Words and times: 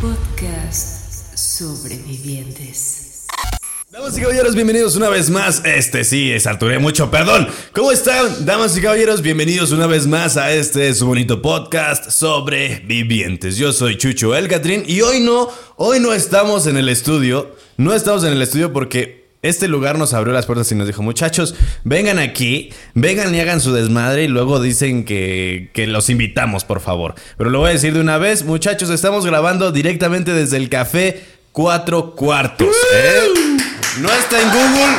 Podcast 0.00 1.36
Sobrevivientes. 1.38 3.26
Damas 3.90 4.18
y 4.18 4.20
caballeros, 4.20 4.54
bienvenidos 4.54 4.94
una 4.96 5.08
vez 5.08 5.30
más. 5.30 5.62
Este 5.64 6.04
sí, 6.04 6.30
es 6.32 6.46
Arturé 6.46 6.78
mucho, 6.78 7.10
perdón. 7.10 7.48
¿Cómo 7.74 7.90
están, 7.92 8.44
damas 8.44 8.76
y 8.76 8.82
caballeros? 8.82 9.22
Bienvenidos 9.22 9.72
una 9.72 9.86
vez 9.86 10.06
más 10.06 10.36
a 10.36 10.52
este 10.52 10.92
su 10.94 11.06
bonito 11.06 11.40
podcast 11.40 12.10
Sobrevivientes. 12.10 13.56
Yo 13.56 13.72
soy 13.72 13.96
Chucho 13.96 14.36
El 14.36 14.48
Catrín 14.48 14.84
y 14.86 15.00
hoy 15.00 15.20
no, 15.20 15.48
hoy 15.76 15.98
no 15.98 16.12
estamos 16.12 16.66
en 16.66 16.76
el 16.76 16.90
estudio. 16.90 17.56
No 17.78 17.94
estamos 17.94 18.22
en 18.24 18.32
el 18.32 18.42
estudio 18.42 18.74
porque 18.74 19.25
este 19.48 19.68
lugar 19.68 19.98
nos 19.98 20.14
abrió 20.14 20.32
las 20.32 20.46
puertas 20.46 20.70
y 20.72 20.74
nos 20.74 20.86
dijo, 20.86 21.02
muchachos, 21.02 21.54
vengan 21.84 22.18
aquí, 22.18 22.70
vengan 22.94 23.34
y 23.34 23.40
hagan 23.40 23.60
su 23.60 23.72
desmadre 23.72 24.24
y 24.24 24.28
luego 24.28 24.60
dicen 24.60 25.04
que, 25.04 25.70
que 25.72 25.86
los 25.86 26.10
invitamos, 26.10 26.64
por 26.64 26.80
favor. 26.80 27.14
Pero 27.36 27.50
lo 27.50 27.60
voy 27.60 27.70
a 27.70 27.72
decir 27.72 27.94
de 27.94 28.00
una 28.00 28.18
vez, 28.18 28.44
muchachos, 28.44 28.90
estamos 28.90 29.26
grabando 29.26 29.72
directamente 29.72 30.32
desde 30.32 30.56
el 30.56 30.68
café 30.68 31.24
Cuatro 31.52 32.14
Cuartos. 32.14 32.76
¿eh? 32.94 33.20
No 34.00 34.12
está 34.12 34.42
en 34.42 34.48
Google, 34.50 34.96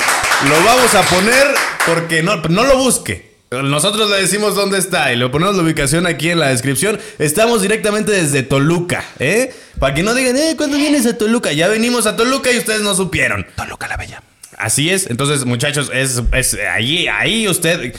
lo 0.49 0.65
vamos 0.65 0.95
a 0.95 1.01
poner 1.03 1.47
porque 1.85 2.23
no, 2.23 2.37
no 2.37 2.63
lo 2.63 2.77
busque. 2.77 3.27
Nosotros 3.49 4.09
le 4.09 4.17
decimos 4.17 4.55
dónde 4.55 4.77
está 4.77 5.13
y 5.13 5.15
le 5.15 5.29
ponemos 5.29 5.55
la 5.55 5.63
ubicación 5.63 6.05
aquí 6.05 6.29
en 6.29 6.39
la 6.39 6.49
descripción. 6.49 6.99
Estamos 7.17 7.61
directamente 7.61 8.11
desde 8.11 8.43
Toluca, 8.43 9.05
¿eh? 9.19 9.53
Para 9.79 9.93
que 9.93 10.03
no 10.03 10.13
digan, 10.13 10.35
eh, 10.35 10.55
¿cuándo 10.57 10.77
vienes 10.77 11.05
a 11.05 11.17
Toluca? 11.17 11.53
Ya 11.53 11.69
venimos 11.69 12.07
a 12.07 12.17
Toluca 12.17 12.51
y 12.51 12.57
ustedes 12.57 12.81
no 12.81 12.93
supieron. 12.93 13.47
Toluca 13.55 13.87
la 13.87 13.95
Bella. 13.95 14.21
Así 14.57 14.89
es. 14.89 15.09
Entonces, 15.09 15.45
muchachos, 15.45 15.91
es, 15.93 16.21
es 16.33 16.57
ahí, 16.71 17.07
ahí 17.07 17.47
usted. 17.47 17.95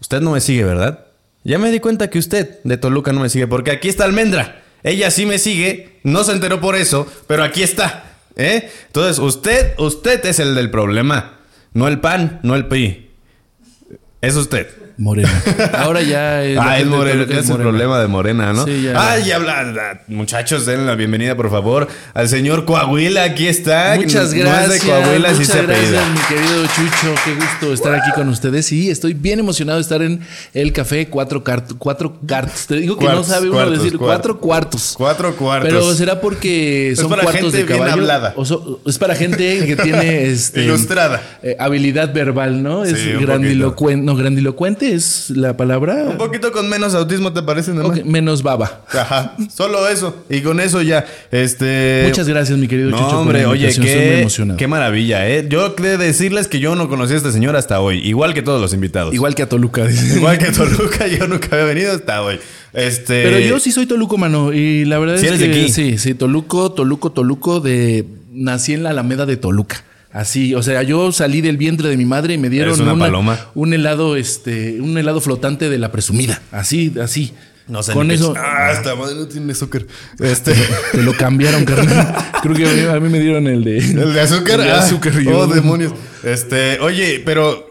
Usted 0.00 0.20
no 0.20 0.32
me 0.32 0.40
sigue, 0.40 0.64
¿verdad? 0.64 1.06
Ya 1.44 1.58
me 1.58 1.70
di 1.70 1.80
cuenta 1.80 2.10
que 2.10 2.18
usted 2.18 2.58
de 2.64 2.76
Toluca 2.76 3.12
no 3.12 3.20
me 3.20 3.28
sigue, 3.30 3.46
porque 3.46 3.70
aquí 3.70 3.88
está 3.88 4.04
Almendra. 4.04 4.62
Ella 4.82 5.10
sí 5.10 5.24
me 5.24 5.38
sigue, 5.38 6.00
no 6.02 6.24
se 6.24 6.32
enteró 6.32 6.60
por 6.60 6.74
eso, 6.74 7.06
pero 7.26 7.44
aquí 7.44 7.62
está. 7.62 8.04
¿Eh? 8.36 8.70
Entonces, 8.86 9.18
usted, 9.18 9.74
usted 9.78 10.24
es 10.26 10.38
el 10.38 10.54
del 10.54 10.70
problema. 10.70 11.38
No 11.72 11.86
el 11.88 12.00
PAN, 12.00 12.40
no 12.42 12.56
el 12.56 12.66
PRI. 12.66 13.10
Es 14.20 14.34
usted. 14.36 14.68
Morena. 15.00 15.42
Ahora 15.78 16.02
ya 16.02 16.44
es. 16.44 16.58
Ah, 16.58 16.78
es 16.78 16.86
la 16.86 16.90
gente 16.90 16.90
de 16.90 16.96
Morena, 16.96 17.22
Toluca 17.24 17.40
es 17.40 17.50
el 17.50 17.56
problema 17.56 17.98
de 18.00 18.06
Morena, 18.06 18.52
¿no? 18.52 18.64
Sí, 18.66 18.82
ya. 18.82 18.92
Ah, 18.96 19.18
y 19.18 19.30
habla, 19.32 20.02
muchachos, 20.08 20.66
den 20.66 20.86
la 20.86 20.94
bienvenida, 20.94 21.34
por 21.36 21.50
favor, 21.50 21.88
al 22.14 22.28
señor 22.28 22.66
Coahuila, 22.66 23.24
aquí 23.24 23.46
está. 23.48 23.94
Muchas 23.96 24.32
No 24.34 24.40
gracias. 24.40 24.74
es 24.74 24.82
de 24.82 24.86
Coahuila, 24.88 25.28
sí 25.30 25.34
muchas 25.40 25.56
se 25.56 25.62
gracias, 25.62 26.04
mi 26.10 26.18
querido 26.28 26.66
Chucho. 26.66 27.14
Qué 27.24 27.34
gusto 27.34 27.72
estar 27.72 27.94
aquí 27.94 28.10
con 28.14 28.28
ustedes. 28.28 28.66
Sí, 28.66 28.90
estoy 28.90 29.14
bien 29.14 29.38
emocionado 29.40 29.78
de 29.78 29.82
estar 29.82 30.02
en 30.02 30.20
el 30.54 30.72
café 30.72 31.08
Cuatro 31.08 31.42
Cartos. 31.42 31.76
Cuatro 31.78 32.18
Cartos. 32.26 32.66
Te 32.66 32.76
digo 32.76 32.96
que 32.98 33.06
Cuartos, 33.06 33.28
no 33.28 33.34
sabe 33.34 33.46
uno 33.48 33.54
cuartos, 33.56 33.82
decir 33.82 33.98
cuartos. 33.98 34.36
cuatro 34.36 34.40
cuartos. 34.40 34.94
Cuatro 34.98 35.36
cuartos. 35.36 35.68
Pero 35.70 35.94
será 35.94 36.20
porque 36.20 36.92
son 36.96 37.08
para 37.08 37.22
cuartos 37.22 37.52
gente 37.54 37.72
de 37.72 37.78
bien 37.78 37.88
hablada. 37.88 38.34
O 38.36 38.44
so- 38.44 38.80
es 38.86 38.98
para 38.98 39.14
gente 39.14 39.64
que 39.66 39.76
tiene 39.76 40.24
este, 40.30 40.64
Ilustrada. 40.64 41.22
eh, 41.42 41.56
habilidad 41.58 42.12
verbal, 42.12 42.62
¿no? 42.62 42.84
Es 42.84 42.98
Sí, 43.00 43.12
grandilocuente. 43.18 44.04
No, 44.04 44.14
grandilocuente 44.14 44.89
es 44.92 45.30
la 45.30 45.56
palabra. 45.56 46.04
Un 46.08 46.18
poquito 46.18 46.52
con 46.52 46.68
menos 46.68 46.94
autismo, 46.94 47.32
¿te 47.32 47.42
parece? 47.42 47.72
menos 48.04 48.42
baba. 48.42 48.82
Ajá, 48.92 49.34
solo 49.52 49.88
eso. 49.88 50.24
Y 50.28 50.40
con 50.40 50.60
eso 50.60 50.82
ya, 50.82 51.04
este... 51.30 52.04
Muchas 52.06 52.28
gracias, 52.28 52.58
mi 52.58 52.68
querido 52.68 52.90
No, 52.90 52.96
Chucho. 52.96 53.06
por 53.08 53.14
la 53.14 53.20
hombre, 53.20 53.46
oye, 53.46 53.68
qué, 53.80 54.26
qué 54.56 54.66
maravilla, 54.66 55.28
¿eh? 55.28 55.46
Yo 55.48 55.70
de 55.70 55.96
decirles 55.96 56.48
que 56.48 56.58
yo 56.60 56.74
no 56.76 56.88
conocí 56.88 57.14
a 57.14 57.16
este 57.16 57.32
señor 57.32 57.56
hasta 57.56 57.80
hoy, 57.80 57.98
igual 58.06 58.34
que 58.34 58.42
todos 58.42 58.60
los 58.60 58.72
invitados. 58.74 59.14
Igual 59.14 59.34
que 59.34 59.42
a 59.42 59.48
Toluca. 59.48 59.86
dice. 59.86 60.16
Igual 60.16 60.38
que 60.38 60.52
Toluca, 60.52 61.06
yo 61.06 61.26
nunca 61.26 61.48
había 61.52 61.64
venido 61.64 61.92
hasta 61.92 62.22
hoy. 62.22 62.38
Este... 62.72 63.22
Pero 63.24 63.38
yo 63.40 63.58
sí 63.58 63.72
soy 63.72 63.86
Toluco, 63.86 64.16
mano. 64.18 64.52
Y 64.52 64.84
la 64.84 64.98
verdad 64.98 65.16
¿Sí 65.16 65.26
es 65.26 65.32
eres 65.32 65.42
que 65.42 65.48
de 65.48 65.62
aquí? 65.62 65.72
sí, 65.72 65.98
sí, 65.98 66.14
Toluco, 66.14 66.72
Toluco, 66.72 67.10
Toluco 67.10 67.60
de 67.60 68.04
nací 68.32 68.74
en 68.74 68.82
la 68.82 68.90
Alameda 68.90 69.26
de 69.26 69.36
Toluca. 69.36 69.84
Así, 70.12 70.54
o 70.54 70.62
sea, 70.62 70.82
yo 70.82 71.12
salí 71.12 71.40
del 71.40 71.56
vientre 71.56 71.88
de 71.88 71.96
mi 71.96 72.04
madre 72.04 72.34
y 72.34 72.38
me 72.38 72.50
dieron 72.50 72.70
Eres 72.74 72.80
una 72.80 72.98
paloma. 72.98 73.38
un 73.54 73.72
helado, 73.72 74.16
este, 74.16 74.80
un 74.80 74.98
helado 74.98 75.20
flotante 75.20 75.68
de 75.68 75.78
la 75.78 75.92
presumida. 75.92 76.42
Así, 76.50 76.92
así. 77.00 77.32
No 77.68 77.84
sé 77.84 77.92
Con 77.92 78.10
eso 78.10 78.34
Ah, 78.36 78.72
esta 78.72 78.96
madre 78.96 79.14
no 79.14 79.28
tiene 79.28 79.52
azúcar. 79.52 79.86
Este... 80.18 80.52
te 80.90 81.02
lo 81.04 81.14
cambiaron, 81.16 81.64
carnal. 81.64 82.16
Creo 82.42 82.54
que 82.56 82.66
a 82.68 82.72
mí, 82.72 82.80
a 82.96 82.98
mí 82.98 83.08
me 83.08 83.20
dieron 83.20 83.46
el 83.46 83.62
de 83.62 83.78
¿El 84.02 84.12
de 84.12 84.20
azúcar? 84.20 84.58
El 84.58 84.66
de 84.66 84.72
Ah, 84.72 84.78
azúcar. 84.80 85.12
yo- 85.20 85.38
Oh, 85.38 85.46
demonios. 85.46 85.92
Este, 86.24 86.80
oye, 86.80 87.22
pero... 87.24 87.68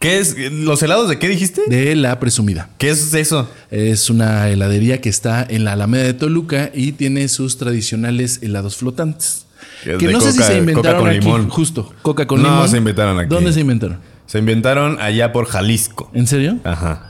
¿Qué 0.00 0.18
es? 0.18 0.36
¿Los 0.52 0.82
helados 0.84 1.08
de 1.08 1.18
qué 1.18 1.28
dijiste? 1.28 1.62
de 1.68 1.94
la 1.96 2.18
presumida. 2.20 2.70
¿Qué 2.78 2.90
es 2.90 3.12
eso? 3.14 3.48
Es 3.72 4.08
una 4.10 4.48
heladería 4.48 5.00
que 5.00 5.08
está 5.08 5.44
en 5.48 5.64
la 5.64 5.72
Alameda 5.72 6.04
de 6.04 6.14
Toluca 6.14 6.70
y 6.72 6.92
tiene 6.92 7.26
sus 7.28 7.58
tradicionales 7.58 8.38
helados 8.42 8.76
flotantes. 8.76 9.46
Que 9.84 10.08
no 10.08 10.20
sé 10.20 10.32
si 10.32 10.38
coca- 10.38 10.46
se 10.48 10.52
coca 10.52 10.58
inventaron 10.58 11.00
con 11.00 11.10
aquí. 11.10 11.18
limón. 11.20 11.48
Justo, 11.48 11.92
coca 12.02 12.26
con 12.26 12.42
No, 12.42 12.48
limón. 12.48 12.68
se 12.68 12.76
inventaron 12.76 13.18
aquí. 13.18 13.28
¿Dónde 13.28 13.52
se 13.52 13.60
inventaron? 13.60 13.98
Se 14.26 14.38
inventaron 14.38 14.98
allá 15.00 15.32
por 15.32 15.46
Jalisco. 15.46 16.10
¿En 16.14 16.26
serio? 16.26 16.58
Ajá. 16.64 17.06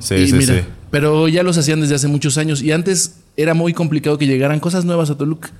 Sí, 0.00 0.14
y 0.14 0.26
sí, 0.28 0.32
mira, 0.34 0.54
sí. 0.54 0.60
Pero 0.90 1.26
ya 1.28 1.42
los 1.42 1.58
hacían 1.58 1.80
desde 1.80 1.94
hace 1.96 2.06
muchos 2.08 2.38
años 2.38 2.62
y 2.62 2.70
antes 2.72 3.16
era 3.36 3.54
muy 3.54 3.72
complicado 3.72 4.16
que 4.18 4.26
llegaran 4.26 4.60
cosas 4.60 4.84
nuevas 4.84 5.10
a 5.10 5.16
Toluca. 5.18 5.50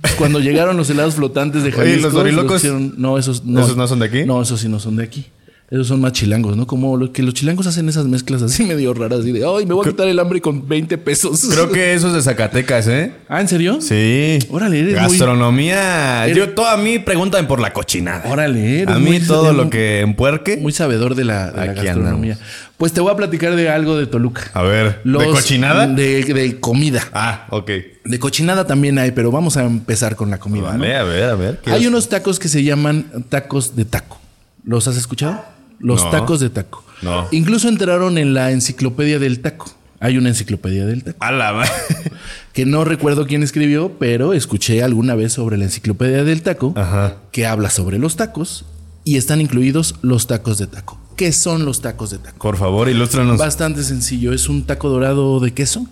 Pues 0.00 0.14
Cuando 0.14 0.40
llegaron 0.40 0.76
los 0.76 0.90
helados 0.90 1.14
flotantes 1.14 1.62
de 1.62 1.68
Oye, 1.70 1.76
Jalisco, 1.78 2.02
¿los 2.02 2.12
dorilocos? 2.12 2.56
hicieron- 2.64 2.94
no, 2.98 3.18
esos 3.18 3.44
no. 3.44 3.60
¿Esos 3.64 3.76
no 3.76 3.86
son 3.86 3.98
de 4.00 4.06
aquí? 4.06 4.24
No, 4.24 4.42
esos 4.42 4.60
sí 4.60 4.68
no 4.68 4.80
son 4.80 4.96
de 4.96 5.04
aquí. 5.04 5.26
Esos 5.70 5.86
son 5.86 6.00
más 6.00 6.12
chilangos, 6.14 6.56
¿no? 6.56 6.66
Como 6.66 6.96
lo 6.96 7.12
que 7.12 7.22
los 7.22 7.34
chilangos 7.34 7.66
hacen 7.66 7.90
esas 7.90 8.06
mezclas 8.06 8.40
así 8.40 8.62
medio 8.66 8.94
raras, 8.94 9.20
así 9.20 9.32
de, 9.32 9.40
ay, 9.44 9.66
me 9.66 9.74
voy 9.74 9.86
a 9.86 9.90
quitar 9.90 10.08
el 10.08 10.18
hambre 10.18 10.40
con 10.40 10.66
20 10.66 10.96
pesos. 10.96 11.46
Creo 11.52 11.68
que 11.72 11.92
eso 11.92 12.08
es 12.08 12.14
de 12.14 12.22
Zacatecas, 12.22 12.88
¿eh? 12.88 13.12
Ah, 13.28 13.42
¿en 13.42 13.48
serio? 13.48 13.78
Sí. 13.82 14.38
Órale, 14.48 14.80
eres 14.80 14.94
muy- 14.94 15.02
Gastronomía. 15.10 16.26
Yo, 16.28 16.50
todo 16.54 16.68
a 16.68 16.78
mí 16.78 16.98
preguntan 16.98 17.46
por 17.46 17.60
la 17.60 17.74
cochinada. 17.74 18.30
Órale, 18.30 18.80
eres 18.82 18.94
A 18.94 18.98
mí 18.98 19.06
muy- 19.10 19.20
todo 19.20 19.52
lo 19.52 19.68
que 19.68 20.00
empuerque. 20.00 20.56
Muy 20.56 20.72
sabedor 20.72 21.14
de 21.14 21.24
la, 21.24 21.50
de 21.50 21.66
la 21.66 21.72
Aquí 21.72 21.82
gastronomía. 21.84 22.38
Pues 22.78 22.92
te 22.94 23.02
voy 23.02 23.12
a 23.12 23.16
platicar 23.16 23.54
de 23.54 23.68
algo 23.68 23.98
de 23.98 24.06
Toluca. 24.06 24.50
A 24.54 24.62
ver, 24.62 25.02
¿de 25.04 25.12
cochinada? 25.26 25.86
De, 25.86 26.24
de 26.24 26.60
comida. 26.60 27.02
Ah, 27.12 27.46
ok. 27.50 27.70
De 28.06 28.18
cochinada 28.18 28.66
también 28.66 28.98
hay, 28.98 29.10
pero 29.10 29.30
vamos 29.30 29.58
a 29.58 29.64
empezar 29.64 30.16
con 30.16 30.30
la 30.30 30.38
comida. 30.38 30.72
¿no? 30.72 30.78
Vale, 30.78 30.96
a 30.96 31.02
ver, 31.04 31.24
a 31.24 31.34
ver. 31.34 31.60
¿qué 31.62 31.72
Hay 31.72 31.82
es? 31.82 31.88
unos 31.88 32.08
tacos 32.08 32.38
que 32.38 32.48
se 32.48 32.62
llaman 32.64 33.26
tacos 33.28 33.76
de 33.76 33.84
taco. 33.84 34.18
¿Los 34.64 34.88
has 34.88 34.96
escuchado? 34.96 35.44
Los 35.80 36.04
No. 36.04 36.10
tacos 36.10 36.40
de 36.40 36.50
taco. 36.50 36.84
No. 37.02 37.26
Incluso 37.30 37.68
entraron 37.68 38.18
en 38.18 38.34
la 38.34 38.50
enciclopedia 38.50 39.18
del 39.18 39.40
taco. 39.40 39.70
Hay 40.00 40.16
una 40.16 40.28
enciclopedia 40.28 40.86
del 40.86 41.04
taco. 41.04 41.16
A 41.20 41.32
la 41.32 41.64
Que 42.52 42.66
no 42.66 42.84
recuerdo 42.84 43.26
quién 43.26 43.42
escribió, 43.42 43.92
pero 43.98 44.32
escuché 44.32 44.82
alguna 44.82 45.14
vez 45.14 45.32
sobre 45.32 45.56
la 45.58 45.64
enciclopedia 45.64 46.24
del 46.24 46.42
taco 46.42 46.72
Ajá. 46.76 47.16
que 47.32 47.46
habla 47.46 47.70
sobre 47.70 47.98
los 47.98 48.16
tacos 48.16 48.64
y 49.04 49.16
están 49.16 49.40
incluidos 49.40 49.96
los 50.02 50.26
tacos 50.26 50.58
de 50.58 50.66
taco. 50.66 50.98
¿Qué 51.16 51.32
son 51.32 51.64
los 51.64 51.80
tacos 51.80 52.10
de 52.10 52.18
taco? 52.18 52.38
Por 52.38 52.56
favor, 52.56 52.88
ilústranos. 52.88 53.38
Bastante 53.38 53.82
sencillo. 53.84 54.32
Es 54.32 54.48
un 54.48 54.64
taco 54.64 54.88
dorado 54.88 55.38
de 55.40 55.52
queso 55.52 55.86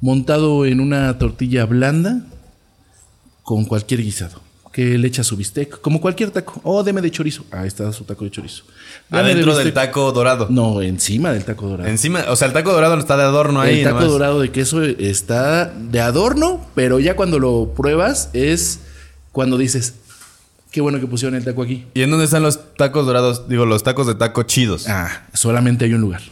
montado 0.00 0.64
en 0.66 0.80
una 0.80 1.16
tortilla 1.18 1.64
blanda 1.64 2.22
con 3.42 3.64
cualquier 3.64 4.02
guisado. 4.02 4.40
Que 4.72 4.96
le 4.96 5.06
echa 5.06 5.22
su 5.22 5.36
bistec, 5.36 5.80
como 5.82 6.00
cualquier 6.00 6.30
taco. 6.30 6.60
O 6.64 6.82
deme 6.82 7.02
de 7.02 7.10
chorizo. 7.10 7.44
Ahí 7.50 7.68
está 7.68 7.92
su 7.92 8.04
taco 8.04 8.24
de 8.24 8.30
chorizo. 8.30 8.64
Deme 9.10 9.24
de 9.24 9.32
Adentro 9.32 9.56
del 9.56 9.72
taco 9.74 10.10
dorado. 10.12 10.46
No, 10.50 10.80
encima 10.80 11.30
del 11.32 11.44
taco 11.44 11.68
dorado. 11.68 11.88
Encima, 11.90 12.24
o 12.28 12.36
sea, 12.36 12.48
el 12.48 12.54
taco 12.54 12.72
dorado 12.72 12.98
está 12.98 13.16
de 13.18 13.22
adorno 13.22 13.60
ahí. 13.60 13.78
el 13.78 13.84
taco 13.84 13.96
nomás. 13.96 14.12
dorado 14.12 14.40
de 14.40 14.50
queso 14.50 14.82
está 14.82 15.66
de 15.66 16.00
adorno, 16.00 16.66
pero 16.74 16.98
ya 17.00 17.16
cuando 17.16 17.38
lo 17.38 17.74
pruebas 17.76 18.30
es 18.32 18.80
cuando 19.30 19.58
dices, 19.58 19.94
qué 20.70 20.80
bueno 20.80 20.98
que 20.98 21.06
pusieron 21.06 21.36
el 21.36 21.44
taco 21.44 21.62
aquí. 21.62 21.86
¿Y 21.94 22.02
en 22.02 22.10
dónde 22.10 22.24
están 22.24 22.42
los 22.42 22.74
tacos 22.74 23.06
dorados? 23.06 23.48
Digo, 23.48 23.66
los 23.66 23.82
tacos 23.82 24.06
de 24.06 24.14
taco 24.14 24.42
chidos. 24.44 24.88
Ah, 24.88 25.26
solamente 25.34 25.84
hay 25.84 25.94
un 25.94 26.00
lugar. 26.00 26.22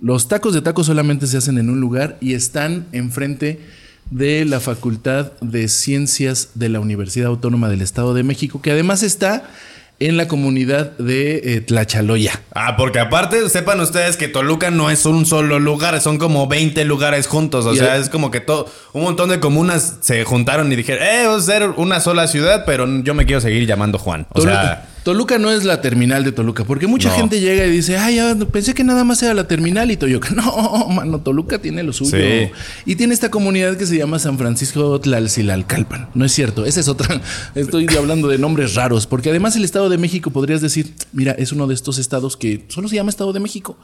Los 0.00 0.28
tacos 0.28 0.52
de 0.52 0.60
taco 0.60 0.84
solamente 0.84 1.26
se 1.26 1.38
hacen 1.38 1.56
en 1.56 1.70
un 1.70 1.80
lugar 1.80 2.18
y 2.20 2.34
están 2.34 2.86
enfrente 2.92 3.60
de 4.10 4.44
la 4.44 4.60
Facultad 4.60 5.32
de 5.40 5.68
Ciencias 5.68 6.50
de 6.54 6.68
la 6.68 6.80
Universidad 6.80 7.28
Autónoma 7.28 7.68
del 7.68 7.82
Estado 7.82 8.14
de 8.14 8.22
México, 8.22 8.60
que 8.62 8.70
además 8.70 9.02
está 9.02 9.44
en 9.98 10.18
la 10.18 10.28
comunidad 10.28 10.92
de 10.98 11.54
eh, 11.56 11.60
Tlachaloya. 11.62 12.38
Ah, 12.54 12.76
porque 12.76 12.98
aparte, 12.98 13.48
sepan 13.48 13.80
ustedes 13.80 14.18
que 14.18 14.28
Toluca 14.28 14.70
no 14.70 14.90
es 14.90 15.06
un 15.06 15.24
solo 15.24 15.58
lugar, 15.58 15.98
son 16.02 16.18
como 16.18 16.46
20 16.46 16.84
lugares 16.84 17.26
juntos. 17.26 17.64
O 17.64 17.72
Y 17.72 17.78
sea, 17.78 17.96
el- 17.96 18.02
es 18.02 18.10
como 18.10 18.30
que 18.30 18.40
todo, 18.40 18.70
un 18.92 19.02
montón 19.04 19.30
de 19.30 19.40
comunas 19.40 19.94
se 20.02 20.22
juntaron 20.24 20.70
y 20.70 20.76
dijeron, 20.76 21.02
eh, 21.02 21.22
vamos 21.26 21.44
a 21.44 21.46
ser 21.52 21.70
una 21.76 22.00
sola 22.00 22.28
ciudad, 22.28 22.64
pero 22.66 22.86
yo 23.02 23.14
me 23.14 23.24
quiero 23.24 23.40
seguir 23.40 23.66
llamando 23.66 23.98
Juan. 23.98 24.26
O 24.34 24.42
sea, 24.42 24.86
Toluca 25.06 25.38
no 25.38 25.52
es 25.52 25.62
la 25.62 25.80
terminal 25.80 26.24
de 26.24 26.32
Toluca, 26.32 26.64
porque 26.64 26.88
mucha 26.88 27.10
No. 27.10 27.14
gente 27.14 27.38
llega 27.38 27.64
y 27.64 27.70
dice, 27.70 27.96
ay, 27.96 28.16
ya, 28.16 28.34
pensé 28.50 28.74
que 28.74 28.82
nada 28.82 29.04
más 29.04 29.22
era 29.22 29.34
la 29.34 29.46
terminal 29.46 29.88
y 29.92 29.96
Toyoca. 29.96 30.30
No, 30.34 30.88
mano, 30.88 31.20
Toluca 31.20 31.60
tiene 31.60 31.84
lo 31.84 31.92
suyo. 31.92 32.10
Sí. 32.10 32.50
Y 32.86 32.96
tiene 32.96 33.14
esta 33.14 33.30
comunidad 33.30 33.76
que 33.76 33.86
se 33.86 33.96
llama 33.96 34.18
San 34.18 34.36
Francisco 34.36 35.00
Tlalcilalcalpan. 35.00 36.08
No 36.14 36.24
es 36.24 36.32
cierto, 36.32 36.64
esa 36.66 36.80
es 36.80 36.88
otra. 36.88 37.20
Estoy 37.54 37.86
hablando 37.96 38.26
de 38.26 38.38
nombres 38.38 38.74
raros, 38.74 39.06
porque 39.06 39.30
además 39.30 39.54
el 39.54 39.62
Estado 39.64 39.88
de 39.88 39.96
México 39.96 40.32
podrías 40.32 40.60
decir, 40.60 40.92
mira, 41.12 41.30
es 41.38 41.52
uno 41.52 41.68
de 41.68 41.74
estos 41.74 41.98
estados 41.98 42.36
que 42.36 42.64
solo 42.66 42.88
se 42.88 42.96
llama 42.96 43.10
Estado 43.10 43.32
de 43.32 43.38
México. 43.38 43.78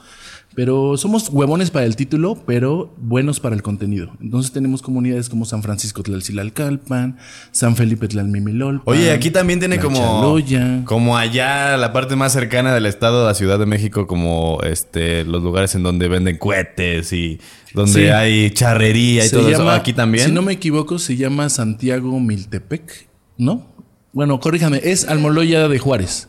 Pero 0.55 0.97
somos 0.99 1.31
huevones 1.31 1.71
para 1.71 1.87
el 1.87 1.97
título, 1.97 2.37
pero 2.47 2.95
buenos 2.99 3.41
para 3.41 3.55
el 3.55 3.63
contenido. 3.63 4.13
Entonces 4.21 4.53
tenemos 4.53 4.83
comunidades 4.83 5.29
como 5.31 5.47
San 5.47 5.63
Francisco 5.63 6.03
Tlalcilalcalpan, 6.03 7.17
San 7.53 7.75
Felipe 7.75 8.07
Tlalmimilolpan. 8.09 8.83
Oye, 8.85 9.13
aquí 9.13 9.31
también 9.31 9.61
tiene 9.61 9.79
como, 9.79 9.97
Chaloya. 9.97 10.83
como 10.85 11.17
allá 11.17 11.77
la 11.79 11.93
parte 11.93 12.17
más 12.17 12.33
cercana 12.33 12.75
del 12.75 12.85
estado, 12.87 13.27
la 13.27 13.35
Ciudad 13.35 13.59
de 13.59 13.67
México, 13.67 14.07
como 14.07 14.59
este 14.63 15.25
los 15.25 15.43
lugares 15.43 15.75
en 15.75 15.83
donde 15.83 16.09
venden 16.09 16.37
cohetes 16.37 17.13
y 17.15 17.41
donde 17.73 17.93
Sí. 17.93 18.09
hay 18.09 18.51
charrería 18.51 19.25
y 19.25 19.29
Se 19.29 19.37
todo 19.37 19.49
eso. 19.49 19.71
Aquí 19.71 19.93
también. 19.95 20.27
Si 20.27 20.33
no 20.33 20.43
me 20.43 20.53
equivoco, 20.53 20.99
se 20.99 21.17
llama 21.17 21.49
Santiago 21.49 22.21
Miltepec, 22.21 23.09
¿no? 23.39 23.67
Bueno, 24.13 24.39
corríjame, 24.41 24.81
es 24.85 25.09
Almoloya 25.09 25.67
de 25.69 25.79
Juárez. 25.79 26.29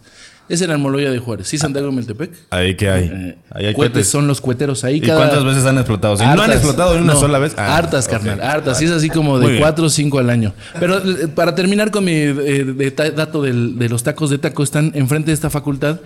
Es 0.50 0.62
el 0.62 0.72
Almoloya 0.72 1.10
de 1.10 1.20
Juárez. 1.20 1.48
¿Sí, 1.48 1.58
Santiago 1.58 1.92
Miltepec? 1.92 2.32
Ahí 2.50 2.76
que 2.76 2.90
hay. 2.90 3.06
Eh, 3.06 3.38
Ahí 3.52 3.66
hay 3.68 3.74
cohetes. 3.74 4.08
son 4.10 4.28
los 4.28 4.42
cueteros 4.42 4.84
ahí. 4.84 4.98
¿Y 4.98 5.02
cada- 5.02 5.18
cuántas 5.18 5.46
veces 5.46 5.66
han 5.66 5.78
explotado? 5.78 6.18
Si 6.18 6.24
no 6.26 6.42
han 6.42 6.52
explotado 6.52 6.96
ni 6.96 7.02
una 7.02 7.14
No, 7.14 7.20
sola 7.20 7.40
vez. 7.40 7.54
Ah, 7.58 7.78
hartas, 7.78 8.06
ok. 8.06 8.12
carnal, 8.12 8.42
hartas. 8.42 8.78
Sí, 8.78 8.86
es 8.86 8.92
así 8.92 9.10
como 9.10 9.40
de 9.40 9.58
cuatro 9.60 9.86
o 9.86 9.90
cinco 9.90 10.20
al 10.20 10.30
año. 10.30 10.54
Pero 10.80 10.98
eh, 10.98 11.28
para 11.30 11.56
terminar 11.56 11.92
con 11.92 12.04
mi 12.04 12.12
eh, 12.14 12.94
dato 13.16 13.42
del- 13.42 13.80
de 13.80 13.88
los 13.90 14.04
tacos 14.04 14.30
de 14.30 14.38
taco, 14.38 14.64
están 14.64 14.92
enfrente 14.96 15.28
de 15.32 15.34
esta 15.36 15.50
facultad 15.50 16.00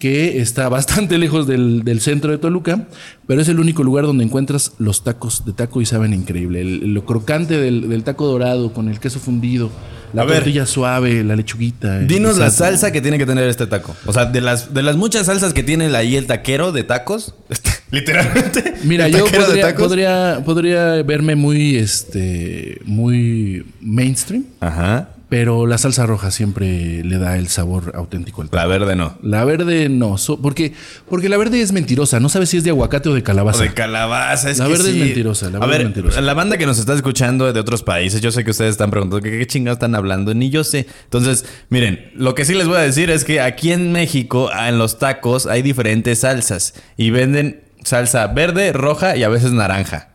que 0.00 0.40
está 0.40 0.68
bastante 1.08 1.16
lejos 1.16 1.46
del, 1.46 1.84
del 1.84 2.00
centro 2.00 2.32
de 2.32 2.38
Toluca, 2.38 2.88
pero 3.28 3.40
es 3.42 3.48
el 3.48 3.60
único 3.60 3.84
lugar 3.84 4.06
donde 4.06 4.24
encuentras 4.24 4.72
los 4.78 5.04
tacos 5.04 5.44
de 5.44 5.52
taco 5.52 5.80
y 5.80 5.86
saben 5.86 6.12
increíble. 6.12 6.60
El- 6.62 6.92
lo 6.94 7.04
crocante 7.04 7.56
del, 7.58 7.88
del 7.88 8.02
taco 8.02 8.26
dorado 8.26 8.72
con 8.72 8.88
el 8.88 8.98
queso 8.98 9.20
fundido, 9.20 9.70
la 10.14 10.22
A 10.22 10.24
ver. 10.24 10.36
tortilla 10.36 10.64
suave, 10.66 11.24
la 11.24 11.36
lechuguita. 11.36 11.98
Dinos 12.00 12.38
la 12.38 12.50
salsa 12.50 12.92
que 12.92 13.00
tiene 13.00 13.18
que 13.18 13.26
tener 13.26 13.48
este 13.48 13.66
taco. 13.66 13.94
O 14.06 14.12
sea, 14.12 14.26
de 14.26 14.40
las, 14.40 14.72
de 14.72 14.82
las 14.82 14.96
muchas 14.96 15.26
salsas 15.26 15.52
que 15.52 15.62
tiene 15.62 15.94
ahí 15.96 16.16
el 16.16 16.26
taquero 16.26 16.72
de 16.72 16.84
tacos, 16.84 17.34
literalmente. 17.90 18.74
Mira, 18.84 19.08
yo 19.08 19.26
podría, 19.26 19.74
podría, 19.74 20.42
podría 20.44 21.02
verme 21.02 21.34
muy, 21.34 21.76
este, 21.76 22.80
muy 22.84 23.66
mainstream. 23.80 24.44
Ajá. 24.60 25.08
Pero 25.34 25.66
la 25.66 25.78
salsa 25.78 26.06
roja 26.06 26.30
siempre 26.30 27.02
le 27.02 27.18
da 27.18 27.36
el 27.38 27.48
sabor 27.48 27.90
auténtico 27.96 28.40
al 28.42 28.50
taco. 28.50 28.56
La 28.62 28.66
verde 28.68 28.94
no. 28.94 29.18
La 29.20 29.44
verde 29.44 29.88
no, 29.88 30.16
so- 30.16 30.40
porque, 30.40 30.74
porque 31.08 31.28
la 31.28 31.36
verde 31.36 31.60
es 31.60 31.72
mentirosa. 31.72 32.20
No 32.20 32.28
sabes 32.28 32.50
si 32.50 32.58
es 32.58 32.62
de 32.62 32.70
aguacate 32.70 33.08
o 33.08 33.14
de 33.14 33.20
O 33.20 33.24
calabaza. 33.24 33.64
de 33.64 33.74
calabaza. 33.74 34.48
Es 34.48 34.58
La 34.58 34.66
que 34.66 34.70
verde 34.74 34.90
es 34.90 34.96
mentirosa, 34.96 35.50
la 35.50 35.56
a 35.58 35.60
verde 35.62 35.72
ver, 35.72 35.80
es 35.80 35.84
mentirosa. 35.86 36.20
la 36.20 36.34
banda 36.34 36.56
que 36.56 36.66
nos 36.66 36.78
está 36.78 36.94
escuchando 36.94 37.52
de 37.52 37.58
otros 37.58 37.82
países, 37.82 38.20
yo 38.20 38.30
sé 38.30 38.44
que 38.44 38.52
ustedes 38.52 38.70
están 38.70 38.92
preguntando 38.92 39.20
¿qué, 39.24 39.36
qué 39.36 39.44
chingados 39.48 39.78
están 39.78 39.96
hablando, 39.96 40.34
ni 40.34 40.50
yo 40.50 40.62
sé. 40.62 40.86
Entonces, 41.02 41.44
miren, 41.68 42.12
lo 42.14 42.36
que 42.36 42.44
sí 42.44 42.54
les 42.54 42.68
voy 42.68 42.76
a 42.76 42.82
decir 42.82 43.10
es 43.10 43.24
que 43.24 43.40
aquí 43.40 43.72
en 43.72 43.90
México, 43.90 44.50
ah, 44.52 44.68
en 44.68 44.78
los 44.78 45.00
tacos, 45.00 45.46
hay 45.48 45.62
diferentes 45.62 46.20
salsas 46.20 46.74
y 46.96 47.10
venden 47.10 47.60
salsa 47.82 48.28
verde, 48.28 48.72
roja 48.72 49.16
y 49.16 49.24
a 49.24 49.28
veces 49.28 49.50
naranja. 49.50 50.10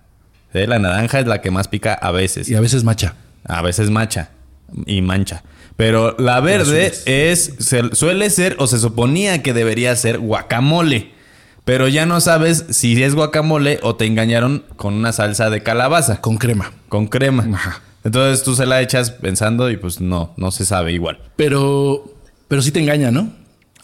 ¿Sí? 0.54 0.66
La 0.66 0.80
naranja 0.80 1.20
es 1.20 1.28
la 1.28 1.42
que 1.42 1.52
más 1.52 1.68
pica 1.68 1.94
a 1.94 2.12
veces. 2.12 2.48
y 2.48 2.56
a 2.56 2.62
veces 2.62 2.86
macha. 2.86 3.16
A 3.44 3.62
veces 3.62 3.90
macha 3.90 4.30
y 4.86 5.02
mancha. 5.02 5.44
Pero 5.76 6.16
la 6.20 6.40
verde 6.42 6.92
es, 7.06 7.54
se- 7.60 7.96
suele 7.96 8.30
ser 8.30 8.56
o 8.60 8.68
se 8.68 8.80
suponía 8.80 9.42
que 9.42 9.54
debería 9.54 9.96
ser 9.96 10.20
guacamole. 10.20 11.12
Pero 11.66 11.88
ya 11.88 12.06
no 12.06 12.20
sabes 12.20 12.66
si 12.70 13.02
es 13.04 13.14
guacamole 13.16 13.80
o 13.84 13.96
te 13.96 14.06
engañaron 14.06 14.64
con 14.76 14.94
una 14.96 15.12
salsa 15.14 15.50
de 15.50 15.62
calabaza, 15.64 16.20
con, 16.20 16.34
Con 16.34 16.40
crema. 16.40 16.72
crema. 17.10 17.48
Ajá. 17.54 17.82
Entonces 18.04 18.44
tú 18.44 18.56
se 18.56 18.66
la 18.66 18.82
echas 18.82 19.12
pensando 19.12 19.70
y 19.70 19.78
pues 19.78 20.02
no, 20.02 20.34
no 20.38 20.52
se 20.52 20.66
sabe 20.66 20.94
igual. 20.94 21.20
Pero, 21.36 22.12
pero 22.48 22.62
sí 22.62 22.72
te 22.72 22.80
engaña, 22.80 23.12
¿no? 23.12 23.32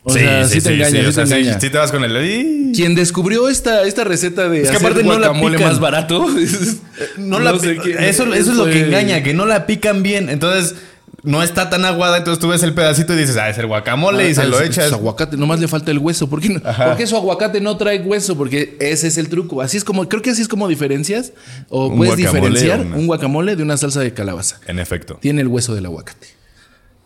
O 0.08 0.14
sea, 0.14 0.48
sí, 0.48 0.62
te 0.62 0.74
engaña, 0.76 1.02
sí, 1.02 1.06
o 1.08 1.12
sea, 1.12 1.24
te 1.24 1.30
sí- 1.32 1.36
engaña. 1.40 1.60
sí 1.60 1.70
te 1.70 1.78
vas 1.78 1.92
con 1.92 2.04
el... 2.04 2.72
Quien 2.76 2.94
descubrió 2.96 3.50
esta, 3.50 3.84
esta 3.88 4.04
receta 4.04 4.48
de 4.50 4.62
Es 4.62 4.70
que 4.70 4.78
hacer 4.78 4.88
aparte 4.88 5.04
no 5.04 5.18
la 5.18 5.34
pican. 5.34 5.64
más 5.64 5.80
barato. 5.80 6.26
No 7.18 7.40
la 7.40 7.58
sé 7.60 7.72
pi- 7.74 7.80
quién- 7.80 8.04
eso, 8.04 8.32
eso 8.34 8.52
es 8.52 8.58
lo 8.58 8.66
que 8.66 8.86
engaña, 8.86 9.22
que 9.24 9.34
no 9.34 9.46
la 9.46 9.66
pican 9.66 10.04
bien. 10.04 10.30
Entonces 10.30 10.76
no 11.24 11.42
está 11.42 11.70
tan 11.72 11.84
aguada, 11.86 12.18
entonces 12.18 12.40
tú 12.40 12.50
ves 12.50 12.62
el 12.62 12.74
pedacito 12.74 13.14
y 13.14 13.18
dices, 13.18 13.36
ah, 13.38 13.50
es 13.50 13.58
el 13.58 13.66
guacamole 13.66 14.30
y 14.30 14.36
se 14.36 14.42
Ah, 14.42 14.46
lo 14.46 14.62
echas. 14.62 14.86
es 14.88 14.94
aguacate, 14.94 15.38
nomás 15.38 15.60
le 15.60 15.68
falta 15.68 15.90
el 15.92 15.98
hueso. 15.98 16.30
¿Por 16.30 16.40
qué, 16.40 16.50
no? 16.50 16.62
¿Por 16.62 16.98
qué 16.98 17.08
su 17.08 17.16
aguacate 17.16 17.60
no 17.62 17.76
trae 17.78 18.00
hueso? 18.02 18.38
Porque 18.38 18.78
ese 18.80 19.08
es 19.08 19.18
el 19.18 19.28
truco. 19.30 19.62
Así 19.62 19.78
es 19.78 19.84
como, 19.84 20.08
creo 20.08 20.22
que 20.22 20.30
así 20.30 20.42
es 20.44 20.48
como 20.48 20.68
diferencias 20.68 21.34
o 21.70 21.94
puedes 21.96 22.16
diferenciar 22.16 22.82
una- 22.82 22.96
un 22.96 23.08
guacamole 23.08 23.56
de 23.56 23.64
una 23.64 23.76
salsa 23.78 24.02
de 24.02 24.14
calabaza. 24.14 24.60
En 24.68 24.78
efecto. 24.80 25.18
Tiene 25.20 25.42
el 25.42 25.48
hueso 25.48 25.74
del 25.74 25.88
aguacate. 25.88 26.28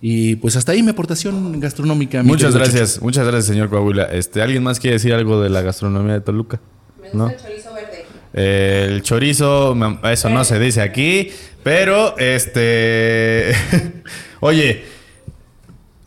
Y 0.02 0.38
pues 0.38 0.56
hasta 0.56 0.72
ahí 0.72 0.82
mi 0.82 0.92
aportación 0.92 1.60
gastronómica. 1.60 2.24
mi 2.24 2.30
Muchas 2.30 2.56
gracias, 2.56 3.02
muchas 3.02 3.26
gracias, 3.26 3.48
señor 3.48 3.70
Coahuila. 3.70 4.04
Este, 4.04 4.42
¿Alguien 4.42 4.64
más 4.64 4.80
quiere 4.80 4.96
decir 4.96 5.14
algo 5.14 5.42
de 5.42 5.50
la 5.50 5.62
gastronomía 5.62 6.14
de 6.14 6.22
Toluca? 6.22 6.60
Me 7.02 7.10
gusta 7.10 7.18
¿No? 7.18 7.30
el 7.30 7.38
chorizo 7.38 7.74
verde. 7.74 8.06
Eh, 8.34 8.88
el 8.90 9.02
chorizo, 9.02 9.76
eso 10.04 10.30
no 10.30 10.44
se 10.46 10.60
dice 10.60 10.82
aquí, 10.82 11.32
pero 11.64 12.18
este. 12.18 13.54
Oye, 14.40 14.84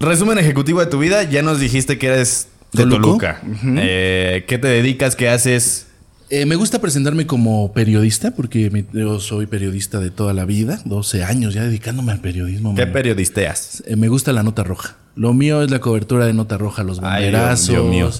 resumen 0.00 0.38
ejecutivo 0.38 0.80
de 0.80 0.86
tu 0.86 0.98
vida. 0.98 1.24
Ya 1.24 1.42
nos 1.42 1.60
dijiste 1.60 1.98
que 1.98 2.06
eres 2.06 2.48
de. 2.72 2.86
Toluca. 2.86 3.42
Eh, 3.76 4.44
¿Qué 4.48 4.56
te 4.56 4.68
dedicas? 4.68 5.16
¿Qué 5.16 5.28
haces? 5.28 5.88
Eh, 6.34 6.46
me 6.46 6.56
gusta 6.56 6.80
presentarme 6.80 7.26
como 7.26 7.74
periodista 7.74 8.30
porque 8.30 8.70
mi- 8.70 8.86
yo 8.98 9.20
soy 9.20 9.44
periodista 9.44 10.00
de 10.00 10.10
toda 10.10 10.32
la 10.32 10.46
vida, 10.46 10.80
12 10.86 11.24
años 11.24 11.52
ya 11.52 11.62
dedicándome 11.62 12.10
al 12.12 12.20
periodismo. 12.20 12.74
¿Qué 12.74 12.86
periodisteas? 12.86 13.82
Eh, 13.86 13.96
me 13.96 14.08
gusta 14.08 14.32
la 14.32 14.42
nota 14.42 14.64
roja. 14.64 14.96
Lo 15.14 15.34
mío 15.34 15.60
es 15.62 15.70
la 15.70 15.80
cobertura 15.80 16.24
de 16.24 16.32
nota 16.32 16.56
roja, 16.56 16.84
los 16.84 17.00
Ay, 17.02 17.24
Dios- 17.24 17.32
bomberazos, 17.32 17.68
Dios 17.68 17.84
mío. 17.84 18.10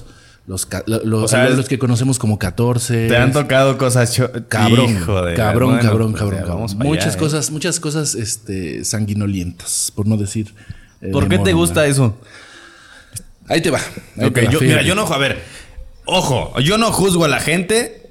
los, 0.45 0.67
O 1.23 1.27
sea, 1.27 1.49
los 1.49 1.67
que 1.67 1.79
conocemos 1.79 2.19
como 2.19 2.37
14. 2.37 3.07
¿Te 3.07 3.17
han 3.17 3.31
tocado 3.31 3.79
cosas 3.79 4.15
Cabrón, 4.47 4.91
Hijo 4.91 5.23
de- 5.23 5.33
cabrón, 5.33 5.69
bueno, 5.71 5.81
cabrón, 5.89 6.11
pues, 6.11 6.21
cabrón, 6.21 6.39
cabrón. 6.45 6.67
para 6.77 6.83
Muchas 6.87 7.05
allá, 7.07 7.15
¿eh? 7.15 7.19
cosas, 7.19 7.49
muchas 7.49 7.79
cosas 7.79 8.13
este, 8.13 8.85
sanguinolientas, 8.85 9.91
por 9.95 10.05
no 10.05 10.17
decir. 10.17 10.53
eh, 11.01 11.09
¿Por 11.11 11.27
qué 11.27 11.39
te 11.39 11.53
gusta 11.53 11.87
eso? 11.87 12.15
Ahí 13.47 13.61
te 13.61 13.71
va. 13.71 13.79
ahí 14.19 14.27
Ok, 14.27 14.33
te 14.35 14.45
va, 14.45 14.51
yo, 14.51 14.59
fíjate. 14.59 14.65
mira, 14.67 14.81
yo 14.83 14.93
no, 14.93 15.07
a 15.07 15.17
ver, 15.17 15.39
ojo, 16.05 16.53
yo 16.59 16.77
no 16.77 16.91
juzgo 16.91 17.25
a 17.25 17.27
la 17.27 17.39
gente, 17.39 18.01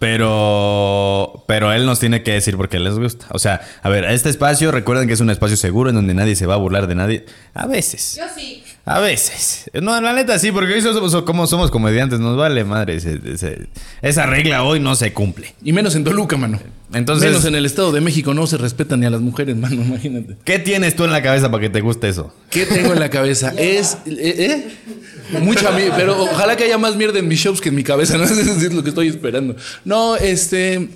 pero, 0.00 1.44
pero 1.46 1.74
él 1.74 1.84
nos 1.84 2.00
tiene 2.00 2.22
que 2.22 2.32
decir 2.32 2.56
por 2.56 2.70
qué 2.70 2.80
les 2.80 2.98
gusta. 2.98 3.26
O 3.32 3.38
sea, 3.38 3.60
a 3.82 3.90
ver, 3.90 4.06
este 4.06 4.30
espacio, 4.30 4.72
recuerden 4.72 5.06
que 5.06 5.12
es 5.12 5.20
un 5.20 5.28
espacio 5.28 5.58
seguro 5.58 5.90
en 5.90 5.96
donde 5.96 6.14
nadie 6.14 6.34
se 6.36 6.46
va 6.46 6.54
a 6.54 6.56
burlar 6.56 6.86
de 6.86 6.94
nadie. 6.94 7.26
A 7.52 7.66
veces. 7.66 8.16
Yo 8.16 8.24
sí. 8.34 8.64
A 8.86 8.98
veces. 8.98 9.70
No, 9.80 10.00
la 10.00 10.12
neta 10.12 10.38
sí, 10.38 10.50
porque 10.52 10.72
hoy 10.74 10.80
somos, 10.80 11.22
como 11.22 11.46
somos 11.46 11.70
comediantes, 11.70 12.18
nos 12.18 12.36
vale 12.36 12.64
madre. 12.64 12.96
ese- 12.96 13.20
ese- 13.24 13.68
esa 14.02 14.26
regla 14.26 14.64
hoy 14.64 14.80
no 14.80 14.94
se 14.96 15.12
cumple. 15.12 15.54
Y 15.62 15.72
menos 15.72 15.94
en 15.94 16.04
Toluca, 16.04 16.36
mano. 16.36 16.58
Entonces- 16.92 17.28
Menos 17.28 17.44
en 17.44 17.54
el 17.54 17.66
Estado 17.66 17.92
de 17.92 18.00
México 18.00 18.34
no 18.34 18.46
se 18.46 18.56
respetan 18.56 19.00
ni 19.00 19.06
a 19.06 19.10
las 19.10 19.20
mujeres, 19.20 19.56
mano, 19.56 19.82
imagínate. 19.84 20.36
¿Qué 20.44 20.58
tienes 20.58 20.96
tú 20.96 21.04
en 21.04 21.12
la 21.12 21.22
cabeza 21.22 21.50
para 21.50 21.60
que 21.60 21.70
te 21.70 21.80
guste 21.82 22.08
eso? 22.08 22.34
¿Qué 22.50 22.66
tengo 22.66 22.92
en 22.94 23.00
la 23.00 23.10
cabeza? 23.10 23.52
Es. 23.58 23.98
¿Eh? 24.06 24.16
eh? 24.38 25.38
Mucha 25.40 25.70
mi- 25.70 25.90
pero 25.96 26.20
ojalá 26.22 26.56
que 26.56 26.64
haya 26.64 26.78
más 26.78 26.96
mierda 26.96 27.18
en 27.20 27.28
mis 27.28 27.38
shows 27.38 27.60
que 27.60 27.68
en 27.68 27.74
mi 27.76 27.84
cabeza, 27.84 28.16
¿no? 28.18 28.24
Eso 28.24 28.34
es 28.34 28.72
lo 28.74 28.82
que 28.82 28.88
estoy 28.88 29.08
esperando. 29.08 29.54
No, 29.84 30.16
este. 30.16 30.88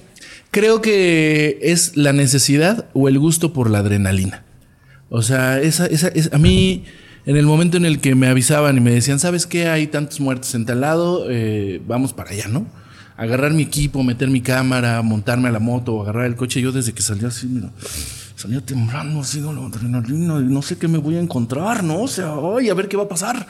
Creo 0.50 0.80
que 0.80 1.58
es 1.62 1.96
la 1.96 2.12
necesidad 2.12 2.86
o 2.94 3.08
el 3.08 3.18
gusto 3.18 3.52
por 3.52 3.68
la 3.70 3.78
adrenalina. 3.80 4.44
O 5.10 5.20
sea, 5.22 5.60
esa, 5.60 5.86
esa, 5.86 6.08
es, 6.08 6.32
a 6.32 6.38
mí, 6.38 6.84
en 7.26 7.36
el 7.36 7.46
momento 7.46 7.76
en 7.76 7.86
el 7.86 8.00
que 8.00 8.14
me 8.14 8.26
avisaban 8.28 8.76
y 8.76 8.80
me 8.80 8.90
decían, 8.90 9.18
¿sabes 9.18 9.46
qué? 9.46 9.68
Hay 9.68 9.86
tantos 9.86 10.20
muertos 10.20 10.54
en 10.54 10.66
tal 10.66 10.82
lado, 10.82 11.26
eh, 11.30 11.80
vamos 11.86 12.12
para 12.12 12.30
allá, 12.30 12.48
¿no? 12.48 12.66
Agarrar 13.16 13.52
mi 13.52 13.62
equipo, 13.62 14.02
meter 14.02 14.28
mi 14.28 14.40
cámara, 14.40 15.00
montarme 15.02 15.48
a 15.48 15.52
la 15.52 15.60
moto, 15.60 16.02
agarrar 16.02 16.26
el 16.26 16.36
coche. 16.36 16.60
Yo 16.60 16.72
desde 16.72 16.92
que 16.92 17.00
salía 17.00 17.28
así, 17.28 17.46
mira, 17.46 17.70
salía 18.34 18.60
temblando, 18.60 19.20
así, 19.20 19.40
la 19.40 19.50
adrenalina, 19.50 20.40
no 20.40 20.62
sé 20.62 20.76
qué 20.76 20.88
me 20.88 20.98
voy 20.98 21.16
a 21.16 21.20
encontrar, 21.20 21.82
¿no? 21.82 22.02
O 22.02 22.08
sea, 22.08 22.34
ay, 22.56 22.68
a 22.68 22.74
ver 22.74 22.88
qué 22.88 22.96
va 22.96 23.04
a 23.04 23.08
pasar. 23.08 23.46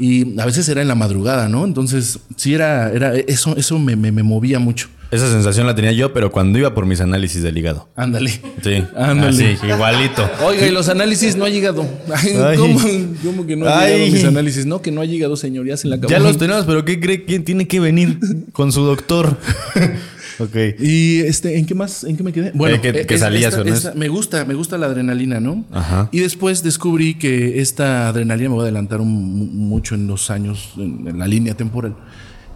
Y 0.00 0.40
a 0.40 0.46
veces 0.46 0.66
era 0.68 0.80
en 0.82 0.88
la 0.88 0.94
madrugada, 0.94 1.48
¿no? 1.48 1.64
Entonces, 1.64 2.18
sí 2.36 2.54
era, 2.54 2.90
era 2.90 3.14
eso, 3.16 3.54
eso 3.56 3.78
me, 3.78 3.94
me- 3.96 4.10
me 4.10 4.22
movía 4.22 4.58
mucho. 4.58 4.88
Esa 5.10 5.28
sensación 5.30 5.66
la 5.66 5.74
tenía 5.74 5.90
yo, 5.92 6.12
pero 6.12 6.30
cuando 6.30 6.56
iba 6.58 6.72
por 6.72 6.86
mis 6.86 7.00
análisis 7.00 7.42
del 7.42 7.58
hígado. 7.58 7.88
Ándale. 7.96 8.30
Sí, 8.62 8.84
Ándale. 8.96 9.54
así, 9.54 9.66
igualito. 9.66 10.30
Oiga, 10.44 10.66
y 10.66 10.70
los 10.70 10.88
análisis 10.88 11.34
no 11.36 11.44
ha 11.44 11.48
llegado. 11.48 11.84
Ay, 12.14 12.30
Ay. 12.42 12.56
¿cómo, 12.56 12.78
cómo 13.24 13.46
que 13.46 13.56
no 13.56 13.66
ha 13.66 13.80
Ay. 13.80 13.92
llegado 13.94 14.12
mis 14.12 14.24
análisis? 14.24 14.66
No, 14.66 14.80
que 14.80 14.92
no 14.92 15.00
ha 15.00 15.04
llegado, 15.04 15.36
señorías, 15.36 15.82
en 15.84 15.90
la 15.90 15.96
Ya 15.96 16.02
cabeza. 16.02 16.20
los 16.20 16.38
tenemos, 16.38 16.64
pero 16.64 16.84
¿qué 16.84 17.00
cree 17.00 17.24
quién 17.24 17.44
tiene 17.44 17.66
que 17.66 17.80
venir 17.80 18.18
con 18.52 18.70
su 18.72 18.82
doctor? 18.84 19.36
ok. 20.38 20.56
Y 20.78 21.20
este, 21.20 21.58
¿en 21.58 21.66
qué 21.66 21.74
más? 21.74 22.04
¿En 22.04 22.16
qué 22.16 22.22
me 22.22 22.32
quedé? 22.32 22.52
Bueno, 22.54 22.76
Eh, 22.76 22.80
que- 22.80 22.88
eh, 22.90 23.06
que 23.06 23.14
es- 23.14 23.20
salías, 23.20 23.52
esta- 23.52 23.60
¿o 23.62 23.64
no 23.64 23.70
es? 23.72 23.78
esta- 23.78 23.94
me 23.94 24.08
gusta, 24.08 24.44
me 24.44 24.54
gusta 24.54 24.78
la 24.78 24.86
adrenalina, 24.86 25.40
¿no? 25.40 25.64
Ajá. 25.72 26.08
Y 26.12 26.20
después 26.20 26.62
descubrí 26.62 27.14
que 27.14 27.60
esta 27.60 28.08
adrenalina 28.08 28.48
me 28.50 28.54
voy 28.54 28.62
a 28.62 28.64
adelantar 28.64 29.00
un- 29.00 29.38
mu- 29.38 29.44
mucho 29.46 29.94
en 29.94 30.06
los 30.06 30.30
años, 30.30 30.70
en, 30.76 31.06
en 31.08 31.18
la 31.18 31.26
línea 31.26 31.54
temporal. 31.54 31.96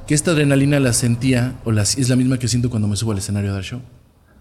Que 0.07 0.15
esta 0.15 0.33
adrenalina 0.33 0.79
la 0.81 0.93
sentía, 0.93 1.55
o 1.65 1.73
la, 1.73 1.83
es 1.83 2.09
la 2.09 2.17
misma 2.17 2.39
que 2.39 2.47
siento 2.49 2.69
cuando 2.71 2.87
me 2.89 2.97
subo 2.97 3.13
al 3.13 3.19
escenario 3.19 3.51
a 3.51 3.55
dar 3.55 3.65
show. 3.65 3.81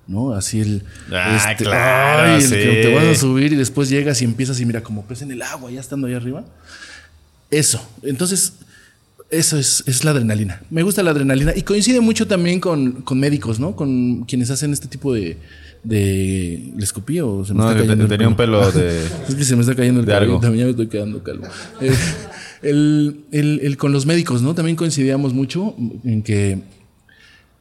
¿No? 0.05 0.33
Así 0.33 0.59
el. 0.59 0.83
Ah, 1.13 1.53
claro, 1.57 2.33
ay, 2.33 2.41
el 2.43 2.49
sí. 2.49 2.55
que 2.55 2.81
te 2.83 2.93
vas 2.93 3.05
a 3.05 3.15
subir 3.15 3.53
y 3.53 3.55
después 3.55 3.87
llegas 3.89 4.21
y 4.21 4.25
empiezas 4.25 4.59
y 4.59 4.65
mira, 4.65 4.83
como 4.83 5.05
pez 5.05 5.21
en 5.21 5.31
el 5.31 5.41
agua, 5.41 5.71
ya 5.71 5.79
estando 5.79 6.07
ahí 6.07 6.13
arriba. 6.13 6.43
Eso. 7.49 7.81
Entonces, 8.03 8.53
Eso 9.33 9.57
es, 9.57 9.83
es 9.87 10.03
la 10.03 10.11
adrenalina. 10.11 10.61
Me 10.69 10.83
gusta 10.83 11.01
la 11.03 11.11
adrenalina. 11.11 11.53
Y 11.55 11.63
coincide 11.63 11.99
mucho 12.01 12.27
también 12.27 12.59
con, 12.59 13.01
con 13.01 13.19
médicos, 13.19 13.59
¿no? 13.59 13.75
Con 13.75 14.25
quienes 14.25 14.49
hacen 14.51 14.71
este 14.73 14.87
tipo 14.87 15.13
de. 15.13 15.37
de 15.83 16.71
¿Le 16.77 16.83
escupí 16.83 17.19
o 17.19 17.43
se 17.43 17.53
me 17.53 17.59
No, 17.59 17.71
está 17.71 17.93
el 17.93 18.07
tenía 18.07 18.27
un 18.27 18.35
pelo 18.35 18.71
de. 18.71 19.01
Es 19.27 19.35
que 19.35 19.43
se 19.43 19.55
me 19.55 19.61
está 19.61 19.75
cayendo 19.75 20.01
el 20.01 20.11
algo. 20.11 20.39
También 20.39 20.59
ya 20.59 20.65
me 20.65 20.71
estoy 20.71 20.87
quedando 20.87 21.23
calvo. 21.23 21.45
Eh, 21.81 21.91
el, 22.61 23.21
el- 23.31 23.59
el 23.63 23.77
con 23.77 23.91
los 23.91 24.05
médicos, 24.05 24.41
¿no? 24.41 24.53
También 24.55 24.75
coincidíamos 24.77 25.33
mucho 25.33 25.75
en 26.03 26.21
que 26.23 26.59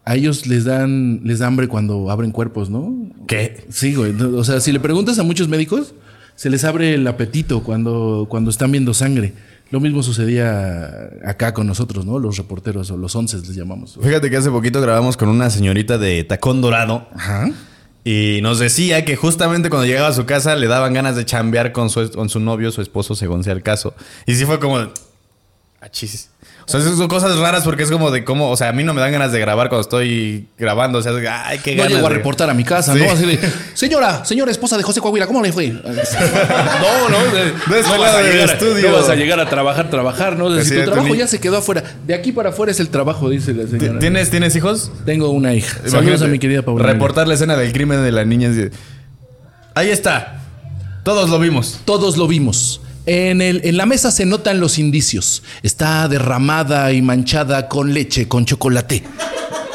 a 0.05 0.15
ellos 0.17 0.47
les 0.47 0.65
dan, 0.65 1.21
les 1.25 1.39
da 1.39 1.47
hambre 1.47 1.69
cuando 1.69 2.11
abren 2.11 2.33
cuerpos, 2.33 2.71
¿no? 2.71 2.95
¿Qué? 3.27 3.65
Sí, 3.71 3.95
güey. 3.95 4.13
O 4.21 4.45
sea, 4.45 4.61
si 4.61 4.73
le 4.73 4.81
preguntas 4.81 5.19
a 5.19 5.23
muchos 5.23 5.49
médicos, 5.49 5.95
se 6.35 6.51
les 6.51 6.65
abre 6.65 6.95
el 6.95 7.07
apetito 7.07 7.63
cuando, 7.63 8.27
cuando 8.29 8.51
están 8.51 8.73
viendo 8.73 8.95
sangre. 8.95 9.33
Lo 9.73 9.81
mismo 9.81 10.03
sucedía 10.03 11.09
acá 11.25 11.55
con 11.55 11.67
nosotros, 11.67 12.05
¿no? 12.05 12.19
Los 12.19 12.37
reporteros 12.37 12.91
o 12.91 12.99
los 12.99 13.17
once 13.17 13.39
les 13.39 13.55
llamamos. 13.55 13.99
Fíjate 14.03 14.29
que 14.29 14.37
hace 14.37 14.51
poquito 14.51 14.83
grabamos 14.83 15.17
con 15.17 15.31
una 15.31 15.49
señorita 15.49 15.97
de 15.97 16.25
tacón 16.25 16.61
dorado. 16.61 17.09
Ajá. 17.15 17.51
Y 18.05 18.41
nos 18.43 18.59
decía 18.59 19.07
que 19.07 19.17
justamente 19.17 19.71
cuando 19.71 19.87
llegaba 19.87 20.09
a 20.09 20.13
su 20.13 20.27
casa 20.27 20.57
le 20.57 20.67
daban 20.67 20.93
ganas 20.93 21.17
de 21.17 21.25
chambear 21.25 21.73
con 21.73 21.89
su, 21.89 22.11
con 22.11 22.29
su 22.29 22.39
novio, 22.39 22.71
su 22.71 22.83
esposo, 22.83 23.15
según 23.15 23.45
sea 23.45 23.55
el 23.55 23.63
caso. 23.63 23.95
Y 24.27 24.35
sí 24.35 24.45
fue 24.45 24.61
como... 24.61 24.93
Achis. 25.81 26.29
O 26.65 26.71
sea, 26.71 26.81
esas 26.81 26.97
son 26.97 27.09
cosas 27.09 27.37
raras 27.39 27.65
porque 27.65 27.83
es 27.83 27.91
como 27.91 28.11
de 28.11 28.25
cómo... 28.25 28.51
O 28.51 28.57
sea, 28.57 28.69
a 28.69 28.73
mí 28.73 28.85
no 28.85 28.95
me 28.95 29.01
dan 29.01 29.11
ganas 29.13 29.33
de 29.33 29.41
grabar 29.41 29.69
cuando 29.69 29.83
estoy 29.83 30.47
grabando. 30.59 30.99
O 30.99 31.03
sea, 31.03 31.13
ay, 31.47 31.59
qué 31.59 31.73
No 31.75 31.83
ganas 31.83 31.97
llego 31.97 32.07
a 32.07 32.11
de- 32.11 32.17
reportar 32.17 32.49
a 32.51 32.55
mi 32.55 32.65
casa, 32.65 32.93
Sí. 32.95 33.01
¿no? 33.01 33.11
Así 33.11 33.27
de, 33.27 33.39
señora, 33.75 34.25
señora 34.25 34.51
esposa 34.51 34.77
de 34.77 34.83
José 34.83 35.01
Coahuila, 35.01 35.27
¿cómo 35.27 35.43
le 35.43 35.53
fue? 35.53 35.69
no, 35.71 35.83
no, 35.83 37.19
De 37.75 37.81
este 37.81 37.99
lado 37.99 38.19
del 38.19 38.33
llegar, 38.33 38.51
estudio. 38.51 38.91
no 38.91 38.97
vas 38.97 39.09
a 39.09 39.15
llegar 39.15 39.41
a 39.41 39.49
trabajar, 39.49 39.91
trabajar, 39.91 40.37
¿no? 40.37 40.49
Tu 40.57 40.65
trabajo 40.85 41.15
ya 41.15 41.27
se 41.27 41.41
quedó 41.41 41.59
afuera. 41.59 41.83
De 42.07 42.15
aquí 42.15 42.33
para 42.33 42.51
afuera 42.51 42.73
es 42.73 42.81
el 42.81 42.89
trabajo, 42.89 43.29
dice 43.29 43.53
la 43.55 43.67
señora. 43.67 43.99
¿Tienes, 43.99 44.31
¿Tienes 44.31 44.55
hijos? 44.57 44.91
Tengo 45.05 45.31
una 45.31 45.55
hija. 45.55 45.79
Saludos 45.87 46.23
a 46.23 46.27
mi 46.27 46.39
querida 46.39 46.63
Paula. 46.63 46.85
Reportar 46.87 47.27
la 47.29 47.35
escena 47.35 47.57
del 47.57 47.73
crimen 47.73 48.03
de 48.05 48.13
la 48.13 48.25
niña. 48.25 48.51
Ahí 49.75 49.91
está. 49.91 50.39
Todos 51.05 51.29
lo 51.31 51.39
vimos. 51.39 51.81
Todos 51.85 52.17
lo 52.17 52.29
vimos. 52.29 52.81
En, 53.07 53.43
el, 53.43 53.61
en 53.65 53.77
la 53.77 53.87
mesa 53.87 54.11
se 54.11 54.25
notan 54.27 54.61
los 54.61 54.79
indicios. 54.79 55.43
Está 55.63 56.09
derramada 56.09 56.93
y 56.93 57.03
manchada 57.03 57.69
con 57.69 57.93
leche, 57.93 58.29
con 58.29 58.45
chocolate. 58.45 59.03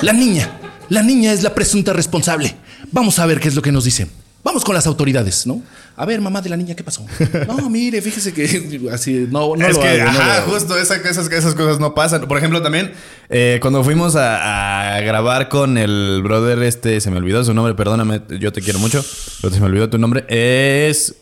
La 0.01 0.13
niña, 0.13 0.49
la 0.89 1.03
niña 1.03 1.33
es 1.33 1.43
la 1.43 1.53
presunta 1.53 1.91
responsable. 1.93 2.55
Vamos 2.91 3.19
a 3.19 3.25
ver 3.25 3.39
qué 3.39 3.47
es 3.49 3.55
lo 3.55 3.61
que 3.61 3.71
nos 3.71 3.83
dicen. 3.83 4.09
Vamos 4.43 4.63
con 4.63 4.73
las 4.75 4.87
autoridades, 4.87 5.45
¿no? 5.45 5.61
A 5.97 6.05
ver, 6.05 6.21
mamá 6.21 6.41
de 6.41 6.47
la 6.49 6.55
niña, 6.55 6.73
¿qué 6.73 6.83
pasó? 6.83 7.05
No, 7.47 7.69
mire, 7.69 8.01
fíjese 8.01 8.31
que 8.33 8.87
así, 8.93 9.27
no, 9.29 9.55
no 9.57 9.67
es 9.67 9.75
lo 9.75 9.81
que, 9.81 9.87
hago, 10.01 10.11
no 10.13 10.17
lo 10.17 10.23
ajá, 10.23 10.41
justo 10.43 10.77
esa- 10.77 10.95
esas, 10.95 11.29
esas 11.29 11.53
cosas 11.55 11.79
no 11.81 11.93
pasan. 11.93 12.21
Por 12.29 12.37
ejemplo, 12.37 12.61
también 12.61 12.93
eh, 13.29 13.57
cuando 13.61 13.83
fuimos 13.83 14.15
a, 14.15 14.95
a 14.95 15.01
grabar 15.01 15.49
con 15.49 15.77
el 15.77 16.21
brother 16.23 16.63
este, 16.63 17.01
se 17.01 17.11
me 17.11 17.17
olvidó 17.17 17.43
su 17.43 17.53
nombre, 17.53 17.73
perdóname, 17.73 18.21
yo 18.39 18.53
te 18.53 18.61
quiero 18.61 18.79
mucho, 18.79 19.03
pero 19.41 19.53
se 19.53 19.59
me 19.59 19.65
olvidó 19.65 19.89
tu 19.89 19.97
nombre. 19.97 20.23
Es... 20.29 21.15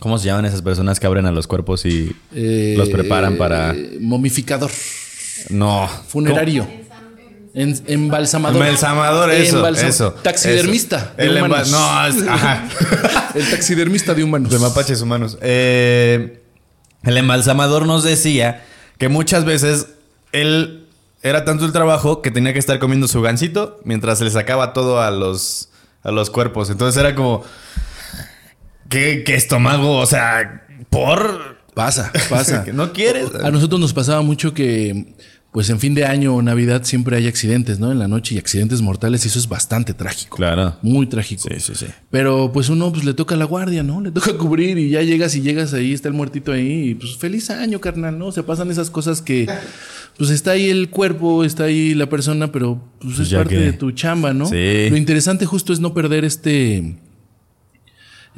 ¿Cómo 0.00 0.18
se 0.18 0.26
llaman 0.26 0.44
esas 0.44 0.62
personas 0.62 1.00
que 1.00 1.06
abren 1.06 1.26
a 1.26 1.32
los 1.32 1.46
cuerpos 1.46 1.84
y 1.84 2.14
Eh, 2.32 2.74
los 2.78 2.88
preparan 2.88 3.36
para... 3.36 3.74
Momificador. 4.00 4.70
No. 5.50 5.88
Funerario. 6.08 6.66
En, 7.54 7.80
embalsamador. 7.88 8.62
Embalsamador, 8.62 9.30
eso, 9.32 9.60
Embalsam- 9.64 9.88
eso. 9.88 10.12
Taxidermista. 10.22 10.96
eso. 10.98 11.06
de 11.16 11.24
El 11.38 11.44
humanos. 11.44 11.70
No, 11.70 12.06
es- 12.06 12.28
ajá. 12.28 12.68
El 13.34 13.50
taxidermista 13.50 14.14
de 14.14 14.22
humanos. 14.22 14.50
De 14.52 14.58
mapaches 14.58 15.00
humanos. 15.02 15.36
Eh, 15.40 16.42
el 17.02 17.16
embalsamador 17.16 17.86
nos 17.86 18.04
decía 18.04 18.64
que 18.98 19.08
muchas 19.08 19.44
veces 19.44 19.88
él 20.32 20.86
era 21.22 21.44
tanto 21.44 21.64
el 21.64 21.72
trabajo 21.72 22.22
que 22.22 22.30
tenía 22.30 22.52
que 22.52 22.58
estar 22.60 22.78
comiendo 22.78 23.08
su 23.08 23.20
gansito 23.22 23.80
mientras 23.84 24.20
le 24.20 24.30
sacaba 24.30 24.72
todo 24.72 25.00
a 25.00 25.10
los, 25.10 25.70
a 26.04 26.10
los 26.12 26.30
cuerpos. 26.30 26.70
Entonces 26.70 27.00
era 27.00 27.14
como. 27.16 27.42
¿Qué, 28.88 29.22
qué 29.24 29.34
estómago? 29.34 29.96
O 29.98 30.06
sea, 30.06 30.66
por. 30.90 31.58
Pasa, 31.74 32.12
pasa. 32.30 32.64
que 32.64 32.72
no 32.72 32.92
quieres. 32.92 33.28
A 33.42 33.50
nosotros 33.50 33.80
nos 33.80 33.92
pasaba 33.92 34.22
mucho 34.22 34.52
que, 34.52 35.14
pues 35.52 35.70
en 35.70 35.78
fin 35.78 35.94
de 35.94 36.04
año 36.04 36.34
o 36.34 36.42
Navidad 36.42 36.82
siempre 36.82 37.16
hay 37.16 37.28
accidentes, 37.28 37.78
¿no? 37.78 37.92
En 37.92 38.00
la 38.00 38.08
noche 38.08 38.34
y 38.34 38.38
accidentes 38.38 38.82
mortales 38.82 39.24
y 39.24 39.28
eso 39.28 39.38
es 39.38 39.48
bastante 39.48 39.94
trágico. 39.94 40.36
Claro. 40.38 40.76
Muy 40.82 41.06
trágico. 41.06 41.42
Sí, 41.48 41.60
sí, 41.60 41.74
sí. 41.76 41.86
Pero 42.10 42.50
pues 42.52 42.68
uno 42.68 42.92
pues 42.92 43.04
le 43.04 43.14
toca 43.14 43.36
la 43.36 43.44
guardia, 43.44 43.84
¿no? 43.84 44.00
Le 44.00 44.10
toca 44.10 44.32
cubrir 44.38 44.76
y 44.78 44.90
ya 44.90 45.02
llegas 45.02 45.36
y 45.36 45.40
llegas 45.42 45.72
ahí, 45.72 45.92
está 45.92 46.08
el 46.08 46.14
muertito 46.14 46.50
ahí 46.50 46.88
y 46.90 46.94
pues 46.96 47.16
feliz 47.16 47.48
año, 47.50 47.80
carnal, 47.80 48.18
¿no? 48.18 48.32
Se 48.32 48.42
pasan 48.42 48.70
esas 48.72 48.90
cosas 48.90 49.22
que 49.22 49.46
pues 50.16 50.30
está 50.30 50.50
ahí 50.52 50.68
el 50.68 50.90
cuerpo, 50.90 51.44
está 51.44 51.64
ahí 51.64 51.94
la 51.94 52.08
persona, 52.08 52.50
pero 52.50 52.82
pues, 53.00 53.20
es 53.20 53.30
ya 53.30 53.38
parte 53.38 53.54
que- 53.54 53.60
de 53.60 53.72
tu 53.72 53.92
chamba, 53.92 54.34
¿no? 54.34 54.46
Sí. 54.46 54.90
Lo 54.90 54.96
interesante 54.96 55.46
justo 55.46 55.72
es 55.72 55.78
no 55.78 55.94
perder 55.94 56.24
este 56.24 56.96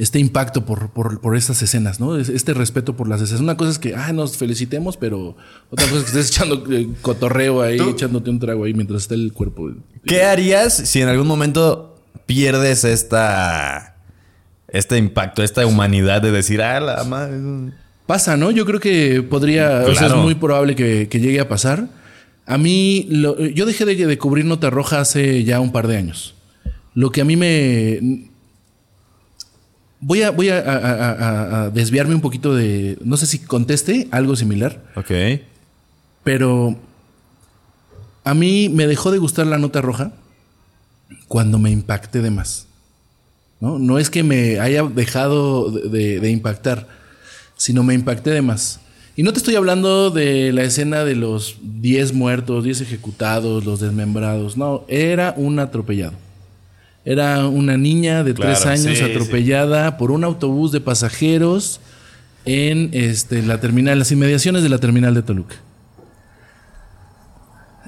este 0.01 0.19
impacto 0.19 0.65
por, 0.65 0.91
por, 0.91 1.21
por 1.21 1.37
estas 1.37 1.61
escenas, 1.63 2.01
¿no? 2.01 2.17
Es- 2.17 2.29
Este 2.29 2.55
respeto 2.55 2.97
por 2.97 3.07
las 3.09 3.21
escenas. 3.21 3.41
Una 3.43 3.57
cosa 3.57 3.71
es 3.71 3.79
que, 3.79 3.95
ah, 3.95 4.13
nos 4.13 4.37
felicitemos, 4.37 4.97
pero 4.97 5.37
otra 5.71 5.87
cosa 5.87 5.99
es 5.99 6.11
que 6.11 6.19
estés 6.21 6.31
echando 6.37 6.65
eh, 6.73 6.89
cotorreo 7.03 7.63
ahí, 7.63 7.77
¿Tú? 7.77 7.91
echándote 7.91 8.31
un 8.31 8.39
trago 8.41 8.65
ahí 8.65 8.75
mientras 8.75 9.03
está 9.03 9.15
el 9.15 9.33
cuerpo. 9.33 9.71
¿Qué 10.05 10.23
harías 10.25 10.73
si 10.75 11.01
en 11.03 11.09
algún 11.09 11.27
momento 11.27 11.97
pierdes 12.27 12.85
esta. 12.85 13.97
Este 14.69 14.97
impacto, 14.99 15.43
esta 15.43 15.67
humanidad 15.67 16.23
de 16.23 16.31
decir, 16.31 16.63
ah, 16.63 16.79
la 16.81 17.03
madre. 17.05 17.73
Pasa, 18.07 18.37
¿no? 18.37 18.51
Yo 18.53 18.65
creo 18.65 18.79
que 18.81 19.21
podría, 19.23 19.83
o 19.87 19.95
sea, 19.97 20.07
es 20.09 20.15
muy 20.15 20.37
probable 20.37 20.77
que, 20.77 21.09
que 21.09 21.19
llegue 21.21 21.41
a 21.41 21.49
pasar. 21.49 21.89
A 22.47 22.57
mí, 22.57 23.07
lo- 23.11 23.39
yo 23.47 23.67
dejé 23.67 23.85
de, 23.85 23.95
de 24.07 24.19
cubrir 24.19 24.45
Nota 24.45 24.71
Roja 24.71 25.01
hace 25.01 25.43
ya 25.45 25.59
un 25.61 25.73
par 25.73 25.87
de 25.89 25.97
años. 25.97 26.35
Lo 26.95 27.11
que 27.11 27.21
a 27.21 27.25
mí 27.25 27.37
me... 27.37 28.30
Voy 30.01 30.23
a, 30.23 30.31
voy 30.31 30.49
a, 30.49 31.71
desviarme 31.75 32.15
un 32.15 32.21
poquito 32.23 32.55
de... 32.55 32.97
No 33.05 33.17
sé 33.19 33.27
si 33.27 33.39
conteste 33.39 34.09
algo 34.11 34.35
similar, 34.35 34.83
Ok. 34.97 35.11
pero 36.25 36.77
a 38.25 38.35
mí 38.35 38.69
me 38.71 38.87
dejó 38.87 39.11
de 39.11 39.19
gustar 39.19 39.47
la 39.47 39.59
Nota 39.59 39.81
Roja 39.83 40.13
cuando 41.29 41.59
me 41.59 41.71
impacté 41.71 42.23
de 42.23 42.31
más. 42.31 42.67
¿no? 43.61 43.79
No 43.79 43.99
es 43.99 44.09
que 44.09 44.23
me 44.23 44.59
haya 44.59 44.85
dejado 44.85 45.71
de, 45.71 45.89
de- 45.91 46.21
de 46.21 46.31
impactar, 46.31 46.89
sino 47.57 47.83
me 47.83 47.93
impacté 47.95 48.31
de 48.31 48.41
más. 48.43 48.81
Y 49.17 49.23
no 49.23 49.33
te 49.35 49.39
estoy 49.39 49.57
hablando 49.57 50.11
de 50.11 50.51
la 50.53 50.63
escena 50.63 51.05
de 51.05 51.15
los 51.15 51.57
10 51.63 52.15
muertos, 52.15 52.65
10 52.65 52.81
ejecutados, 52.81 53.67
los 53.67 53.81
desmembrados. 53.81 54.57
No, 54.57 54.85
era 54.89 55.35
un 55.37 55.59
atropellado. 55.59 56.15
Era 57.05 57.47
una 57.47 57.77
niña 57.77 58.23
de 58.25 58.35
Claro, 58.35 58.53
3 58.61 58.67
años 58.67 58.99
sí, 58.99 59.05
atropellada 59.05 59.97
por 59.97 60.11
un 60.11 60.23
autobús 60.25 60.71
de 60.73 60.81
pasajeros 60.81 61.81
en 62.45 62.91
este, 62.93 63.43
la 63.43 63.59
terminal, 63.61 63.99
las 63.99 64.13
inmediaciones 64.13 64.63
de 64.63 64.69
la 64.69 64.79
terminal 64.79 65.15
de 65.15 65.23
Toluca. 65.23 65.57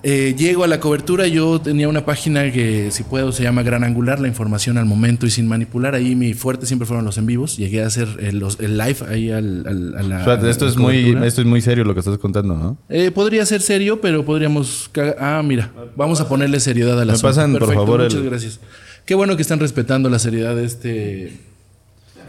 Eh, 0.05 0.35
llego 0.37 0.65
a 0.65 0.67
la 0.67 0.81
cobertura, 0.81 1.29
yo 1.29 1.61
tenía 1.61 1.89
una 1.89 2.05
página 2.05 2.51
que 2.51 2.91
si 2.91 3.05
puedo 3.05 3.31
se 3.31 3.45
llama 3.45 3.63
Gran 3.63 3.85
Angular, 3.85 4.19
la 4.19 4.27
información 4.27 4.77
al 4.77 4.85
momento 4.85 5.27
y 5.27 5.31
sin 5.31 5.47
manipular. 5.47 5.95
Ahí 5.95 6.17
mi 6.17 6.35
fuerte 6.35 6.67
siempre 6.67 6.87
fueron 6.87 7.05
los 7.05 7.19
en 7.19 7.27
vivos. 7.27 7.57
Llegué 7.57 7.85
a 7.85 7.87
hacer 7.87 8.09
el, 8.19 8.41
los- 8.41 8.59
el 8.59 8.77
live 8.79 8.97
ahí 9.09 9.31
al, 9.31 9.65
al- 9.65 9.95
a 9.97 10.03
la... 10.03 10.49
Esto 10.51 10.65
la 10.65 10.71
es 10.73 10.77
muy, 10.77 11.17
esto 11.25 11.41
es 11.43 11.47
muy 11.47 11.61
serio 11.61 11.85
lo 11.85 11.95
que 11.95 12.01
estás 12.01 12.19
contando, 12.19 12.55
¿no? 12.57 12.79
Eh, 12.89 13.13
podría 13.13 13.47
ser 13.47 13.61
serio, 13.63 14.01
pero 14.01 14.25
podríamos... 14.25 14.91
Ah, 15.21 15.41
mira, 15.45 15.71
vamos 15.95 16.21
a 16.21 16.29
ponerle 16.29 16.59
seriedad 16.59 17.01
a 17.01 17.05
la 17.05 17.13
Me 17.13 17.19
pasan, 17.21 17.53
por 17.53 17.73
favor, 17.73 18.03
Muchas 18.03 18.15
el- 18.19 18.25
gracias. 18.29 18.59
Qué 19.05 19.15
bueno 19.15 19.37
que 19.37 19.43
están 19.43 19.59
respetando 19.61 20.09
la 20.09 20.19
seriedad 20.19 20.55
de 20.57 20.65
este 20.65 21.33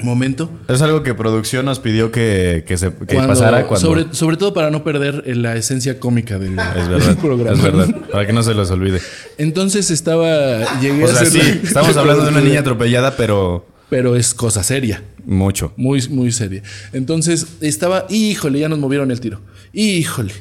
momento. 0.01 0.49
Es 0.67 0.81
algo 0.81 1.03
que 1.03 1.13
producción 1.13 1.65
nos 1.65 1.79
pidió 1.79 2.11
que, 2.11 2.63
que 2.67 2.77
se 2.77 2.91
que 2.91 3.13
Cuando- 3.15 3.27
pasara 3.27 3.67
cuando. 3.67 3.87
Sobre, 3.87 4.05
sobre 4.13 4.37
todo 4.37 4.53
para 4.53 4.71
no 4.71 4.83
perder 4.83 5.23
eh, 5.27 5.35
la 5.35 5.55
esencia 5.55 5.99
cómica 5.99 6.39
del, 6.39 6.57
es 6.57 6.75
del 6.89 6.89
verdad. 6.99 7.17
programa. 7.19 7.55
Es 7.57 7.61
verdad. 7.63 7.95
Para 8.11 8.25
que 8.25 8.33
no 8.33 8.41
se 8.43 8.53
los 8.55 8.71
olvide. 8.71 8.99
Entonces 9.37 9.91
estaba... 9.91 10.79
Llegué 10.81 11.03
O 11.03 11.05
a 11.05 11.09
sea, 11.13 11.21
hacer 11.21 11.27
sí, 11.31 11.37
la- 11.61 11.67
estamos 11.69 11.95
la 11.95 12.01
hablando 12.01 12.23
de 12.23 12.29
una 12.31 12.41
niña 12.47 12.61
atropellada, 12.61 13.15
pero 13.15 13.67
Pero 13.89 14.15
es 14.15 14.33
cosa 14.33 14.63
seria. 14.63 15.03
mucho. 15.25 15.73
Muy, 15.77 16.07
muy 16.09 16.31
seria. 16.31 16.63
Entonces 16.91 17.45
estaba, 17.61 18.07
híjole, 18.09 18.59
ya 18.59 18.69
nos 18.69 18.79
movieron 18.79 19.11
el 19.11 19.19
tiro. 19.19 19.41
Híjole. 19.73 20.33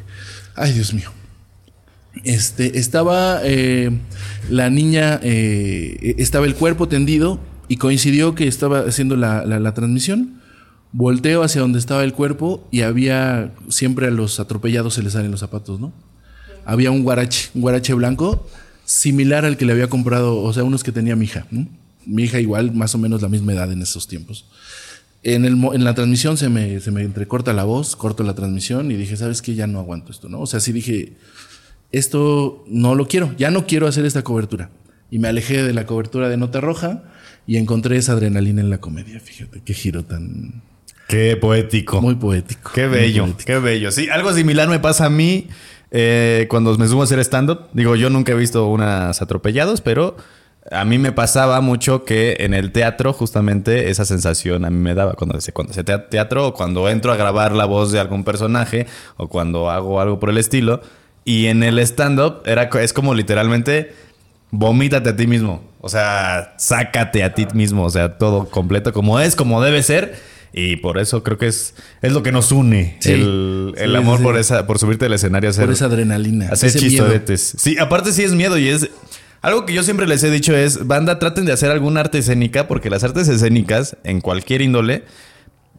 Ay, 0.55 0.73
Dios 0.73 0.95
mío. 0.95 1.11
Este, 2.25 2.79
estaba 2.79 3.41
eh, 3.43 3.91
la 4.51 4.71
niña, 4.71 5.19
eh, 5.23 6.15
estaba 6.19 6.47
el 6.47 6.55
cuerpo 6.55 6.89
tendido 6.89 7.41
y 7.69 7.77
coincidió 7.77 8.35
que 8.35 8.47
estaba 8.47 8.81
haciendo 8.81 9.17
la, 9.17 9.45
la- 9.47 9.75
transmisión. 9.75 10.41
Volteo 10.93 11.43
hacia 11.43 11.63
donde 11.63 11.79
estaba 11.79 12.05
el 12.05 12.13
cuerpo 12.13 12.69
y 12.71 12.83
había, 12.83 13.55
siempre 13.69 14.09
a 14.09 14.11
los 14.11 14.41
atropellados 14.41 14.95
se 14.95 15.03
les 15.03 15.15
salen 15.15 15.31
los 15.31 15.41
zapatos, 15.41 15.81
¿no? 15.81 15.93
Había 16.67 16.91
un 16.91 17.03
guarache, 17.03 17.49
un 17.55 17.63
guarache 17.63 17.95
blanco 17.95 18.47
similar 18.85 19.47
al 19.47 19.57
que 19.57 19.65
le 19.65 19.73
había 19.73 19.89
comprado, 19.89 20.39
o 20.43 20.53
sea, 20.53 20.65
unos 20.65 20.85
que 20.85 20.93
tenía 20.93 21.17
mi 21.17 21.25
hija, 21.25 21.47
¿no? 21.51 21.67
Mi 22.05 22.25
hija 22.25 22.41
igual, 22.41 22.73
más 22.75 22.95
o 22.95 22.99
menos 22.99 23.23
la 23.23 23.29
misma 23.31 23.55
edad 23.55 23.73
en 23.73 23.81
esos 23.81 24.07
tiempos. 24.07 24.45
En, 25.23 25.45
el, 25.47 25.55
en 25.73 25.85
la 25.85 25.95
transmisión 25.95 26.37
se 26.37 26.49
me, 26.51 26.79
se 26.81 26.91
me 26.91 27.03
entrecorta 27.03 27.53
la 27.55 27.65
voz, 27.65 27.97
corto 27.97 28.23
la 28.23 28.35
transmisión 28.35 28.91
y 28.91 28.97
dije, 28.97 29.17
¿sabes 29.17 29.41
qué? 29.41 29.55
Ya 29.55 29.67
no 29.67 29.79
aguanto 29.79 30.13
esto, 30.13 30.29
¿no? 30.29 30.41
O 30.41 30.47
sea, 30.47 30.61
sí 30.61 30.73
dije, 30.73 31.15
esto 31.93 32.65
no 32.67 32.95
lo 32.95 33.07
quiero, 33.07 33.35
ya 33.39 33.51
no 33.51 33.67
quiero 33.67 33.87
hacer 33.87 34.05
esta 34.05 34.23
cobertura. 34.23 34.71
Y 35.11 35.19
me 35.19 35.29
alejé 35.29 35.63
de 35.63 35.73
la 35.75 35.85
cobertura 35.87 36.29
de 36.29 36.37
Nota 36.39 36.61
Roja 36.61 37.03
y 37.47 37.57
encontré 37.59 37.97
esa 37.99 38.13
adrenalina 38.13 38.61
en 38.63 38.71
la 38.71 38.79
comedia. 38.79 39.21
Fíjate, 39.21 39.61
qué 39.65 39.75
giro 39.75 40.05
tan... 40.05 40.63
Qué 41.09 41.37
poético. 41.37 42.01
Muy 42.01 42.15
poético. 42.15 42.71
Qué 42.75 42.87
bello, 42.87 43.25
poético. 43.25 43.47
qué 43.47 43.59
bello. 43.59 43.93
Sí, 43.93 44.09
algo 44.09 44.33
similar 44.33 44.69
me 44.69 44.79
pasa 44.79 45.07
a 45.07 45.11
mí 45.11 45.49
eh, 45.91 46.47
cuando 46.49 46.79
me 46.79 46.89
subo 46.89 47.03
a 47.03 47.05
hacer 47.05 47.19
stand-up. 47.19 47.67
Digo, 47.75 47.95
yo 47.97 48.09
nunca 48.09 48.33
he 48.33 48.35
visto 48.35 48.67
unas 48.69 49.21
atropellados, 49.21 49.83
pero 49.83 50.17
a 50.71 50.87
mí 50.87 50.97
me 50.97 51.13
pasaba 51.13 51.61
mucho 51.61 52.05
que 52.07 52.37
en 52.41 52.55
el 52.55 52.73
teatro 52.73 53.13
justamente 53.13 53.91
esa 53.91 54.07
sensación 54.07 54.65
a 54.65 54.71
mí 54.71 54.79
me 54.79 54.95
daba 54.95 55.13
cuando 55.15 55.39
se 55.43 55.53
cuando 55.53 55.75
tea- 55.75 56.09
teatro 56.09 56.47
o 56.47 56.55
cuando 56.55 56.89
entro 56.89 57.13
a 57.13 57.17
grabar 57.17 57.53
la 57.53 57.67
voz 57.67 57.93
de 57.93 58.01
algún 58.01 58.25
personaje 58.25 58.87
o 59.19 59.29
cuando 59.29 59.69
hago 59.71 60.01
algo 60.01 60.19
por 60.19 60.31
el 60.31 60.39
estilo. 60.39 60.81
Y 61.25 61.47
en 61.47 61.63
el 61.63 61.79
stand-up 61.81 62.43
era, 62.47 62.65
es 62.81 62.93
como 62.93 63.15
literalmente 63.15 63.93
vomítate 64.51 65.11
a 65.11 65.17
ti 65.17 65.27
mismo. 65.27 65.63
O 65.81 65.89
sea, 65.89 66.55
sácate 66.59 67.23
a 67.25 67.35
ti 67.35 67.47
mismo. 67.55 67.85
O 67.85 67.91
sea, 67.91 68.19
todo 68.19 68.49
completo 68.49 68.93
como 68.93 69.21
es, 69.21 69.37
como 69.37 69.63
debe 69.63 69.83
ser. 69.83 70.15
Y 70.53 70.77
por 70.77 70.99
eso 70.99 71.23
creo 71.23 71.39
que 71.39 71.47
es, 71.47 71.75
es 72.03 72.13
lo 72.13 72.23
que 72.23 72.31
nos 72.33 72.53
une. 72.53 72.97
Sí. 73.01 73.13
el 73.13 73.75
el 73.79 73.91
Sí, 73.93 73.97
amor 73.97 74.19
sí. 74.19 74.25
por 74.25 74.37
esa, 74.39 74.67
por 74.67 74.79
subirte 74.79 75.07
al 75.07 75.13
escenario 75.15 75.49
a 75.49 75.53
hacer, 75.53 75.65
Por 75.65 75.73
esa 75.73 75.87
adrenalina. 75.87 76.49
hacer 76.51 76.69
ese 76.69 76.87
miedo. 76.87 77.09
Sí, 77.37 77.79
aparte 77.79 78.13
sí 78.13 78.23
es 78.23 78.33
miedo 78.33 78.59
y 78.59 78.69
es. 78.69 78.89
Algo 79.41 79.65
que 79.67 79.73
yo 79.73 79.83
siempre 79.83 80.07
les 80.07 80.23
he 80.23 80.31
dicho 80.31 80.55
es, 80.55 80.87
banda, 80.87 81.19
traten 81.19 81.47
de 81.47 81.53
hacer 81.53 81.71
alguna 81.71 82.01
arte 82.01 82.19
escénica, 82.19 82.69
porque 82.69 82.91
las 82.91 83.03
artes 83.03 83.27
escénicas, 83.29 83.97
en 84.05 84.21
cualquier 84.21 84.61
índole, 84.63 85.03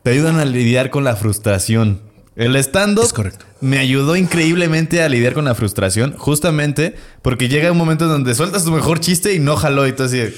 te 0.02 0.12
ayudan 0.12 0.38
a 0.40 0.44
lidiar 0.46 0.90
con 0.90 1.04
la 1.06 1.16
frustración. 1.16 2.02
El 2.36 2.56
stand-up 2.56 3.06
Es 3.06 3.14
correcto. 3.14 3.46
me 3.62 3.78
ayudó 3.78 4.16
increíblemente 4.16 5.04
a 5.04 5.10
lidiar 5.10 5.34
con 5.34 5.46
la 5.46 5.56
frustración, 5.56 6.16
justamente 6.18 6.96
porque 7.22 7.48
llega 7.48 7.72
un 7.72 7.78
momento 7.78 8.08
donde 8.08 8.34
sueltas 8.34 8.64
tu 8.64 8.72
mejor 8.72 9.00
chiste 9.00 9.34
y 9.34 9.40
no 9.40 9.56
jaló 9.56 9.88
y 9.88 9.94
tú 9.94 10.04
así. 10.04 10.18
de, 10.18 10.36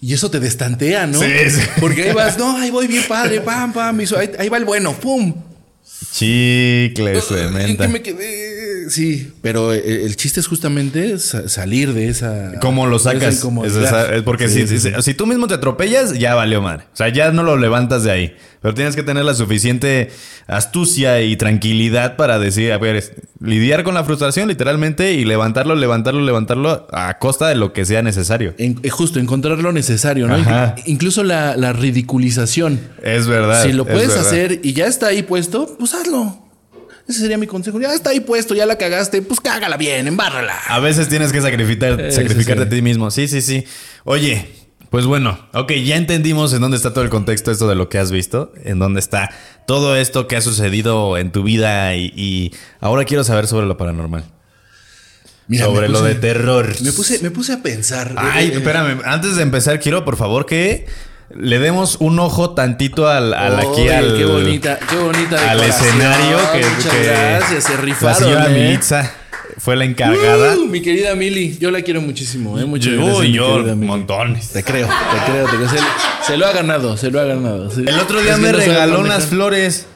Y 0.00 0.14
eso 0.14 0.30
te 0.30 0.38
destantea, 0.40 1.06
¿no? 1.06 1.18
Sí, 1.20 1.28
sí. 1.50 1.60
Porque 1.80 2.04
ahí 2.04 2.12
vas, 2.14 2.38
no, 2.38 2.56
ahí 2.56 2.70
voy 2.70 2.86
bien 2.86 3.04
padre, 3.08 3.40
pam, 3.40 3.72
pam, 3.72 3.98
ahí 4.38 4.48
va 4.48 4.56
el 4.56 4.64
bueno, 4.64 4.92
pum. 4.94 5.34
Chicles, 6.16 7.28
de 7.28 7.44
¿En 7.44 7.52
menta. 7.54 7.88
me 7.88 8.02
quedé? 8.02 8.88
Sí, 8.88 9.32
pero 9.42 9.72
el, 9.72 9.80
el 9.84 10.16
chiste 10.16 10.38
es 10.40 10.46
justamente 10.46 11.18
sa- 11.18 11.48
salir 11.48 11.92
de 11.92 12.08
esa. 12.08 12.52
¿Cómo 12.60 12.86
lo 12.86 12.98
sacas? 13.00 13.34
Es, 13.34 13.38
incomodidad. 13.40 13.82
esa- 13.84 14.14
es 14.14 14.22
porque 14.22 14.48
Sí, 14.48 14.60
si, 14.62 14.78
sí, 14.78 14.78
si- 14.78 14.90
sí. 14.94 15.02
si 15.02 15.14
tú 15.14 15.26
mismo 15.26 15.48
te 15.48 15.54
atropellas, 15.54 16.16
ya 16.18 16.34
valió 16.34 16.62
madre. 16.62 16.84
O 16.92 16.96
sea, 16.96 17.08
ya 17.08 17.32
no 17.32 17.42
lo 17.42 17.56
levantas 17.56 18.04
de 18.04 18.12
ahí. 18.12 18.36
Pero 18.62 18.74
tienes 18.74 18.96
que 18.96 19.02
tener 19.02 19.24
la 19.24 19.34
suficiente 19.34 20.10
astucia 20.48 21.20
y 21.20 21.36
tranquilidad 21.36 22.16
para 22.16 22.38
decir, 22.38 22.72
a 22.72 22.78
ver, 22.78 22.96
es- 22.96 23.12
lidiar 23.40 23.82
con 23.84 23.94
la 23.94 24.02
frustración 24.04 24.48
literalmente 24.48 25.12
y 25.12 25.24
levantarlo, 25.24 25.74
levantarlo, 25.74 26.20
levantarlo 26.22 26.86
a 26.92 27.18
costa 27.18 27.48
de 27.48 27.54
lo 27.56 27.72
que 27.72 27.84
sea 27.84 28.02
necesario. 28.02 28.54
En- 28.58 28.78
eh, 28.84 28.88
justo, 28.90 29.18
encontrar 29.18 29.58
lo 29.58 29.72
necesario, 29.72 30.28
¿no? 30.28 30.34
Ajá. 30.36 30.76
Incluso 30.86 31.24
la, 31.24 31.56
la 31.56 31.72
ridiculización. 31.72 32.78
Es 33.02 33.26
verdad. 33.26 33.64
si 33.64 33.72
lo 33.72 33.84
es 33.84 33.90
puedes 33.92 34.16
hacer 34.16 34.60
y 34.62 34.72
ya 34.74 34.86
está 34.86 35.08
ahí 35.08 35.22
puesto, 35.24 35.76
pues 35.78 35.92
hazlo. 35.94 36.05
Ese 37.08 37.20
sería 37.20 37.38
mi 37.38 37.46
consejo. 37.46 37.80
Ya 37.80 37.92
está 37.94 38.10
ahí 38.10 38.20
puesto, 38.20 38.54
ya 38.54 38.66
la 38.66 38.76
cagaste, 38.78 39.22
pues 39.22 39.40
cágala 39.40 39.76
bien, 39.76 40.08
embárrala. 40.08 40.56
A 40.68 40.80
veces 40.80 41.08
tienes 41.08 41.32
que 41.32 41.40
sacrificar, 41.40 42.00
Eh, 42.00 42.12
sacrificarte 42.12 42.62
sí, 42.64 42.68
sí. 42.70 42.74
a 42.74 42.78
ti 42.78 42.82
mismo. 42.82 43.10
Sí, 43.10 43.28
sí, 43.28 43.40
sí. 43.42 43.64
Oye, 44.04 44.48
pues 44.90 45.06
bueno, 45.06 45.38
ok, 45.52 45.72
ya 45.84 45.96
entendimos 45.96 46.52
en 46.52 46.60
dónde 46.60 46.76
está 46.76 46.92
todo 46.92 47.04
el 47.04 47.10
contexto, 47.10 47.50
esto 47.52 47.68
de 47.68 47.74
lo 47.76 47.88
que 47.88 47.98
has 47.98 48.10
visto, 48.10 48.52
en 48.64 48.78
dónde 48.78 48.98
está 49.00 49.30
todo 49.66 49.96
esto 49.96 50.26
que 50.26 50.36
ha 50.36 50.40
sucedido 50.40 51.16
en 51.18 51.30
tu 51.32 51.42
vida 51.44 51.94
y, 51.94 52.12
y 52.16 52.54
ahora 52.80 53.04
quiero 53.04 53.22
saber 53.24 53.46
sobre 53.46 53.66
lo 53.66 53.76
paranormal. 53.76 54.24
Mira, 55.48 55.66
sobre 55.66 55.88
lo 55.88 56.02
de 56.02 56.16
terror. 56.16 56.74
Me 56.82 56.90
puse, 56.92 57.20
me 57.20 57.30
puse 57.30 57.52
a 57.52 57.62
pensar. 57.62 58.14
Ay, 58.16 58.46
eh, 58.48 58.50
eh, 58.54 58.56
espérame, 58.56 59.00
antes 59.04 59.36
de 59.36 59.42
empezar, 59.42 59.78
quiero 59.78 60.04
por 60.04 60.16
favor 60.16 60.44
que 60.44 60.86
le 61.34 61.58
demos 61.58 61.96
un 62.00 62.18
ojo 62.20 62.50
tantito 62.50 63.08
al, 63.08 63.34
al 63.34 63.58
aquí 63.58 63.88
al. 63.88 64.16
Qué 64.16 64.24
bonita, 64.24 64.78
qué 64.88 64.96
bonita. 64.96 65.50
al 65.50 65.62
escenario 65.62 66.38
que, 66.52 66.64
Muchas 66.64 66.92
que 66.92 67.02
gracias, 67.04 67.64
se 67.64 67.76
rifaron. 67.76 68.12
la 68.12 68.14
señora 68.14 68.46
¿eh? 68.46 68.62
Militza 68.64 69.12
fue 69.58 69.74
la 69.76 69.84
encargada. 69.84 70.56
Uh, 70.56 70.66
mi 70.66 70.80
querida 70.82 71.14
Mili, 71.14 71.56
yo 71.58 71.70
la 71.70 71.82
quiero 71.82 72.00
muchísimo, 72.00 72.58
¿eh? 72.60 72.64
Muchas 72.64 72.92
gracias. 72.94 73.28
yo, 73.28 73.76
montones. 73.76 74.50
Te 74.50 74.62
creo, 74.62 74.86
te 74.86 75.32
creo, 75.32 75.46
te 75.46 75.56
creo. 75.56 75.68
Se, 75.68 75.78
se 76.26 76.36
lo 76.36 76.46
ha 76.46 76.52
ganado, 76.52 76.96
se 76.96 77.10
lo 77.10 77.20
ha 77.20 77.24
ganado. 77.24 77.70
Se- 77.70 77.80
El 77.80 77.98
otro 77.98 78.20
día 78.20 78.36
me 78.36 78.52
regaló 78.52 79.00
unas 79.00 79.26
flores. 79.26 79.86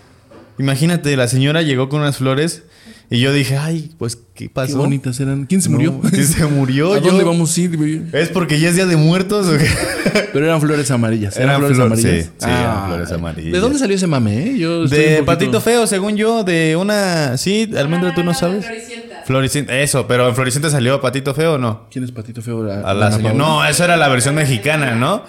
Imagínate, 0.58 1.16
la 1.16 1.28
señora 1.28 1.62
llegó 1.62 1.88
con 1.88 2.00
unas 2.00 2.16
flores 2.18 2.64
y 3.08 3.20
yo 3.20 3.32
dije, 3.32 3.56
ay, 3.56 3.94
pues, 3.98 4.18
¿qué 4.44 4.48
pasó? 4.50 4.72
Qué 4.72 4.78
bonitas 4.78 5.20
eran. 5.20 5.46
¿Quién 5.46 5.60
se 5.62 5.68
No, 5.68 5.76
murió? 5.76 6.00
¿quién 6.10 6.26
se 6.26 6.44
murió? 6.46 6.94
¿A 6.94 6.98
Yo- 6.98 7.10
dónde 7.10 7.24
vamos 7.24 7.56
a 7.56 7.60
ir? 7.60 7.76
güey? 7.76 8.02
¿Es 8.12 8.28
porque 8.30 8.58
ya 8.58 8.68
es 8.70 8.74
día 8.76 8.86
de 8.86 8.96
muertos 8.96 9.46
o 9.46 9.58
qué? 9.58 9.66
Pero 10.32 10.44
eran 10.46 10.60
flores 10.60 10.90
amarillas. 10.90 11.36
Eran, 11.36 11.48
Eran 11.48 11.60
flores 11.60 11.76
flor- 11.76 11.86
amarillas. 11.86 12.24
sí, 12.24 12.30
sí, 12.38 12.46
eran 12.48 12.86
flores 12.88 13.12
amarillas. 13.12 13.52
¿De 13.52 13.58
dónde 13.58 13.78
salió 13.78 13.96
ese 13.96 14.06
mame, 14.06 14.46
eh? 14.50 14.58
Yo 14.58 14.86
De 14.86 14.96
poquito- 15.18 15.24
Patito 15.26 15.60
Feo, 15.60 15.86
según 15.86 16.16
yo, 16.16 16.42
de 16.44 16.76
una... 16.76 17.36
Sí, 17.36 17.70
Almendra, 17.76 18.14
¿tú 18.14 18.22
no 18.24 18.34
sabes? 18.34 18.64
Floricienta. 18.64 19.22
Floricienta. 19.26 19.78
Eso, 19.78 20.06
pero 20.06 20.28
en 20.28 20.34
Floricienta 20.34 20.70
salió 20.70 21.00
Patito 21.00 21.34
Feo 21.34 21.54
o 21.54 21.58
no? 21.58 21.86
¿Quién 21.90 22.04
es 22.04 22.12
Patito 22.12 22.42
Feo? 22.42 22.62
A 22.84 22.94
la 22.94 23.12
señora. 23.12 23.34
No, 23.34 23.64
eso 23.64 23.84
era 23.84 23.96
la 23.96 24.08
versión 24.08 24.34
mexicana, 24.34 24.94
¿no? 24.94 25.22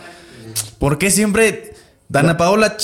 ¿Por 0.80 0.97
qué 0.97 1.12
siempre 1.12 1.74
Dana 2.10 2.38
Paola 2.38 2.76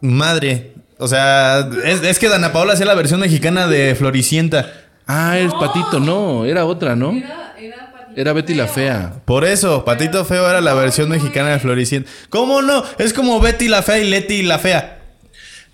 madre? 0.00 0.72
O 0.98 1.08
sea, 1.08 1.68
es, 1.84 2.02
es 2.02 2.18
que 2.18 2.28
Dana 2.28 2.52
Paola 2.52 2.72
hacía 2.72 2.86
la 2.86 2.94
versión 2.94 3.20
mexicana 3.20 3.66
de 3.66 3.94
Floricienta. 3.94 4.72
Ah, 5.06 5.38
es 5.38 5.52
Patito, 5.54 6.00
no. 6.00 6.44
Era 6.44 6.64
otra, 6.64 6.96
¿no? 6.96 7.12
Era, 7.12 7.54
era 7.60 7.92
Patito 7.92 8.20
Era 8.20 8.32
Betty 8.32 8.54
la. 8.54 8.66
Fea. 8.66 9.12
Por 9.24 9.44
eso, 9.44 9.84
Patito 9.84 10.24
Feo 10.24 10.48
era 10.48 10.60
la 10.60 10.74
versión 10.74 11.08
mexicana 11.08 11.50
de 11.50 11.58
Floricienta. 11.60 12.10
¿Cómo 12.28 12.62
no? 12.62 12.82
Es 12.98 13.12
como 13.12 13.40
Betty 13.40 13.68
la 13.68 13.82
Fea 13.82 13.98
y 13.98 14.10
Leti 14.10 14.42
la 14.42 14.58
Fea. 14.58 14.92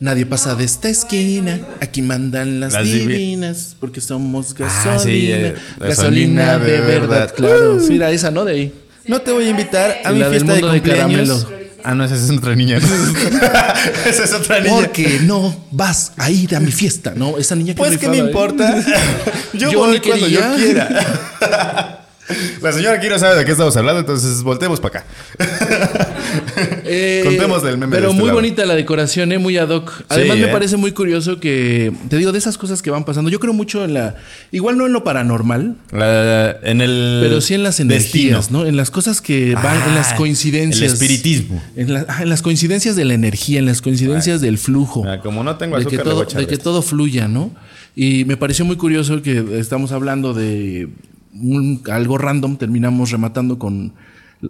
Nadie 0.00 0.26
pasa 0.26 0.54
de 0.56 0.64
esta 0.64 0.88
esquina. 0.88 1.60
Aquí 1.80 2.02
mandan 2.02 2.58
las, 2.60 2.72
Las 2.72 2.84
divi- 2.86 3.06
divinas. 3.06 3.76
Porque 3.78 4.00
somos 4.00 4.50
Ah, 4.52 4.54
gasolina. 4.58 4.98
sí, 4.98 5.30
eh, 5.32 5.54
gasolina 5.78 6.58
de 6.58 6.80
verdad, 6.80 7.32
claro. 7.34 7.78
Sí, 7.80 7.96
era 7.96 8.10
esa, 8.10 8.30
¿no? 8.32 8.44
De 8.44 8.52
ahí. 8.52 8.74
No 9.06 9.20
te 9.20 9.30
voy 9.32 9.44
a 9.44 9.50
invitar 9.50 9.98
a 10.04 10.10
mi 10.12 10.18
la 10.18 10.28
fiesta 10.28 10.54
de 10.54 10.60
mundo 10.60 10.72
de 10.74 10.80
cumpleaños. 10.80 11.44
caramelo. 11.44 11.61
Ah, 11.84 11.94
no, 11.94 12.04
esa 12.04 12.14
es 12.14 12.30
otra 12.30 12.54
niña. 12.54 12.78
esa 14.06 14.24
es 14.24 14.32
otra 14.32 14.60
niña. 14.60 14.74
Porque 14.74 15.20
no 15.22 15.54
vas 15.70 16.12
a 16.16 16.30
ir 16.30 16.54
a 16.54 16.60
mi 16.60 16.72
fiesta. 16.72 17.12
No, 17.14 17.38
esa 17.38 17.54
niña 17.54 17.74
que 17.74 17.78
Pues 17.78 17.98
que 17.98 18.08
me 18.08 18.18
importa. 18.18 18.82
Yo, 19.52 19.70
Yo 19.70 19.78
voy 19.78 20.00
cuando 20.00 20.28
yo 20.28 20.40
quiera. 20.56 21.98
La 22.62 22.72
señora 22.72 22.96
aquí 22.98 23.08
no 23.08 23.18
sabe 23.18 23.36
de 23.36 23.44
qué 23.44 23.50
estamos 23.52 23.76
hablando, 23.76 24.00
entonces 24.00 24.42
volteemos 24.42 24.80
para 24.80 25.00
acá. 25.00 25.06
Eh, 26.84 27.22
Contemos 27.24 27.62
del 27.62 27.76
meme 27.78 27.90
Pero 27.96 28.06
de 28.06 28.10
este 28.10 28.20
muy 28.20 28.28
lado. 28.28 28.38
bonita 28.38 28.64
la 28.64 28.74
decoración, 28.74 29.32
¿eh? 29.32 29.38
muy 29.38 29.56
ad 29.58 29.68
hoc. 29.70 29.90
Además, 30.08 30.36
Sí, 30.36 30.42
me 30.42 30.48
¿eh? 30.48 30.52
parece 30.52 30.76
muy 30.76 30.92
curioso 30.92 31.40
que, 31.40 31.92
te 32.08 32.16
digo, 32.16 32.32
de 32.32 32.38
esas 32.38 32.56
cosas 32.58 32.80
que 32.80 32.90
van 32.90 33.04
pasando. 33.04 33.28
Yo 33.30 33.40
creo 33.40 33.52
mucho 33.52 33.84
en 33.84 33.94
la. 33.94 34.14
Igual 34.50 34.78
no 34.78 34.86
en 34.86 34.92
lo 34.92 35.04
paranormal, 35.04 35.76
La- 35.90 36.56
en 36.62 36.80
el. 36.80 37.18
pero 37.22 37.40
sí 37.40 37.54
en 37.54 37.62
las 37.64 37.80
energías, 37.80 38.36
destino. 38.38 38.60
¿no? 38.62 38.66
En 38.66 38.76
las 38.76 38.90
cosas 38.90 39.20
que 39.20 39.54
van, 39.54 39.76
en 39.88 39.94
las 39.94 40.12
Ah, 40.12 40.16
coincidencias. 40.16 40.80
el 40.80 40.92
espiritismo. 40.92 41.62
En, 41.76 41.92
la- 41.92 42.06
ah, 42.08 42.22
en 42.22 42.28
las 42.28 42.40
coincidencias 42.42 42.96
de 42.96 43.04
la 43.04 43.14
energía, 43.14 43.58
en 43.58 43.66
las 43.66 43.82
coincidencias 43.82 44.40
del 44.40 44.58
flujo. 44.58 45.04
Ah, 45.06 45.18
como 45.20 45.42
no 45.44 45.56
tengo 45.56 45.76
de 45.76 45.82
azúcar, 45.82 45.90
que, 46.02 46.04
le 46.08 46.10
todo, 46.10 46.24
de 46.40 46.46
que 46.46 46.58
todo 46.58 46.82
fluya, 46.82 47.28
¿no? 47.28 47.52
Y 47.94 48.24
me 48.24 48.36
pareció 48.36 48.64
muy 48.64 48.76
curioso 48.76 49.20
que 49.22 49.58
estamos 49.58 49.92
hablando 49.92 50.32
de 50.34 50.88
un- 51.34 51.82
algo 51.90 52.18
random, 52.18 52.56
terminamos 52.56 53.10
rematando 53.10 53.58
con 53.58 53.92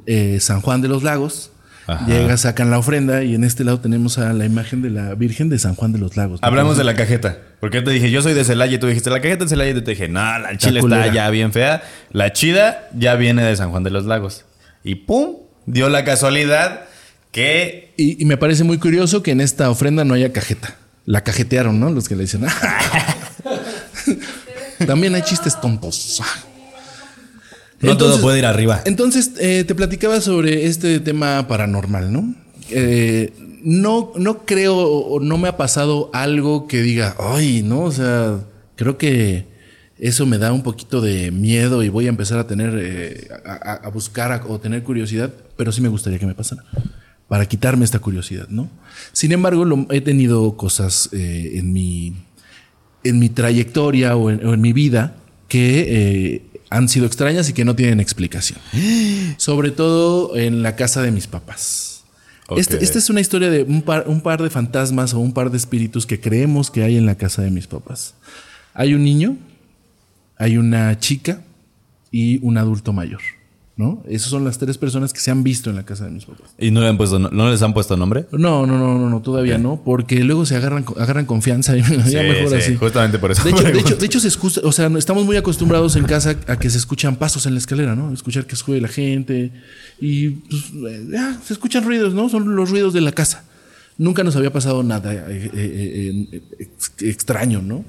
eh, 0.06 0.38
San 0.40 0.60
Juan 0.60 0.82
de 0.82 0.88
los 0.88 1.02
Lagos. 1.02 1.50
Ajá. 1.86 2.06
Llega, 2.06 2.36
sacan 2.36 2.70
la 2.70 2.78
ofrenda 2.78 3.24
y 3.24 3.34
en 3.34 3.42
este 3.42 3.64
lado 3.64 3.80
tenemos 3.80 4.16
a 4.18 4.32
la 4.32 4.44
imagen 4.46 4.82
de 4.82 4.90
la 4.90 5.14
Virgen 5.16 5.48
de 5.48 5.58
San 5.58 5.74
Juan 5.74 5.92
de 5.92 5.98
los 5.98 6.16
Lagos. 6.16 6.40
¿no? 6.40 6.46
Hablamos 6.46 6.76
de 6.76 6.84
la 6.84 6.94
cajeta. 6.94 7.38
Porque 7.60 7.78
yo 7.78 7.84
te 7.84 7.90
dije, 7.90 8.08
yo 8.10 8.22
soy 8.22 8.34
de 8.34 8.44
Celaya 8.44 8.76
y 8.76 8.78
tú 8.78 8.86
dijiste, 8.86 9.10
la 9.10 9.20
cajeta 9.20 9.44
de 9.44 9.50
Celaya. 9.50 9.72
Y 9.72 9.74
yo 9.74 9.82
te 9.82 9.90
dije, 9.90 10.08
no, 10.08 10.20
la 10.38 10.56
chile 10.56 10.78
está 10.80 11.12
ya 11.12 11.28
bien 11.30 11.52
fea. 11.52 11.82
La 12.12 12.32
chida 12.32 12.88
ya 12.96 13.16
viene 13.16 13.42
de 13.42 13.56
San 13.56 13.70
Juan 13.70 13.82
de 13.82 13.90
los 13.90 14.04
Lagos. 14.06 14.44
Y 14.84 14.94
pum, 14.94 15.36
dio 15.66 15.88
la 15.88 16.04
casualidad 16.04 16.84
que. 17.32 17.92
Y, 17.96 18.22
y 18.22 18.26
me 18.26 18.36
parece 18.36 18.62
muy 18.64 18.78
curioso 18.78 19.22
que 19.24 19.32
en 19.32 19.40
esta 19.40 19.68
ofrenda 19.68 20.04
no 20.04 20.14
haya 20.14 20.32
cajeta. 20.32 20.76
La 21.04 21.24
cajetearon, 21.24 21.80
¿no? 21.80 21.90
Los 21.90 22.08
que 22.08 22.14
le 22.14 22.22
dicen. 22.22 22.46
También 24.86 25.14
hay 25.14 25.22
chistes 25.22 25.60
tontos. 25.60 26.20
No 27.82 27.96
todo 27.96 28.20
puede 28.20 28.38
ir 28.38 28.46
arriba. 28.46 28.82
Entonces, 28.84 29.32
eh, 29.40 29.64
te 29.64 29.74
platicaba 29.74 30.20
sobre 30.20 30.66
este 30.66 31.00
tema 31.00 31.46
paranormal, 31.48 32.12
¿no? 32.12 32.34
Eh, 32.70 33.32
no, 33.64 34.12
no 34.16 34.44
creo 34.44 34.76
o 34.76 35.20
no 35.20 35.38
me 35.38 35.48
ha 35.48 35.56
pasado 35.56 36.10
algo 36.12 36.66
que 36.68 36.82
diga, 36.82 37.14
ay, 37.18 37.62
no, 37.62 37.82
o 37.82 37.92
sea, 37.92 38.40
creo 38.76 38.98
que 38.98 39.46
eso 39.98 40.26
me 40.26 40.38
da 40.38 40.52
un 40.52 40.62
poquito 40.62 41.00
de 41.00 41.30
miedo 41.30 41.82
y 41.84 41.88
voy 41.88 42.06
a 42.06 42.08
empezar 42.08 42.38
a 42.38 42.46
tener, 42.46 42.76
eh, 42.80 43.28
a, 43.44 43.88
buscar 43.90 44.32
a- 44.32 44.44
o 44.48 44.58
tener 44.58 44.82
curiosidad, 44.82 45.30
pero 45.56 45.70
sí 45.70 45.80
me 45.80 45.88
gustaría 45.88 46.18
que 46.18 46.26
me 46.26 46.34
pasara. 46.34 46.64
para 47.28 47.46
quitarme 47.46 47.84
esta 47.86 47.98
curiosidad, 47.98 48.48
¿no? 48.50 48.68
Sin 49.12 49.32
embargo, 49.32 49.64
lo- 49.64 49.86
he 49.90 50.00
tenido 50.02 50.54
cosas 50.56 51.08
eh, 51.12 51.52
en, 51.54 51.72
mi, 51.72 52.12
en 53.04 53.18
mi 53.18 53.28
trayectoria 53.30 54.16
o 54.16 54.28
en, 54.28 54.44
o 54.44 54.52
en 54.52 54.60
mi 54.60 54.72
vida 54.74 55.14
que 55.48 56.42
han 56.72 56.88
sido 56.88 57.06
extrañas 57.06 57.48
y 57.48 57.52
que 57.52 57.64
no 57.64 57.76
tienen 57.76 58.00
explicación. 58.00 58.58
Sobre 59.36 59.70
todo 59.70 60.36
en 60.36 60.62
la 60.62 60.74
casa 60.76 61.02
de 61.02 61.10
mis 61.10 61.26
papás. 61.26 62.04
Este- 62.56 62.82
esta 62.84 62.98
es 62.98 63.08
una 63.10 63.20
historia 63.20 63.50
de 63.50 63.62
un 63.62 63.82
par, 63.82 64.04
un 64.08 64.20
par 64.20 64.42
de 64.42 64.50
fantasmas 64.50 65.14
o 65.14 65.20
un 65.20 65.32
par 65.32 65.50
de 65.50 65.56
espíritus 65.56 66.06
que 66.06 66.20
creemos 66.20 66.70
que 66.70 66.82
hay 66.82 66.96
en 66.96 67.06
la 67.06 67.14
casa 67.14 67.42
de 67.42 67.50
mis 67.50 67.66
papás. 67.66 68.14
Hay 68.74 68.94
un 68.94 69.04
niño, 69.04 69.36
hay 70.36 70.56
una 70.58 70.98
chica 70.98 71.42
y 72.10 72.38
un 72.44 72.58
adulto 72.58 72.92
mayor. 72.92 73.20
¿No? 73.82 74.02
Esas 74.08 74.30
son 74.30 74.44
las 74.44 74.56
tres 74.58 74.78
personas 74.78 75.12
que 75.12 75.20
se 75.20 75.30
han 75.30 75.42
visto 75.42 75.68
en 75.68 75.76
la 75.76 75.84
casa 75.84 76.04
de 76.04 76.12
mis 76.12 76.24
papás. 76.24 76.54
¿Y 76.58 76.70
no, 76.70 76.80
le 76.80 76.88
han 76.88 76.96
puesto, 76.96 77.18
no, 77.18 77.28
no 77.30 77.50
les 77.50 77.60
han 77.62 77.74
puesto 77.74 77.96
nombre? 77.96 78.26
No, 78.32 78.64
no, 78.66 78.78
no, 78.78 78.96
no, 78.98 79.10
no 79.10 79.20
todavía 79.20 79.58
no, 79.58 79.82
porque 79.84 80.22
luego 80.22 80.46
se 80.46 80.54
agarran, 80.56 80.84
agarran 80.98 81.26
confianza 81.26 81.76
y 81.76 81.82
ya 81.82 82.22
mejor 82.22 82.48
sí, 82.48 82.54
así. 82.54 82.76
Justamente 82.76 83.18
por 83.18 83.32
eso. 83.32 83.42
De 83.42 83.50
hecho, 83.50 83.62
de 83.64 83.78
hecho, 83.80 83.96
de 83.96 84.06
hecho 84.06 84.20
se 84.20 84.28
escucha, 84.28 84.60
o 84.64 84.72
sea, 84.72 84.86
estamos 84.96 85.24
muy 85.26 85.36
acostumbrados 85.36 85.96
en 85.96 86.04
casa 86.04 86.36
a 86.46 86.56
que 86.58 86.70
se 86.70 86.78
escuchan 86.78 87.16
pasos 87.16 87.44
en 87.46 87.54
la 87.54 87.58
escalera, 87.58 87.94
¿no? 87.96 88.12
Escuchar 88.12 88.46
que 88.46 88.56
sube 88.56 88.80
la 88.80 88.88
gente 88.88 89.52
y 90.00 90.28
pues, 90.30 90.62
eh, 90.88 91.06
ya, 91.10 91.38
se 91.44 91.52
escuchan 91.52 91.84
ruidos, 91.84 92.14
¿no? 92.14 92.28
Son 92.28 92.54
los 92.54 92.70
ruidos 92.70 92.94
de 92.94 93.00
la 93.00 93.12
casa. 93.12 93.44
Nunca 93.98 94.24
nos 94.24 94.36
había 94.36 94.52
pasado 94.52 94.82
nada 94.82 95.12
eh, 95.12 95.50
eh, 95.54 96.42
ex- 96.58 96.94
extraño, 97.00 97.60
¿no? 97.60 97.84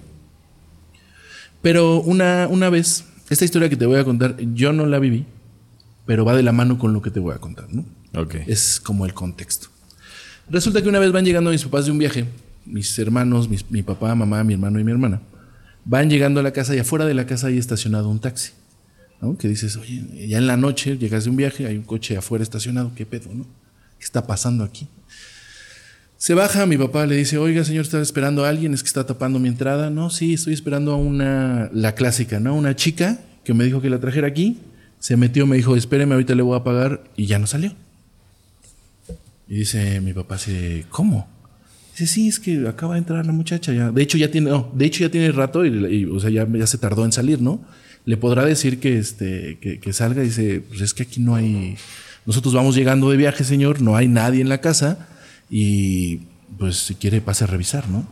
Pero 1.61 2.01
una, 2.01 2.47
una 2.49 2.69
vez, 2.69 3.05
esta 3.29 3.45
historia 3.45 3.69
que 3.69 3.77
te 3.77 3.85
voy 3.85 3.97
a 3.97 4.03
contar, 4.03 4.35
yo 4.53 4.73
no 4.73 4.85
la 4.85 4.99
viví, 4.99 5.25
pero 6.05 6.25
va 6.25 6.35
de 6.35 6.43
la 6.43 6.51
mano 6.51 6.77
con 6.77 6.93
lo 6.93 7.01
que 7.01 7.11
te 7.11 7.19
voy 7.19 7.33
a 7.33 7.37
contar, 7.39 7.67
¿no? 7.73 7.85
Ok. 8.15 8.35
Es 8.47 8.79
como 8.79 9.05
el 9.05 9.13
contexto. 9.13 9.67
Resulta 10.49 10.81
que 10.81 10.89
una 10.89 10.99
vez 10.99 11.11
van 11.11 11.25
llegando 11.25 11.49
mis 11.51 11.63
papás 11.63 11.85
de 11.85 11.91
un 11.91 11.97
viaje, 11.97 12.25
mis 12.65 12.97
hermanos, 12.99 13.47
mis- 13.49 13.69
mi 13.71 13.81
papá, 13.83 14.13
mamá, 14.15 14.43
mi 14.43 14.53
hermano 14.53 14.79
y 14.79 14.83
mi 14.83 14.91
hermana, 14.91 15.21
van 15.85 16.09
llegando 16.09 16.39
a 16.39 16.43
la 16.43 16.51
casa 16.51 16.75
y 16.75 16.79
afuera 16.79 17.05
de 17.05 17.13
la 17.13 17.25
casa 17.25 17.47
hay 17.47 17.57
estacionado 17.57 18.09
un 18.09 18.19
taxi. 18.19 18.51
¿no? 19.21 19.37
Que 19.37 19.47
dices, 19.47 19.77
oye, 19.77 20.27
ya 20.27 20.37
en 20.37 20.47
la 20.47 20.57
noche 20.57 20.97
llegas 20.97 21.23
de 21.23 21.29
un 21.29 21.37
viaje, 21.37 21.65
hay 21.65 21.77
un 21.77 21.83
coche 21.83 22.17
afuera 22.17 22.43
estacionado, 22.43 22.91
¿qué 22.93 23.05
pedo, 23.05 23.29
no? 23.33 23.45
¿Qué 23.97 24.03
está 24.05 24.27
pasando 24.27 24.65
aquí? 24.65 24.87
Se 26.17 26.33
baja, 26.33 26.65
mi 26.65 26.77
papá 26.77 27.05
le 27.05 27.15
dice, 27.17 27.37
oiga, 27.37 27.63
señor, 27.65 27.83
¿está 27.85 28.01
esperando 28.01 28.45
a 28.45 28.49
alguien? 28.49 28.73
Es 28.73 28.81
que 28.81 28.87
está 28.87 29.05
tapando 29.05 29.39
mi 29.39 29.49
entrada. 29.49 29.89
No, 29.89 30.09
sí, 30.09 30.33
estoy 30.33 30.53
esperando 30.53 30.91
a 30.93 30.95
una, 30.95 31.69
la 31.73 31.95
clásica, 31.95 32.39
¿no? 32.39 32.55
Una 32.55 32.75
chica 32.75 33.19
que 33.43 33.53
me 33.53 33.63
dijo 33.65 33.81
que 33.81 33.89
la 33.89 33.99
trajera 33.99 34.27
aquí, 34.27 34.57
se 35.03 35.17
metió, 35.17 35.45
me 35.45 35.57
dijo, 35.57 35.75
espéreme, 35.75 36.13
ahorita 36.13 36.33
le 36.33 36.43
voy 36.43 36.57
a 36.57 36.63
pagar, 36.63 37.03
y 37.17 37.25
ya 37.25 37.37
no 37.37 37.45
salió. 37.45 37.73
Y 39.49 39.55
dice 39.55 39.99
mi 39.99 40.13
papá 40.13 40.35
así, 40.35 40.85
¿cómo? 40.89 41.27
Dice, 41.91 42.07
sí, 42.07 42.29
es 42.29 42.39
que 42.39 42.65
acaba 42.69 42.93
de 42.93 42.99
entrar 42.99 43.25
la 43.25 43.33
muchacha 43.33 43.73
ya. 43.73 43.91
De 43.91 44.01
hecho, 44.01 44.17
ya 44.17 44.31
tiene, 44.31 44.49
no, 44.49 44.71
de 44.73 44.85
hecho 44.85 45.01
ya 45.01 45.11
tiene 45.11 45.33
rato 45.33 45.65
y, 45.65 46.05
o 46.05 46.21
sea, 46.21 46.29
ya, 46.29 46.47
ya 46.49 46.65
se 46.67 46.77
tardó 46.77 47.03
en 47.03 47.11
salir, 47.11 47.41
¿no? 47.41 47.59
Le 48.05 48.15
podrá 48.15 48.45
decir 48.45 48.79
que, 48.79 48.97
este, 48.97 49.57
que, 49.59 49.81
que 49.81 49.91
salga 49.91 50.23
y 50.23 50.27
dice, 50.27 50.63
pues 50.69 50.79
es 50.79 50.93
que 50.93 51.03
aquí 51.03 51.19
no 51.19 51.35
hay. 51.35 51.75
Nosotros 52.25 52.53
vamos 52.53 52.73
llegando 52.73 53.09
de 53.09 53.17
viaje, 53.17 53.43
señor, 53.43 53.81
no 53.81 53.97
hay 53.97 54.07
nadie 54.07 54.39
en 54.39 54.47
la 54.47 54.61
casa. 54.61 55.09
Y 55.49 56.21
pues 56.57 56.77
si 56.77 56.95
quiere 56.95 57.19
pase 57.19 57.43
a 57.43 57.47
revisar, 57.47 57.89
¿no? 57.89 58.07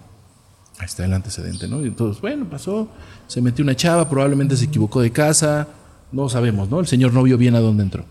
Ahí 0.78 0.88
está 0.88 1.06
el 1.06 1.14
antecedente, 1.14 1.70
¿no? 1.70 1.86
Entonces, 1.86 2.22
bueno, 2.22 2.50
pasó, 2.50 2.92
se 3.28 3.40
metió 3.40 3.64
una 3.64 3.78
chava, 3.78 4.10
probablemente 4.10 4.58
se 4.58 4.66
equivocó 4.66 5.00
de 5.02 5.12
casa, 5.12 5.70
no 6.12 6.30
sabemos, 6.30 6.70
¿no? 6.70 6.80
El 6.80 6.88
señor 6.88 7.14
no 7.14 7.24
vio 7.24 7.38
bien 7.38 7.56
a 7.56 7.60
dónde 7.60 7.84
entró. 7.84 8.06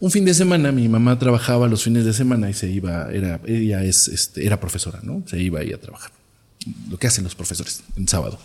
Un 0.00 0.10
fin 0.12 0.24
de 0.24 0.32
semana, 0.32 0.70
mi 0.70 0.88
mamá 0.88 1.18
trabajaba 1.18 1.66
los 1.66 1.82
fines 1.82 2.04
de 2.04 2.12
semana 2.12 2.48
y 2.48 2.54
se 2.54 2.68
iba, 2.70 3.08
era, 3.12 3.40
ella 3.46 3.82
es, 3.82 4.06
este, 4.06 4.46
era 4.46 4.60
profesora, 4.60 5.00
¿no? 5.02 5.22
Se 5.26 5.40
iba 5.40 5.58
ahí 5.60 5.72
a 5.72 5.80
trabajar. 5.80 6.12
Lo 6.88 6.98
que 6.98 7.08
hacen 7.08 7.24
los 7.24 7.34
profesores 7.34 7.82
en 7.96 8.06
sábado. 8.06 8.38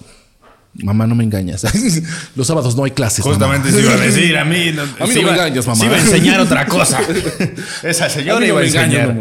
Mamá, 0.74 1.06
no 1.06 1.14
me 1.14 1.24
engañas. 1.24 1.64
los 2.36 2.48
sábados 2.48 2.76
no 2.76 2.84
hay 2.86 2.92
clases. 2.92 3.24
Justamente 3.24 3.70
se 3.72 3.82
iba 3.82 3.94
a 3.94 3.98
decir 3.98 4.36
a 4.36 4.44
mí. 4.46 4.72
No, 4.74 4.82
A 4.82 4.86
mí 4.86 4.92
no 5.00 5.06
se 5.08 5.14
me 5.14 5.22
iba- 5.22 5.32
engañas, 5.34 5.68
mamá. 5.68 5.80
se 5.80 5.86
iba 5.86 5.96
a 5.96 6.00
enseñar 6.00 6.40
otra 6.40 6.66
cosa. 6.66 7.00
Esa 7.84 8.06
A 8.06 8.10
señora 8.10 8.40
mí 8.40 8.48
no 8.48 8.54
iba 8.54 8.60
a 8.62 8.66
enseñar. 8.66 9.16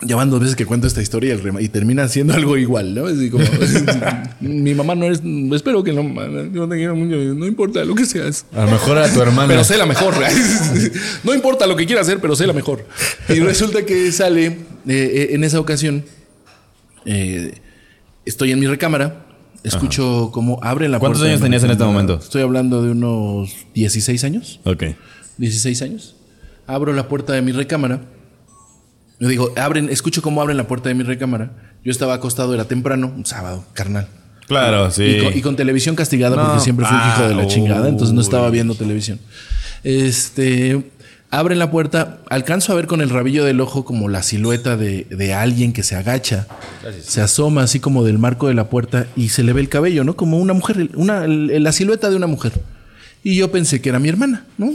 Ya 0.00 0.16
van 0.16 0.28
dos 0.28 0.40
veces 0.40 0.56
que 0.56 0.66
cuento 0.66 0.86
esta 0.86 1.00
historia 1.00 1.38
y, 1.60 1.68
termina 1.68 2.08
siendo 2.08 2.34
algo 2.34 2.56
igual, 2.56 2.94
¿no? 2.94 3.06
Así 3.06 3.30
como, 3.30 3.44
mi 4.40 4.74
mamá 4.74 4.94
no 4.94 5.06
es, 5.06 5.22
espero 5.54 5.84
que 5.84 5.92
no, 5.92 6.02
yo 6.52 6.68
te 6.68 6.76
quiero 6.76 6.96
mucho, 6.96 7.16
no 7.16 7.46
importa 7.46 7.84
lo 7.84 7.94
que 7.94 8.04
seas. 8.04 8.44
A 8.54 8.64
lo 8.64 8.72
mejor 8.72 8.98
era 8.98 9.12
tu 9.12 9.22
hermana. 9.22 9.48
Pero 9.48 9.64
sé 9.64 9.76
la 9.76 9.86
mejor. 9.86 10.14
no 11.24 11.34
importa 11.34 11.66
lo 11.66 11.76
que 11.76 11.86
quiera 11.86 12.02
hacer, 12.02 12.18
pero 12.20 12.34
sé 12.36 12.46
la 12.46 12.52
mejor. 12.52 12.86
Y 13.28 13.40
resulta 13.40 13.86
que 13.86 14.10
sale 14.12 14.46
eh, 14.46 14.56
eh, 14.86 15.28
en 15.30 15.44
esa 15.44 15.60
ocasión. 15.60 16.04
eh, 17.06 17.54
estoy 18.26 18.52
en 18.52 18.60
mi 18.60 18.66
recámara. 18.66 19.26
Escucho 19.62 20.30
cómo 20.32 20.58
abren 20.62 20.90
la 20.90 20.98
¿Cuántos 20.98 21.20
puerta. 21.20 21.30
años 21.30 21.40
de 21.40 21.44
mi 21.44 21.46
tenías 21.46 21.64
en 21.64 21.70
este 21.70 21.84
momento? 21.84 22.20
Estoy 22.22 22.42
hablando 22.42 22.82
de 22.82 22.90
unos 22.90 23.50
16 23.74 24.22
años. 24.24 24.60
Ok. 24.64 24.84
16 25.38 25.80
años. 25.82 26.16
Abro 26.66 26.92
la 26.92 27.08
puerta 27.08 27.32
de 27.32 27.40
mi 27.40 27.52
recámara. 27.52 28.02
Yo 29.24 29.30
digo, 29.30 29.54
abren, 29.56 29.88
escucho 29.88 30.20
cómo 30.20 30.42
abren 30.42 30.58
la 30.58 30.66
puerta 30.68 30.90
de 30.90 30.94
mi 30.94 31.02
recámara. 31.02 31.50
Yo 31.82 31.90
estaba 31.90 32.12
acostado, 32.12 32.52
era 32.52 32.66
temprano, 32.66 33.10
un 33.16 33.24
sábado, 33.24 33.64
carnal. 33.72 34.06
Claro, 34.48 34.90
sí. 34.90 35.02
Y, 35.04 35.24
con, 35.24 35.38
y 35.38 35.40
con 35.40 35.56
televisión 35.56 35.96
castigada 35.96 36.36
No. 36.36 36.42
porque 36.44 36.60
siempre 36.60 36.84
fui 36.84 36.94
un 36.94 37.02
hijo 37.08 37.22
de 37.28 37.34
la 37.34 37.42
Ah, 37.44 37.46
chingada, 37.46 37.88
entonces 37.88 38.12
no 38.14 38.20
estaba 38.20 38.50
viendo 38.50 38.74
televisión. 38.74 39.18
Este, 39.82 40.90
abren 41.30 41.58
la 41.58 41.70
puerta, 41.70 42.18
alcanzo 42.28 42.72
a 42.72 42.76
ver 42.76 42.86
con 42.86 43.00
el 43.00 43.08
rabillo 43.08 43.46
del 43.46 43.60
ojo 43.62 43.86
como 43.86 44.10
la 44.10 44.22
silueta 44.22 44.76
de, 44.76 45.04
de 45.04 45.32
alguien 45.32 45.72
que 45.72 45.82
se 45.82 45.96
agacha, 45.96 46.46
se 47.02 47.22
asoma 47.22 47.62
así 47.62 47.80
como 47.80 48.04
del 48.04 48.18
marco 48.18 48.48
de 48.48 48.54
la 48.54 48.68
puerta 48.68 49.06
y 49.16 49.30
se 49.30 49.42
le 49.42 49.54
ve 49.54 49.62
el 49.62 49.70
cabello, 49.70 50.04
¿no? 50.04 50.16
Como 50.16 50.38
una 50.38 50.52
mujer, 50.52 50.90
una, 50.96 51.26
la 51.26 51.72
silueta 51.72 52.10
de 52.10 52.16
una 52.16 52.26
mujer. 52.26 52.52
Y 53.22 53.36
yo 53.36 53.50
pensé 53.50 53.80
que 53.80 53.88
era 53.88 53.98
mi 53.98 54.10
hermana, 54.10 54.44
¿no? 54.58 54.70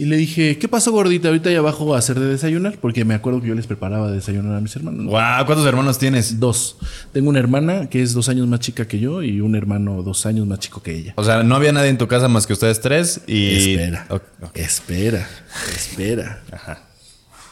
Y 0.00 0.06
le 0.06 0.16
dije, 0.16 0.56
¿qué 0.56 0.66
pasó, 0.66 0.92
gordita? 0.92 1.28
Ahorita 1.28 1.50
ya 1.50 1.58
abajo 1.58 1.94
a 1.94 1.98
hacer 1.98 2.18
de 2.18 2.24
desayunar, 2.24 2.78
porque 2.80 3.04
me 3.04 3.12
acuerdo 3.12 3.42
que 3.42 3.48
yo 3.48 3.54
les 3.54 3.66
preparaba 3.66 4.08
de 4.08 4.14
desayunar 4.14 4.56
a 4.56 4.60
mis 4.62 4.74
hermanos. 4.74 5.04
¿no? 5.04 5.10
Guau, 5.10 5.44
¿cuántos 5.44 5.66
hermanos 5.66 5.98
tienes? 5.98 6.40
Dos. 6.40 6.78
Tengo 7.12 7.28
una 7.28 7.38
hermana 7.38 7.90
que 7.90 8.00
es 8.00 8.14
dos 8.14 8.30
años 8.30 8.48
más 8.48 8.60
chica 8.60 8.88
que 8.88 8.98
yo 8.98 9.22
y 9.22 9.42
un 9.42 9.54
hermano 9.56 10.02
dos 10.02 10.24
años 10.24 10.46
más 10.46 10.58
chico 10.58 10.82
que 10.82 10.96
ella. 10.96 11.12
O 11.16 11.22
sea, 11.22 11.42
no 11.42 11.54
había 11.54 11.72
nadie 11.72 11.90
en 11.90 11.98
tu 11.98 12.08
casa 12.08 12.28
más 12.28 12.46
que 12.46 12.54
ustedes 12.54 12.80
tres 12.80 13.20
y... 13.26 13.74
Espera. 13.74 14.06
Espera. 14.54 15.28
Espera. 15.68 16.42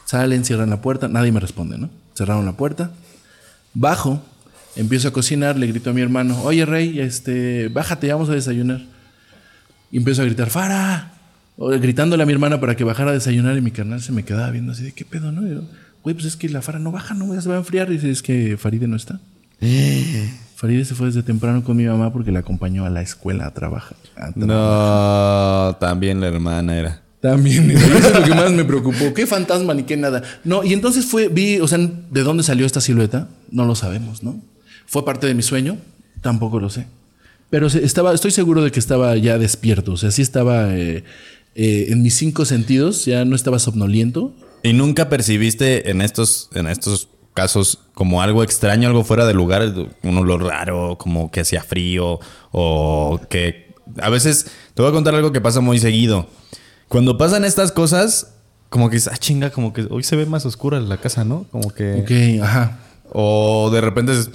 Salen, 0.06 0.42
cierran 0.42 0.70
la 0.70 0.80
puerta. 0.80 1.06
Nadie 1.06 1.30
me 1.32 1.40
responde, 1.40 1.76
¿no? 1.76 1.90
Cerraron 2.14 2.46
la 2.46 2.52
puerta. 2.52 2.92
Bajo. 3.74 4.22
Empiezo 4.74 5.08
a 5.08 5.10
cocinar. 5.12 5.58
Le 5.58 5.66
grito 5.66 5.90
a 5.90 5.92
mi 5.92 6.00
hermano, 6.00 6.40
oye, 6.44 6.64
Rey, 6.64 6.98
este, 6.98 7.68
bájate, 7.68 8.10
vamos 8.10 8.30
a 8.30 8.32
desayunar. 8.32 8.80
Y 9.90 9.98
empiezo 9.98 10.22
a 10.22 10.24
gritar, 10.24 10.48
¡Fara! 10.48 11.17
Gritándole 11.58 12.22
a 12.22 12.26
mi 12.26 12.32
hermana 12.32 12.60
para 12.60 12.76
que 12.76 12.84
bajara 12.84 13.10
a 13.10 13.14
desayunar 13.14 13.56
y 13.56 13.60
mi 13.60 13.72
carnal 13.72 14.00
se 14.00 14.12
me 14.12 14.24
quedaba 14.24 14.50
viendo 14.50 14.72
así 14.72 14.84
de, 14.84 14.92
¿qué 14.92 15.04
pedo, 15.04 15.32
no? 15.32 15.46
Yo, 15.46 15.62
Güey, 16.02 16.14
pues 16.14 16.26
es 16.26 16.36
que 16.36 16.48
la 16.48 16.62
Fara 16.62 16.78
no 16.78 16.92
baja, 16.92 17.14
no, 17.14 17.34
ya 17.34 17.40
se 17.40 17.48
va 17.48 17.56
a 17.56 17.58
enfriar. 17.58 17.90
Y 17.90 17.94
dice, 17.94 18.10
es 18.10 18.22
que 18.22 18.56
Faride 18.56 18.86
no 18.86 18.96
está. 18.96 19.20
Faride 20.54 20.84
se 20.84 20.94
fue 20.94 21.06
desde 21.06 21.22
temprano 21.22 21.62
con 21.64 21.76
mi 21.76 21.84
mamá 21.84 22.12
porque 22.12 22.32
la 22.32 22.40
acompañó 22.40 22.84
a 22.84 22.90
la 22.90 23.02
escuela 23.02 23.46
a 23.46 23.54
trabajar. 23.54 23.96
a 24.16 24.30
No, 24.34 25.76
también 25.76 26.20
la 26.20 26.28
hermana 26.28 26.78
era. 26.78 27.02
también, 27.20 27.70
eso 27.72 27.98
es 27.98 28.14
lo 28.14 28.22
que 28.24 28.30
más 28.34 28.52
me 28.52 28.64
preocupó. 28.64 29.12
¿Qué 29.12 29.26
fantasma 29.26 29.74
ni 29.74 29.82
qué 29.82 29.96
nada? 29.96 30.22
No, 30.44 30.64
y 30.64 30.72
entonces 30.72 31.04
fue, 31.04 31.28
vi, 31.28 31.58
o 31.60 31.66
sea, 31.68 31.78
¿de 31.78 32.22
dónde 32.22 32.42
salió 32.42 32.64
esta 32.64 32.80
silueta? 32.80 33.28
No 33.50 33.64
lo 33.64 33.74
sabemos, 33.74 34.22
¿no? 34.22 34.40
¿Fue 34.86 35.04
parte 35.04 35.26
de 35.26 35.34
mi 35.34 35.42
sueño? 35.42 35.76
Tampoco 36.22 36.60
lo 36.60 36.70
sé. 36.70 36.86
Pero 37.50 37.66
estaba, 37.66 38.14
estoy 38.14 38.30
seguro 38.30 38.62
de 38.62 38.70
que 38.70 38.78
estaba 38.78 39.16
ya 39.16 39.38
despierto. 39.38 39.92
O 39.92 39.96
sea, 39.96 40.10
sí 40.10 40.22
estaba 40.22 40.74
eh, 40.76 41.02
eh, 41.58 41.86
en 41.90 42.02
mis 42.02 42.14
cinco 42.16 42.44
sentidos, 42.44 43.04
ya 43.04 43.24
no 43.24 43.34
estaba 43.36 43.58
somnoliento. 43.58 44.32
¿Y 44.62 44.72
nunca 44.72 45.08
percibiste 45.08 45.90
en 45.90 46.00
estos, 46.00 46.48
en 46.54 46.66
estos 46.68 47.08
casos 47.34 47.80
como 47.94 48.22
algo 48.22 48.42
extraño, 48.42 48.88
algo 48.88 49.04
fuera 49.04 49.26
de 49.26 49.34
lugar, 49.34 49.74
un 50.02 50.16
olor 50.18 50.42
raro, 50.44 50.96
como 50.98 51.30
que 51.30 51.40
hacía 51.40 51.62
frío 51.62 52.18
o 52.52 53.20
que 53.28 53.74
a 54.00 54.08
veces 54.10 54.46
te 54.74 54.82
voy 54.82 54.90
a 54.90 54.94
contar 54.94 55.14
algo 55.14 55.32
que 55.32 55.40
pasa 55.40 55.60
muy 55.60 55.78
seguido. 55.78 56.28
Cuando 56.88 57.18
pasan 57.18 57.44
estas 57.44 57.70
cosas, 57.72 58.34
como 58.68 58.88
que 58.90 58.96
dices, 58.96 59.12
ah, 59.12 59.16
chinga, 59.18 59.50
como 59.50 59.72
que 59.72 59.86
hoy 59.90 60.02
se 60.02 60.16
ve 60.16 60.26
más 60.26 60.46
oscura 60.46 60.80
la 60.80 60.96
casa, 60.98 61.24
¿no? 61.24 61.44
Como 61.50 61.70
que... 61.70 61.94
Ok, 62.02 62.42
ajá. 62.44 62.80
O 63.12 63.70
de 63.70 63.80
repente 63.80 64.12
es- 64.12 64.30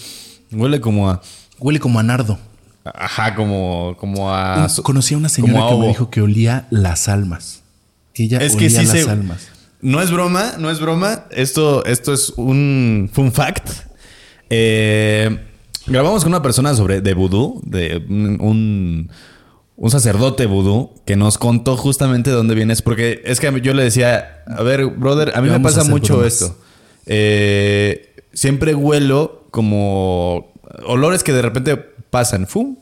huele 0.52 0.80
como 0.82 1.10
a... 1.10 1.22
Huele 1.60 1.80
como 1.80 2.00
a 2.00 2.04
nardo. 2.04 2.38
Ajá, 2.86 3.36
como, 3.36 3.96
como 3.98 4.34
a... 4.34 4.67
Conocí 4.84 5.13
a 5.13 5.17
una 5.17 5.30
señora 5.30 5.67
a 5.67 5.69
que 5.69 5.78
me 5.78 5.88
dijo 5.88 6.10
que 6.10 6.22
olía 6.22 6.67
las 6.69 7.08
almas. 7.08 7.63
Que 8.13 8.24
ella 8.24 8.39
Es 8.39 8.56
olía 8.56 8.67
que 8.67 8.69
sí 8.69 8.86
las 8.86 8.89
se... 8.89 9.10
almas. 9.10 9.48
No 9.82 10.02
es 10.02 10.12
broma, 10.12 10.54
no 10.60 10.69
es 10.69 10.80
broma. 10.80 11.26
Esto, 11.32 11.84
esto 11.86 12.13
es 12.13 12.32
un 12.38 13.10
fun 13.12 13.32
fact. 13.32 13.69
Eh, 14.50 15.39
grabamos 15.88 16.24
con 16.24 16.32
una 16.32 16.41
persona 16.41 16.74
sobre 16.74 17.02
de 17.02 17.13
vudú, 17.13 17.62
de 17.65 18.04
un, 18.10 19.10
un, 19.76 19.91
sacerdote 19.91 20.46
vudú 20.46 20.93
que 21.06 21.15
nos 21.17 21.38
contó 21.38 21.76
justamente 21.76 22.30
de 22.30 22.36
dónde 22.36 22.56
vienes. 22.56 22.82
Porque 22.82 23.22
es 23.26 23.39
que 23.41 23.62
yo 23.62 23.74
le 23.74 23.84
decía, 23.84 24.43
a 24.48 24.63
ver, 24.63 24.86
brother, 24.88 25.34
a 25.36 25.41
mí 25.41 25.50
me 25.50 25.60
pasa 25.60 25.84
mucho 25.84 26.15
bromas. 26.15 26.34
esto. 26.34 26.58
Eh, 27.06 28.15
siempre 28.34 28.76
huelo 28.76 29.48
como 29.52 30.54
olores 30.86 31.24
que 31.24 31.34
de 31.34 31.41
repente 31.41 31.93
pasan, 32.13 32.45
¡fum! 32.45 32.78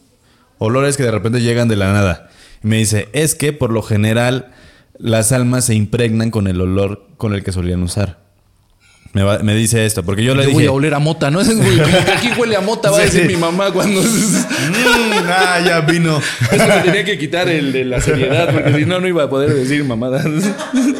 Olores 0.58 0.98
que 0.98 1.04
de 1.04 1.12
repente 1.12 1.42
llegan 1.42 1.70
de 1.70 1.78
la 1.78 1.94
nada. 1.94 2.30
Y 2.62 2.68
me 2.68 2.78
dice, 2.78 3.08
es 3.14 3.34
que 3.34 3.54
por 3.54 3.72
lo 3.72 3.82
general 3.82 4.52
las 5.00 5.32
almas 5.32 5.64
se 5.66 5.74
impregnan 5.74 6.32
con 6.32 6.48
el 6.48 6.60
olor 6.60 7.08
con 7.16 7.34
el 7.34 7.44
que 7.46 7.54
solían 7.54 7.82
usar. 7.82 8.20
Me, 9.14 9.24
va- 9.24 9.40
me 9.40 9.56
dice 9.56 9.86
esto, 9.86 10.04
porque 10.04 10.24
yo 10.24 10.36
le 10.36 10.44
Yo 10.44 10.50
dije... 10.50 10.60
voy 10.60 10.68
a 10.68 10.72
oler 10.74 10.94
a 10.94 11.00
mota, 11.00 11.32
¿no? 11.32 11.40
Aquí 12.16 12.30
huele 12.38 12.56
a 12.58 12.62
mota, 12.62 12.92
va 12.92 12.98
a 12.98 13.02
decir 13.02 13.22
sí. 13.22 13.28
mi 13.30 13.36
mamá 13.38 13.72
cuando... 13.72 14.02
"Mm, 14.04 15.26
ah, 15.28 15.60
ya 15.66 15.82
vino. 15.82 16.22
Eso 16.52 16.68
me 16.68 16.80
tenía 16.84 17.04
que 17.06 17.18
quitar 17.18 17.48
el 17.50 17.72
de 17.72 17.86
la 17.86 18.02
seriedad, 18.02 18.52
porque 18.54 18.74
si 18.80 18.86
no, 18.86 19.00
no 19.00 19.08
iba 19.08 19.24
a 19.24 19.30
poder 19.30 19.54
decir 19.54 19.84
mamadas. 19.86 20.26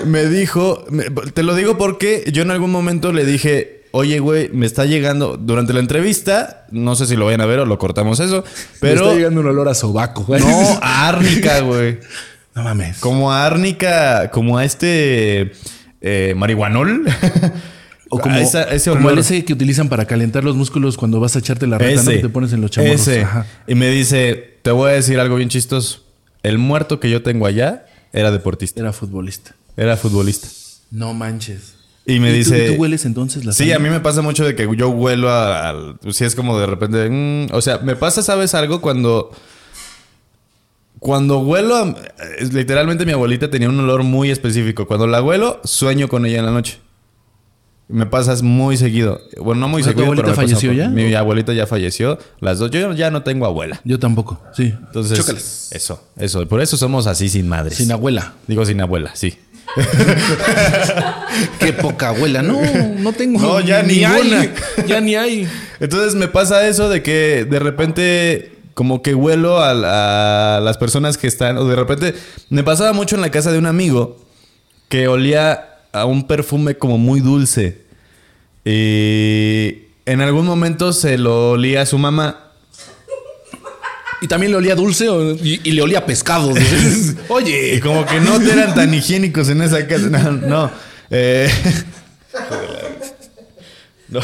Me 0.06 0.26
dijo, 0.26 0.86
te 1.34 1.44
lo 1.44 1.54
digo 1.56 1.78
porque 1.78 2.24
yo 2.34 2.42
en 2.42 2.52
algún 2.52 2.72
momento 2.72 3.12
le 3.14 3.24
dije, 3.26 3.81
oye, 3.92 4.20
güey, 4.20 4.50
me 4.54 4.66
está 4.66 4.86
llegando 4.86 5.38
durante 5.38 5.74
la 5.74 5.80
entrevista, 5.80 6.66
no 6.72 6.96
sé 6.96 7.06
si 7.06 7.16
lo 7.16 7.26
vayan 7.26 7.42
a 7.42 7.46
ver 7.46 7.60
o 7.60 7.66
lo 7.66 7.78
cortamos 7.78 8.20
eso, 8.20 8.44
Pero... 8.44 8.52
pero 8.80 9.04
está 9.06 9.16
llegando 9.16 9.42
un 9.42 9.48
olor 9.48 9.68
a 9.70 9.74
sobaco, 9.74 10.24
güey. 10.24 10.42
no, 10.42 10.48
a 10.82 11.08
árnica, 11.10 11.60
güey. 11.62 12.00
No 12.56 12.64
mames. 12.64 12.98
Como 13.00 13.32
a 13.32 13.46
árnica, 13.46 14.30
como 14.32 14.58
a 14.58 14.66
este 14.66 15.54
eh, 16.02 16.34
marihuanol. 16.36 17.06
O 18.14 18.20
como, 18.20 18.36
A 18.36 18.42
esa- 18.42 18.64
ese 18.64 18.90
como 18.92 19.10
ese 19.12 19.46
que 19.46 19.54
utilizan 19.54 19.88
para 19.88 20.04
calentar 20.06 20.44
los 20.44 20.58
músculos 20.58 20.98
cuando 20.98 21.22
vas 21.22 21.38
a 21.38 21.40
echarte 21.40 21.66
la 21.66 21.78
reta, 21.78 22.04
¿no? 22.04 22.12
Que 22.12 22.18
te 22.18 22.28
pones 22.28 22.52
en 22.52 22.60
los 22.60 22.70
chamorros. 22.70 23.00
ese. 23.08 23.22
Ajá. 23.22 23.46
Y 23.68 23.76
me 23.76 23.88
dice, 23.90 24.58
te 24.64 24.72
voy 24.72 24.90
a 24.92 24.94
decir 24.96 25.18
algo 25.18 25.38
bien 25.38 25.48
chistoso. 25.48 26.04
El 26.44 26.58
muerto 26.58 27.00
que 27.00 27.10
yo 27.10 27.24
tengo 27.24 27.46
allá 27.46 27.86
era 28.12 28.32
deportista, 28.32 28.82
Era 28.82 28.92
futbolista. 28.92 29.56
era 29.78 29.96
futbolista. 29.96 30.50
No 30.92 31.14
manches. 31.14 31.76
Y 32.06 32.20
me 32.20 32.30
tú- 32.30 32.36
dice... 32.36 32.72
¿Tú, 32.72 32.82
hueles 32.82 33.06
entonces 33.06 33.46
la 33.46 33.52
Sí, 33.54 33.60
sangre? 33.60 33.76
a 33.76 33.80
mí 33.80 33.90
me 33.90 34.00
pasa 34.00 34.22
mucho 34.22 34.44
de 34.44 34.56
que 34.56 34.68
yo 34.76 34.90
huelo 34.90 35.30
a- 35.30 35.70
al... 35.70 35.98
Si 36.12 36.24
es 36.26 36.36
como 36.36 36.60
de 36.60 36.66
repente... 36.66 37.08
mm, 37.10 37.54
o 37.54 37.62
sea, 37.62 37.78
me 37.80 37.96
pasa, 37.96 38.22
¿sabes 38.24 38.54
algo? 38.56 38.82
Cuando... 38.82 39.32
Cuando 41.00 41.40
huelo... 41.40 41.76
a- 41.76 41.96
literalmente 42.52 43.06
mi 43.06 43.12
abuelita 43.12 43.50
tenía 43.50 43.70
un 43.70 43.80
olor 43.80 44.04
muy 44.04 44.30
específico. 44.32 44.88
Cuando 44.88 45.08
la 45.08 45.22
huelo, 45.22 45.60
sueño 45.64 46.08
con 46.08 46.26
ella 46.26 46.40
en 46.40 46.46
la 46.46 46.52
noche. 46.52 46.80
Me 47.88 48.06
pasa 48.06 48.34
muy 48.42 48.78
seguido. 48.78 49.20
Bueno, 49.38 49.62
no 49.62 49.68
muy 49.68 49.82
O 49.82 49.84
sea, 49.84 49.94
¿tu 49.94 50.00
seguido, 50.00 50.16
pero 50.16 50.30
abuelita 50.30 50.42
pasa 50.42 50.42
falleció 50.60 50.72
ya? 50.72 50.88
Mi 50.90 51.14
abuelita 51.14 51.54
ya 51.54 51.68
falleció. 51.68 52.18
Las 52.40 52.58
dos. 52.60 52.72
Yo 52.72 52.94
ya 52.94 53.12
no 53.12 53.22
tengo 53.24 53.46
abuela. 53.46 53.82
Yo 53.84 54.00
tampoco, 54.00 54.42
sí. 54.54 54.74
Entonces... 54.88 55.18
Chócalas. 55.20 55.70
Eso, 55.72 56.02
eso. 56.18 56.48
Por 56.48 56.62
eso 56.62 56.78
somos 56.78 57.06
así 57.08 57.28
sin 57.28 57.50
madres. 57.50 57.78
Sin 57.78 57.92
abuela. 57.92 58.34
Digo 58.48 58.66
sin 58.66 58.80
abuela, 58.80 59.12
sí. 59.14 59.38
Qué 61.60 61.74
poca 61.74 62.10
abuela. 62.10 62.42
No, 62.42 62.60
no 63.00 63.14
tengo. 63.14 63.40
No, 63.40 63.60
ya 63.60 63.84
ni 63.84 64.00
ninguna. 64.00 64.42
hay. 64.42 64.54
Ya 64.88 65.02
ni 65.02 65.16
hay. 65.16 65.48
Entonces 65.80 66.16
me 66.16 66.28
pasa 66.28 66.68
eso 66.68 66.90
de 66.90 67.02
que 67.02 67.46
de 67.50 67.60
repente 67.60 68.52
como 68.74 69.02
que 69.02 69.14
huelo 69.16 69.60
a, 69.60 70.58
a 70.58 70.60
las 70.60 70.78
personas 70.78 71.18
que 71.18 71.28
están, 71.28 71.58
o 71.58 71.66
de 71.66 71.76
repente 71.76 72.14
me 72.50 72.64
pasaba 72.64 72.94
mucho 72.94 73.16
en 73.16 73.22
la 73.22 73.32
casa 73.32 73.52
de 73.52 73.58
un 73.58 73.66
amigo 73.66 74.18
que 74.90 75.08
olía 75.08 75.80
a 75.92 76.06
un 76.06 76.28
perfume 76.28 76.76
como 76.76 76.98
muy 76.98 77.20
dulce. 77.20 77.82
Y 78.64 79.84
en 80.06 80.22
algún 80.22 80.46
momento 80.46 80.94
se 80.94 81.18
lo 81.18 81.52
olía 81.52 81.82
a 81.82 81.86
su 81.86 81.98
mamá. 81.98 82.51
Y 84.22 84.28
también 84.28 84.52
le 84.52 84.58
olía 84.60 84.76
dulce 84.76 85.10
o- 85.10 85.34
y, 85.34 85.60
y 85.64 85.72
le 85.72 85.82
olía 85.82 86.06
pescado. 86.06 86.54
Y 86.62 87.16
Oye. 87.30 87.80
como 87.82 88.06
que 88.06 88.20
no 88.20 88.40
eran 88.40 88.74
tan 88.76 88.94
higiénicos 88.94 89.50
en 89.50 89.62
esa 89.62 89.86
casa. 89.88 90.08
No, 90.10 90.32
no. 90.32 90.72
Eh, 91.10 91.50
no. 94.10 94.20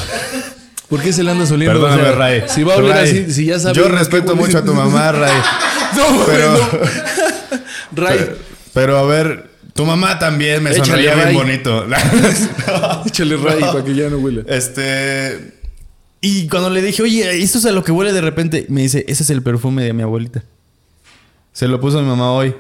¿Por 0.89 1.01
qué 1.01 1.11
se 1.11 1.23
le 1.23 1.31
anda 1.31 1.45
soliendo? 1.45 1.73
Perdóname, 1.81 2.01
O 2.01 2.05
sea, 2.05 2.15
Ray. 2.15 2.43
Si 2.47 2.63
va 2.63 2.75
a 2.75 2.77
oler 2.77 2.91
Ray, 2.95 3.09
así, 3.09 3.33
si 3.33 3.45
ya 3.45 3.59
sabe. 3.59 3.75
Yo 3.75 3.87
respeto 3.89 4.35
mucho 4.35 4.59
a 4.59 4.63
tu 4.63 4.73
mamá, 4.73 5.11
Ray. 5.11 5.33
No, 5.95 6.25
Pero-. 6.25 6.69
Ray, 7.95 8.29
Pero 8.73 8.97
a 8.97 9.03
ver, 9.03 9.49
tu 9.73 9.85
mamá 9.85 10.19
también 10.19 10.61
me 10.61 10.71
Échale, 10.71 10.85
sonreía 10.85 11.15
bien 11.15 11.33
bonito. 11.33 11.87
échale 13.05 13.37
Ray 13.37 13.61
para 13.61 13.83
que 13.83 13.95
ya 13.95 14.09
no 14.09 14.17
huela. 14.17 14.43
Este. 14.47 15.56
Y 16.21 16.47
cuando 16.47 16.69
le 16.69 16.81
dije, 16.81 17.03
oye, 17.03 17.41
esto 17.41 17.59
es 17.59 17.65
a 17.65 17.71
lo 17.71 17.83
que 17.83 17.91
huele 17.91 18.11
de 18.11 18.21
repente, 18.21 18.65
me 18.69 18.81
dice, 18.81 19.05
ese 19.07 19.23
es 19.23 19.29
el 19.29 19.43
perfume 19.43 19.83
de 19.83 19.93
mi 19.93 20.03
abuelita. 20.03 20.43
Se 21.53 21.67
lo 21.67 21.79
puso 21.79 22.01
mi 22.01 22.07
mamá 22.07 22.31
hoy. 22.31 22.55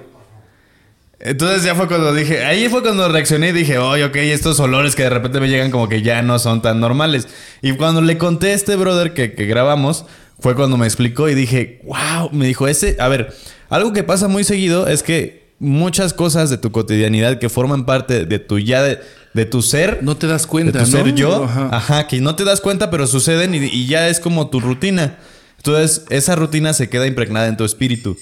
Entonces 1.19 1.63
ya 1.63 1.73
fue 1.73 1.87
cuando 1.87 2.13
dije, 2.13 2.45
ahí 2.45 2.69
fue 2.69 2.83
cuando 2.83 3.07
reaccioné 3.09 3.49
y 3.49 3.51
dije, 3.51 3.79
oye, 3.79 4.05
ok, 4.05 4.15
estos 4.17 4.59
olores 4.59 4.95
que 4.95 5.03
de 5.03 5.09
repente 5.09 5.39
me 5.39 5.49
llegan 5.49 5.71
como 5.71 5.89
que 5.89 6.03
ya 6.03 6.21
no 6.21 6.37
son 6.37 6.61
tan 6.61 6.79
normales. 6.79 7.27
Y 7.61 7.73
cuando 7.73 8.01
le 8.01 8.19
conté 8.19 8.51
a 8.51 8.53
este 8.53 8.75
brother 8.75 9.13
que, 9.13 9.33
que 9.33 9.45
grabamos, 9.45 10.05
fue 10.39 10.55
cuando 10.55 10.77
me 10.77 10.85
explicó 10.85 11.27
y 11.27 11.33
dije, 11.33 11.81
wow, 11.85 12.29
me 12.31 12.45
dijo, 12.45 12.67
ese, 12.67 12.95
a 12.99 13.07
ver, 13.07 13.33
algo 13.69 13.93
que 13.93 14.03
pasa 14.03 14.27
muy 14.27 14.43
seguido 14.43 14.87
es 14.87 15.01
que 15.01 15.47
muchas 15.59 16.13
cosas 16.13 16.51
de 16.51 16.57
tu 16.57 16.71
cotidianidad 16.71 17.39
que 17.39 17.49
forman 17.49 17.85
parte 17.85 18.25
de 18.25 18.39
tu 18.39 18.59
ya, 18.59 18.83
de, 18.83 18.99
de 19.37 19.45
tu 19.45 19.61
ser, 19.61 19.99
No 20.01 20.17
te 20.17 20.27
das 20.27 20.41
de 20.41 20.47
cuenta, 20.49 20.83
tu 20.83 20.91
¿no? 20.91 20.97
ser 21.03 21.13
yo, 21.15 21.43
Ajá. 21.45 21.69
ajá. 21.71 22.07
que 22.07 22.19
no 22.19 22.35
te 22.35 22.43
das 22.43 22.59
cuenta, 22.59 22.89
pero 22.89 23.07
suceden 23.07 23.55
y, 23.55 23.59
y 23.67 23.87
ya 23.87 24.09
es 24.09 24.19
como 24.19 24.49
tu 24.49 24.59
rutina. 24.59 25.17
Entonces, 25.57 26.03
esa 26.09 26.35
rutina 26.35 26.73
se 26.73 26.89
queda 26.89 27.07
impregnada 27.07 27.47
en 27.47 27.55
tu 27.55 27.63
espíritu. 27.63 28.17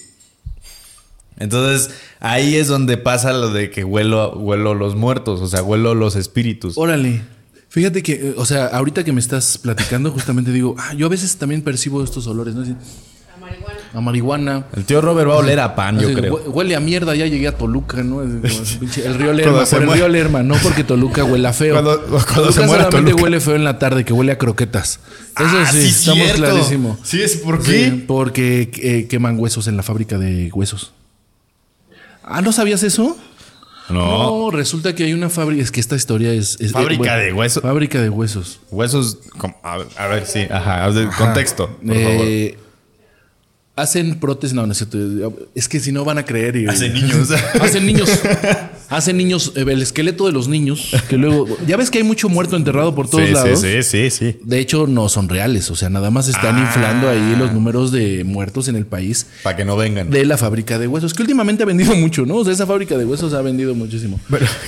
Entonces, 1.38 1.90
ahí 2.20 2.56
es 2.56 2.68
donde 2.68 2.98
pasa 2.98 3.34
lo 3.34 3.52
de 3.52 3.70
que 3.70 3.84
huelo, 3.84 4.32
huelo 4.38 4.74
los 4.74 4.96
muertos, 4.96 5.42
o 5.42 5.48
sea, 5.48 5.64
huelo 5.64 5.96
los 5.96 6.16
espíritus. 6.16 6.78
Órale. 6.78 7.22
Fíjate 7.70 8.04
que, 8.04 8.14
eh, 8.14 8.34
o 8.38 8.46
sea, 8.46 8.68
ahorita 8.68 9.04
que 9.04 9.12
me 9.12 9.20
estás 9.20 9.58
platicando, 9.58 10.12
justamente 10.12 10.52
digo, 10.52 10.76
ah, 10.78 10.94
yo 10.94 11.08
a 11.08 11.10
veces 11.10 11.36
también 11.38 11.62
percibo 11.62 12.04
estos 12.04 12.26
olores, 12.28 12.56
¿no? 12.56 12.64
A 13.96 14.02
marihuana. 14.02 14.66
El 14.76 14.84
tío 14.84 15.00
Robert 15.00 15.30
va 15.30 15.36
a 15.36 15.38
oler 15.38 15.60
a 15.62 15.74
pan, 15.74 15.98
yo 16.00 16.14
creo. 16.14 16.34
hue- 16.38 16.48
Huele 16.54 16.76
a 16.76 16.82
mierda, 16.82 17.16
ya 17.16 17.28
llegué 17.28 17.48
a 17.48 17.54
Toluca, 17.58 18.04
¿no? 18.04 18.22
El 18.22 18.42
río 19.18 19.32
Lerma, 19.34 19.64
por 19.64 19.80
el 19.80 19.86
muere. 19.86 20.02
río 20.02 20.10
Lerma, 20.10 20.44
no 20.44 20.56
porque 20.62 20.84
Toluca 20.84 21.24
huela 21.24 21.54
feo. 21.54 21.76
Cuando- 21.76 22.02
cuando 22.02 22.26
Toluca 22.26 22.52
se 22.52 22.60
muera 22.68 22.84
solamente 22.84 23.12
Toluca. 23.12 23.24
huele 23.24 23.40
feo 23.40 23.56
en 23.56 23.64
la 23.64 23.80
tarde, 23.80 24.04
que 24.04 24.12
huele 24.12 24.34
a 24.34 24.38
croquetas. 24.38 25.00
Eso 25.38 25.46
Ah, 25.58 25.66
sí, 25.72 25.82
sí, 25.82 25.88
estamos 25.88 26.24
cierto. 26.26 26.42
clarísimo. 26.44 27.00
Sí, 27.04 27.22
es 27.22 27.38
por 27.38 27.64
Sí, 27.64 27.72
qué. 27.72 28.04
porque 28.06 28.70
eh, 28.82 29.08
queman 29.08 29.40
huesos 29.40 29.68
en 29.68 29.78
la 29.78 29.84
fábrica 29.84 30.18
de 30.18 30.52
huesos. 30.54 30.92
Ah, 32.24 32.42
¿no 32.42 32.52
sabías 32.52 32.84
eso? 32.84 33.18
No. 33.88 34.50
No, 34.50 34.52
resulta 34.52 34.94
que 34.96 35.04
hay 35.06 35.14
una 35.14 35.30
fábrica. 35.30 35.62
Es 35.62 35.72
que 35.72 35.80
esta 35.80 35.96
historia 35.96 36.34
es. 36.34 36.58
es- 36.60 36.72
Fábrica 36.74 37.18
eh, 37.22 37.26
de 37.28 37.34
huesos. 37.34 37.62
Fábrica 37.64 38.02
de 38.02 38.10
huesos. 38.10 38.60
Huesos. 38.72 39.20
A 39.64 39.78
ver, 39.78 39.88
a 39.98 40.08
ver, 40.08 40.26
sí, 40.26 40.40
ajá. 40.50 40.90
Contexto, 41.18 41.70
por 41.86 41.96
favor. 41.96 42.26
Hacen 43.78 44.16
prótesis. 44.22 44.54
No, 44.56 44.66
no 44.66 44.72
es 44.72 44.78
cierto. 44.78 44.98
Es 45.54 45.68
que 45.68 45.80
si 45.82 45.92
no 45.92 46.06
van 46.06 46.18
a 46.18 46.24
creer. 46.26 46.56
Y, 46.56 46.66
Hacen 46.66 46.94
niños. 46.94 47.30
Hacen 47.62 47.86
niños. 47.86 48.10
Hacen 48.88 49.18
niños. 49.18 49.52
eh, 49.56 49.66
El 49.68 49.82
esqueleto 49.82 50.26
de 50.28 50.32
los 50.32 50.48
niños. 50.48 50.92
Que 51.10 51.18
luego. 51.18 51.46
Ya 51.68 51.76
ves 51.76 51.92
que 51.92 51.98
hay 51.98 52.04
mucho 52.06 52.30
muerto 52.30 52.56
enterrado 52.56 52.96
por 52.96 53.10
todos 53.10 53.26
sí, 53.28 53.34
lados. 53.34 53.60
sí, 53.60 53.84
sí, 53.84 54.10
sí, 54.10 54.32
sí. 54.32 54.40
De 54.44 54.60
hecho, 54.60 54.88
no 54.88 55.10
son 55.10 55.28
reales. 55.28 55.70
O 55.72 55.76
sea, 55.76 55.90
nada 55.90 56.10
más 56.10 56.30
están 56.30 56.56
Ah. 56.56 56.62
inflando 56.62 57.10
ahí 57.10 57.36
los 57.38 57.52
números 57.52 57.92
de 57.92 58.24
muertos 58.24 58.70
en 58.70 58.78
el 58.78 58.86
país 58.86 59.26
Para 59.44 59.58
que 59.58 59.66
no 59.66 59.76
vengan. 59.76 60.10
de 60.10 60.24
la 60.24 60.38
fábrica 60.38 60.80
de 60.80 60.88
huesos, 60.88 61.14
que 61.14 61.24
últimamente 61.24 61.64
ha 61.64 61.66
vendido 61.66 61.96
mucho, 61.96 62.26
¿no? 62.26 62.36
O 62.36 62.44
sea, 62.46 62.54
esa 62.54 62.66
fábrica 62.66 62.98
de 62.98 63.04
huesos 63.06 63.34
ha 63.34 63.42
vendido 63.42 63.76
muchísimo. 63.76 64.20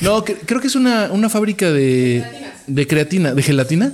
no, 0.01 0.23
que- 0.25 0.35
creo 0.35 0.59
que 0.59 0.67
es 0.67 0.75
una, 0.75 1.11
una 1.13 1.29
fábrica 1.29 1.71
de, 1.71 2.23
de 2.67 2.87
creatina, 2.87 3.33
de 3.33 3.41
gelatina. 3.41 3.93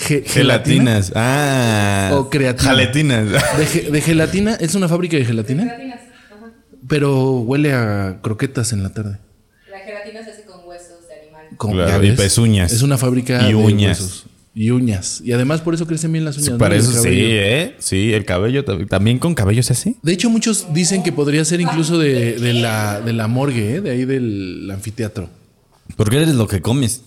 Gelatinas. 0.00 0.26
Ge- 0.26 0.32
Gelatinas. 0.32 1.12
Ah. 1.14 2.10
O 2.14 2.30
creatina. 2.30 2.68
Jaletinas. 2.70 3.28
De, 3.58 3.66
ge- 3.66 3.90
de 3.90 4.00
gelatina, 4.00 4.54
es 4.54 4.74
una 4.74 4.88
fábrica 4.88 5.16
de 5.16 5.24
gelatina, 5.24 5.64
Gelatinas. 5.64 6.00
Ajá. 6.34 6.52
pero 6.88 7.32
huele 7.40 7.72
a 7.74 8.18
croquetas 8.22 8.72
en 8.72 8.82
la 8.82 8.90
tarde. 8.90 9.18
La 9.70 9.78
gelatina 9.80 10.24
se 10.24 10.30
hace 10.32 10.44
con 10.44 10.66
huesos 10.66 11.06
de 11.08 11.14
animal. 11.22 11.56
Con- 11.56 11.72
Claro, 11.72 12.04
y 12.04 12.12
pezuñas. 12.12 12.72
Es 12.72 12.82
una 12.82 12.96
fábrica 12.98 13.42
Y 13.44 13.48
de 13.48 13.54
uñas. 13.54 14.00
huesos. 14.00 14.26
Y 14.52 14.70
uñas. 14.70 15.20
Y 15.24 15.30
además 15.32 15.60
por 15.60 15.74
eso 15.74 15.86
crecen 15.86 16.10
bien 16.12 16.24
las 16.24 16.34
uñas. 16.36 16.46
Sí, 16.46 16.52
¿no? 16.52 16.58
para 16.58 16.74
eso 16.74 16.90
sí, 16.90 16.96
cabello. 16.96 17.24
¿eh? 17.28 17.76
Sí, 17.78 18.12
el 18.12 18.24
cabello 18.24 18.64
tam- 18.64 18.88
también 18.88 19.18
con 19.20 19.34
cabello 19.34 19.62
se 19.62 19.74
hace. 19.74 19.94
De 20.02 20.12
hecho, 20.12 20.28
muchos 20.28 20.72
dicen 20.74 21.02
que 21.04 21.12
podría 21.12 21.44
ser 21.44 21.60
incluso 21.60 21.98
de, 21.98 22.32
de 22.32 22.54
la, 22.54 23.00
de 23.00 23.12
la 23.12 23.28
morgue, 23.28 23.76
¿eh? 23.76 23.80
de 23.80 23.90
ahí 23.90 24.04
del 24.04 24.68
anfiteatro. 24.72 25.28
Porque 25.96 26.16
eres 26.16 26.34
lo 26.34 26.48
que 26.48 26.60
comes. 26.60 27.02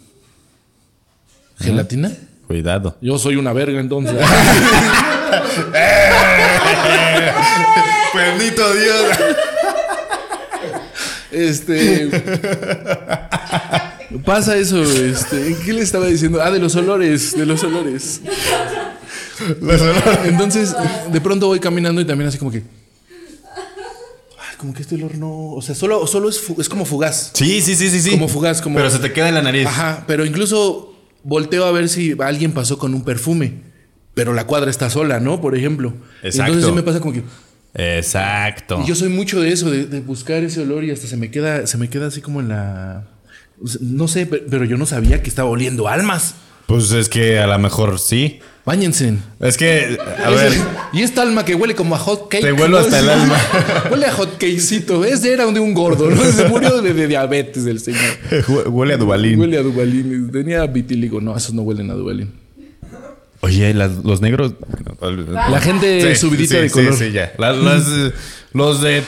¿Gelatina? 1.59 2.11
Cuidado. 2.47 2.97
Yo 3.01 3.17
soy 3.17 3.35
una 3.37 3.53
verga 3.53 3.79
entonces. 3.79 4.15
Bendito 8.13 8.73
Dios. 8.73 9.17
Este. 11.31 12.09
Pasa 14.25 14.55
eso, 14.57 14.83
este. 14.83 15.55
¿Qué 15.65 15.73
le 15.73 15.81
estaba 15.81 16.05
diciendo? 16.07 16.41
Ah, 16.41 16.51
de 16.51 16.59
los 16.59 16.75
olores, 16.75 17.35
de 17.35 17.45
los 17.45 17.63
olores. 17.63 18.21
Entonces, 20.25 20.75
de 21.11 21.21
pronto 21.21 21.47
voy 21.47 21.59
caminando 21.59 21.99
y 22.01 22.05
también 22.05 22.27
así 22.27 22.37
como 22.37 22.51
que. 22.51 22.63
como 24.57 24.73
que 24.73 24.83
este 24.83 24.95
olor 24.95 25.15
no. 25.15 25.53
O 25.53 25.61
sea, 25.61 25.73
solo, 25.73 26.05
solo 26.05 26.29
es, 26.29 26.39
es 26.59 26.69
como 26.69 26.85
fugaz. 26.85 27.31
Sí, 27.33 27.61
sí, 27.61 27.75
sí, 27.75 27.89
sí, 27.89 27.99
sí. 28.01 28.11
Como 28.11 28.27
fugaz, 28.27 28.61
como- 28.61 28.75
Pero 28.77 28.91
se 28.91 28.99
te 28.99 29.11
queda 29.11 29.29
en 29.29 29.35
la 29.35 29.41
nariz. 29.41 29.65
Ajá, 29.65 30.03
pero 30.05 30.23
incluso 30.25 30.92
volteo 31.23 31.65
a 31.65 31.71
ver 31.71 31.89
si 31.89 32.15
alguien 32.19 32.51
pasó 32.51 32.77
con 32.77 32.93
un 32.93 33.03
perfume. 33.03 33.73
Pero 34.13 34.33
la 34.33 34.45
cuadra 34.45 34.69
está 34.69 34.89
sola, 34.91 35.19
¿no? 35.19 35.41
Por 35.41 35.57
ejemplo. 35.57 35.93
Exacto. 36.21 36.51
Entonces 36.53 36.65
sí 36.69 36.71
me 36.75 36.83
pasa 36.83 36.99
como 36.99 37.13
que. 37.13 37.23
Exacto. 37.75 38.79
Y 38.83 38.87
yo 38.87 38.95
soy 38.95 39.09
mucho 39.09 39.39
de 39.41 39.51
eso, 39.51 39.71
de, 39.71 39.85
de 39.87 40.01
buscar 40.01 40.43
ese 40.43 40.61
olor 40.61 40.83
y 40.83 40.91
hasta 40.91 41.07
se 41.07 41.17
me 41.17 41.31
queda, 41.31 41.65
se 41.67 41.77
me 41.77 41.89
queda 41.89 42.07
así 42.07 42.21
como 42.21 42.39
en 42.39 42.49
la. 42.49 43.07
No 43.81 44.07
sé, 44.07 44.25
pe- 44.25 44.43
pero 44.49 44.65
yo 44.65 44.77
no 44.77 44.85
sabía 44.85 45.23
que 45.23 45.29
estaba 45.29 45.49
oliendo 45.49 45.87
almas. 45.87 46.35
Pues 46.67 46.91
es 46.91 47.09
que 47.09 47.39
a 47.39 47.47
lo 47.47 47.59
mejor 47.59 47.99
sí. 47.99 48.39
Báñense. 48.65 49.15
Es 49.41 49.57
que, 49.57 49.97
a 50.23 50.29
ver, 50.29 50.53
Y 50.93 51.01
esta 51.01 51.21
alma 51.21 51.43
que 51.43 51.53
huele 51.53 51.75
como 51.75 51.95
a 51.95 51.99
hot 51.99 52.29
cake. 52.29 52.43
Te 52.43 52.53
huelo 52.53 52.69
¿no? 52.69 52.77
hasta 52.77 52.99
el 52.99 53.09
alma. 53.09 53.37
huele 53.91 54.05
a 54.05 54.13
hot 54.13 54.33
cakecito. 54.33 55.03
Ese 55.03 55.33
era 55.33 55.45
de 55.47 55.59
un 55.59 55.73
gordo, 55.73 56.09
¿no? 56.09 56.23
Se 56.23 56.47
murió 56.47 56.81
de, 56.81 56.93
de 56.93 57.07
diabetes 57.07 57.65
el 57.65 57.79
señor. 57.81 58.01
huele 58.67 58.93
a 58.93 58.97
Dubalín. 58.97 59.37
Huele 59.39 59.57
a 59.57 59.61
Dubalín. 59.63 60.31
Tenía 60.31 60.65
vitíligo. 60.65 61.19
No, 61.19 61.35
esos 61.35 61.53
no 61.53 61.63
huelen 61.63 61.91
a 61.91 61.93
Dubalín. 61.95 62.31
Oye, 63.41 63.73
las- 63.73 63.97
los 64.05 64.21
negros. 64.21 64.53
La 65.49 65.59
gente 65.59 66.15
subidita 66.15 66.55
de 66.57 66.69
color. 66.69 66.93
Sí, 66.95 67.07
sí, 67.07 67.11
ya. 67.11 67.33
Las- 67.37 67.57
las, 67.57 67.87
eh, 67.89 68.13
los 68.53 68.81
de. 68.81 69.03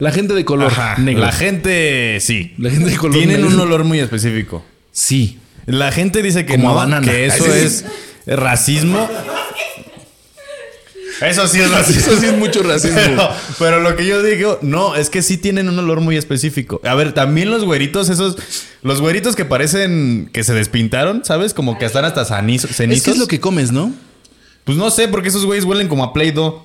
La 0.00 0.10
gente 0.10 0.34
de 0.34 0.44
color 0.44 0.72
Ajá, 0.72 0.96
negro. 1.00 1.22
La 1.22 1.30
gente, 1.32 2.18
sí. 2.20 2.52
La 2.58 2.70
gente 2.70 2.90
de 2.90 2.96
color 2.96 3.16
Tienen 3.16 3.42
negro. 3.42 3.54
un 3.54 3.60
olor 3.60 3.84
muy 3.84 4.00
específico. 4.00 4.64
Sí. 4.90 5.38
La 5.68 5.92
gente 5.92 6.22
dice 6.22 6.44
que 6.46 6.54
Como 6.54 6.68
no, 6.68 6.70
a 6.72 6.84
banana. 6.84 7.06
que 7.06 7.26
eso 7.26 7.46
es 7.54 7.84
racismo. 8.26 9.08
Eso 11.20 11.48
sí 11.48 11.58
es 11.58 11.66
Eso 11.66 11.74
racismo. 11.74 12.12
sí 12.20 12.26
es 12.26 12.36
mucho 12.36 12.62
racismo. 12.62 12.96
Pero, 12.96 13.28
pero 13.58 13.80
lo 13.80 13.96
que 13.96 14.06
yo 14.06 14.22
digo, 14.22 14.58
no, 14.62 14.94
es 14.94 15.10
que 15.10 15.20
sí 15.20 15.36
tienen 15.36 15.68
un 15.68 15.76
olor 15.78 16.00
muy 16.00 16.16
específico. 16.16 16.80
A 16.84 16.94
ver, 16.94 17.12
también 17.12 17.50
los 17.50 17.64
güeritos, 17.64 18.08
esos, 18.08 18.36
los 18.82 19.00
güeritos 19.00 19.34
que 19.34 19.44
parecen 19.44 20.30
que 20.32 20.44
se 20.44 20.54
despintaron, 20.54 21.24
¿sabes? 21.24 21.54
Como 21.54 21.76
que 21.76 21.86
están 21.86 22.04
hasta 22.04 22.24
cenizo- 22.24 22.68
cenizos. 22.68 22.98
es 22.98 23.02
que 23.04 23.10
es 23.10 23.18
lo 23.18 23.26
que 23.26 23.40
comes, 23.40 23.72
¿no? 23.72 23.92
Pues 24.62 24.78
no 24.78 24.90
sé, 24.90 25.08
porque 25.08 25.28
esos 25.30 25.44
güeyes 25.44 25.64
huelen 25.64 25.88
como 25.88 26.04
a 26.04 26.12
Play-Doh, 26.12 26.62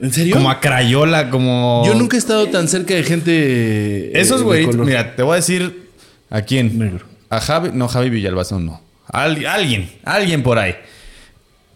¿En 0.00 0.12
serio? 0.12 0.36
como 0.36 0.48
a 0.50 0.60
Crayola, 0.60 1.28
como. 1.30 1.82
Yo 1.84 1.94
nunca 1.94 2.16
he 2.16 2.20
estado 2.20 2.46
tan 2.50 2.68
cerca 2.68 2.94
de 2.94 3.02
gente. 3.02 4.20
Esos 4.20 4.42
color. 4.44 4.76
mira, 4.86 5.16
te 5.16 5.22
voy 5.24 5.32
a 5.32 5.36
decir 5.36 5.89
a 6.30 6.42
quién. 6.42 6.78
Negro. 6.78 7.06
A 7.28 7.40
Javi, 7.40 7.70
no, 7.72 7.88
Javi 7.88 8.10
Villalbazo 8.10 8.58
no. 8.58 8.80
Al- 9.06 9.44
alguien, 9.46 9.90
alguien 10.04 10.42
por 10.42 10.58
ahí. 10.58 10.74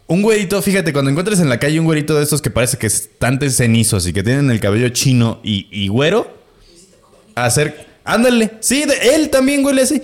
Un 0.07 0.21
güerito, 0.23 0.61
fíjate, 0.61 0.93
cuando 0.93 1.11
encuentres 1.11 1.41
en 1.41 1.49
la 1.49 1.59
calle 1.59 1.81
un 1.81 1.87
güerito 1.87 2.15
de 2.15 2.23
estos 2.23 2.43
que 2.43 2.51
parece 2.51 2.77
que 2.77 2.87
están 2.87 3.39
cenizos 3.51 4.07
y 4.07 4.13
que 4.13 4.23
tienen 4.23 4.51
el 4.51 4.61
cabello 4.61 4.89
chino 4.91 5.41
y, 5.43 5.67
y 5.71 5.89
güero, 5.89 6.37
hacer. 7.35 7.87
Ándale, 8.05 8.53
sí, 8.61 8.85
de- 8.85 9.15
él 9.15 9.31
también 9.31 9.65
huele 9.65 9.83
así. 9.83 10.03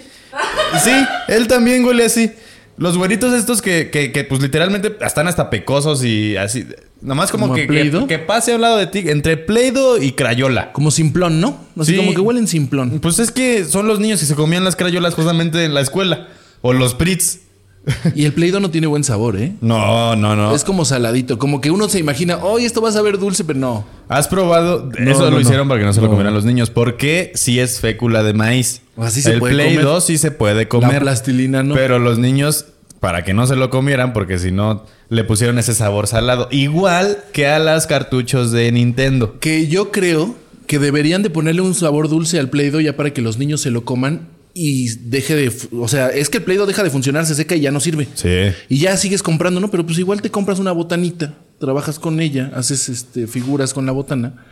Sí, 0.82 0.92
él 1.28 1.46
también 1.48 1.84
huele 1.84 2.04
así. 2.04 2.32
Los 2.80 2.96
güeritos 2.96 3.34
estos 3.34 3.60
que, 3.60 3.90
que, 3.90 4.10
que, 4.10 4.24
pues 4.24 4.40
literalmente 4.40 4.96
están 5.02 5.28
hasta 5.28 5.50
pecosos 5.50 6.02
y 6.02 6.36
así. 6.38 6.66
Nomás 7.02 7.30
como 7.30 7.44
¿Como 7.48 7.54
que, 7.54 7.66
que, 7.66 8.06
que 8.08 8.18
pase 8.18 8.52
a 8.52 8.54
un 8.56 8.62
lado 8.62 8.78
de 8.78 8.86
ti, 8.86 9.04
entre 9.06 9.36
Play-Doh 9.36 9.98
y 10.02 10.12
Crayola. 10.12 10.72
Como 10.72 10.90
simplón, 10.90 11.40
¿no? 11.42 11.60
Así 11.78 11.92
Sí. 11.92 11.96
como 11.98 12.14
que 12.14 12.20
huelen 12.22 12.48
simplón. 12.48 12.98
Pues 13.00 13.18
es 13.18 13.30
que 13.30 13.64
son 13.66 13.86
los 13.86 14.00
niños 14.00 14.18
que 14.20 14.26
se 14.26 14.34
comían 14.34 14.64
las 14.64 14.76
crayolas 14.76 15.14
justamente 15.14 15.62
en 15.64 15.74
la 15.74 15.82
escuela. 15.82 16.28
O 16.62 16.72
los 16.72 16.94
Pritz. 16.94 17.40
Y 18.14 18.26
el 18.26 18.34
Play-Doh 18.34 18.60
no 18.60 18.70
tiene 18.70 18.86
buen 18.86 19.02
sabor, 19.04 19.36
¿eh? 19.38 19.52
No, 19.62 20.14
no, 20.14 20.36
no. 20.36 20.54
Es 20.54 20.64
como 20.64 20.84
saladito. 20.84 21.38
Como 21.38 21.62
que 21.62 21.70
uno 21.70 21.88
se 21.88 21.98
imagina, 21.98 22.36
oye, 22.44 22.66
esto 22.66 22.82
va 22.82 22.90
a 22.90 22.92
saber 22.92 23.18
dulce, 23.18 23.42
pero 23.44 23.58
no. 23.58 23.86
¿Has 24.08 24.28
probado? 24.28 24.90
No, 24.98 25.10
Eso 25.10 25.20
no, 25.20 25.24
lo 25.26 25.30
no. 25.36 25.40
hicieron 25.40 25.66
para 25.68 25.80
que 25.80 25.86
no 25.86 25.92
se 25.94 26.02
lo 26.02 26.08
comieran 26.08 26.34
los 26.34 26.44
niños. 26.44 26.68
Porque 26.68 27.32
si 27.34 27.58
es 27.58 27.80
fécula 27.80 28.22
de 28.22 28.34
maíz. 28.34 28.82
Así 28.98 29.22
se 29.22 29.32
El 29.32 29.38
puede 29.38 29.54
Play 29.54 29.68
comer. 29.76 29.84
2 29.84 30.04
sí 30.04 30.18
se 30.18 30.30
puede 30.30 30.68
comer. 30.68 30.92
La 30.92 31.00
plastilina 31.00 31.62
no. 31.62 31.74
Pero 31.74 31.98
los 31.98 32.18
niños, 32.18 32.66
para 33.00 33.24
que 33.24 33.32
no 33.32 33.46
se 33.46 33.56
lo 33.56 33.70
comieran, 33.70 34.12
porque 34.12 34.38
si 34.38 34.52
no, 34.52 34.84
le 35.08 35.24
pusieron 35.24 35.58
ese 35.58 35.74
sabor 35.74 36.06
salado. 36.06 36.48
Igual 36.50 37.18
que 37.32 37.46
a 37.46 37.58
las 37.58 37.86
cartuchos 37.86 38.52
de 38.52 38.70
Nintendo. 38.70 39.38
Que 39.40 39.66
yo 39.66 39.90
creo 39.90 40.36
que 40.66 40.78
deberían 40.78 41.22
de 41.22 41.30
ponerle 41.30 41.62
un 41.62 41.74
sabor 41.74 42.08
dulce 42.08 42.38
al 42.38 42.50
Play-Doh 42.50 42.80
ya 42.80 42.96
para 42.96 43.12
que 43.12 43.22
los 43.22 43.38
niños 43.38 43.62
se 43.62 43.70
lo 43.70 43.84
coman 43.84 44.28
y 44.54 44.90
deje 44.98 45.34
de... 45.34 45.52
O 45.72 45.88
sea, 45.88 46.08
es 46.10 46.28
que 46.28 46.38
el 46.38 46.44
Play-Doh 46.44 46.66
deja 46.66 46.84
de 46.84 46.90
funcionar, 46.90 47.24
se 47.24 47.34
seca 47.34 47.56
y 47.56 47.60
ya 47.60 47.70
no 47.70 47.80
sirve. 47.80 48.06
Sí. 48.14 48.52
Y 48.68 48.78
ya 48.78 48.96
sigues 48.96 49.22
comprando, 49.22 49.60
¿no? 49.60 49.70
Pero 49.70 49.84
pues 49.86 49.98
igual 49.98 50.20
te 50.20 50.30
compras 50.30 50.58
una 50.58 50.72
botanita, 50.72 51.34
trabajas 51.58 51.98
con 51.98 52.20
ella, 52.20 52.52
haces 52.54 52.88
este, 52.88 53.26
figuras 53.26 53.72
con 53.72 53.86
la 53.86 53.92
botana 53.92 54.44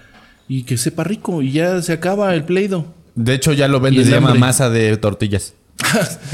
y 0.48 0.62
que 0.62 0.78
sepa 0.78 1.04
rico 1.04 1.42
y 1.42 1.52
ya 1.52 1.82
se 1.82 1.92
acaba 1.92 2.34
el 2.34 2.44
Play-Doh. 2.44 2.86
De 3.14 3.34
hecho, 3.34 3.52
ya 3.52 3.68
lo 3.68 3.80
venden, 3.80 4.04
se 4.04 4.12
llama 4.12 4.34
masa 4.34 4.70
de 4.70 4.96
tortillas. 4.96 5.54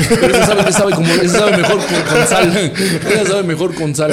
Pero 0.09 0.27
ese 0.37 0.47
sabe, 0.47 0.61
ese 0.63 0.73
sabe 0.73 0.93
como, 0.95 1.09
ese 1.13 1.29
sabe 1.29 1.57
mejor 1.57 1.77
con, 1.79 2.27
sal. 2.27 2.73
Ese 2.75 3.27
sabe 3.27 3.43
mejor 3.43 3.75
con 3.75 3.95
sal. 3.95 4.13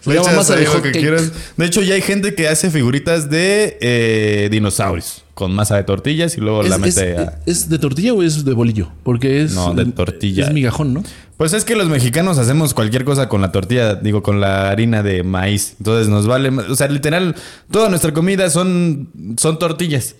Se 0.00 0.14
llama 0.14 0.32
masa 0.32 0.56
de 0.56 0.66
hot 0.66 0.82
cake. 0.82 1.30
De 1.56 1.66
hecho, 1.66 1.82
ya 1.82 1.94
hay 1.94 2.02
gente 2.02 2.34
que 2.34 2.48
hace 2.48 2.70
figuritas 2.70 3.28
de 3.30 3.78
eh, 3.80 4.48
dinosaurios 4.50 5.24
con 5.34 5.52
masa 5.54 5.76
de 5.76 5.84
tortillas 5.84 6.36
y 6.36 6.40
luego 6.40 6.62
¿Es, 6.62 6.68
la 6.70 6.76
es- 6.76 6.80
mete 6.96 7.16
a... 7.18 7.38
¿Es 7.46 7.68
de 7.68 7.78
tortilla 7.78 8.12
o 8.12 8.22
es 8.22 8.44
de 8.44 8.52
bolillo? 8.52 8.88
Porque 9.04 9.42
es. 9.42 9.52
No, 9.54 9.72
de 9.74 9.84
tortilla. 9.86 10.46
Es 10.46 10.52
migajón, 10.52 10.92
¿no? 10.94 11.02
Pues 11.36 11.52
es 11.54 11.64
que 11.64 11.74
los 11.76 11.88
mexicanos 11.88 12.36
hacemos 12.38 12.74
cualquier 12.74 13.04
cosa 13.04 13.28
con 13.28 13.40
la 13.40 13.50
tortilla, 13.52 13.94
digo, 13.94 14.22
con 14.22 14.40
la 14.40 14.68
harina 14.70 15.02
de 15.02 15.22
maíz. 15.22 15.74
Entonces 15.78 16.08
nos 16.08 16.26
vale... 16.26 16.50
O 16.50 16.74
sea, 16.76 16.88
literal, 16.88 17.34
toda 17.70 17.88
nuestra 17.88 18.12
comida 18.12 18.50
son, 18.50 19.08
son 19.38 19.58
tortillas. 19.58 20.16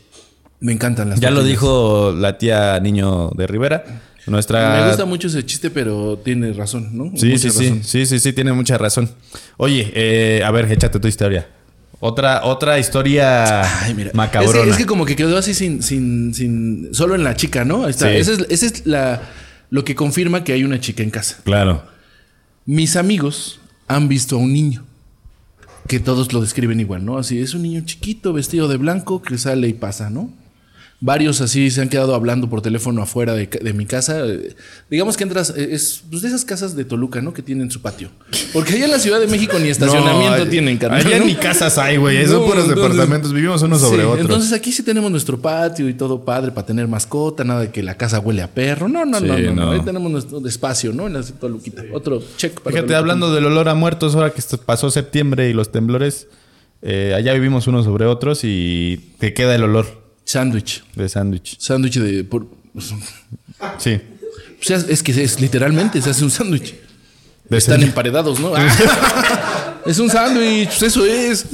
Me 0.60 0.72
encantan 0.72 1.10
las 1.10 1.20
Ya 1.20 1.28
lo 1.30 1.36
tortillas. 1.36 1.60
dijo 1.60 2.14
la 2.16 2.38
tía 2.38 2.80
Niño 2.80 3.30
de 3.36 3.46
Rivera. 3.46 3.84
Nuestra... 4.26 4.80
Me 4.82 4.88
gusta 4.88 5.04
mucho 5.06 5.28
ese 5.28 5.44
chiste, 5.44 5.70
pero 5.70 6.18
tiene 6.18 6.52
razón, 6.52 6.90
¿no? 6.96 7.12
Sí, 7.16 7.26
Mucha 7.26 7.38
sí, 7.38 7.50
sí, 7.50 7.64
razón. 7.64 7.84
sí, 7.84 8.06
sí, 8.06 8.18
sí, 8.20 8.32
tiene 8.32 8.52
mucha 8.52 8.76
razón. 8.78 9.10
Oye, 9.56 9.90
eh, 9.94 10.42
a 10.44 10.50
ver, 10.50 10.70
échate 10.70 10.98
tu 11.00 11.08
historia. 11.08 11.48
Otra, 12.02 12.44
otra 12.44 12.78
historia 12.78 13.62
Ay, 13.84 13.94
mira. 13.94 14.10
macabrona. 14.14 14.58
Es 14.60 14.64
que, 14.64 14.70
es 14.70 14.76
que 14.78 14.86
como 14.86 15.04
que 15.04 15.16
quedó 15.16 15.36
así 15.36 15.52
sin, 15.52 15.82
sin, 15.82 16.32
sin. 16.34 16.88
Solo 16.94 17.14
en 17.14 17.24
la 17.24 17.36
chica, 17.36 17.64
¿no? 17.64 17.84
Ahí 17.84 17.90
está. 17.90 18.08
Sí. 18.08 18.16
Ese 18.16 18.32
es, 18.34 18.46
ese 18.48 18.66
es 18.66 18.86
la, 18.86 19.20
lo 19.68 19.84
que 19.84 19.94
confirma 19.94 20.42
que 20.44 20.52
hay 20.54 20.64
una 20.64 20.80
chica 20.80 21.02
en 21.02 21.10
casa. 21.10 21.38
Claro. 21.44 21.82
Mis 22.64 22.96
amigos 22.96 23.60
han 23.86 24.08
visto 24.08 24.36
a 24.36 24.38
un 24.38 24.52
niño. 24.52 24.84
Que 25.88 25.98
todos 25.98 26.32
lo 26.32 26.40
describen 26.40 26.78
igual, 26.80 27.04
¿no? 27.04 27.18
Así 27.18 27.40
es 27.40 27.52
un 27.54 27.62
niño 27.62 27.82
chiquito, 27.84 28.32
vestido 28.32 28.68
de 28.68 28.76
blanco, 28.76 29.22
que 29.22 29.36
sale 29.38 29.66
y 29.68 29.72
pasa, 29.72 30.08
¿no? 30.08 30.30
Varios 31.02 31.40
así 31.40 31.70
se 31.70 31.80
han 31.80 31.88
quedado 31.88 32.14
hablando 32.14 32.50
por 32.50 32.60
teléfono 32.60 33.00
afuera 33.00 33.32
de, 33.32 33.72
mi 33.72 33.86
casa. 33.86 34.22
Digamos 34.90 35.16
que 35.16 35.24
entras, 35.24 35.54
eh, 35.56 35.68
es 35.72 36.02
pues, 36.10 36.20
de 36.20 36.28
esas 36.28 36.44
casas 36.44 36.76
de 36.76 36.84
Toluca, 36.84 37.22
¿no? 37.22 37.32
Que 37.32 37.40
tienen 37.40 37.70
su 37.70 37.80
patio. 37.80 38.10
Porque 38.52 38.74
allá 38.74 38.84
en 38.84 38.90
la 38.90 38.98
Ciudad 38.98 39.18
de 39.18 39.26
México 39.26 39.58
ni 39.58 39.68
estacionamiento 39.70 40.44
No, 40.44 40.50
tienen, 40.50 40.76
carnal. 40.76 41.06
Allá 41.06 41.20
¿no? 41.20 41.24
ni 41.24 41.36
casas 41.36 41.78
hay, 41.78 41.96
güey. 41.96 42.26
Son 42.26 42.40
No, 42.42 42.46
puros 42.46 42.68
departamentos. 42.68 43.32
Vivimos 43.32 43.62
unos 43.62 43.80
sobre 43.80 44.02
Sí, 44.02 44.06
otros. 44.08 44.20
Entonces 44.20 44.52
aquí 44.52 44.72
sí 44.72 44.82
tenemos 44.82 45.10
nuestro 45.10 45.40
patio 45.40 45.88
y 45.88 45.94
todo 45.94 46.22
padre 46.22 46.50
para 46.52 46.66
tener 46.66 46.86
mascota, 46.86 47.44
nada 47.44 47.62
de 47.62 47.70
que 47.70 47.82
la 47.82 47.96
casa 47.96 48.20
huele 48.20 48.42
a 48.42 48.48
perro. 48.48 48.86
No, 48.86 49.06
no, 49.06 49.20
Sí, 49.20 49.26
no, 49.26 49.54
no. 49.54 49.70
Ahí 49.70 49.80
tenemos 49.80 50.12
nuestro 50.12 50.46
espacio, 50.46 50.92
¿no? 50.92 51.06
En 51.06 51.14
la 51.14 51.22
Toluquita. 51.22 51.82
Otro 51.94 52.22
check 52.36 52.60
para 52.60 52.72
Fíjate, 52.74 52.88
Toluca. 52.88 52.98
hablando 52.98 53.32
del 53.32 53.46
olor 53.46 53.70
a 53.70 53.74
muertos, 53.74 54.16
ahora 54.16 54.34
que 54.34 54.42
pasó 54.66 54.90
septiembre 54.90 55.48
y 55.48 55.54
los 55.54 55.72
temblores, 55.72 56.26
eh, 56.82 57.14
allá 57.16 57.32
vivimos 57.32 57.66
unos 57.68 57.86
sobre 57.86 58.04
otros 58.04 58.40
y 58.44 59.14
te 59.18 59.32
queda 59.32 59.54
el 59.54 59.62
olor 59.64 59.99
Sándwich. 60.24 60.84
de 60.94 61.08
sándwich. 61.08 61.56
Sándwich 61.58 61.96
de. 61.98 62.24
por- 62.24 62.46
pues, 62.72 62.92
Sí. 63.78 64.00
o 64.60 64.64
sea, 64.64 64.76
es 64.88 65.02
que 65.02 65.12
es 65.22 65.40
literalmente 65.40 66.00
se 66.00 66.10
hace 66.10 66.24
un 66.24 66.30
sándwich. 66.30 66.74
Están 67.50 67.82
emparedados, 67.82 68.38
¿no? 68.38 68.52
es 69.86 69.98
un 69.98 70.08
sándwich, 70.08 70.68
pues 70.68 70.82
eso 70.84 71.04
es. 71.04 71.46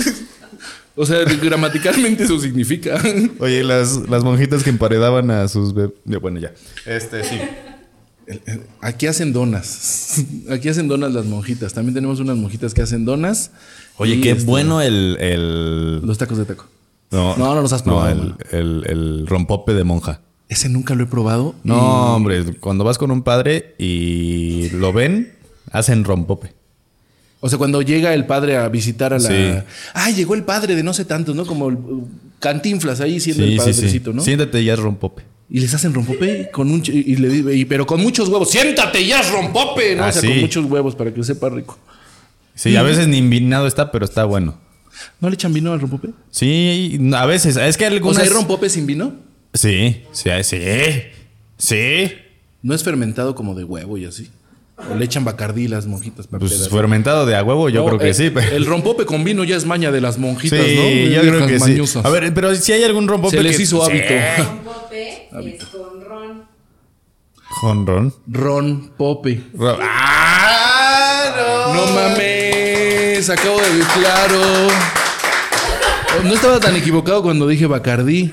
O 0.94 1.04
sea, 1.06 1.24
gramaticalmente 1.24 2.24
eso 2.24 2.38
significa. 2.38 3.00
Oye, 3.38 3.62
las, 3.64 3.96
las 4.08 4.22
monjitas 4.24 4.62
que 4.62 4.70
emparedaban 4.70 5.30
a 5.30 5.46
sus 5.48 5.74
bebés. 5.74 5.94
Bueno, 6.20 6.38
ya. 6.40 6.52
Este, 6.86 7.22
sí. 7.24 7.38
Aquí 8.80 9.06
hacen 9.06 9.32
donas. 9.32 10.24
Aquí 10.50 10.68
hacen 10.68 10.88
donas 10.88 11.12
las 11.12 11.24
monjitas. 11.26 11.72
También 11.74 11.94
tenemos 11.94 12.18
unas 12.20 12.36
monjitas 12.36 12.74
que 12.74 12.82
hacen 12.82 13.04
donas. 13.04 13.50
Oye, 13.98 14.20
qué 14.20 14.32
este, 14.32 14.44
bueno 14.44 14.80
el. 14.82 15.16
el... 15.20 16.00
Los 16.00 16.18
tacos 16.18 16.38
de 16.38 16.44
taco. 16.44 16.66
No, 17.10 17.36
No, 17.36 17.54
no 17.54 17.62
los 17.62 17.72
has 17.72 17.86
No, 17.86 17.92
probado, 17.94 18.36
el, 18.52 18.58
el, 18.58 18.84
el 18.88 19.26
rompope 19.26 19.74
de 19.74 19.84
monja. 19.84 20.20
Ese 20.48 20.68
nunca 20.68 20.94
lo 20.94 21.04
he 21.04 21.06
probado. 21.06 21.54
No, 21.64 22.14
hombre, 22.16 22.44
cuando 22.60 22.84
vas 22.84 22.98
con 22.98 23.10
un 23.10 23.22
padre 23.22 23.74
y 23.78 24.68
lo 24.70 24.92
ven, 24.92 25.32
hacen 25.72 26.04
rompope. 26.04 26.54
O 27.40 27.48
sea, 27.48 27.58
cuando 27.58 27.82
llega 27.82 28.14
el 28.14 28.26
padre 28.26 28.56
a 28.56 28.68
visitar 28.68 29.12
a 29.12 29.18
la. 29.18 29.28
Sí. 29.28 29.54
Ah, 29.94 30.10
llegó 30.10 30.34
el 30.34 30.44
padre 30.44 30.74
de 30.74 30.82
no 30.82 30.92
sé 30.94 31.04
tantos, 31.04 31.34
¿no? 31.36 31.44
Como 31.46 31.68
el, 31.68 31.74
uh, 31.76 32.08
cantinflas 32.40 33.00
ahí 33.00 33.20
siendo 33.20 33.42
el 33.44 33.50
Sí, 33.52 33.56
padrecito, 33.56 34.10
sí. 34.10 34.16
¿no? 34.16 34.22
Siéntate 34.22 34.60
y 34.62 34.64
ya 34.66 34.74
es 34.74 34.78
rompope. 34.80 35.22
Y 35.48 35.60
les 35.60 35.72
hacen 35.74 35.94
rompope 35.94 36.50
con 36.50 36.70
un 36.70 36.82
y 36.86 37.16
le 37.16 37.54
y- 37.56 37.64
pero 37.66 37.86
con 37.86 38.00
muchos 38.00 38.28
huevos. 38.28 38.50
Siéntate 38.50 39.06
ya 39.06 39.20
es 39.20 39.30
rompope, 39.30 39.94
¿no? 39.96 40.04
Ah, 40.04 40.08
o 40.08 40.12
sea, 40.12 40.22
sí. 40.22 40.28
con 40.28 40.40
muchos 40.40 40.64
huevos 40.64 40.94
para 40.96 41.12
que 41.12 41.22
sepa 41.22 41.48
rico. 41.50 41.78
Sí, 42.54 42.74
a 42.76 42.82
veces 42.82 43.06
ni 43.06 43.20
vinado 43.20 43.66
está, 43.66 43.92
pero 43.92 44.04
está 44.04 44.24
bueno. 44.24 44.54
¿No 45.20 45.28
le 45.28 45.34
echan 45.34 45.52
vino 45.52 45.72
al 45.72 45.80
rompope? 45.80 46.08
Sí, 46.30 46.98
a 47.14 47.26
veces. 47.26 47.56
Es 47.56 47.76
que 47.76 47.84
O 47.84 47.88
algunas. 47.88 48.16
sea, 48.16 48.24
¿hay 48.24 48.30
rompope 48.30 48.68
sin 48.68 48.86
vino? 48.86 49.12
Sí, 49.54 50.02
sí, 50.12 50.30
sí. 50.42 50.58
Sí. 51.58 52.12
¿No 52.62 52.74
es 52.74 52.82
fermentado 52.84 53.34
como 53.34 53.54
de 53.54 53.64
huevo 53.64 53.96
y 53.98 54.04
así? 54.06 54.30
¿O 54.90 54.94
le 54.94 55.04
echan 55.06 55.24
bacardí 55.24 55.68
las 55.68 55.86
monjitas 55.86 56.26
para 56.26 56.40
Pues 56.40 56.52
pedazos? 56.52 56.70
fermentado 56.72 57.24
de 57.24 57.34
a 57.34 57.42
huevo, 57.42 57.68
yo 57.70 57.80
No, 57.82 57.86
creo 57.86 57.98
que 57.98 58.10
eh, 58.10 58.14
sí. 58.14 58.30
pero- 58.30 58.54
El 58.54 58.66
rompope 58.66 59.06
con 59.06 59.24
vino 59.24 59.42
ya 59.44 59.56
es 59.56 59.64
maña 59.64 59.90
de 59.90 60.02
las 60.02 60.18
monjitas, 60.18 60.58
Sí, 60.66 60.74
¿no? 60.76 60.82
yo 60.82 60.88
Viejas 61.08 61.26
creo 61.26 61.46
que 61.46 61.60
sí. 61.60 61.70
mañosas. 61.70 62.04
A 62.04 62.10
ver, 62.10 62.34
pero 62.34 62.54
si 62.54 62.72
hay 62.72 62.84
algún 62.84 63.08
rompope 63.08 63.38
Se 63.38 63.42
les 63.42 63.56
que- 63.56 63.62
hizo 63.62 63.82
Sí. 63.86 63.90
hábito. 63.90 64.14
Con 64.36 64.58
pope 64.64 65.28
es 65.56 65.64
con 65.64 66.00
ron. 66.04 66.42
Jonrón. 67.48 68.14
Ron 68.26 68.90
Pope. 68.98 69.40
Ro- 69.54 69.78
¡Ah! 69.80 71.72
No 71.74 71.86
mames, 71.94 72.35
acabo 73.16 73.60
de 73.60 73.70
ver 73.70 73.86
claro. 73.94 74.68
No 76.22 76.34
estaba 76.34 76.60
tan 76.60 76.76
equivocado 76.76 77.22
cuando 77.22 77.48
dije 77.48 77.66
Bacardí, 77.66 78.30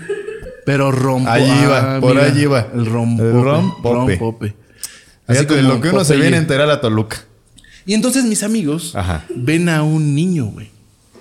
pero 0.65 0.91
rompo. 0.91 1.29
Ahí 1.29 1.49
iba, 1.63 2.01
por 2.01 2.17
ahí 2.17 2.41
iba. 2.41 2.67
El 2.73 2.85
rompope. 2.85 3.29
El 3.29 3.43
rompope. 3.43 4.15
rompope. 4.15 4.55
Fíjate, 5.27 5.55
de 5.55 5.63
lo 5.63 5.79
que 5.79 5.89
uno 5.89 6.03
se 6.03 6.17
viene 6.17 6.35
a 6.35 6.39
enterar 6.39 6.69
a 6.69 6.81
Toluca. 6.81 7.23
Y 7.85 7.93
entonces 7.93 8.25
mis 8.25 8.43
amigos 8.43 8.93
Ajá. 8.95 9.25
ven 9.33 9.69
a 9.69 9.83
un 9.83 10.15
niño, 10.15 10.47
güey, 10.47 10.69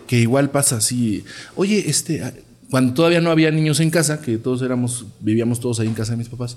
que 0.09 0.19
igual 0.19 0.51
pasa 0.51 0.77
así. 0.77 1.25
Oye, 1.55 1.85
este, 1.87 2.23
ah, 2.23 2.33
cuando 2.71 2.95
todavía 2.95 3.21
no 3.21 3.31
había 3.31 3.51
niños 3.53 3.79
en 3.79 3.91
casa, 3.91 4.21
que 4.21 4.39
todos 4.39 4.63
éramos, 4.63 5.07
vivíamos 5.21 5.61
todos 5.61 5.79
ahí 5.79 5.87
en 5.87 5.95
casa 5.95 6.13
de 6.13 6.19
mis 6.19 6.29
papás, 6.29 6.57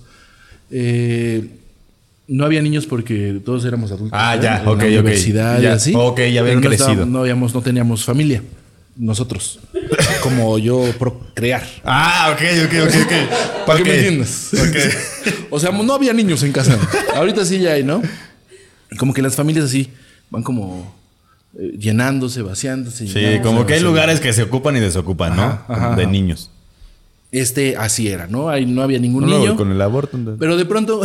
eh, 0.71 1.47
no 2.27 2.45
había 2.45 2.61
niños 2.61 2.85
porque 2.85 3.39
todos 3.45 3.65
éramos 3.65 3.91
adultos. 3.91 4.17
Ah, 4.19 4.35
¿no? 4.35 4.41
ya, 4.43 4.61
En 4.61 4.67
ok, 4.67 4.67
la 4.67 4.73
ok. 4.73 4.83
universidad 4.91 5.59
y 5.59 5.63
Ya, 5.63 5.73
así. 5.73 5.93
ok, 5.95 6.19
ya 6.31 6.41
habían 6.41 6.61
no 6.61 6.67
crecido. 6.67 7.05
no 7.05 7.19
habíamos, 7.19 7.53
no 7.53 7.61
teníamos 7.61 8.03
familia. 8.05 8.41
Nosotros. 8.97 9.59
Como 10.23 10.57
yo 10.57 10.81
procrear. 10.97 11.63
Ah, 11.83 12.33
ok, 12.33 12.41
ok, 12.65 12.73
ok, 12.87 12.95
ok. 13.03 13.65
Para 13.65 13.77
que 13.77 13.81
Ok. 13.83 13.87
me 13.89 13.95
entiendas. 13.97 14.51
Ok. 14.53 15.35
o 15.49 15.59
sea, 15.59 15.71
no 15.71 15.93
había 15.93 16.13
niños 16.13 16.41
en 16.43 16.53
casa. 16.53 16.79
Ahorita 17.13 17.43
sí 17.45 17.59
ya 17.59 17.73
hay, 17.73 17.83
¿no? 17.83 18.01
Como 18.97 19.13
que 19.13 19.21
las 19.21 19.35
familias 19.35 19.65
así 19.65 19.89
van 20.29 20.43
como 20.43 20.95
eh, 21.59 21.75
llenándose, 21.77 22.41
vaciándose. 22.41 23.05
Sí, 23.07 23.13
llenándose, 23.13 23.41
como 23.41 23.65
que 23.65 23.73
hay 23.73 23.81
lugares 23.81 24.21
que 24.21 24.31
se 24.31 24.43
ocupan 24.43 24.77
y 24.77 24.79
desocupan, 24.79 25.35
¿no? 25.35 25.43
Ajá, 25.67 25.95
de 25.97 26.03
ajá. 26.03 26.11
niños. 26.11 26.49
Este 27.33 27.75
así 27.75 28.07
era, 28.07 28.27
¿no? 28.27 28.47
Ahí 28.47 28.65
no 28.65 28.81
había 28.81 28.99
ningún 28.99 29.29
No, 29.29 29.39
niño. 29.39 29.57
con 29.57 29.71
el 29.73 29.81
aborto. 29.81 30.17
Pero 30.39 30.55
de 30.55 30.63
pronto, 30.65 31.01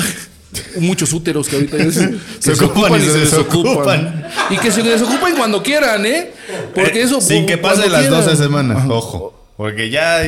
muchos 0.80 1.12
úteros 1.12 1.48
que 1.48 1.56
ahorita 1.56 1.76
se, 2.38 2.54
Se 2.56 2.64
ocupan 2.64 3.00
y 3.00 3.04
se 3.04 3.18
desocupan. 3.18 4.24
Y 4.50 4.56
que 4.58 4.70
se 4.70 4.82
desocupan 4.82 5.36
cuando 5.36 5.62
quieran, 5.62 6.04
¿eh? 6.06 6.32
Porque 6.74 7.00
Eh, 7.00 7.04
eso. 7.04 7.20
Sin 7.20 7.46
que 7.46 7.58
pase 7.58 7.88
las 7.88 8.02
quieran. 8.02 8.24
12 8.24 8.36
semanas. 8.36 8.78
Ajá. 8.78 8.88
Ojo. 8.92 9.36
Porque 9.56 9.90
ya. 9.90 10.22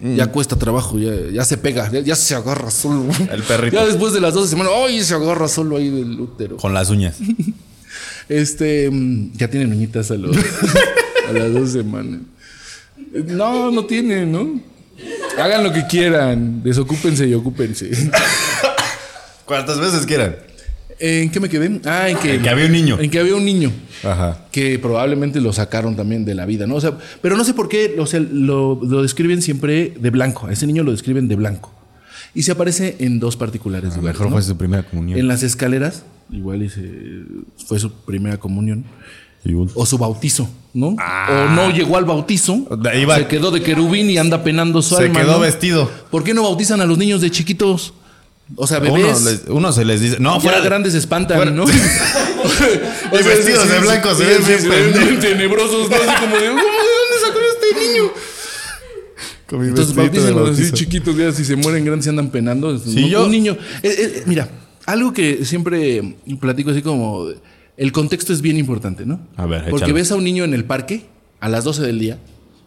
Ya 0.00 0.26
cuesta 0.28 0.56
trabajo, 0.56 0.96
ya, 0.98 1.10
ya 1.32 1.44
se 1.44 1.58
pega, 1.58 1.90
ya, 1.90 2.00
ya 2.00 2.14
se 2.14 2.36
agarra 2.36 2.70
solo. 2.70 3.06
El 3.32 3.42
perrito. 3.42 3.74
Ya 3.76 3.84
después 3.84 4.12
de 4.12 4.20
las 4.20 4.32
12 4.32 4.50
semanas, 4.50 4.72
¡ay! 4.76 5.02
Se 5.02 5.14
agarra 5.14 5.48
solo 5.48 5.76
ahí 5.76 5.90
del 5.90 6.20
útero. 6.20 6.56
Con 6.56 6.72
las 6.74 6.90
uñas. 6.90 7.16
Este, 8.28 8.90
mm, 8.90 9.32
ya 9.38 9.48
tienen 9.48 9.72
uñitas 9.72 10.10
a, 10.10 10.14
los, 10.14 10.36
a 11.28 11.32
las 11.32 11.50
dos 11.50 11.70
semanas. 11.72 12.20
No, 13.26 13.70
no 13.70 13.86
tienen, 13.86 14.30
¿no? 14.30 14.60
Hagan 15.38 15.64
lo 15.64 15.72
que 15.72 15.86
quieran, 15.86 16.62
desocúpense 16.62 17.26
y 17.26 17.32
ocúpense. 17.32 17.90
¿Cuántas 19.48 19.80
veces 19.80 20.06
quieran? 20.06 20.36
¿En 21.00 21.30
qué 21.30 21.40
me 21.40 21.48
quedé? 21.48 21.80
Ah, 21.84 22.08
en 22.08 22.18
que, 22.18 22.34
En 22.34 22.42
que 22.42 22.48
había 22.50 22.66
un 22.66 22.72
niño. 22.72 22.98
En 23.00 23.10
que 23.10 23.18
había 23.20 23.34
un 23.36 23.44
niño. 23.44 23.70
Ajá. 24.04 24.46
Que 24.52 24.78
probablemente 24.78 25.40
lo 25.40 25.52
sacaron 25.52 25.96
también 25.96 26.24
de 26.24 26.34
la 26.34 26.44
vida, 26.44 26.66
¿no? 26.66 26.74
O 26.74 26.80
sea, 26.80 26.98
pero 27.22 27.36
no 27.36 27.44
sé 27.44 27.54
por 27.54 27.68
qué, 27.68 27.96
o 27.98 28.06
sea, 28.06 28.20
lo, 28.20 28.78
lo 28.82 29.02
describen 29.02 29.40
siempre 29.42 29.94
de 29.98 30.10
blanco. 30.10 30.46
A 30.48 30.52
ese 30.52 30.66
niño 30.66 30.82
lo 30.82 30.90
describen 30.92 31.28
de 31.28 31.36
blanco. 31.36 31.72
Y 32.34 32.42
se 32.42 32.52
aparece 32.52 32.96
en 32.98 33.20
dos 33.20 33.36
particulares. 33.36 33.96
Mejor 33.96 34.26
¿no? 34.26 34.32
fue 34.32 34.42
su 34.42 34.56
primera 34.56 34.82
comunión. 34.82 35.18
En 35.18 35.28
las 35.28 35.42
escaleras, 35.42 36.02
igual 36.30 36.62
y 36.62 36.68
se- 36.68 37.22
fue 37.66 37.78
su 37.78 37.90
primera 37.92 38.36
comunión. 38.38 38.84
O 39.74 39.86
su 39.86 39.96
bautizo, 39.96 40.50
¿no? 40.74 40.94
Ah. 40.98 41.46
O 41.48 41.54
no 41.54 41.70
llegó 41.70 41.96
al 41.96 42.04
bautizo. 42.04 42.66
Iba- 43.00 43.16
se 43.16 43.26
quedó 43.28 43.50
de 43.50 43.62
querubín 43.62 44.10
y 44.10 44.18
anda 44.18 44.42
penando 44.42 44.82
su 44.82 44.96
Se 44.96 45.04
alma. 45.04 45.20
quedó 45.20 45.32
¿no? 45.34 45.40
vestido. 45.40 45.90
¿Por 46.10 46.22
qué 46.24 46.34
no 46.34 46.42
bautizan 46.42 46.80
a 46.80 46.86
los 46.86 46.98
niños 46.98 47.20
de 47.22 47.30
chiquitos? 47.30 47.94
O 48.56 48.66
sea, 48.66 48.78
Uno, 48.78 48.92
bebés. 48.94 49.22
les- 49.24 49.42
uno 49.48 49.72
se 49.72 49.84
les 49.84 50.00
dice. 50.00 50.16
No, 50.20 50.40
fuera. 50.40 50.60
grandes 50.60 50.92
se 50.92 50.98
espantan, 50.98 51.36
fuera- 51.36 51.50
¿no? 51.50 51.64
Y 51.68 53.22
vestidos 53.22 53.68
de 53.68 53.78
blanco 53.80 54.14
se 54.14 54.24
ven 54.24 54.42
bien 54.92 55.20
tenebrosos, 55.20 55.88
¿no? 55.90 55.96
Así 55.96 56.20
como 56.20 56.36
de, 56.36 56.46
¿cómo, 56.48 56.60
¿de 56.60 56.88
dónde 56.98 57.16
sacó 57.24 57.38
este 57.52 57.86
niño? 57.86 58.10
Con 59.48 59.60
mi 59.62 59.68
Entonces 59.68 59.94
bautícenlos 59.94 60.50
así 60.58 60.72
chiquitos, 60.72 61.16
ya 61.16 61.32
si 61.32 61.44
se 61.44 61.56
mueren 61.56 61.84
grandes 61.84 62.04
se 62.04 62.10
andan 62.10 62.30
penando. 62.30 62.78
Sí, 62.78 63.02
¿no? 63.02 63.06
yo- 63.08 63.24
Un 63.26 63.30
niño. 63.30 63.56
eh, 63.82 63.94
eh, 63.98 64.22
mira, 64.26 64.48
algo 64.86 65.12
que 65.12 65.44
siempre 65.44 66.16
platico 66.40 66.70
así 66.70 66.82
como. 66.82 67.26
El 67.76 67.92
contexto 67.92 68.32
es 68.32 68.40
bien 68.42 68.56
importante, 68.56 69.06
¿no? 69.06 69.20
A 69.36 69.46
ver, 69.46 69.62
Porque 69.70 69.84
échalo. 69.84 69.94
ves 69.94 70.10
a 70.10 70.16
un 70.16 70.24
niño 70.24 70.42
en 70.44 70.52
el 70.52 70.64
parque 70.64 71.04
a 71.40 71.48
las 71.48 71.62
12 71.64 71.82
del 71.82 71.98
día, 72.00 72.18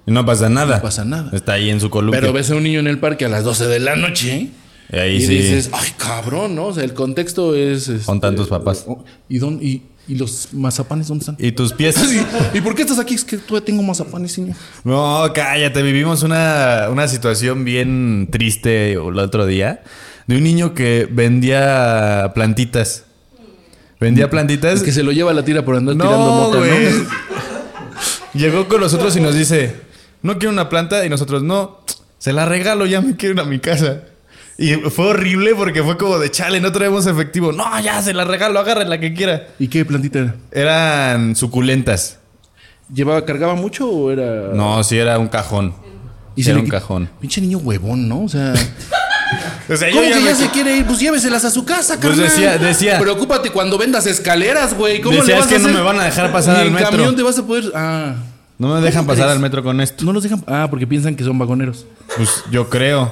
Y 0.07 0.11
no 0.11 0.25
pasa 0.25 0.47
nada. 0.49 0.77
No 0.77 0.81
pasa 0.81 1.03
nada. 1.05 1.29
Está 1.33 1.53
ahí 1.53 1.69
en 1.69 1.79
su 1.81 1.89
columpio. 1.89 2.19
pero 2.21 2.31
ves 2.33 2.49
a 2.49 2.55
un 2.55 2.63
niño 2.63 2.79
en 2.79 2.87
el 2.87 2.97
parque 2.97 3.25
a 3.25 3.29
las 3.29 3.43
12 3.43 3.67
de 3.67 3.79
la 3.81 3.95
noche. 3.97 4.47
Y 4.91 4.97
ahí 4.97 5.15
y 5.17 5.21
sí. 5.21 5.35
dices, 5.35 5.69
ay, 5.73 5.89
cabrón, 5.97 6.55
¿no? 6.55 6.67
O 6.67 6.73
sea, 6.73 6.83
el 6.83 6.93
contexto 6.93 7.55
es. 7.55 7.87
este, 7.87 8.05
Con 8.05 8.19
tantos 8.19 8.47
papás. 8.49 8.85
¿Y, 9.29 9.37
dónde- 9.39 9.63
y, 9.65 9.83
y 10.07 10.15
los 10.15 10.49
mazapanes 10.53 11.07
dónde 11.07 11.21
están? 11.21 11.37
¿Y 11.39 11.51
tus 11.53 11.71
pies? 11.73 11.95
¿Y 12.53 12.59
por 12.61 12.75
qué 12.75 12.81
estás 12.81 12.99
aquí? 12.99 13.13
Es 13.15 13.23
que 13.23 13.37
todavía 13.37 13.65
tengo 13.65 13.83
mazapanes, 13.83 14.33
señor. 14.33 14.55
No, 14.83 15.23
cállate. 15.33 15.81
Vivimos 15.81 16.23
una, 16.23 16.87
una 16.91 17.07
situación 17.07 17.63
bien 17.63 18.27
triste 18.31 18.93
el 18.93 19.17
otro 19.19 19.45
día 19.45 19.81
de 20.27 20.35
un 20.37 20.43
niño 20.43 20.73
que 20.73 21.07
vendía 21.09 22.31
plantitas. 22.35 23.05
Vendía 23.99 24.29
plantitas. 24.29 24.75
Es 24.75 24.83
que 24.83 24.91
se 24.91 25.03
lo 25.03 25.11
lleva 25.11 25.31
la 25.33 25.45
tira 25.45 25.63
por 25.63 25.75
andar 25.77 25.95
tirando 25.95 26.17
no, 26.17 26.35
mota, 26.35 26.57
güey. 26.57 26.69
¿no? 26.71 27.05
Llegó 28.33 28.67
con 28.67 28.81
nosotros 28.81 29.15
y 29.15 29.21
nos 29.21 29.35
dice, 29.35 29.75
no 30.21 30.37
quiero 30.39 30.51
una 30.51 30.69
planta. 30.69 31.05
Y 31.05 31.09
nosotros, 31.09 31.43
no, 31.43 31.79
se 32.17 32.33
la 32.33 32.45
regalo, 32.45 32.85
ya 32.85 32.99
me 33.01 33.15
quiero 33.15 33.35
ir 33.35 33.39
a 33.41 33.45
mi 33.45 33.59
casa. 33.59 34.03
Y 34.61 34.75
fue 34.91 35.07
horrible 35.07 35.55
porque 35.55 35.81
fue 35.83 35.97
como 35.97 36.19
de 36.19 36.29
chale, 36.29 36.61
no 36.61 36.71
traemos 36.71 37.07
efectivo. 37.07 37.51
No, 37.51 37.65
ya 37.81 38.01
se 38.01 38.13
la 38.13 38.25
regalo, 38.25 38.59
agarre 38.59 38.85
la 38.85 38.99
que 38.99 39.13
quiera. 39.13 39.47
¿Y 39.57 39.67
qué 39.67 39.83
plantita 39.85 40.19
era? 40.19 40.35
Eran 40.51 41.35
suculentas. 41.35 42.19
¿Llevaba, 42.93 43.25
cargaba 43.25 43.55
mucho 43.55 43.89
o 43.89 44.11
era.? 44.11 44.53
No, 44.53 44.83
sí 44.83 44.97
era 44.97 45.17
un 45.17 45.27
cajón. 45.29 45.73
Y 46.35 46.47
era 46.49 46.59
un 46.59 46.67
cajón. 46.67 47.09
Pinche 47.19 47.41
niño 47.41 47.57
huevón, 47.57 48.07
¿no? 48.07 48.23
O 48.23 48.29
sea. 48.29 48.53
O 49.69 49.77
sea, 49.77 49.87
yo 49.89 49.95
¿Cómo 49.95 50.09
que 50.09 50.15
me- 50.19 50.25
ya 50.25 50.35
se 50.35 50.49
quiere 50.49 50.75
ir? 50.75 50.85
Pues 50.85 50.99
lléveselas 50.99 51.45
a 51.45 51.49
su 51.51 51.63
casa, 51.63 51.93
Pues 52.01 52.09
carnal. 52.17 52.25
decía- 52.29 52.57
decía- 52.57 52.99
Preocúpate 52.99 53.49
cuando 53.51 53.77
vendas 53.77 54.05
escaleras, 54.05 54.73
güey. 54.75 54.99
¿Cómo 54.99 55.15
Decía, 55.15 55.35
le 55.35 55.39
"Es 55.39 55.39
vas 55.39 55.47
que 55.47 55.55
a 55.55 55.59
no 55.59 55.65
hacer? 55.67 55.77
me 55.77 55.81
van 55.85 55.99
a 56.01 56.03
dejar 56.03 56.31
pasar 56.33 56.57
al 56.57 56.67
en 56.67 56.73
metro". 56.73 56.89
camión 56.91 57.15
te 57.15 57.23
vas 57.23 57.39
a 57.39 57.43
poder. 57.47 57.71
Ah. 57.73 58.15
No 58.57 58.75
me 58.75 58.81
dejan 58.81 59.03
¿Cómo 59.03 59.07
pasar 59.07 59.23
crees? 59.27 59.35
al 59.37 59.39
metro 59.41 59.63
con 59.63 59.79
esto. 59.79 60.03
No 60.03 60.11
los 60.11 60.23
dejan. 60.23 60.43
Ah, 60.47 60.67
porque 60.69 60.85
piensan 60.85 61.15
que 61.15 61.23
son 61.23 61.39
vagoneros. 61.39 61.85
Pues 62.17 62.43
yo 62.51 62.69
creo. 62.69 63.09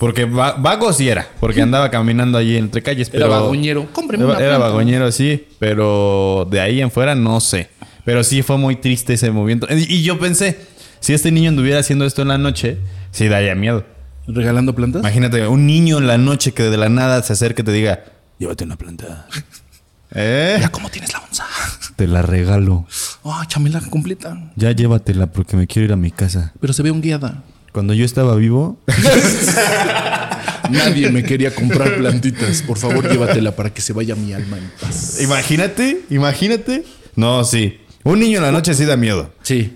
Porque 0.00 0.24
va- 0.24 0.54
vago 0.54 0.92
sí 0.94 1.08
era. 1.08 1.28
Porque 1.38 1.60
andaba 1.60 1.90
caminando 1.90 2.38
allí 2.38 2.56
entre 2.56 2.82
calles. 2.82 3.08
Era 3.12 3.26
Pero 3.26 3.28
vagoñero. 3.28 3.86
Cómpreme 3.92 4.24
Era, 4.24 4.32
una 4.32 4.40
era 4.42 4.56
planta. 4.56 4.66
vagoñero, 4.68 5.12
sí. 5.12 5.46
Pero 5.58 6.48
de 6.50 6.58
ahí 6.60 6.80
en 6.80 6.90
fuera 6.90 7.14
no 7.14 7.38
sé. 7.40 7.68
Pero 8.04 8.24
sí 8.24 8.40
fue 8.42 8.56
muy 8.56 8.76
triste 8.76 9.12
ese 9.12 9.30
movimiento. 9.30 9.66
Y, 9.70 9.96
y 9.96 10.02
yo 10.02 10.18
pensé, 10.18 10.58
si 11.00 11.12
este 11.12 11.30
niño 11.30 11.50
anduviera 11.50 11.78
haciendo 11.80 12.06
esto 12.06 12.22
en 12.22 12.28
la 12.28 12.38
noche, 12.38 12.78
sí 13.10 13.28
daría 13.28 13.54
miedo. 13.54 13.84
¿Regalando 14.26 14.74
plantas? 14.74 15.00
Imagínate, 15.02 15.46
un 15.46 15.66
niño 15.66 15.98
en 15.98 16.06
la 16.06 16.16
noche 16.16 16.52
que 16.52 16.62
de 16.62 16.76
la 16.78 16.88
nada 16.88 17.22
se 17.22 17.34
acerque 17.34 17.60
y 17.60 17.64
te 17.66 17.72
diga, 17.72 18.02
llévate 18.38 18.64
una 18.64 18.76
planta. 18.76 19.26
¿Eh? 20.14 20.56
Ya, 20.60 20.70
¿cómo 20.70 20.88
tienes 20.88 21.12
la 21.12 21.20
onza? 21.20 21.44
Te 21.96 22.06
la 22.06 22.22
regalo. 22.22 22.86
Ah, 23.24 23.44
chamela 23.46 23.80
completa. 23.82 24.50
Ya 24.56 24.72
llévatela 24.72 25.26
porque 25.26 25.56
me 25.56 25.66
quiero 25.66 25.86
ir 25.86 25.92
a 25.92 25.96
mi 25.96 26.10
casa. 26.10 26.52
Pero 26.58 26.72
se 26.72 26.82
ve 26.82 26.90
ungueada. 26.90 27.42
Cuando 27.72 27.94
yo 27.94 28.04
estaba 28.04 28.34
vivo, 28.36 28.78
Nadie 30.70 31.10
me 31.10 31.22
quería 31.24 31.54
comprar 31.54 31.96
plantitas. 31.96 32.62
Por 32.62 32.78
favor, 32.78 33.08
llévatela 33.10 33.56
para 33.56 33.70
que 33.72 33.80
se 33.80 33.92
vaya 33.92 34.14
mi 34.14 34.32
alma 34.32 34.56
en 34.58 34.70
paz. 34.80 35.18
Imagínate, 35.20 36.02
imagínate. 36.10 36.84
No, 37.16 37.44
sí. 37.44 37.80
Un 38.04 38.20
niño 38.20 38.38
en 38.38 38.44
la 38.44 38.52
noche 38.52 38.74
sí 38.74 38.84
da 38.84 38.96
miedo. 38.96 39.32
Sí. 39.42 39.72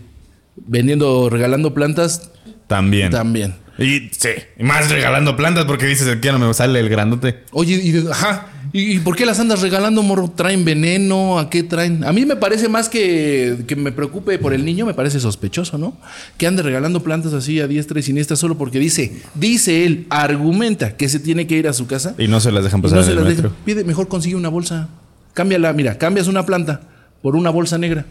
Vendiendo, 0.56 1.28
regalando 1.30 1.74
plantas, 1.74 2.30
También. 2.68 3.10
también. 3.10 3.56
Y 3.76 4.08
sí, 4.16 4.28
y 4.56 4.62
más 4.62 4.88
regalando 4.88 5.36
plantas 5.36 5.64
porque 5.64 5.86
dices 5.86 6.06
que 6.16 6.26
ya 6.26 6.32
no 6.32 6.46
me 6.46 6.54
sale 6.54 6.78
el 6.78 6.88
grandote. 6.88 7.42
Oye, 7.50 7.74
y, 7.74 7.90
de- 7.90 8.10
ajá. 8.12 8.46
¿Y, 8.76 8.98
por 8.98 9.14
qué 9.14 9.24
las 9.24 9.38
andas 9.38 9.60
regalando, 9.60 10.02
morro? 10.02 10.32
¿Traen 10.34 10.64
veneno? 10.64 11.38
¿A 11.38 11.48
qué 11.48 11.62
traen? 11.62 12.02
A 12.02 12.12
mí 12.12 12.26
me 12.26 12.34
parece 12.34 12.68
más 12.68 12.88
que, 12.88 13.58
que 13.68 13.76
me 13.76 13.92
preocupe 13.92 14.36
por 14.40 14.52
el 14.52 14.64
niño, 14.64 14.84
me 14.84 14.94
parece 14.94 15.20
sospechoso, 15.20 15.78
¿no? 15.78 15.96
Que 16.38 16.48
ande 16.48 16.60
regalando 16.60 17.00
plantas 17.00 17.34
así 17.34 17.60
a 17.60 17.68
diestra 17.68 18.00
y 18.00 18.02
siniestra 18.02 18.34
solo 18.34 18.58
porque 18.58 18.80
dice, 18.80 19.22
dice 19.36 19.86
él, 19.86 20.06
argumenta 20.10 20.96
que 20.96 21.08
se 21.08 21.20
tiene 21.20 21.46
que 21.46 21.56
ir 21.56 21.68
a 21.68 21.72
su 21.72 21.86
casa. 21.86 22.16
Y 22.18 22.26
no 22.26 22.40
se 22.40 22.50
las 22.50 22.64
dejan 22.64 22.80
y 22.80 22.82
pasar 22.82 22.96
no 22.96 23.02
en 23.02 23.06
se 23.06 23.12
el 23.12 23.18
las 23.18 23.28
metro. 23.28 23.50
deja. 23.50 23.64
Pide, 23.64 23.84
mejor 23.84 24.08
consigue 24.08 24.34
una 24.34 24.48
bolsa. 24.48 24.88
Cámbiala, 25.34 25.72
mira, 25.72 25.96
cambias 25.96 26.26
una 26.26 26.44
planta 26.44 26.80
por 27.22 27.36
una 27.36 27.50
bolsa 27.50 27.78
negra 27.78 28.06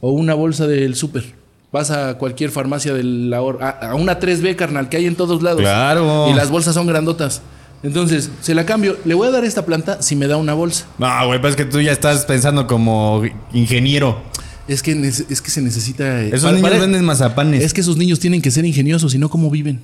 o 0.00 0.10
una 0.12 0.34
bolsa 0.34 0.66
del 0.66 0.94
súper. 0.94 1.24
Vas 1.72 1.90
a 1.90 2.18
cualquier 2.18 2.50
farmacia 2.50 2.92
del 2.92 3.32
a, 3.32 3.38
a 3.38 3.94
una 3.94 4.20
3B, 4.20 4.56
carnal, 4.56 4.90
que 4.90 4.98
hay 4.98 5.06
en 5.06 5.14
todos 5.14 5.42
lados. 5.42 5.62
Claro. 5.62 6.28
Y 6.28 6.34
las 6.34 6.50
bolsas 6.50 6.74
son 6.74 6.86
grandotas. 6.86 7.40
Entonces, 7.82 8.30
se 8.40 8.54
la 8.54 8.64
cambio. 8.64 8.96
Le 9.04 9.14
voy 9.14 9.28
a 9.28 9.30
dar 9.30 9.44
esta 9.44 9.64
planta 9.66 10.02
si 10.02 10.14
me 10.16 10.26
da 10.28 10.36
una 10.36 10.54
bolsa. 10.54 10.86
No, 10.98 11.26
güey, 11.26 11.40
pues 11.40 11.52
es 11.52 11.56
que 11.56 11.64
tú 11.64 11.80
ya 11.80 11.92
estás 11.92 12.24
pensando 12.24 12.66
como 12.66 13.22
ingeniero. 13.52 14.22
Es 14.68 14.82
que, 14.82 14.92
es 14.92 15.42
que 15.42 15.50
se 15.50 15.60
necesita. 15.60 16.22
eh, 16.22 16.28
Esos 16.28 16.42
para- 16.44 16.56
niños 16.56 16.70
para- 16.70 16.80
venden 16.82 17.04
mazapanes. 17.04 17.62
Es 17.64 17.72
que 17.74 17.80
esos 17.80 17.96
niños 17.96 18.20
tienen 18.20 18.40
que 18.40 18.50
ser 18.50 18.64
ingeniosos 18.64 19.14
y 19.14 19.18
no 19.18 19.28
cómo 19.28 19.50
viven. 19.50 19.80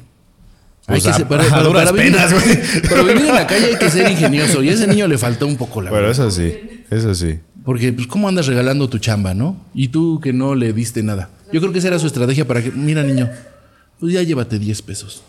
Pues 0.87 0.99
Hay 0.99 1.03
que 1.03 1.09
a- 1.11 1.15
ser- 1.19 1.27
para, 1.29 1.45
para- 1.51 1.63
duras 1.65 1.85
para 1.91 1.97
vivir, 2.03 2.13
penas, 2.17 2.33
para 2.89 3.03
vivir 3.03 3.27
en 3.27 3.35
la 3.35 3.47
calle 3.47 3.67
hay 3.67 3.77
que 3.79 3.91
ser 3.91 4.09
ingenioso. 4.11 4.63
Y 4.63 4.69
a 4.71 4.73
ese 4.73 4.87
niño 4.87 5.09
le 5.09 5.19
faltó 5.19 5.47
un 5.47 5.57
poco 5.57 5.83
la 5.83 5.91
Pero 5.91 6.11
eso 6.11 6.31
sí, 6.31 6.55
eso 6.91 7.15
sí. 7.15 7.41
Porque, 7.65 7.93
pues, 7.93 8.07
¿cómo 8.07 8.29
andas 8.29 8.47
regalando 8.47 8.89
tu 8.89 8.99
chamba, 8.99 9.35
no? 9.35 9.57
Y 9.75 9.89
tú 9.89 10.21
que 10.23 10.33
no 10.33 10.55
le 10.55 10.73
diste 10.73 11.03
nada. 11.03 11.29
Yo 11.53 11.61
creo 11.61 11.73
que 11.73 11.81
esa 11.81 11.89
era 11.89 11.99
su 11.99 12.07
estrategia 12.07 12.47
para 12.47 12.63
que, 12.63 12.71
mira, 12.71 13.03
niño, 13.03 13.29
pues 14.01 14.13
ya 14.15 14.23
llévate 14.23 14.59
10 14.59 14.81
pesos. 14.83 15.23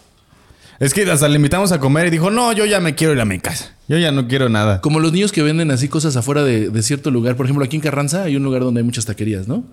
Es 0.80 0.94
que 0.94 1.04
hasta 1.12 1.28
le 1.28 1.36
invitamos 1.36 1.74
a 1.74 1.80
comer 1.80 2.08
y 2.08 2.10
dijo, 2.10 2.32
no, 2.32 2.54
yo 2.54 2.66
ya 2.66 2.80
me 2.80 2.96
quiero 2.96 3.12
ir 3.12 3.20
a 3.20 3.26
mi 3.26 3.38
casa. 3.40 3.76
Yo 3.90 3.98
ya 3.98 4.14
no 4.14 4.30
quiero 4.30 4.48
nada. 4.48 4.80
Como 4.80 5.02
los 5.02 5.12
niños 5.12 5.34
que 5.34 5.44
venden 5.44 5.72
así 5.72 5.90
cosas 5.90 6.16
afuera 6.16 6.46
de, 6.46 6.82
cierto 6.84 7.12
lugar. 7.12 7.36
Por 7.36 7.46
ejemplo, 7.46 7.66
aquí 7.66 7.76
en 7.76 7.82
Carranza 7.82 8.24
hay 8.24 8.38
un 8.38 8.44
lugar 8.44 8.62
donde 8.62 8.80
hay 8.80 8.86
muchas 8.86 9.06
taquerías, 9.06 9.46
¿no? 9.46 9.66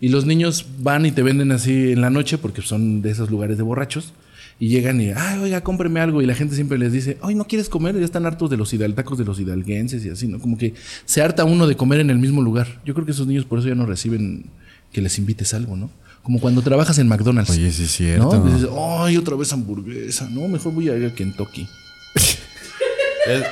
Y 0.00 0.08
los 0.08 0.26
niños 0.26 0.66
van 0.80 1.06
y 1.06 1.12
te 1.12 1.22
venden 1.22 1.52
así 1.52 1.92
en 1.92 2.00
la 2.00 2.10
noche 2.10 2.38
porque 2.38 2.62
son 2.62 3.02
de 3.02 3.10
esos 3.10 3.30
lugares 3.30 3.56
de 3.56 3.62
borrachos. 3.62 4.14
Y 4.58 4.68
llegan 4.68 5.00
y, 5.00 5.12
ay, 5.14 5.38
oiga, 5.38 5.60
cómpreme 5.60 6.00
algo. 6.00 6.22
Y 6.22 6.26
la 6.26 6.34
gente 6.34 6.56
siempre 6.56 6.76
les 6.76 6.92
dice, 6.92 7.18
ay, 7.22 7.36
¿no 7.36 7.46
quieres 7.46 7.68
comer? 7.68 7.96
Ya 7.96 8.04
están 8.04 8.26
hartos 8.26 8.50
de 8.50 8.56
los 8.56 8.72
hidal, 8.74 8.94
tacos 8.94 9.16
de 9.16 9.24
los 9.24 9.38
hidalguenses 9.38 10.04
y 10.04 10.10
así, 10.10 10.26
¿no? 10.26 10.40
Como 10.40 10.58
que 10.58 10.74
se 11.04 11.22
harta 11.22 11.44
uno 11.44 11.68
de 11.68 11.76
comer 11.76 12.00
en 12.00 12.10
el 12.10 12.18
mismo 12.18 12.42
lugar. 12.42 12.80
Yo 12.84 12.94
creo 12.94 13.06
que 13.06 13.12
esos 13.12 13.28
niños 13.28 13.44
por 13.44 13.60
eso 13.60 13.68
ya 13.68 13.76
no 13.76 13.86
reciben 13.86 14.46
que 14.90 15.02
les 15.02 15.18
invites 15.18 15.54
algo, 15.54 15.76
¿no? 15.76 15.90
Como 16.22 16.40
cuando 16.40 16.60
trabajas 16.62 16.98
en 16.98 17.08
McDonald's. 17.08 17.50
Oye, 17.50 17.72
sí 17.72 17.84
es 17.84 17.92
cierto. 17.92 18.36
¿No? 18.36 18.44
Dices, 18.44 18.68
ay, 19.00 19.16
otra 19.16 19.36
vez 19.36 19.52
hamburguesa. 19.52 20.28
No, 20.30 20.46
mejor 20.48 20.72
voy 20.72 20.88
a 20.90 20.96
ir 20.96 21.06
a 21.06 21.14
Kentucky. 21.14 21.68
¿Es 22.14 23.42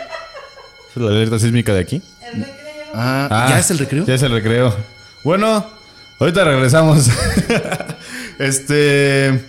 es 0.97 1.03
la 1.03 1.09
alerta 1.11 1.39
sísmica 1.39 1.75
de 1.75 1.81
aquí? 1.81 2.03
Ah, 2.95 3.29
Ah, 3.31 3.47
¿ya 3.51 3.59
es 3.59 3.71
el 3.71 3.79
recreo? 3.79 4.07
Ya 4.07 4.15
es 4.15 4.23
el 4.23 4.33
recreo. 4.33 4.75
Bueno, 5.25 5.67
ahorita 6.19 6.45
regresamos. 6.45 7.09
este. 8.39 9.45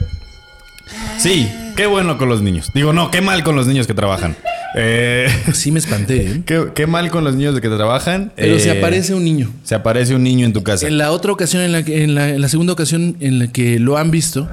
Sí, 1.17 1.49
qué 1.75 1.85
bueno 1.87 2.17
con 2.17 2.27
los 2.29 2.41
niños. 2.41 2.71
Digo, 2.73 2.91
no, 2.93 3.11
qué 3.11 3.21
mal 3.21 3.43
con 3.43 3.55
los 3.55 3.67
niños 3.67 3.87
que 3.87 3.93
trabajan. 3.93 4.35
Eh, 4.75 5.27
Sí 5.53 5.71
me 5.71 5.79
espanté, 5.79 6.31
¿eh? 6.31 6.41
qué, 6.45 6.67
qué 6.75 6.87
mal 6.87 7.09
con 7.09 7.23
los 7.23 7.35
niños 7.35 7.55
de 7.55 7.61
que 7.61 7.69
trabajan. 7.69 8.33
Pero 8.35 8.55
Eh, 8.55 8.59
se 8.59 8.71
aparece 8.71 9.13
un 9.13 9.23
niño. 9.23 9.51
Se 9.63 9.75
aparece 9.75 10.15
un 10.15 10.23
niño 10.23 10.45
en 10.45 10.53
tu 10.53 10.63
casa. 10.63 10.87
En 10.87 10.97
la 10.97 11.11
otra 11.11 11.31
ocasión, 11.31 11.61
en 11.63 11.71
la, 11.71 11.79
en 11.79 12.15
la, 12.15 12.29
en 12.29 12.41
la 12.41 12.49
segunda 12.49 12.73
ocasión 12.73 13.17
en 13.19 13.39
la 13.39 13.51
que 13.51 13.79
lo 13.79 13.97
han 13.97 14.11
visto, 14.11 14.49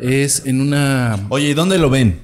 es 0.00 0.42
en 0.46 0.60
una. 0.60 1.18
Oye, 1.28 1.50
¿y 1.50 1.54
dónde 1.54 1.78
lo 1.78 1.90
ven? 1.90 2.20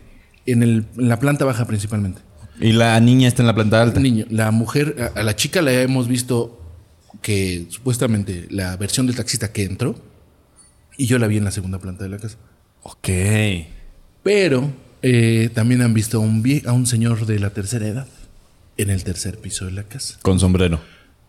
En, 0.46 0.62
el, 0.62 0.86
en 0.96 1.08
la 1.08 1.18
planta 1.18 1.44
baja 1.44 1.66
principalmente. 1.66 2.20
Y 2.60 2.72
la 2.72 2.98
niña 3.00 3.28
está 3.28 3.42
en 3.42 3.46
la 3.46 3.54
planta 3.54 3.80
alta. 3.80 4.00
Niño. 4.00 4.24
La 4.30 4.50
mujer, 4.50 5.12
a, 5.14 5.20
a 5.20 5.22
la 5.22 5.36
chica 5.36 5.62
la 5.62 5.72
hemos 5.72 6.08
visto 6.08 6.60
que 7.22 7.66
supuestamente 7.68 8.46
la 8.50 8.76
versión 8.76 9.06
del 9.06 9.14
taxista 9.16 9.52
que 9.52 9.62
entró, 9.64 9.94
y 10.96 11.06
yo 11.06 11.18
la 11.18 11.26
vi 11.28 11.36
en 11.36 11.44
la 11.44 11.50
segunda 11.52 11.78
planta 11.78 12.02
de 12.04 12.10
la 12.10 12.18
casa. 12.18 12.36
Ok. 12.82 13.08
Pero 14.22 14.70
eh, 15.02 15.50
también 15.54 15.82
han 15.82 15.94
visto 15.94 16.18
a 16.18 16.20
un, 16.20 16.42
vie- 16.42 16.66
a 16.66 16.72
un 16.72 16.86
señor 16.86 17.26
de 17.26 17.38
la 17.38 17.50
tercera 17.50 17.86
edad 17.86 18.06
en 18.76 18.90
el 18.90 19.04
tercer 19.04 19.38
piso 19.38 19.64
de 19.66 19.72
la 19.72 19.82
casa. 19.84 20.18
Con 20.22 20.38
sombrero. 20.40 20.80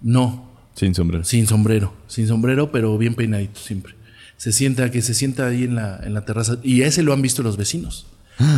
No, 0.02 0.50
Sin 0.76 0.96
sombrero. 0.96 1.24
Sin 1.26 1.48
sombrero, 1.48 1.94
sin 2.08 2.28
sombrero, 2.28 2.72
pero 2.72 2.98
bien 2.98 3.16
peinadito 3.16 3.60
siempre. 3.60 3.96
Se 4.38 4.52
sienta, 4.54 4.90
que 4.92 5.02
se 5.02 5.14
sienta 5.14 5.48
ahí 5.48 5.64
en 5.66 5.76
la, 5.76 6.00
en 6.04 6.14
la 6.14 6.24
terraza. 6.24 6.58
Y 6.64 6.84
a 6.84 6.88
ese 6.88 7.04
lo 7.04 7.12
han 7.12 7.22
visto 7.22 7.44
los 7.44 7.58
vecinos. 7.58 8.06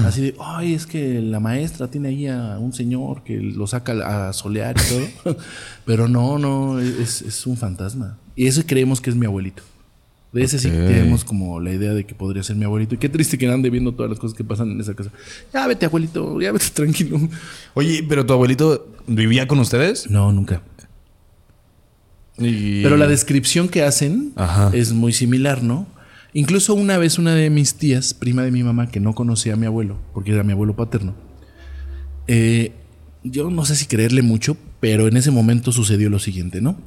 Así 0.06 0.22
de, 0.22 0.36
ay, 0.40 0.76
es 0.76 0.86
que 0.86 1.20
la 1.22 1.40
maestra 1.40 1.88
tiene 1.90 2.10
ahí 2.10 2.28
a 2.28 2.60
un 2.60 2.72
señor 2.72 3.24
que 3.24 3.40
lo 3.40 3.66
saca 3.66 4.28
a 4.30 4.34
solear 4.34 4.76
y 4.78 4.90
todo. 5.24 5.38
pero 5.86 6.08
no, 6.08 6.38
no, 6.38 6.80
es, 6.80 7.24
es 7.24 7.48
un 7.48 7.58
fantasma. 7.58 8.20
Y 8.36 8.46
ese 8.46 8.64
creemos 8.64 9.02
que 9.02 9.10
es 9.10 9.16
mi 9.16 9.26
abuelito. 9.26 9.64
De 10.34 10.44
ese 10.44 10.60
sí 10.60 10.70
Ok. 10.70 10.74
tenemos 10.74 11.26
como 11.26 11.60
la 11.60 11.74
idea 11.74 11.94
de 11.94 12.06
que 12.06 12.16
podría 12.16 12.42
ser 12.42 12.56
mi 12.56 12.64
abuelito. 12.64 12.96
Y 12.96 12.98
qué 12.98 13.10
triste 13.10 13.38
que 13.38 13.50
ande 13.52 13.70
viendo 13.70 13.94
todas 13.94 14.10
las 14.10 14.18
cosas 14.20 14.38
que 14.38 14.44
pasan 14.46 14.72
en 14.72 14.80
esa 14.80 14.94
casa. 14.94 15.12
Ya 15.54 15.68
vete, 15.68 15.86
abuelito, 15.86 16.40
ya 16.40 16.52
vete 16.54 16.66
tranquilo. 16.74 17.20
Oye, 17.74 18.06
pero 18.08 18.26
tu 18.26 18.32
abuelito 18.34 18.88
vivía 19.08 19.46
con 19.48 19.60
ustedes? 19.60 20.10
No, 20.10 20.32
nunca. 20.32 20.62
Y- 22.38 22.82
Pero 22.82 22.98
la 22.98 23.08
descripción 23.08 23.68
que 23.68 23.84
hacen 23.84 24.32
Ajá. 24.36 24.72
es 24.74 24.94
muy 24.94 25.12
similar, 25.14 25.62
¿no? 25.64 25.86
Incluso 26.34 26.74
una 26.76 26.98
vez 26.98 27.20
una 27.20 27.36
de 27.36 27.50
mis 27.50 27.76
tías, 27.76 28.14
prima 28.14 28.42
de 28.44 28.52
mi 28.52 28.64
mamá, 28.64 28.88
que 28.90 29.02
no 29.02 29.14
conocía 29.14 29.54
a 29.54 29.58
mi 29.58 29.66
abuelo, 29.66 29.98
porque 30.14 30.32
era 30.32 30.44
mi 30.44 30.54
abuelo 30.54 30.76
paterno, 30.78 31.14
eh, 32.28 32.72
yo 33.24 33.50
no 33.52 33.66
sé 33.66 33.76
si 33.76 33.86
creerle 33.86 34.22
mucho, 34.22 34.56
pero 34.80 35.08
en 35.10 35.18
ese 35.18 35.30
momento 35.30 35.72
sucedió 35.74 36.10
lo 36.10 36.20
siguiente, 36.20 36.62
¿no? 36.62 36.78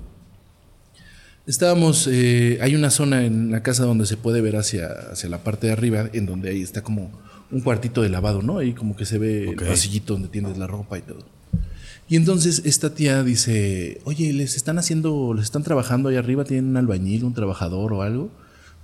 Estábamos, 1.46 2.08
eh, 2.10 2.58
hay 2.62 2.74
una 2.74 2.88
zona 2.88 3.24
en 3.24 3.50
la 3.50 3.62
casa 3.62 3.84
donde 3.84 4.06
se 4.06 4.16
puede 4.16 4.40
ver 4.40 4.56
hacia, 4.56 4.86
hacia 5.12 5.28
la 5.28 5.38
parte 5.44 5.66
de 5.66 5.74
arriba, 5.74 6.08
en 6.12 6.24
donde 6.24 6.48
ahí 6.48 6.62
está 6.62 6.82
como 6.82 7.10
un 7.50 7.60
cuartito 7.60 8.00
de 8.00 8.08
lavado, 8.08 8.40
¿no? 8.40 8.58
Ahí 8.58 8.72
como 8.72 8.96
que 8.96 9.04
se 9.04 9.18
ve 9.18 9.50
el 9.50 9.56
pasillito 9.56 10.14
donde 10.14 10.28
tienes 10.28 10.56
la 10.56 10.66
ropa 10.66 10.96
y 10.96 11.02
todo. 11.02 11.24
Y 12.08 12.16
entonces 12.16 12.62
esta 12.64 12.94
tía 12.94 13.22
dice, 13.22 14.00
oye, 14.04 14.32
¿les 14.32 14.56
están 14.56 14.78
haciendo, 14.78 15.34
les 15.34 15.44
están 15.44 15.62
trabajando 15.62 16.08
ahí 16.08 16.16
arriba? 16.16 16.44
¿Tienen 16.44 16.70
un 16.70 16.76
albañil, 16.76 17.24
un 17.24 17.34
trabajador 17.34 17.92
o 17.92 18.02
algo? 18.02 18.30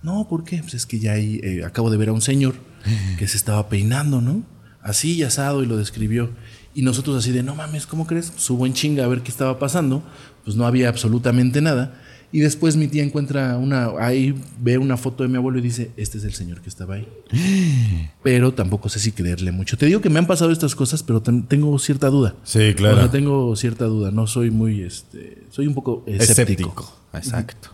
No, 0.03 0.27
¿por 0.29 0.45
qué? 0.45 0.59
Pues 0.59 0.75
es 0.75 0.87
que 0.87 0.99
ya 0.99 1.13
ahí 1.13 1.41
eh, 1.43 1.65
acabo 1.65 1.91
de 1.91 1.97
ver 1.97 2.11
a 2.11 2.13
un 2.13 2.23
señor 2.23 2.55
que 3.19 3.27
se 3.27 3.37
estaba 3.37 3.69
peinando, 3.69 4.21
¿no? 4.21 4.43
Así 4.83 5.15
y 5.15 5.23
asado 5.23 5.63
y 5.63 5.67
lo 5.67 5.77
describió. 5.77 6.31
Y 6.75 6.83
nosotros 6.83 7.17
así 7.17 7.33
de, 7.33 7.43
no 7.43 7.55
mames, 7.55 7.87
¿cómo 7.87 8.07
crees? 8.07 8.33
Subo 8.37 8.67
en 8.67 8.73
chinga 8.73 9.05
a 9.05 9.09
ver 9.09 9.23
qué 9.23 9.31
estaba 9.31 9.59
pasando. 9.59 10.03
Pues 10.45 10.57
no 10.57 10.67
había 10.67 10.89
absolutamente 10.89 11.61
nada. 11.61 12.01
Y 12.33 12.41
después 12.41 12.77
mi 12.77 12.87
tía 12.87 13.03
encuentra 13.03 13.57
una, 13.57 13.91
ahí 13.99 14.35
ve 14.61 14.79
una 14.79 14.97
foto 14.97 15.25
de 15.25 15.29
mi 15.29 15.37
abuelo 15.37 15.59
y 15.59 15.63
dice, 15.63 15.91
este 15.97 16.19
es 16.19 16.25
el 16.25 16.33
señor 16.33 16.61
que 16.61 16.69
estaba 16.69 16.95
ahí. 16.95 17.09
Pero 18.23 18.55
tampoco 18.55 18.89
sé 18.89 19.01
si 19.01 19.11
creerle 19.13 19.51
mucho. 19.51 19.77
Te 19.77 19.87
digo 19.87 20.01
que 20.01 20.11
me 20.11 20.19
han 20.21 20.27
pasado 20.29 20.53
estas 20.53 20.75
cosas, 20.77 21.03
pero 21.03 21.21
ten- 21.23 21.43
tengo 21.45 21.77
cierta 21.81 22.09
duda. 22.09 22.35
Sí, 22.45 22.75
claro. 22.77 23.11
Tengo 23.11 23.57
cierta 23.57 23.87
duda. 23.87 24.11
No 24.13 24.27
soy 24.29 24.51
muy, 24.51 24.83
este, 24.83 25.43
soy 25.51 25.67
un 25.67 25.75
poco 25.75 26.05
escéptico. 26.07 26.33
Escéptico. 26.33 26.97
Exacto. 27.15 27.69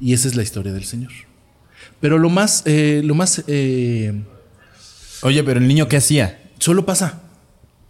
Y 0.00 0.14
esa 0.14 0.28
es 0.28 0.34
la 0.34 0.42
historia 0.42 0.72
del 0.72 0.84
señor. 0.84 1.12
Pero 2.00 2.16
lo 2.18 2.30
más, 2.30 2.62
eh, 2.64 3.02
lo 3.04 3.14
más, 3.14 3.44
eh, 3.48 4.22
Oye, 5.22 5.44
pero 5.44 5.60
el 5.60 5.68
niño 5.68 5.88
qué 5.88 5.98
hacía? 5.98 6.38
solo 6.58 6.86
pasa. 6.86 7.20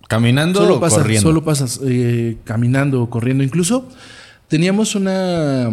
¿Caminando 0.08 0.58
Solo 0.60 0.76
o 0.78 0.80
pasa, 0.80 0.96
corriendo? 0.96 1.28
solo 1.28 1.44
pasas 1.44 1.78
eh, 1.84 2.36
caminando 2.42 3.00
o 3.02 3.08
corriendo. 3.10 3.44
Incluso 3.44 3.88
teníamos 4.50 4.94
una, 4.94 5.70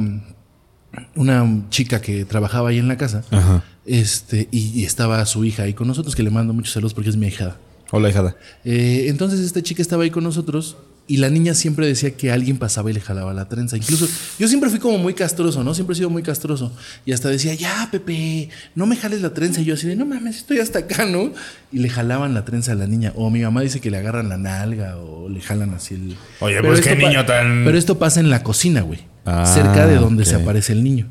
una 1.15 1.65
chica 1.69 1.99
que 1.99 2.23
trabajaba 2.23 2.69
ahí 2.69 2.77
en 2.77 2.87
la 2.87 2.95
casa. 2.95 3.25
Ajá. 3.31 3.63
Este, 3.85 4.47
y, 4.51 4.79
y 4.79 4.85
estaba 4.85 5.25
su 5.25 5.43
hija 5.43 5.63
ahí 5.63 5.73
con 5.73 5.87
nosotros, 5.87 6.15
que 6.15 6.23
le 6.23 6.29
mando 6.29 6.53
muchos 6.53 6.73
saludos 6.73 6.93
porque 6.93 7.09
es 7.09 7.17
mi 7.17 7.27
hijada. 7.27 7.57
Hola, 7.91 8.09
hijada. 8.09 8.37
Eh, 8.63 9.05
entonces 9.07 9.39
esta 9.39 9.61
chica 9.61 9.81
estaba 9.81 10.03
ahí 10.03 10.11
con 10.11 10.23
nosotros 10.23 10.77
y 11.09 11.17
la 11.17 11.29
niña 11.29 11.53
siempre 11.53 11.87
decía 11.87 12.11
que 12.17 12.31
alguien 12.31 12.57
pasaba 12.57 12.91
y 12.91 12.93
le 12.93 12.99
jalaba 12.99 13.33
la 13.33 13.47
trenza. 13.47 13.77
Incluso 13.77 14.07
yo 14.37 14.47
siempre 14.47 14.69
fui 14.69 14.79
como 14.79 14.97
muy 14.97 15.13
castroso, 15.13 15.63
¿no? 15.63 15.73
Siempre 15.73 15.93
he 15.93 15.95
sido 15.97 16.09
muy 16.09 16.21
castroso. 16.21 16.73
Y 17.05 17.13
hasta 17.13 17.29
decía, 17.29 17.53
ya, 17.53 17.87
Pepe, 17.91 18.49
no 18.75 18.85
me 18.85 18.95
jales 18.97 19.21
la 19.21 19.33
trenza. 19.33 19.61
Y 19.61 19.65
yo 19.65 19.75
así 19.75 19.87
de, 19.87 19.95
no 19.95 20.05
mames, 20.05 20.37
estoy 20.37 20.59
hasta 20.59 20.79
acá, 20.79 21.05
¿no? 21.05 21.31
Y 21.71 21.79
le 21.79 21.89
jalaban 21.89 22.33
la 22.33 22.43
trenza 22.43 22.73
a 22.73 22.75
la 22.75 22.87
niña. 22.87 23.13
O 23.15 23.29
mi 23.29 23.39
mamá 23.41 23.61
dice 23.61 23.79
que 23.79 23.89
le 23.89 23.97
agarran 23.97 24.27
la 24.27 24.37
nalga 24.37 24.97
o 24.97 25.29
le 25.29 25.39
jalan 25.39 25.73
así 25.73 25.95
el... 25.95 26.15
Oye, 26.41 26.61
pues, 26.61 26.81
qué 26.81 26.95
niño 26.95 27.25
tan- 27.25 27.63
Pero 27.63 27.77
esto 27.77 27.97
pasa 27.97 28.19
en 28.19 28.29
la 28.29 28.43
cocina, 28.43 28.81
güey. 28.81 28.99
Ah, 29.25 29.45
cerca 29.45 29.87
de 29.87 29.95
donde 29.95 30.25
se 30.25 30.35
aparece 30.35 30.73
el 30.73 30.83
niño. 30.83 31.07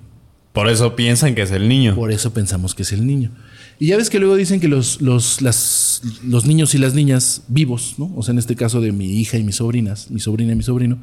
Por 0.52 0.68
eso 0.70 0.96
piensan 0.96 1.34
que 1.34 1.42
es 1.42 1.50
el 1.50 1.68
niño. 1.68 1.94
Por 1.94 2.12
eso 2.12 2.32
pensamos 2.32 2.74
que 2.74 2.82
es 2.82 2.92
el 2.92 3.06
niño. 3.06 3.30
Y 3.78 3.88
ya 3.88 3.96
ves 3.96 4.08
que 4.08 4.18
luego 4.18 4.36
dicen 4.36 4.58
que 4.60 4.68
los, 4.68 5.00
los, 5.02 5.42
las- 5.42 6.00
los 6.24 6.46
niños 6.46 6.74
y 6.74 6.78
las 6.78 6.94
niñas 6.94 7.42
vivos, 7.48 7.94
¿no? 7.98 8.10
O 8.16 8.22
sea, 8.22 8.32
en 8.32 8.38
este 8.38 8.56
caso 8.56 8.80
de 8.80 8.92
mi 8.92 9.20
hija 9.20 9.36
y 9.36 9.42
mis 9.44 9.56
sobrinas, 9.56 10.10
mi 10.10 10.18
sobrina 10.20 10.52
y 10.52 10.56
mi 10.56 10.62
sobrino, 10.62 10.98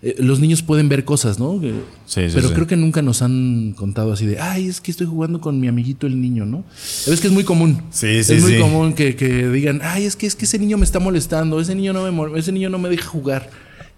eh, 0.00 0.14
los 0.18 0.38
niños 0.40 0.62
pueden 0.62 0.88
ver 0.88 1.04
cosas, 1.04 1.38
¿no? 1.38 1.60
Que- 1.60 1.72
Sí, 2.06 2.22
sí, 2.28 2.30
pero 2.34 2.48
sí. 2.48 2.54
creo 2.54 2.66
que 2.66 2.76
nunca 2.76 3.02
nos 3.02 3.20
han 3.20 3.74
contado 3.76 4.12
así 4.12 4.24
de, 4.26 4.40
ay, 4.40 4.68
es 4.68 4.80
que 4.80 4.90
estoy 4.90 5.06
jugando 5.06 5.40
con 5.40 5.60
mi 5.60 5.68
amiguito 5.68 6.06
el 6.06 6.20
niño, 6.20 6.46
¿no? 6.46 6.64
Ya 7.04 7.10
ves 7.10 7.20
que 7.20 7.26
es 7.26 7.32
muy 7.32 7.44
común. 7.44 7.82
Sí, 7.90 8.22
sí, 8.24 8.34
Es 8.34 8.42
muy 8.42 8.58
común 8.58 8.94
que, 8.94 9.14
que 9.16 9.48
digan, 9.48 9.80
ay, 9.82 10.04
es 10.04 10.16
que, 10.16 10.26
es 10.26 10.34
que 10.36 10.44
ese 10.46 10.58
niño 10.58 10.78
me 10.78 10.84
está 10.84 11.00
molestando, 11.00 11.60
ese 11.60 11.74
niño 11.74 11.92
no 11.92 12.10
me, 12.10 12.38
ese 12.38 12.52
niño 12.52 12.70
no 12.70 12.78
me 12.78 12.88
deja 12.88 13.06
jugar. 13.06 13.50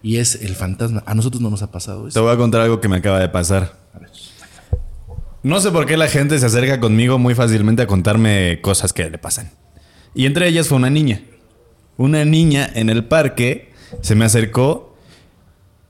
Y 0.02 0.16
es 0.16 0.36
el 0.36 0.54
fantasma. 0.56 1.02
A 1.06 1.14
nosotros 1.14 1.42
no 1.42 1.50
nos 1.50 1.60
ha 1.62 1.70
pasado 1.70 2.04
Te 2.04 2.08
eso. 2.08 2.22
voy 2.22 2.32
a 2.32 2.36
contar 2.38 2.62
algo 2.62 2.80
que 2.80 2.88
me 2.88 2.96
acaba 2.96 3.20
de 3.20 3.28
pasar. 3.28 3.78
No 5.42 5.60
sé 5.60 5.70
por 5.70 5.86
qué 5.86 5.96
la 5.96 6.08
gente 6.08 6.38
se 6.38 6.46
acerca 6.46 6.80
conmigo 6.80 7.18
muy 7.18 7.34
fácilmente 7.34 7.82
a 7.82 7.86
contarme 7.86 8.60
cosas 8.60 8.92
que 8.92 9.08
le 9.08 9.18
pasan. 9.18 9.50
Y 10.14 10.26
entre 10.26 10.48
ellas 10.48 10.68
fue 10.68 10.76
una 10.76 10.90
niña. 10.90 11.22
Una 11.96 12.24
niña 12.24 12.68
en 12.74 12.90
el 12.90 13.04
parque 13.04 13.70
se 14.02 14.14
me 14.14 14.24
acercó 14.24 14.96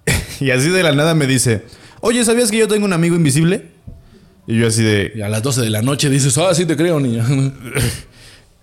y 0.41 0.51
así 0.51 0.69
de 0.71 0.83
la 0.83 0.93
nada 0.93 1.15
me 1.15 1.27
dice, 1.27 1.65
oye, 2.01 2.25
¿sabías 2.25 2.51
que 2.51 2.59
yo 2.59 2.69
tengo 2.69 2.85
un 2.85 2.93
amigo 2.93 3.17
invisible? 3.17 3.69
Y 4.47 4.59
yo 4.59 4.67
así 4.67 4.83
de... 4.83 5.13
Y 5.15 5.21
a 5.21 5.29
las 5.29 5.43
12 5.43 5.61
de 5.63 5.71
la 5.71 5.83
noche 5.83 6.09
dices, 6.09 6.37
ah, 6.39 6.55
sí 6.55 6.65
te 6.65 6.77
creo, 6.77 7.01
niña. 7.01 7.27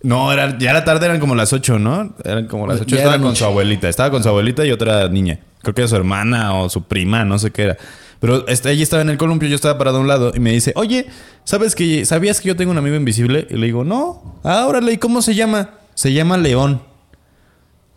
No, 0.04 0.32
era, 0.32 0.58
ya 0.60 0.74
la 0.74 0.86
tarde 0.86 1.08
eran 1.08 1.20
como 1.20 1.34
las 1.34 1.52
8, 1.54 1.80
¿no? 1.80 2.16
Eran 2.24 2.46
como 2.46 2.68
las 2.68 2.80
8. 2.80 2.88
Ya 2.88 2.98
Estaba 2.98 3.16
era 3.16 3.22
con 3.22 3.30
noche. 3.30 3.40
su 3.40 3.46
abuelita. 3.46 3.90
Estaba 3.90 4.12
con 4.12 4.22
su 4.22 4.30
abuelita 4.30 4.64
y 4.64 4.72
otra 4.72 5.10
niña. 5.10 5.40
Creo 5.64 5.74
que 5.74 5.82
era 5.82 5.88
su 5.88 5.96
hermana 5.96 6.54
o 6.54 6.70
su 6.70 6.84
prima, 6.84 7.26
no 7.26 7.40
sé 7.40 7.50
qué 7.52 7.64
era. 7.64 7.78
Pero 8.20 8.48
este, 8.48 8.72
ella 8.72 8.84
estaba 8.84 9.02
en 9.02 9.10
el 9.10 9.18
columpio, 9.18 9.48
yo 9.48 9.56
estaba 9.56 9.78
parado 9.78 9.98
a 9.98 10.02
un 10.02 10.08
lado 10.08 10.32
y 10.36 10.40
me 10.40 10.52
dice, 10.52 10.74
oye, 10.76 11.06
¿sabes 11.44 11.76
que 11.76 12.04
¿sabías 12.06 12.42
que 12.42 12.48
yo 12.48 12.56
tengo 12.56 12.72
un 12.72 12.78
amigo 12.78 12.96
invisible? 12.96 13.48
Y 13.50 13.56
le 13.58 13.68
digo, 13.68 13.84
no. 13.84 14.40
Ah, 14.44 14.66
órale, 14.68 14.94
¿y 14.94 14.98
cómo 14.98 15.22
se 15.22 15.36
llama? 15.36 15.72
Se 15.94 16.14
llama 16.14 16.38
León. 16.38 16.82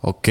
Ok. 0.01 0.27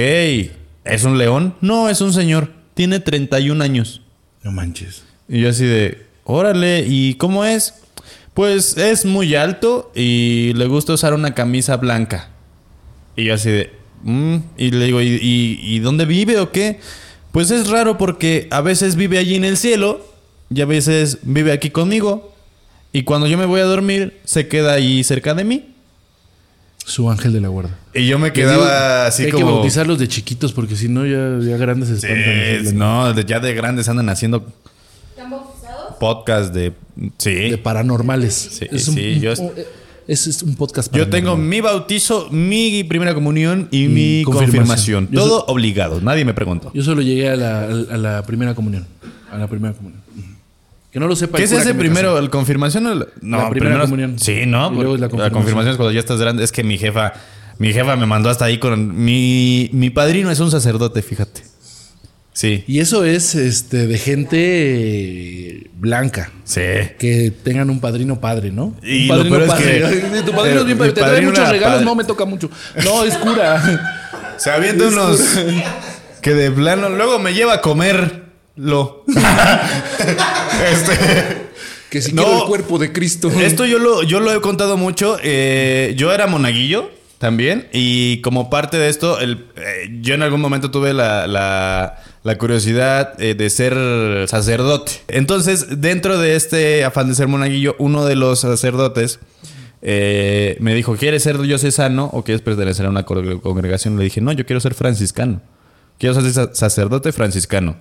¿Es 0.85 1.05
un 1.05 1.19
león? 1.19 1.55
No, 1.61 1.89
es 1.89 2.01
un 2.01 2.13
señor. 2.13 2.53
Tiene 2.75 3.01
31 3.01 3.63
años. 3.63 4.03
No 4.43 4.53
manches. 4.53 5.05
Y 5.29 5.41
yo 5.41 5.51
así 5.51 5.65
de, 5.65 6.07
órale, 6.25 6.85
¿y 6.87 7.15
cómo 7.15 7.45
es? 7.45 7.75
Pues 8.35 8.77
es 8.77 9.05
muy 9.05 9.35
alto 9.35 9.93
y 9.95 10.53
le 10.55 10.67
gusta 10.67 10.93
usar 10.95 11.15
una 11.15 11.35
camisa 11.35 11.77
blanca. 11.77 12.31
Y 13.17 13.25
yo 13.25 13.35
así 13.35 13.51
de, 13.51 13.73
"Mm", 14.03 14.37
y 14.57 14.71
le 14.71 14.87
digo, 14.87 15.03
¿y, 15.03 15.09
y, 15.21 15.61
y 15.63 15.79
dónde 15.81 16.07
vive 16.07 16.39
o 16.39 16.51
qué? 16.51 16.81
Pues 17.33 17.51
es 17.51 17.69
raro 17.71 17.97
porque 17.99 18.49
a 18.51 18.61
veces 18.61 18.97
vive 18.97 19.19
allí 19.19 19.35
en 19.37 19.45
el 19.45 19.57
cielo 19.57 20.05
y 20.53 20.61
a 20.61 20.67
veces 20.67 21.19
vive 21.23 21.53
aquí 21.53 21.71
conmigo. 21.71 22.35
Y 22.93 23.05
cuando 23.05 23.27
yo 23.29 23.39
me 23.39 23.47
voy 23.47 23.61
a 23.61 23.65
dormir, 23.65 24.19
se 24.25 24.49
queda 24.49 24.73
ahí 24.73 25.05
cerca 25.05 25.35
de 25.35 25.45
mí. 25.45 25.67
Su 26.85 27.09
ángel 27.09 27.33
de 27.33 27.41
la 27.41 27.49
guarda. 27.49 27.79
Y 27.95 28.07
yo 28.09 28.19
me 28.19 28.33
quedaba 28.33 29.07
así 29.07 29.25
hay 29.25 29.31
como... 29.31 29.47
que 29.47 29.53
bautizarlos 29.53 29.99
de 29.99 30.09
chiquitos 30.09 30.53
porque 30.53 30.75
si 30.75 30.89
no 30.89 31.07
ya, 31.07 31.39
ya 31.49 31.57
grandes 31.57 31.89
se 31.91 32.01
Sí, 32.01 32.07
espantan. 32.09 32.79
no, 32.79 33.21
ya 33.21 33.39
de 33.39 33.55
grandes 33.55 33.89
andan 33.89 34.09
haciendo 34.09 34.45
¿Están 35.11 35.31
bautizados? 35.31 35.95
podcast 36.01 36.53
de... 36.53 36.73
Sí. 37.19 37.51
De 37.51 37.59
paranormales. 37.59 38.35
Sí, 38.35 38.67
es 38.73 38.89
un, 38.89 38.95
sí, 38.95 39.21
yo- 39.21 39.35
un- 39.39 39.53
es, 40.13 40.27
es 40.27 40.43
un 40.43 40.57
podcast 40.57 40.95
Yo 40.95 41.09
tengo 41.09 41.37
mi 41.37 41.61
bautizo, 41.61 42.29
mi 42.31 42.83
primera 42.85 43.15
comunión 43.15 43.69
y, 43.71 43.87
mi 43.89 44.23
confirmación. 44.25 45.07
Todo 45.07 45.45
obligado. 45.47 46.01
Nadie 46.01 46.25
me 46.25 46.35
preguntó. 46.35 46.71
Yo 46.75 46.83
solo 46.83 47.01
llegué 47.03 47.29
a 47.31 47.37
la, 47.37 47.65
a 47.65 47.97
la 47.97 48.23
primera 48.27 48.55
comunión. 48.55 48.87
A 49.31 49.39
la 49.39 49.47
primera 49.47 49.73
comunión. 49.75 50.01
Que 50.91 50.99
no 50.99 51.07
lo 51.07 51.15
sepa. 51.15 51.37
¿Qué 51.37 51.45
el 51.45 51.49
se 51.49 51.55
cura 51.55 51.63
hace 51.63 51.71
que 51.71 51.75
me 51.75 51.81
primero? 51.85 52.09
casó. 52.15 52.19
¿El 52.19 52.31
confirmación 52.31 52.87
o 52.87 52.93
el- 52.93 53.07
No, 53.23 53.37
La 53.39 53.51
primera 53.51 53.75
primero- 53.77 53.81
comunión. 53.85 54.19
Sí, 54.19 54.43
¿no? 54.47 54.73
Y 54.73 54.77
luego 54.77 54.95
es 54.97 55.01
la 55.01 55.07
la, 55.07 55.11
confirmación. 55.11 55.33
confirmación 55.33 55.71
es 55.73 55.77
cuando 55.77 55.93
ya 55.93 56.01
estás 56.01 56.21
grande. 56.21 56.43
Es 56.43 56.51
que 56.51 56.65
mi 56.65 56.77
jefa, 56.79 57.13
mi 57.59 57.73
jefa 57.73 57.95
me 57.95 58.07
mandó 58.07 58.29
hasta 58.31 58.47
ahí 58.47 58.59
con 58.59 59.05
mi, 59.05 59.71
mi 59.73 59.91
padrino 59.91 60.31
es 60.33 60.41
un 60.41 60.51
sacerdote, 60.51 61.03
fíjate. 61.03 61.43
Sí, 62.41 62.65
Y 62.67 62.79
eso 62.81 63.05
es 63.05 63.35
este 63.35 63.87
de 63.87 63.99
gente 63.99 65.67
blanca. 65.75 66.31
sí. 66.45 66.63
Que 66.99 67.31
tengan 67.45 67.69
un 67.69 67.81
padrino 67.81 68.19
padre, 68.19 68.51
¿no? 68.51 68.75
Y 68.83 69.03
un 69.03 69.09
lo 69.09 69.15
padrino 69.17 69.39
es 69.41 69.47
padre. 69.47 70.01
que- 70.15 70.23
tu 70.25 70.33
padrino 70.33 70.61
es 70.61 70.65
bien 70.67 70.79
padre. 70.79 70.93
Te 70.93 71.01
trae 71.03 71.21
muchos 71.21 71.47
regalos. 71.51 71.73
padre. 71.75 71.85
No 71.85 71.95
me 71.95 72.05
toca 72.05 72.25
mucho. 72.25 72.51
No, 72.83 73.05
es 73.05 73.15
cura. 73.19 74.17
Se 74.39 74.51
avienta 74.51 74.89
unos 74.89 75.21
que 76.23 76.33
de 76.33 76.51
plano 76.51 76.89
luego 76.89 77.19
me 77.19 77.35
lleva 77.35 77.53
a 77.55 77.61
comerlo. 77.61 79.05
este 80.73 80.93
que 81.91 82.01
si 82.01 82.13
No. 82.15 82.23
quiero 82.25 82.39
el 82.43 82.47
cuerpo 82.49 82.79
de 82.79 82.91
Cristo. 82.93 83.31
Esto 83.31 83.67
yo 83.67 83.79
lo, 83.79 84.03
yo 84.03 84.21
lo 84.21 84.33
he 84.33 84.41
contado 84.41 84.79
mucho. 84.79 85.19
eh, 85.23 85.93
yo 85.97 86.11
era 86.11 86.27
monaguillo 86.27 86.91
también. 87.19 87.69
Y 87.73 88.23
como 88.23 88.49
parte 88.49 88.79
de 88.79 88.89
esto, 88.89 89.21
el- 89.21 89.45
eh, 89.57 89.99
yo 90.01 90.15
en 90.15 90.23
algún 90.23 90.41
momento 90.41 90.71
tuve 90.71 90.95
la, 90.95 91.27
la- 91.27 91.99
la 92.23 92.37
curiosidad 92.39 93.21
eh, 93.21 93.35
de 93.35 93.49
ser 93.51 94.29
sacerdote. 94.29 94.93
Entonces, 95.09 95.81
dentro 95.81 96.19
de 96.19 96.37
este 96.37 96.85
afán 96.85 97.09
de 97.09 97.15
ser 97.15 97.29
monaguillo, 97.29 97.77
uno 97.79 98.05
de 98.05 98.17
los 98.17 98.41
sacerdotes 98.41 99.21
eh, 99.83 100.57
me 100.61 100.75
dijo: 100.75 100.97
¿Quieres 100.97 101.23
ser 101.23 101.39
diocesano 101.39 102.11
o 102.13 102.23
quieres 102.23 102.43
pertenecer 102.43 102.85
a 102.87 102.91
una 102.91 103.05
co- 103.05 103.41
congregación? 103.41 103.97
Le 103.97 104.05
dije: 104.05 104.21
No, 104.21 104.33
yo 104.33 104.45
quiero 104.45 104.61
ser 104.61 104.75
franciscano. 104.75 105.41
Quiero 105.99 106.15
ser 106.21 106.31
sa- 106.33 106.55
sacerdote 106.55 107.13
franciscano. 107.13 107.77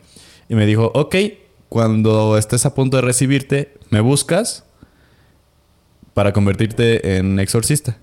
Y 0.48 0.56
me 0.56 0.66
dijo: 0.66 0.92
Ok, 0.96 1.16
cuando 1.68 2.38
estés 2.38 2.66
a 2.66 2.74
punto 2.74 2.96
de 2.98 3.02
recibirte, 3.02 3.74
me 3.90 4.00
buscas 4.00 4.64
para 6.14 6.32
convertirte 6.34 7.18
en 7.18 7.40
exorcista. 7.40 7.98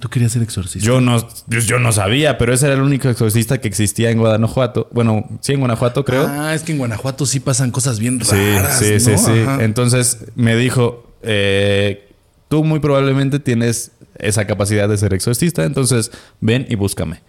Tú 0.00 0.08
querías 0.08 0.32
ser 0.32 0.42
exorcista. 0.42 0.84
Yo 0.84 1.00
no, 1.00 1.18
yo, 1.46 1.60
yo 1.60 1.78
no 1.78 1.92
sabía, 1.92 2.38
pero 2.38 2.54
ese 2.54 2.66
era 2.66 2.74
el 2.74 2.80
único 2.80 3.08
exorcista 3.08 3.58
que 3.58 3.68
existía 3.68 4.10
en 4.10 4.18
Guanajuato. 4.18 4.88
Bueno, 4.92 5.28
sí, 5.40 5.52
en 5.52 5.60
Guanajuato 5.60 6.04
creo. 6.04 6.26
Ah, 6.26 6.54
es 6.54 6.62
que 6.62 6.72
en 6.72 6.78
Guanajuato 6.78 7.26
sí 7.26 7.38
pasan 7.38 7.70
cosas 7.70 7.98
bien 8.00 8.18
sí, 8.24 8.34
raras. 8.34 8.78
sí, 8.78 8.94
¿no? 8.94 8.98
sí, 8.98 9.18
sí. 9.18 9.40
Ajá. 9.42 9.62
Entonces 9.62 10.24
me 10.36 10.56
dijo, 10.56 11.06
eh, 11.22 12.08
tú 12.48 12.64
muy 12.64 12.80
probablemente 12.80 13.38
tienes 13.40 13.92
esa 14.18 14.46
capacidad 14.46 14.88
de 14.88 14.96
ser 14.96 15.14
exorcista, 15.14 15.64
entonces 15.64 16.10
ven 16.40 16.66
y 16.68 16.74
búscame. 16.76 17.20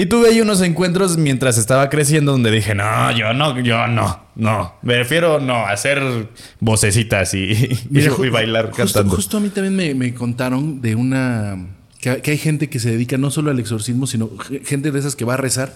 Y 0.00 0.06
tuve 0.06 0.28
ahí 0.28 0.40
unos 0.40 0.60
encuentros 0.60 1.16
mientras 1.16 1.58
estaba 1.58 1.88
creciendo 1.90 2.30
donde 2.30 2.52
dije, 2.52 2.72
no, 2.74 3.10
yo 3.10 3.32
no, 3.32 3.58
yo 3.60 3.88
no, 3.88 4.20
no. 4.36 4.74
Me 4.82 4.94
refiero, 4.96 5.40
no, 5.40 5.66
hacer 5.66 6.28
vocecitas 6.60 7.34
y, 7.34 7.38
y- 7.52 7.78
Mira, 7.90 8.12
y 8.24 8.28
bailar 8.28 8.66
justo, 8.66 8.76
cantando. 8.84 9.16
Justo 9.16 9.38
a 9.38 9.40
mí 9.40 9.48
también 9.48 9.74
me, 9.74 9.94
me 9.94 10.14
contaron 10.14 10.80
de 10.80 10.94
una. 10.94 11.56
Que, 12.00 12.22
que 12.22 12.30
hay 12.30 12.38
gente 12.38 12.70
que 12.70 12.78
se 12.78 12.90
dedica 12.92 13.18
no 13.18 13.30
solo 13.32 13.50
al 13.50 13.58
exorcismo, 13.58 14.06
sino 14.06 14.30
ge- 14.38 14.62
gente 14.64 14.92
de 14.92 14.98
esas 15.00 15.16
que 15.16 15.24
va 15.24 15.34
a 15.34 15.38
rezar 15.38 15.72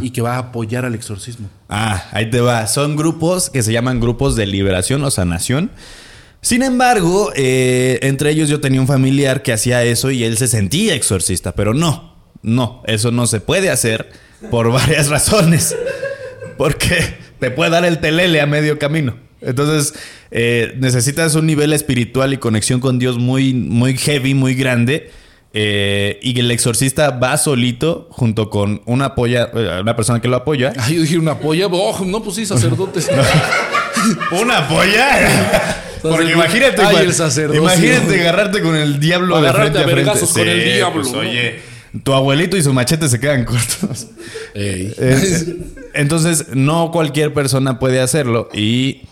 y 0.00 0.10
que 0.10 0.20
va 0.20 0.34
a 0.36 0.38
apoyar 0.38 0.84
al 0.84 0.94
exorcismo. 0.94 1.48
Ah, 1.68 2.04
ahí 2.12 2.30
te 2.30 2.40
va. 2.40 2.66
Son 2.68 2.94
grupos 2.96 3.50
que 3.50 3.62
se 3.64 3.72
llaman 3.72 3.98
grupos 4.00 4.34
de 4.36 4.46
liberación 4.46 5.02
o 5.04 5.10
sanación. 5.10 5.70
Sin 6.40 6.62
embargo, 6.62 7.32
eh, 7.36 7.98
entre 8.02 8.30
ellos 8.30 8.48
yo 8.48 8.60
tenía 8.60 8.80
un 8.80 8.86
familiar 8.86 9.42
que 9.42 9.52
hacía 9.52 9.82
eso 9.84 10.10
y 10.10 10.24
él 10.24 10.36
se 10.38 10.48
sentía 10.48 10.94
exorcista, 10.94 11.52
pero 11.52 11.74
no, 11.74 12.09
no, 12.42 12.82
eso 12.86 13.10
no 13.10 13.26
se 13.26 13.40
puede 13.40 13.70
hacer 13.70 14.10
por 14.50 14.70
varias 14.72 15.08
razones. 15.08 15.76
Porque 16.56 17.14
te 17.38 17.50
puede 17.50 17.70
dar 17.70 17.84
el 17.84 17.98
telele 18.00 18.40
a 18.40 18.46
medio 18.46 18.78
camino. 18.78 19.16
Entonces, 19.40 19.94
eh, 20.30 20.74
necesitas 20.78 21.34
un 21.34 21.46
nivel 21.46 21.72
espiritual 21.72 22.32
y 22.34 22.36
conexión 22.36 22.80
con 22.80 22.98
Dios 22.98 23.18
muy, 23.18 23.54
muy 23.54 23.96
heavy, 23.96 24.34
muy 24.34 24.54
grande. 24.54 25.10
eh, 25.52 26.18
y 26.22 26.38
el 26.38 26.50
exorcista 26.50 27.10
va 27.10 27.36
solito 27.38 28.06
junto 28.10 28.50
con 28.50 28.82
una, 28.84 29.06
apoya, 29.06 29.50
eh, 29.54 29.78
una 29.80 29.96
persona 29.96 30.20
que 30.20 30.28
lo 30.28 30.36
apoya. 30.36 30.72
Ah, 30.76 30.88
yo 30.90 31.00
dije 31.00 31.18
una 31.18 31.38
polla. 31.38 31.66
Oh, 31.70 32.04
no, 32.04 32.22
pues 32.22 32.36
sí, 32.36 32.46
sacerdotes. 32.46 33.08
¿Una 34.30 34.68
polla? 34.68 35.76
Porque 36.02 36.32
imagínate, 36.32 36.80
Ay, 36.82 36.96
el 37.06 37.12
sacerdocio. 37.14 37.62
imagínate 37.62 38.20
agarrarte 38.20 38.62
con 38.62 38.74
el 38.76 38.98
diablo 39.00 39.40
de 39.40 39.48
Agarrarte 39.48 39.72
frente 39.72 39.78
a 39.78 39.82
a 39.82 39.84
frente. 39.84 40.02
vergazos 40.04 40.32
con 40.32 40.48
el 40.48 40.64
diablo, 40.64 41.02
pues, 41.02 41.12
¿no? 41.12 41.18
oye, 41.18 41.60
tu 42.04 42.12
abuelito 42.12 42.56
y 42.56 42.62
su 42.62 42.72
machete 42.72 43.08
se 43.08 43.18
quedan 43.20 43.44
cortos. 43.46 44.08
Ey. 44.54 44.94
Eh, 44.98 45.56
Entonces, 45.94 46.46
no 46.54 46.90
cualquier 46.90 47.34
persona 47.34 47.78
puede 47.78 48.00
hacerlo. 48.00 48.48
Y 48.52 49.02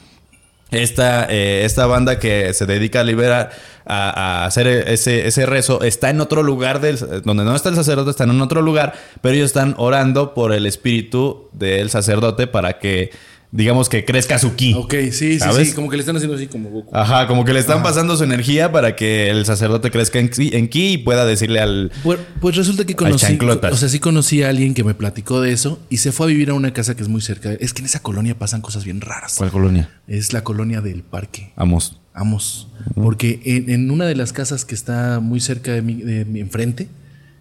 esta, 0.71 1.27
eh, 1.31 1.65
esta 1.65 1.87
banda 1.87 2.19
que 2.19 2.53
se 2.55 2.67
dedica 2.67 3.01
a 3.01 3.05
liberar, 3.05 3.51
a, 3.87 4.43
a 4.43 4.45
hacer 4.45 4.67
ese, 4.67 5.27
ese 5.27 5.47
rezo, 5.47 5.83
está 5.83 6.11
en 6.11 6.21
otro 6.21 6.43
lugar 6.43 6.81
del, 6.81 6.99
donde 7.25 7.45
no 7.45 7.57
está 7.57 7.71
el 7.71 7.75
sacerdote, 7.75 8.11
está 8.11 8.25
en 8.25 8.41
otro 8.41 8.61
lugar, 8.63 8.95
pero 9.23 9.35
ellos 9.35 9.47
están 9.47 9.75
orando 9.79 10.35
por 10.35 10.53
el 10.53 10.67
espíritu 10.67 11.49
del 11.53 11.89
sacerdote 11.91 12.47
para 12.47 12.79
que, 12.79 13.11
digamos, 13.51 13.89
que 13.89 14.05
crezca 14.05 14.39
su 14.39 14.55
ki. 14.57 14.75
ok, 14.75 14.93
sí, 14.95 15.11
sí, 15.13 15.39
¿Sabes? 15.39 15.69
sí. 15.71 15.75
Como 15.75 15.89
que 15.89 15.97
le 15.97 16.01
están 16.01 16.17
haciendo 16.17 16.37
así 16.37 16.47
como 16.49 16.69
Goku. 16.69 16.95
Ajá, 16.95 17.27
como 17.27 17.45
que 17.45 17.53
le 17.55 17.61
están 17.61 17.83
pasando 17.83 18.17
su 18.17 18.25
energía 18.25 18.71
para 18.73 18.95
que 18.95 19.31
el 19.31 19.45
sacerdote 19.47 19.91
crezca 19.91 20.19
en, 20.19 20.29
ki- 20.29 20.51
en 20.55 20.69
ki 20.69 20.93
y 20.93 20.99
pueda 20.99 21.25
decirle 21.25 21.61
al... 21.61 21.91
Pues, 22.03 22.19
pues 22.41 22.57
resulta 22.57 22.85
que 22.85 22.95
conocí, 22.95 23.39
o 23.71 23.77
sea, 23.77 23.89
sí 23.89 23.99
conocí 24.01 24.43
a 24.43 24.51
alguien 24.51 24.75
que 24.75 24.85
me 24.85 24.95
platicó 24.95 25.41
de 25.41 25.53
eso 25.53 25.81
y 25.89 25.97
se 25.99 26.13
fue 26.13 26.27
a 26.27 26.29
vivir 26.29 26.51
a 26.51 26.55
una 26.55 26.73
casa 26.73 26.95
que 26.95 27.03
es 27.03 27.09
muy 27.09 27.21
cerca. 27.23 27.53
Es 27.53 27.73
que 27.73 27.81
en 27.81 27.87
esa 27.87 28.01
colonia 28.01 28.39
pasan 28.39 28.61
cosas 28.61 28.85
bien 28.85 29.01
raras. 29.01 29.35
¿Cuál 29.39 29.51
colonia? 29.51 29.91
Es 30.07 30.33
la 30.33 30.45
colonia 30.45 30.81
del 30.81 31.03
parque. 31.03 31.53
Amos. 31.57 32.01
Amos. 32.13 32.69
Porque 32.97 33.41
en, 33.45 33.71
en 33.71 33.91
una 33.91 34.05
de 34.07 34.17
las 34.17 34.33
casas 34.33 34.65
que 34.65 34.75
está 34.75 35.21
muy 35.21 35.41
cerca 35.41 35.73
de 35.73 35.83
mi, 35.83 35.95
de 35.95 36.25
mi 36.25 36.41
enfrente, 36.41 36.89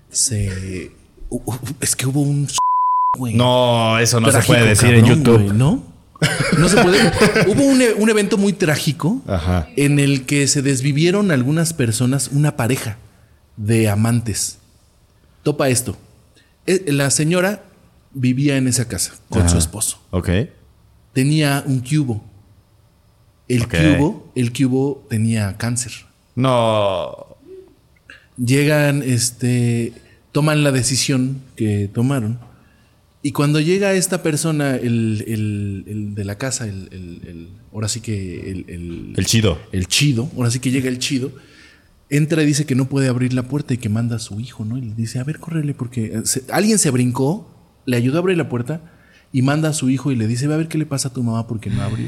se. 0.09 0.91
es 1.81 1.95
que 1.95 2.05
hubo 2.05 2.21
un. 2.21 2.47
güey. 3.17 3.33
No, 3.33 3.97
eso 3.99 4.19
no 4.19 4.31
se 4.31 4.41
puede 4.43 4.65
decir 4.67 4.93
en 4.93 5.05
YouTube. 5.05 5.43
güey, 5.45 5.57
¿No? 5.57 5.96
No 6.57 6.67
se 6.69 6.81
puede. 6.81 6.99
hubo 7.47 7.63
un, 7.63 7.81
e- 7.81 7.93
un 7.93 8.09
evento 8.09 8.37
muy 8.37 8.53
trágico 8.53 9.21
Ajá. 9.27 9.67
en 9.75 9.99
el 9.99 10.25
que 10.25 10.47
se 10.47 10.61
desvivieron 10.61 11.31
algunas 11.31 11.73
personas, 11.73 12.29
una 12.31 12.55
pareja 12.55 12.97
de 13.57 13.89
amantes. 13.89 14.57
Topa 15.43 15.69
esto. 15.69 15.97
Eh, 16.65 16.85
La 16.91 17.09
señora 17.11 17.63
vivía 18.13 18.57
en 18.57 18.67
esa 18.67 18.87
casa 18.87 19.13
con 19.29 19.41
Ajá. 19.43 19.49
su 19.49 19.57
esposo. 19.57 19.99
Ok. 20.11 20.29
Tenía 21.13 21.63
un 21.65 21.79
cubo. 21.81 22.23
El 23.47 23.67
cubo, 23.67 24.31
el 24.35 24.51
cubo 24.51 25.05
tenía 25.09 25.55
cáncer. 25.57 25.91
No. 26.35 27.37
Llegan, 28.37 29.01
este, 29.03 29.93
toman 30.31 30.63
la 30.63 30.71
decisión 30.71 31.41
que 31.55 31.89
tomaron 31.93 32.39
Y 33.27 33.33
cuando 33.33 33.59
llega 33.59 33.91
esta 33.93 34.23
persona, 34.23 34.77
el, 34.77 35.21
el- 35.27 35.83
el 35.85 36.15
de 36.15 36.23
la 36.23 36.37
casa, 36.37 36.65
el, 36.65 36.87
el- 36.93 37.49
ahora 37.73 37.89
sí 37.89 37.99
que 37.99 38.49
el, 38.51 39.13
el- 39.17 39.25
chido. 39.25 39.59
el 39.73 39.85
chido, 39.87 40.29
ahora 40.37 40.49
sí 40.49 40.61
que 40.61 40.71
llega 40.71 40.87
el 40.87 40.97
chido, 40.97 41.33
entra 42.09 42.41
y 42.41 42.45
dice 42.45 42.65
que 42.65 42.73
no 42.73 42.87
puede 42.87 43.09
abrir 43.09 43.33
la 43.33 43.43
puerta 43.43 43.73
y 43.73 43.79
que 43.79 43.89
manda 43.89 44.15
a 44.15 44.19
su 44.19 44.39
hijo, 44.39 44.63
¿no? 44.63 44.77
Y 44.77 44.81
le 44.81 44.95
dice, 44.95 45.19
a 45.19 45.25
ver, 45.25 45.39
córrele, 45.39 45.73
porque 45.73 46.05
eh, 46.05 46.21
se- 46.23 46.45
alguien 46.53 46.79
se 46.79 46.89
brincó, 46.89 47.53
le 47.85 47.97
ayudó 47.97 48.15
a 48.15 48.19
abrir 48.21 48.37
la 48.37 48.47
puerta 48.47 48.79
y 49.33 49.41
manda 49.41 49.67
a 49.67 49.73
su 49.73 49.89
hijo 49.89 50.09
y 50.13 50.15
le 50.15 50.25
dice, 50.25 50.47
ve 50.47 50.53
a 50.53 50.57
ver 50.57 50.69
qué 50.69 50.77
le 50.77 50.85
pasa 50.85 51.09
a 51.09 51.13
tu 51.13 51.21
mamá 51.21 51.47
porque 51.47 51.69
no 51.69 51.81
abrió. 51.81 52.07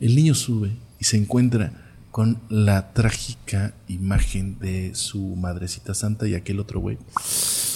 El 0.00 0.16
niño 0.16 0.34
sube 0.34 0.72
y 0.98 1.04
se 1.04 1.18
encuentra 1.18 1.72
con 2.10 2.40
la 2.48 2.92
trágica 2.94 3.74
imagen 3.86 4.58
de 4.58 4.92
su 4.96 5.20
madrecita 5.36 5.94
santa 5.94 6.26
y 6.26 6.34
aquel 6.34 6.58
otro 6.58 6.80
güey. 6.80 6.98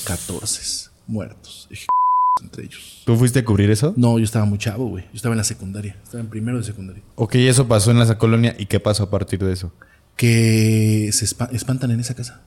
14 0.04 0.90
muertos, 1.06 1.68
entre 2.42 2.64
ellos. 2.64 3.02
¿Tú 3.04 3.16
fuiste 3.16 3.40
a 3.40 3.44
cubrir 3.44 3.70
eso? 3.70 3.92
No, 3.96 4.18
yo 4.18 4.24
estaba 4.24 4.44
muy 4.44 4.58
chavo, 4.58 4.88
güey. 4.88 5.04
Yo 5.04 5.16
estaba 5.16 5.34
en 5.34 5.38
la 5.38 5.44
secundaria. 5.44 5.96
Estaba 6.02 6.20
en 6.22 6.28
primero 6.30 6.58
de 6.58 6.64
secundaria. 6.64 7.02
Ok, 7.16 7.34
eso 7.36 7.66
pasó 7.68 7.90
en 7.90 7.98
esa 7.98 8.16
colonia. 8.18 8.54
¿Y 8.58 8.66
qué 8.66 8.80
pasó 8.80 9.02
a 9.04 9.10
partir 9.10 9.38
de 9.44 9.52
eso? 9.52 9.72
Que 10.16 11.10
se 11.12 11.24
espa- 11.26 11.50
espantan 11.52 11.90
en 11.90 12.00
esa 12.00 12.14
casa. 12.14 12.40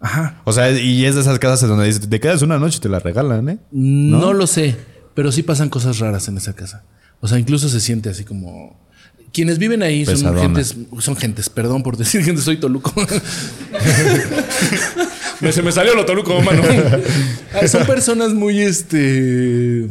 Ajá. 0.00 0.40
O 0.44 0.52
sea, 0.52 0.70
y 0.72 1.04
es 1.04 1.14
de 1.14 1.20
esas 1.20 1.38
casas 1.38 1.68
donde 1.68 1.86
dices, 1.86 2.08
te 2.08 2.18
quedas 2.20 2.42
una 2.42 2.58
noche 2.58 2.78
y 2.78 2.80
te 2.80 2.88
la 2.88 2.98
regalan, 2.98 3.48
¿eh? 3.48 3.58
¿No? 3.70 4.32
lo 4.32 4.46
sé, 4.48 4.76
pero 5.14 5.30
sí 5.30 5.42
pasan 5.44 5.68
cosas 5.68 6.00
raras 6.00 6.26
en 6.28 6.36
esa 6.38 6.54
casa. 6.54 6.84
O 7.20 7.28
sea, 7.28 7.38
incluso 7.38 7.68
se 7.68 7.80
siente 7.80 8.08
así 8.08 8.24
como. 8.24 8.80
Quienes 9.32 9.58
viven 9.58 9.82
ahí 9.82 10.04
son 10.04 10.36
gentes, 10.36 10.76
son 10.98 11.16
gentes, 11.16 11.48
perdón 11.48 11.82
por 11.82 11.96
decir 11.96 12.22
gente, 12.24 12.42
soy 12.42 12.58
Toluco. 12.58 12.92
Me- 15.42 15.52
se 15.52 15.62
me 15.62 15.72
salió 15.72 15.94
lo 15.94 16.04
Toluco, 16.06 16.40
mano. 16.42 16.62
Ah, 17.54 17.68
son 17.68 17.84
personas 17.86 18.32
muy 18.32 18.60
este. 18.62 19.86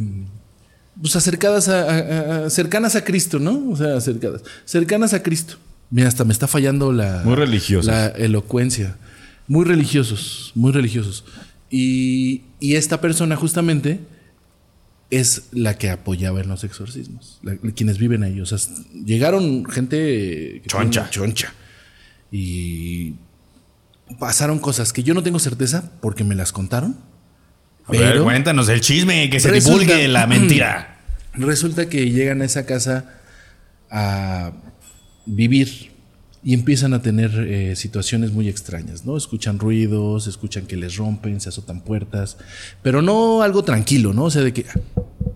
Pues 1.00 1.14
acercadas 1.14 1.68
a, 1.68 1.82
a- 1.82 2.46
a- 2.46 2.50
cercanas 2.50 2.96
a 2.96 3.04
Cristo, 3.04 3.38
¿no? 3.38 3.70
O 3.70 3.76
sea, 3.76 3.96
acercadas. 3.96 4.42
Cercanas 4.64 5.14
a 5.14 5.22
Cristo. 5.22 5.56
Mira, 5.90 6.08
hasta 6.08 6.24
me 6.24 6.32
está 6.32 6.48
fallando 6.48 6.92
la. 6.92 7.22
Muy 7.24 7.36
religiosos. 7.36 7.86
La 7.86 8.08
elocuencia. 8.08 8.96
Muy 9.46 9.64
religiosos, 9.64 10.52
muy 10.54 10.72
religiosos. 10.72 11.24
Y, 11.70 12.42
y 12.60 12.74
esta 12.76 13.00
persona 13.00 13.36
justamente 13.36 14.00
es 15.10 15.44
la 15.52 15.76
que 15.78 15.90
apoyaba 15.90 16.40
en 16.40 16.48
los 16.48 16.64
exorcismos. 16.64 17.38
la- 17.42 17.56
quienes 17.74 17.98
viven 17.98 18.22
ahí. 18.24 18.40
O 18.40 18.46
sea, 18.46 18.58
llegaron 19.04 19.64
gente 19.66 20.62
Choncha. 20.66 21.08
choncha. 21.10 21.52
Y 22.30 23.14
pasaron 24.18 24.58
cosas 24.58 24.92
que 24.92 25.02
yo 25.02 25.14
no 25.14 25.22
tengo 25.22 25.38
certeza 25.38 25.90
porque 26.00 26.24
me 26.24 26.34
las 26.34 26.52
contaron. 26.52 26.96
A 27.86 27.92
ver, 27.92 28.00
Pero 28.12 28.24
cuéntanos 28.24 28.68
el 28.68 28.80
chisme, 28.80 29.28
que 29.30 29.40
se 29.40 29.50
Resulta- 29.50 29.80
divulgue 29.80 30.08
la 30.08 30.26
mentira. 30.28 31.00
resulta 31.34 31.88
que 31.88 32.10
llegan 32.10 32.42
a 32.42 32.44
esa 32.44 32.64
casa 32.66 33.06
a 33.90 34.52
vivir 35.26 35.90
y 36.44 36.54
empiezan 36.54 36.92
a 36.94 37.02
tener 37.02 37.30
eh, 37.48 37.76
situaciones 37.76 38.32
muy 38.32 38.48
extrañas, 38.48 39.04
¿no? 39.04 39.16
Escuchan 39.16 39.58
ruidos, 39.60 40.26
escuchan 40.26 40.66
que 40.66 40.76
les 40.76 40.96
rompen, 40.96 41.40
se 41.40 41.48
azotan 41.50 41.82
puertas, 41.82 42.36
pero 42.82 43.00
no 43.00 43.42
algo 43.42 43.62
tranquilo, 43.62 44.12
¿no? 44.12 44.24
O 44.24 44.30
sea, 44.30 44.42
de 44.42 44.52
que, 44.52 44.66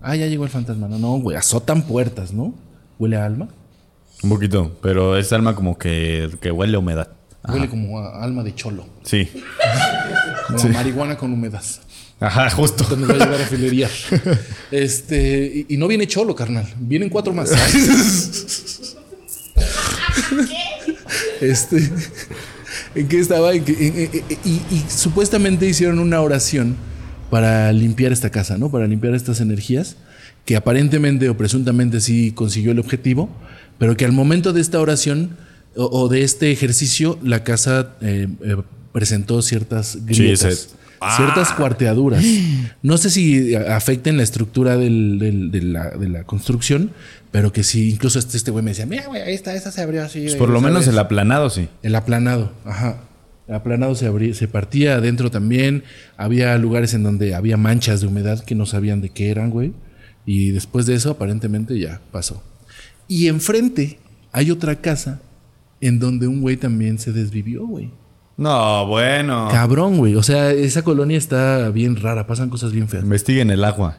ah, 0.01 0.15
ya 0.15 0.27
llegó 0.27 0.43
el 0.43 0.49
fantasma, 0.49 0.87
no, 0.89 0.99
no, 0.99 1.17
güey, 1.19 1.37
azotan 1.37 1.83
puertas, 1.87 2.33
¿no? 2.33 2.53
¿Huele 2.99 3.15
a 3.17 3.25
alma? 3.25 3.47
Un 4.23 4.29
poquito, 4.29 4.77
pero 4.81 5.15
es 5.17 5.31
alma 5.31 5.55
como 5.55 5.77
que, 5.77 6.29
que 6.41 6.51
huele 6.51 6.75
a 6.75 6.79
humedad. 6.79 7.09
Huele 7.47 7.69
como 7.69 7.99
a 7.99 8.23
alma 8.23 8.43
de 8.43 8.53
cholo, 8.55 8.85
Sí. 9.03 9.27
como 10.47 10.59
a 10.59 10.67
marihuana 10.67 11.17
con 11.17 11.31
humedad. 11.33 11.63
Ajá, 12.19 12.49
justo. 12.49 12.83
Donde 12.83 13.05
va 13.07 13.13
a 13.13 13.17
llegar 13.25 13.41
a 13.41 13.45
filería. 13.49 13.89
Este, 14.71 15.65
y, 15.69 15.73
y 15.75 15.77
no 15.77 15.87
viene 15.87 16.07
cholo, 16.07 16.35
carnal. 16.35 16.65
Vienen 16.79 17.09
cuatro 17.09 17.31
más. 17.33 17.51
este, 21.41 21.89
¿en 22.95 23.07
qué 23.07 23.19
estaba? 23.19 23.53
En 23.53 23.63
que- 23.63 23.73
en- 23.87 23.95
en- 23.97 24.09
en- 24.13 24.23
y, 24.43 24.61
y 24.75 24.83
supuestamente 24.89 25.67
hicieron 25.67 25.99
una 25.99 26.21
oración 26.21 26.75
para 27.29 27.71
limpiar 27.73 28.11
esta 28.11 28.29
casa, 28.29 28.57
¿no? 28.57 28.71
Para 28.71 28.87
limpiar 28.87 29.13
estas 29.13 29.41
energías, 29.41 29.97
que 30.45 30.55
aparentemente 30.55 31.29
o 31.29 31.37
presuntamente 31.37 31.99
sí 32.01 32.31
consiguió 32.31 32.71
el 32.71 32.79
objetivo, 32.79 33.29
pero 33.77 33.95
que 33.97 34.05
al 34.05 34.11
momento 34.11 34.53
de 34.53 34.61
esta 34.61 34.79
oración 34.79 35.37
o, 35.77 35.85
o 35.85 36.07
de 36.09 36.23
este 36.23 36.51
ejercicio, 36.51 37.17
la 37.23 37.43
casa 37.43 37.95
eh, 38.01 38.27
eh, 38.43 38.55
presentó 38.91 39.41
ciertas 39.41 39.99
grietas. 40.05 40.75
Ciertas 41.15 41.51
cuarteaduras. 41.53 42.23
No 42.81 42.97
sé 42.97 43.09
si 43.11 43.53
afecten 43.53 44.17
la 44.17 44.23
estructura 44.23 44.77
del- 44.77 45.19
del- 45.19 45.51
de, 45.51 45.61
la, 45.61 45.89
de 45.91 46.09
la 46.09 46.23
construcción, 46.23 46.91
pero 47.31 47.51
que 47.53 47.63
sí, 47.63 47.91
incluso 47.91 48.17
este 48.19 48.37
este 48.37 48.49
güey 48.51 48.63
me 48.63 48.71
decía, 48.71 48.85
mira, 48.87 49.05
güey, 49.07 49.21
ahí 49.21 49.33
está, 49.33 49.53
esta 49.53 49.71
se 49.71 49.81
abrió 49.81 50.03
así. 50.03 50.21
Pues 50.23 50.35
por 50.35 50.49
lo 50.49 50.59
¿sabes?". 50.59 50.73
menos 50.73 50.87
el 50.87 50.97
aplanado, 50.97 51.49
sí. 51.51 51.67
El 51.83 51.93
aplanado, 51.95 52.51
ajá. 52.65 52.97
El 53.47 53.55
aplanado 53.55 53.93
se, 53.95 54.07
abría, 54.07 54.33
se 54.33 54.47
partía 54.47 54.95
adentro 54.95 55.29
también. 55.31 55.83
Había 56.17 56.57
lugares 56.57 56.93
en 56.93 57.03
donde 57.03 57.33
había 57.35 57.57
manchas 57.57 58.01
de 58.01 58.07
humedad 58.07 58.43
que 58.43 58.55
no 58.55 58.65
sabían 58.65 58.99
de 59.01 59.09
qué 59.09 59.29
eran, 59.29 59.51
güey. 59.51 59.73
Y 60.25 60.49
después 60.51 60.85
de 60.85 60.95
eso, 60.95 61.11
aparentemente 61.11 61.77
ya 61.79 62.01
pasó. 62.11 62.41
Y 63.07 63.27
enfrente 63.27 63.99
hay 64.31 64.51
otra 64.51 64.81
casa 64.81 65.21
en 65.81 65.99
donde 65.99 66.27
un 66.27 66.41
güey 66.41 66.57
también 66.57 66.99
se 66.99 67.11
desvivió, 67.11 67.65
güey. 67.65 67.91
No, 68.37 68.85
bueno. 68.85 69.49
Cabrón, 69.51 69.97
güey. 69.97 70.15
O 70.15 70.23
sea, 70.23 70.51
esa 70.51 70.83
colonia 70.83 71.17
está 71.17 71.69
bien 71.69 71.95
rara, 71.95 72.27
pasan 72.27 72.49
cosas 72.49 72.71
bien 72.71 72.87
feas. 72.87 73.03
Investiguen 73.03 73.49
el 73.49 73.63
agua. 73.63 73.97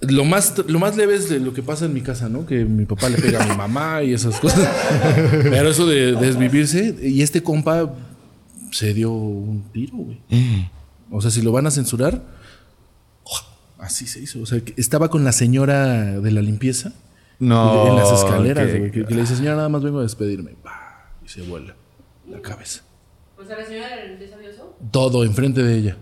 Lo 0.00 0.24
más, 0.24 0.54
lo 0.66 0.78
más 0.78 0.96
leve 0.96 1.14
es 1.14 1.30
lo 1.30 1.52
que 1.52 1.62
pasa 1.62 1.84
en 1.84 1.94
mi 1.94 2.00
casa, 2.00 2.28
¿no? 2.28 2.46
Que 2.46 2.64
mi 2.64 2.86
papá 2.86 3.08
le 3.08 3.18
pega 3.18 3.42
a 3.42 3.46
mi 3.46 3.56
mamá 3.56 4.02
y 4.02 4.12
esas 4.12 4.38
cosas. 4.40 4.68
Pero 5.30 5.70
eso 5.70 5.86
de, 5.86 6.12
desvivirse, 6.12 6.96
y 7.02 7.22
este 7.22 7.42
compa 7.42 7.92
se 8.72 8.94
dio 8.94 9.12
un 9.12 9.64
tiro, 9.72 9.96
güey. 9.96 10.20
O 11.10 11.20
sea, 11.20 11.30
si 11.30 11.42
lo 11.42 11.52
van 11.52 11.66
a 11.66 11.70
censurar, 11.70 12.22
así 13.78 14.06
se 14.06 14.20
hizo. 14.20 14.40
O 14.40 14.46
sea, 14.46 14.60
estaba 14.76 15.08
con 15.08 15.24
la 15.24 15.32
señora 15.32 16.20
de 16.20 16.30
la 16.30 16.42
limpieza 16.42 16.92
No. 17.38 17.88
en 17.88 17.96
las 17.96 18.12
escaleras, 18.12 18.66
que- 18.66 18.78
güey. 18.78 18.90
Que, 18.90 19.04
que 19.04 19.14
le 19.14 19.20
dice, 19.22 19.36
señora, 19.36 19.56
nada 19.56 19.68
más 19.68 19.82
vengo 19.82 19.98
a 19.98 20.02
despedirme. 20.02 20.52
Pa, 20.62 21.10
Y 21.24 21.28
se 21.28 21.42
vuela 21.42 21.74
la 22.30 22.40
cabeza. 22.40 22.82
O 23.38 23.44
sea, 23.44 23.58
la 23.58 23.64
señora 23.66 23.96
del 23.96 24.18
desabioso. 24.18 24.76
Todo 24.90 25.24
enfrente 25.24 25.62
de 25.62 25.76
ella. 25.76 25.96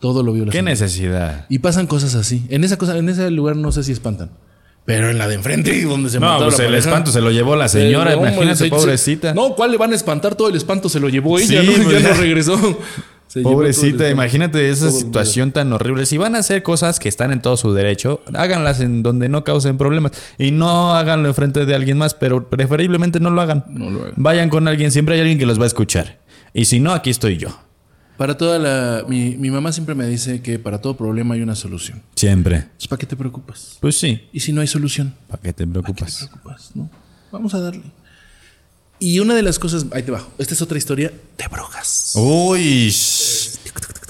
Todo 0.00 0.22
lo 0.22 0.32
vio 0.32 0.44
la 0.46 0.50
¿Qué 0.50 0.58
señora. 0.58 0.70
necesidad? 0.72 1.46
Y 1.48 1.58
pasan 1.60 1.86
cosas 1.86 2.14
así. 2.14 2.44
En 2.48 2.64
esa 2.64 2.76
cosa, 2.78 2.96
en 2.96 3.08
ese 3.08 3.30
lugar 3.30 3.56
no 3.56 3.70
sé 3.70 3.84
si 3.84 3.92
espantan. 3.92 4.30
Pero 4.86 5.10
en 5.10 5.18
la 5.18 5.28
de 5.28 5.34
enfrente, 5.34 5.84
donde 5.84 6.08
se 6.08 6.18
No, 6.18 6.26
mató 6.26 6.44
pues 6.46 6.58
la 6.58 6.64
el 6.64 6.70
pareja, 6.70 6.88
espanto 6.88 7.10
se 7.12 7.20
lo 7.20 7.30
llevó 7.30 7.54
la 7.54 7.68
señora, 7.68 8.14
eh, 8.14 8.16
no, 8.16 8.22
imagínate, 8.22 8.56
se- 8.56 8.68
pobrecita. 8.70 9.34
No, 9.34 9.54
¿cuál 9.54 9.70
le 9.72 9.76
van 9.76 9.92
a 9.92 9.94
espantar? 9.94 10.34
Todo 10.34 10.48
el 10.48 10.56
espanto 10.56 10.88
se 10.88 10.98
lo 10.98 11.08
llevó 11.10 11.38
ella, 11.38 11.60
Sí, 11.60 11.66
¿no? 11.66 11.72
pues 11.84 12.02
ya 12.02 12.08
ya. 12.08 12.14
no 12.14 12.20
regresó. 12.20 12.58
Se 13.30 13.42
Pobrecita, 13.42 14.10
imagínate 14.10 14.70
esa 14.70 14.90
situación 14.90 15.52
tan 15.52 15.72
horrible. 15.72 16.04
Si 16.04 16.18
van 16.18 16.34
a 16.34 16.38
hacer 16.38 16.64
cosas 16.64 16.98
que 16.98 17.08
están 17.08 17.30
en 17.30 17.40
todo 17.40 17.56
su 17.56 17.72
derecho, 17.72 18.22
háganlas 18.34 18.80
en 18.80 19.04
donde 19.04 19.28
no 19.28 19.44
causen 19.44 19.78
problemas. 19.78 20.10
Y 20.36 20.50
no 20.50 20.96
háganlo 20.96 21.28
enfrente 21.28 21.64
de 21.64 21.72
alguien 21.76 21.96
más, 21.96 22.14
pero 22.14 22.50
preferiblemente 22.50 23.20
no 23.20 23.30
lo 23.30 23.40
hagan. 23.40 23.62
No 23.68 23.88
lo 23.88 24.00
hagan. 24.00 24.14
Vayan 24.16 24.48
con 24.48 24.66
alguien, 24.66 24.90
siempre 24.90 25.14
hay 25.14 25.20
alguien 25.20 25.38
que 25.38 25.46
los 25.46 25.60
va 25.60 25.62
a 25.62 25.68
escuchar. 25.68 26.18
Y 26.52 26.64
si 26.64 26.80
no, 26.80 26.92
aquí 26.92 27.10
estoy 27.10 27.36
yo. 27.36 27.56
Para 28.16 28.36
toda 28.36 28.58
la. 28.58 29.04
Mi, 29.06 29.36
mi 29.36 29.52
mamá 29.52 29.70
siempre 29.70 29.94
me 29.94 30.08
dice 30.08 30.42
que 30.42 30.58
para 30.58 30.80
todo 30.80 30.96
problema 30.96 31.36
hay 31.36 31.42
una 31.42 31.54
solución. 31.54 32.02
Siempre. 32.16 32.66
¿para 32.88 32.98
qué 32.98 33.06
te 33.06 33.14
preocupas? 33.14 33.78
Pues 33.78 33.96
sí, 33.96 34.28
Y 34.32 34.40
si 34.40 34.52
no 34.52 34.60
hay 34.60 34.66
solución, 34.66 35.14
¿para 35.28 35.40
qué 35.40 35.52
te 35.52 35.64
¿para 35.68 35.82
qué 35.86 35.92
te 35.92 36.02
preocupas? 36.02 36.16
preocupas? 36.16 36.70
No. 36.74 36.90
Vamos 37.30 37.54
a 37.54 37.60
darle. 37.60 37.84
Y 39.00 39.18
una 39.20 39.34
de 39.34 39.42
las 39.42 39.58
cosas. 39.58 39.86
Ahí 39.92 40.02
te 40.02 40.10
bajo. 40.12 40.30
Esta 40.38 40.54
es 40.54 40.62
otra 40.62 40.76
historia 40.78 41.10
de 41.38 41.44
brujas. 41.50 42.12
Uy, 42.14 42.94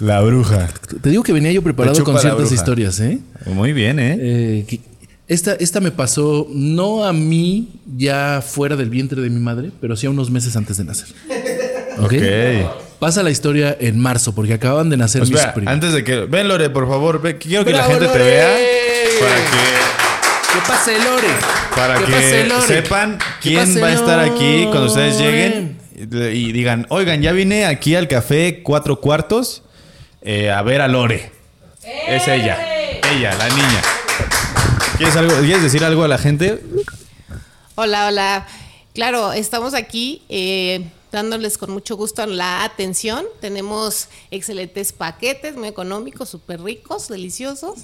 la 0.01 0.21
bruja. 0.21 0.69
Te 1.01 1.11
digo 1.11 1.23
que 1.23 1.33
venía 1.33 1.53
yo 1.53 1.63
preparado 1.63 2.03
con 2.05 2.19
ciertas 2.19 2.51
historias, 2.53 2.99
¿eh? 3.01 3.19
Muy 3.47 3.73
bien, 3.73 3.99
¿eh? 3.99 4.17
Eh, 4.21 4.65
que- 4.69 4.81
esta, 5.29 5.53
esta 5.55 5.79
me 5.81 5.93
pasó 5.93 6.49
no 6.53 7.05
a 7.05 7.13
mí 7.13 7.69
ya 7.97 8.43
fuera 8.45 8.75
del 8.75 8.91
vientre 8.91 9.23
de 9.23 9.31
mi 9.31 9.39
madre, 9.39 9.71
pero 9.81 9.95
sí 9.95 10.07
a 10.07 10.11
unos 10.11 10.29
meses 10.31 10.57
antes 10.57 10.77
de 10.77 10.85
nacer. 10.85 11.09
¿Ok? 11.99 12.13
ok. 12.15 12.71
Pasa 12.99 13.23
la 13.23 13.31
historia 13.31 13.77
en 13.81 13.99
marzo, 13.99 14.35
porque 14.35 14.55
acaban 14.55 14.91
de 14.91 14.97
nacer 14.97 15.23
mis 15.23 15.31
Espera, 15.31 15.55
primos. 15.55 15.73
antes 15.73 15.93
de 15.93 16.03
que. 16.05 16.17
Ven, 16.27 16.49
Lore, 16.49 16.69
por 16.71 16.89
favor. 16.89 17.23
ven, 17.23 17.39
quiero 17.39 17.65
que 17.65 17.71
la 17.71 17.87
¡Bravo, 17.87 17.93
gente 18.01 18.09
te 18.13 18.19
vea. 18.19 18.57
Para 19.21 19.35
que. 19.37 19.90
¿Qué 20.53 20.59
pase, 20.67 20.99
Lore? 20.99 21.29
Para 21.77 21.99
¿Qué 21.99 22.05
que 22.07 22.45
Lore? 22.45 22.67
sepan 22.67 23.19
¿Qué 23.41 23.51
quién 23.51 23.83
va 23.83 23.87
a 23.87 23.93
estar 23.93 24.19
aquí 24.19 24.65
cuando 24.65 24.87
ustedes 24.87 25.19
lleguen 25.19 25.79
y 25.97 26.53
digan, 26.53 26.87
oigan, 26.89 27.23
ya 27.23 27.33
vine 27.33 27.67
aquí 27.67 27.95
al 27.95 28.09
café 28.09 28.63
cuatro 28.63 29.01
cuartos 29.01 29.63
eh, 30.23 30.51
a 30.51 30.61
ver 30.63 30.81
a 30.81 30.89
Lore. 30.89 31.31
Es 32.09 32.27
ella, 32.27 32.59
ella, 33.13 33.35
la 33.37 33.49
niña. 33.49 33.83
¿Quieres, 34.97 35.17
algo, 35.17 35.35
¿Quieres 35.41 35.63
decir 35.63 35.85
algo 35.85 36.05
a 36.05 36.09
la 36.09 36.19
gente? 36.19 36.61
Hola, 37.77 38.07
hola. 38.09 38.47
Claro, 38.93 39.33
estamos 39.33 39.75
aquí. 39.75 40.23
eh, 40.29 40.91
dándoles 41.13 41.59
con 41.59 41.71
mucho 41.71 41.97
gusto 41.97 42.25
la 42.27 42.65
atención. 42.65 43.25
Tenemos 43.41 44.09
excelentes 44.31 44.93
paquetes, 44.93 45.57
muy 45.57 45.69
económicos, 45.69 46.29
súper 46.29 46.61
ricos, 46.63 47.09
deliciosos 47.09 47.81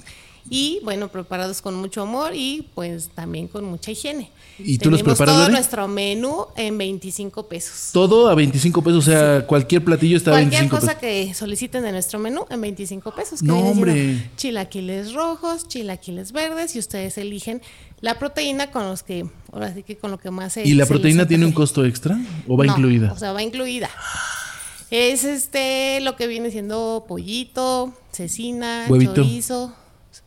y 0.49 0.79
bueno, 0.83 1.07
preparados 1.09 1.61
con 1.61 1.75
mucho 1.75 2.01
amor 2.01 2.31
y 2.35 2.67
pues 2.75 3.09
también 3.13 3.47
con 3.47 3.65
mucha 3.65 3.91
higiene. 3.91 4.31
¿Y 4.59 4.77
tú 4.79 4.89
los 4.89 4.99
Tenemos 5.01 5.17
preparas, 5.17 5.33
todo 5.35 5.41
Lore? 5.43 5.53
nuestro 5.53 5.87
menú 5.87 6.45
en 6.55 6.77
25 6.77 7.47
pesos. 7.47 7.89
Todo 7.93 8.27
a 8.29 8.35
25 8.35 8.81
pesos, 8.81 9.07
o 9.07 9.11
sea, 9.11 9.45
cualquier 9.45 9.83
platillo 9.83 10.17
está 10.17 10.31
a 10.31 10.33
Cualquier 10.33 10.61
25 10.61 10.75
cosa 10.75 10.99
pesos. 10.99 11.01
que 11.27 11.33
soliciten 11.33 11.83
de 11.83 11.91
nuestro 11.91 12.17
menú 12.19 12.45
en 12.49 12.61
25 12.61 13.11
pesos. 13.13 13.39
Que 13.41 13.45
No, 13.45 13.59
hombre. 13.59 14.29
Chilaquiles 14.35 15.13
rojos, 15.13 15.67
chilaquiles 15.67 16.31
verdes 16.31 16.75
y 16.75 16.79
ustedes 16.79 17.17
eligen 17.19 17.61
la 18.01 18.17
proteína 18.17 18.71
con 18.71 18.83
los 18.85 19.03
que, 19.03 19.27
ahora 19.51 19.73
sí 19.73 19.83
que 19.83 19.97
con 19.97 20.11
lo 20.11 20.17
que 20.19 20.31
más 20.31 20.53
se 20.53 20.63
¿Y 20.67 20.73
la 20.73 20.85
se 20.85 20.89
proteína 20.91 21.27
tiene 21.27 21.45
un 21.45 21.51
costo 21.51 21.85
extra 21.85 22.19
o 22.47 22.57
va 22.57 22.65
No, 22.65 22.71
incluida? 22.73 23.11
O 23.11 23.17
sea, 23.19 23.33
va 23.33 23.43
incluida. 23.43 23.89
Es 24.89 25.23
este 25.25 25.99
lo 26.01 26.15
que 26.15 26.27
viene 26.27 26.49
siendo 26.49 27.05
pollito, 27.07 27.93
cecina, 28.11 28.85
Huevito. 28.87 29.15
chorizo, 29.15 29.73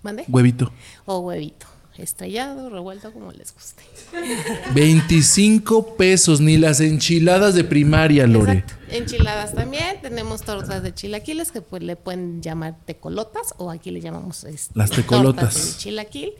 ¿mande? 0.02 0.24
Huevito. 0.28 0.72
o 1.06 1.18
huevito, 1.18 1.66
estrellado, 1.98 2.70
revuelto 2.70 3.12
como 3.12 3.30
les 3.32 3.52
guste. 3.54 3.82
25 4.74 5.96
pesos, 5.96 6.40
ni 6.40 6.56
las 6.56 6.80
enchiladas 6.80 7.54
de 7.54 7.64
primaria, 7.64 8.26
Lore. 8.26 8.52
Exacto. 8.52 8.74
Enchiladas 8.90 9.54
también, 9.54 10.00
tenemos 10.02 10.42
tortas 10.42 10.82
de 10.82 10.94
chilaquiles 10.94 11.52
que 11.52 11.60
pues 11.60 11.82
le 11.82 11.96
pueden 11.96 12.42
llamar 12.42 12.76
tecolotas 12.86 13.54
o 13.58 13.70
aquí 13.70 13.90
le 13.90 14.00
llamamos 14.00 14.44
este, 14.44 14.72
Las 14.78 14.90
tecolotas. 14.90 15.54
tortas 15.54 15.72
de 15.74 15.78
chilaquil. 15.78 16.32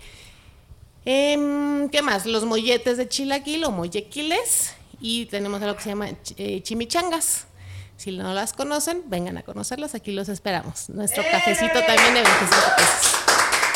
Em, 1.05 1.89
¿Qué 1.89 2.03
más? 2.03 2.27
Los 2.27 2.45
molletes 2.45 2.97
de 2.97 3.09
chilaquil 3.09 3.65
o 3.65 3.71
mollequiles 3.71 4.75
y 5.01 5.27
tenemos 5.27 5.63
algo 5.63 5.77
que 5.77 5.83
se 5.83 5.89
llama 5.91 6.09
eh, 6.37 6.61
chimichangas. 6.63 7.47
Si 7.97 8.13
no 8.13 8.33
las 8.35 8.53
conocen, 8.53 9.03
vengan 9.09 9.37
a 9.39 9.43
conocerlas, 9.43 9.95
aquí 9.95 10.13
los 10.13 10.29
esperamos. 10.29 10.89
Nuestro 10.91 11.23
cafecito 11.31 11.81
también 11.87 12.15
de 12.15 12.23
25 12.23 12.57
pesos. 12.77 13.13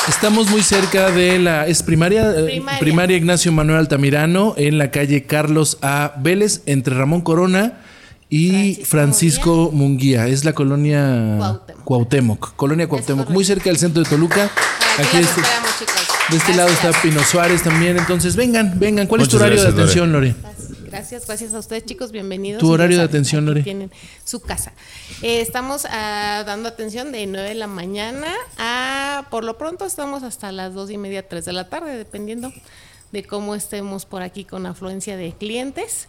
Estamos 0.07 0.49
muy 0.49 0.61
cerca 0.61 1.09
de 1.11 1.39
la. 1.39 1.65
¿Es 1.67 1.81
primaria? 1.81 2.31
eh, 2.31 2.43
Primaria. 2.45 2.79
primaria 2.79 3.17
Ignacio 3.17 3.51
Manuel 3.51 3.79
Altamirano, 3.79 4.53
en 4.57 4.77
la 4.77 4.91
calle 4.91 5.23
Carlos 5.25 5.77
A. 5.81 6.13
Vélez, 6.19 6.61
entre 6.67 6.93
Ramón 6.95 7.21
Corona 7.21 7.79
y 8.29 8.75
Francisco, 8.85 8.87
Francisco 8.87 9.69
Munguía. 9.73 10.27
Es 10.27 10.45
la 10.45 10.53
colonia 10.53 11.37
Cuauhtémoc. 11.39 11.83
Cuauhtémoc. 11.85 12.55
Colonia 12.55 12.87
Cuauhtémoc, 12.87 13.29
muy 13.29 13.43
cerca 13.45 13.65
del 13.65 13.77
centro 13.77 14.03
de 14.03 14.09
Toluca. 14.09 14.45
Aquí, 14.99 15.17
Aquí 15.17 15.17
este- 15.17 15.41
de 16.29 16.37
este 16.37 16.53
lado 16.55 16.69
está. 16.69 16.91
Pino 17.01 17.23
Suárez 17.23 17.63
también. 17.63 17.97
Entonces, 17.97 18.35
vengan, 18.35 18.79
vengan. 18.79 19.07
¿Cuál 19.07 19.21
es 19.21 19.29
tu 19.29 19.37
horario 19.37 19.55
gracias, 19.55 19.75
de 19.75 19.81
atención, 19.81 20.11
Lore? 20.11 20.35
Gracias, 20.89 21.27
gracias 21.27 21.53
a 21.53 21.59
ustedes 21.59 21.83
chicos, 21.85 22.11
bienvenidos. 22.13 22.61
Tu 22.61 22.71
horario 22.71 22.97
de 22.97 23.03
atención, 23.03 23.43
aquí 23.43 23.47
Lore. 23.47 23.63
Tienen 23.63 23.91
su 24.23 24.39
casa. 24.39 24.71
Eh, 25.21 25.41
estamos 25.41 25.85
ah, 25.91 26.43
dando 26.45 26.69
atención 26.69 27.11
de 27.11 27.25
9 27.27 27.49
de 27.49 27.55
la 27.55 27.67
mañana 27.67 28.27
a, 28.57 29.14
por 29.35 29.43
lo 29.43 29.57
pronto 29.57 29.83
estamos 29.83 30.23
hasta 30.23 30.49
las 30.53 30.73
2 30.73 30.91
y 30.91 30.97
media, 30.97 31.27
3 31.27 31.43
de 31.43 31.51
la 31.51 31.67
tarde, 31.67 31.97
dependiendo 31.97 32.53
de 33.11 33.25
cómo 33.25 33.53
estemos 33.53 34.05
por 34.05 34.21
aquí 34.21 34.45
con 34.45 34.65
afluencia 34.65 35.17
de 35.17 35.33
clientes, 35.33 36.07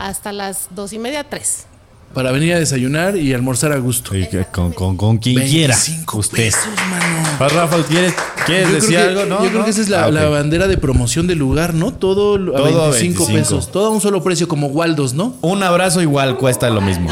hasta 0.00 0.32
las 0.32 0.66
2 0.70 0.94
y 0.94 0.98
media, 0.98 1.22
3. 1.22 1.66
Para 2.14 2.32
venir 2.32 2.52
a 2.52 2.58
desayunar 2.58 3.16
y 3.16 3.32
almorzar 3.32 3.70
a 3.70 3.76
gusto. 3.78 4.10
Que 4.10 4.44
con, 4.52 4.72
con, 4.72 4.96
con 4.96 5.18
quien 5.18 5.36
quiera. 5.46 5.76
25 5.76 6.18
Usted. 6.18 6.36
pesos, 6.36 6.66
mano. 6.90 7.28
Ah, 7.38 7.48
Rafa, 7.48 7.80
¿quieres, 7.84 8.12
quieres 8.44 8.72
decir 8.72 8.96
que, 8.96 8.98
algo? 8.98 9.24
No, 9.26 9.44
yo 9.44 9.50
creo 9.50 9.58
no. 9.60 9.64
que 9.66 9.70
esa 9.70 9.80
es 9.80 9.88
la, 9.88 10.06
Ah, 10.06 10.10
la 10.10 10.28
bandera 10.28 10.66
de 10.66 10.76
promoción 10.76 11.28
del 11.28 11.38
lugar, 11.38 11.74
¿no? 11.74 11.94
Todo, 11.94 12.34
a 12.34 12.56
Todo 12.56 12.82
a 12.86 12.90
25, 12.90 13.26
25. 13.26 13.32
pesos. 13.38 13.70
Todo 13.70 13.86
a 13.86 13.90
un 13.90 14.00
solo 14.00 14.20
precio, 14.24 14.48
como 14.48 14.66
Waldos, 14.66 15.14
¿no? 15.14 15.36
Un 15.42 15.62
abrazo 15.62 16.02
igual 16.02 16.38
cuesta 16.38 16.68
lo 16.70 16.80
mismo. 16.80 17.08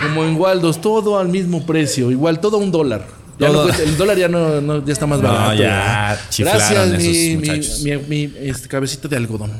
Como 0.00 0.22
en 0.22 0.36
Waldos, 0.36 0.80
todo 0.80 1.18
al 1.18 1.26
mismo 1.28 1.66
precio. 1.66 2.12
Igual, 2.12 2.38
todo 2.38 2.58
a 2.58 2.60
un 2.60 2.70
dólar. 2.70 3.21
Ya 3.38 3.46
Todo. 3.48 3.58
no 3.58 3.64
cuesta- 3.64 3.82
el 3.82 3.96
dólar 3.96 4.18
ya 4.18 4.28
no, 4.28 4.60
no- 4.60 4.84
ya 4.84 4.92
está 4.92 5.06
más 5.06 5.20
No, 5.20 5.28
barato. 5.28 5.54
ya 5.62 6.18
Gracias, 6.38 6.70
esos 6.70 6.98
mi, 6.98 7.36
mi, 7.36 7.96
mi, 7.98 8.26
mi, 8.26 8.34
este, 8.40 8.68
cabecita 8.68 9.08
de 9.08 9.16
algodón. 9.16 9.50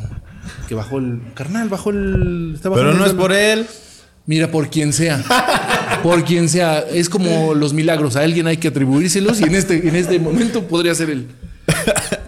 Que 0.69 0.75
bajó 0.75 0.99
el. 0.99 1.21
Carnal, 1.35 1.69
bajó 1.69 1.91
el. 1.91 2.53
está 2.55 2.73
Pero 2.73 2.93
no 2.95 3.05
es 3.07 3.13
por 3.13 3.33
él. 3.33 3.67
Mira, 4.27 4.51
por 4.51 4.71
quien 4.71 4.93
sea. 4.93 5.23
Por 6.03 6.25
quien 6.25 6.49
sea. 6.49 6.79
Es 6.81 7.09
como 7.09 7.55
los 7.55 7.73
milagros. 7.73 8.15
A 8.17 8.21
alguien 8.21 8.47
hay 8.47 8.57
que 8.57 8.69
atribuírselos 8.69 9.41
y 9.41 9.45
en 9.45 9.55
este, 9.57 9.89
en 9.89 9.97
este 9.97 10.19
momento 10.21 10.63
podría 10.69 10.95
ser 10.95 11.11
él. 11.11 11.27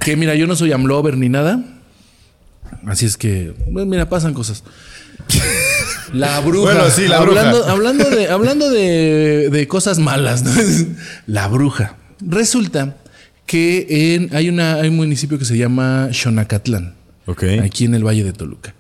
Que 0.01 0.17
mira, 0.17 0.35
yo 0.35 0.47
no 0.47 0.57
soy 0.57 0.73
amlover 0.73 1.17
ni 1.17 1.29
nada. 1.29 1.63
Así 2.87 3.07
es 3.07 3.17
que, 3.17 3.55
bueno, 3.71 3.89
mira, 3.89 4.09
pasan 4.09 4.35
cosas. 4.35 4.63
La 6.15 6.41
bruja. 6.41 6.73
Bueno, 6.73 6.91
sí, 6.91 7.09
la 7.09 7.19
hablando, 7.19 7.59
bruja. 7.59 7.73
Hablando 7.73 8.11
de, 8.11 8.29
hablando 8.29 8.71
de, 8.71 9.51
de 9.51 9.69
cosas 9.69 9.99
malas, 9.99 10.43
¿no? 10.45 10.51
La 11.27 11.49
bruja. 11.49 11.97
Resulta 12.21 12.97
que 13.47 14.15
en, 14.15 14.35
hay, 14.35 14.49
una, 14.49 14.77
hay 14.77 14.89
un 14.89 14.97
municipio 14.97 15.39
que 15.39 15.45
se 15.45 15.57
llama 15.57 16.09
Xonacatlán. 16.13 16.95
Ok. 17.27 17.45
Aquí 17.63 17.85
en 17.85 17.95
el 17.95 18.05
Valle 18.07 18.25
de 18.25 18.33
Toluca. 18.33 18.75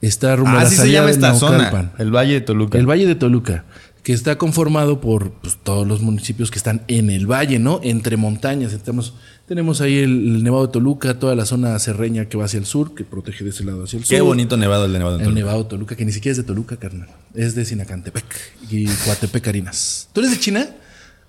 Está 0.00 0.34
rumbo 0.36 0.50
a 0.50 0.60
Ah, 0.60 0.62
la 0.62 0.68
así 0.68 0.76
se 0.76 0.90
llama 0.90 1.10
esta 1.10 1.34
zona. 1.34 1.92
El 1.98 2.14
Valle 2.14 2.34
de 2.34 2.40
Toluca. 2.40 2.78
El 2.78 2.88
Valle 2.88 3.06
de 3.06 3.14
Toluca, 3.14 3.64
que 4.02 4.12
está 4.12 4.38
conformado 4.38 5.00
por 5.00 5.32
pues, 5.32 5.58
todos 5.62 5.86
los 5.86 6.00
municipios 6.00 6.50
que 6.50 6.58
están 6.58 6.82
en 6.88 7.10
el 7.10 7.26
valle, 7.30 7.58
¿no? 7.58 7.80
Entre 7.82 8.16
montañas. 8.16 8.72
Estamos, 8.72 9.14
tenemos 9.50 9.80
ahí 9.80 9.98
el, 9.98 10.36
el 10.36 10.44
Nevado 10.44 10.68
de 10.68 10.72
Toluca, 10.72 11.18
toda 11.18 11.34
la 11.34 11.44
zona 11.44 11.76
serreña 11.80 12.26
que 12.26 12.36
va 12.36 12.44
hacia 12.44 12.58
el 12.58 12.66
sur, 12.66 12.94
que 12.94 13.02
protege 13.02 13.42
de 13.42 13.50
ese 13.50 13.64
lado 13.64 13.82
hacia 13.82 13.96
el 13.96 14.04
sur. 14.04 14.16
Qué 14.16 14.20
bonito 14.20 14.56
nevado 14.56 14.84
el 14.84 14.92
de 14.92 14.98
Nevado 14.98 15.18
de 15.18 15.24
El 15.24 15.24
Toluca. 15.24 15.40
Nevado 15.40 15.62
de 15.64 15.68
Toluca, 15.68 15.96
que 15.96 16.04
ni 16.04 16.12
siquiera 16.12 16.30
es 16.30 16.36
de 16.36 16.44
Toluca, 16.44 16.76
carnal. 16.76 17.08
Es 17.34 17.56
de 17.56 17.64
Sinacantepec 17.64 18.24
y 18.70 18.86
Coatepec 18.86 19.42
Carinas. 19.42 20.08
¿Tú 20.12 20.20
eres 20.20 20.30
de 20.30 20.38
China? 20.38 20.68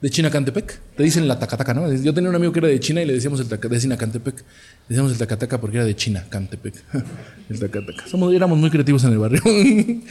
De 0.02 0.10
Chinacantepec. 0.12 0.80
Te 0.96 1.02
dicen 1.02 1.28
la 1.28 1.40
tacataca, 1.40 1.74
¿no? 1.74 1.92
Yo 1.92 2.14
tenía 2.14 2.30
un 2.30 2.36
amigo 2.36 2.54
que 2.54 2.60
era 2.60 2.68
de 2.68 2.80
China 2.80 3.02
y 3.02 3.08
le 3.08 3.14
decíamos 3.14 3.40
el 3.40 3.48
taca, 3.48 3.68
de 3.68 3.80
Sinacantepec. 3.80 4.36
Le 4.36 4.44
decíamos 4.88 5.14
el 5.14 5.18
tacataca 5.18 5.60
porque 5.60 5.78
era 5.78 5.86
de 5.88 5.96
China, 5.96 6.24
Cantepec. 6.30 6.76
el 7.50 7.60
tacataca. 7.60 8.08
Somos, 8.08 8.32
éramos 8.36 8.60
muy 8.60 8.70
creativos 8.70 9.04
en 9.04 9.14
el 9.14 9.18
barrio. 9.18 9.42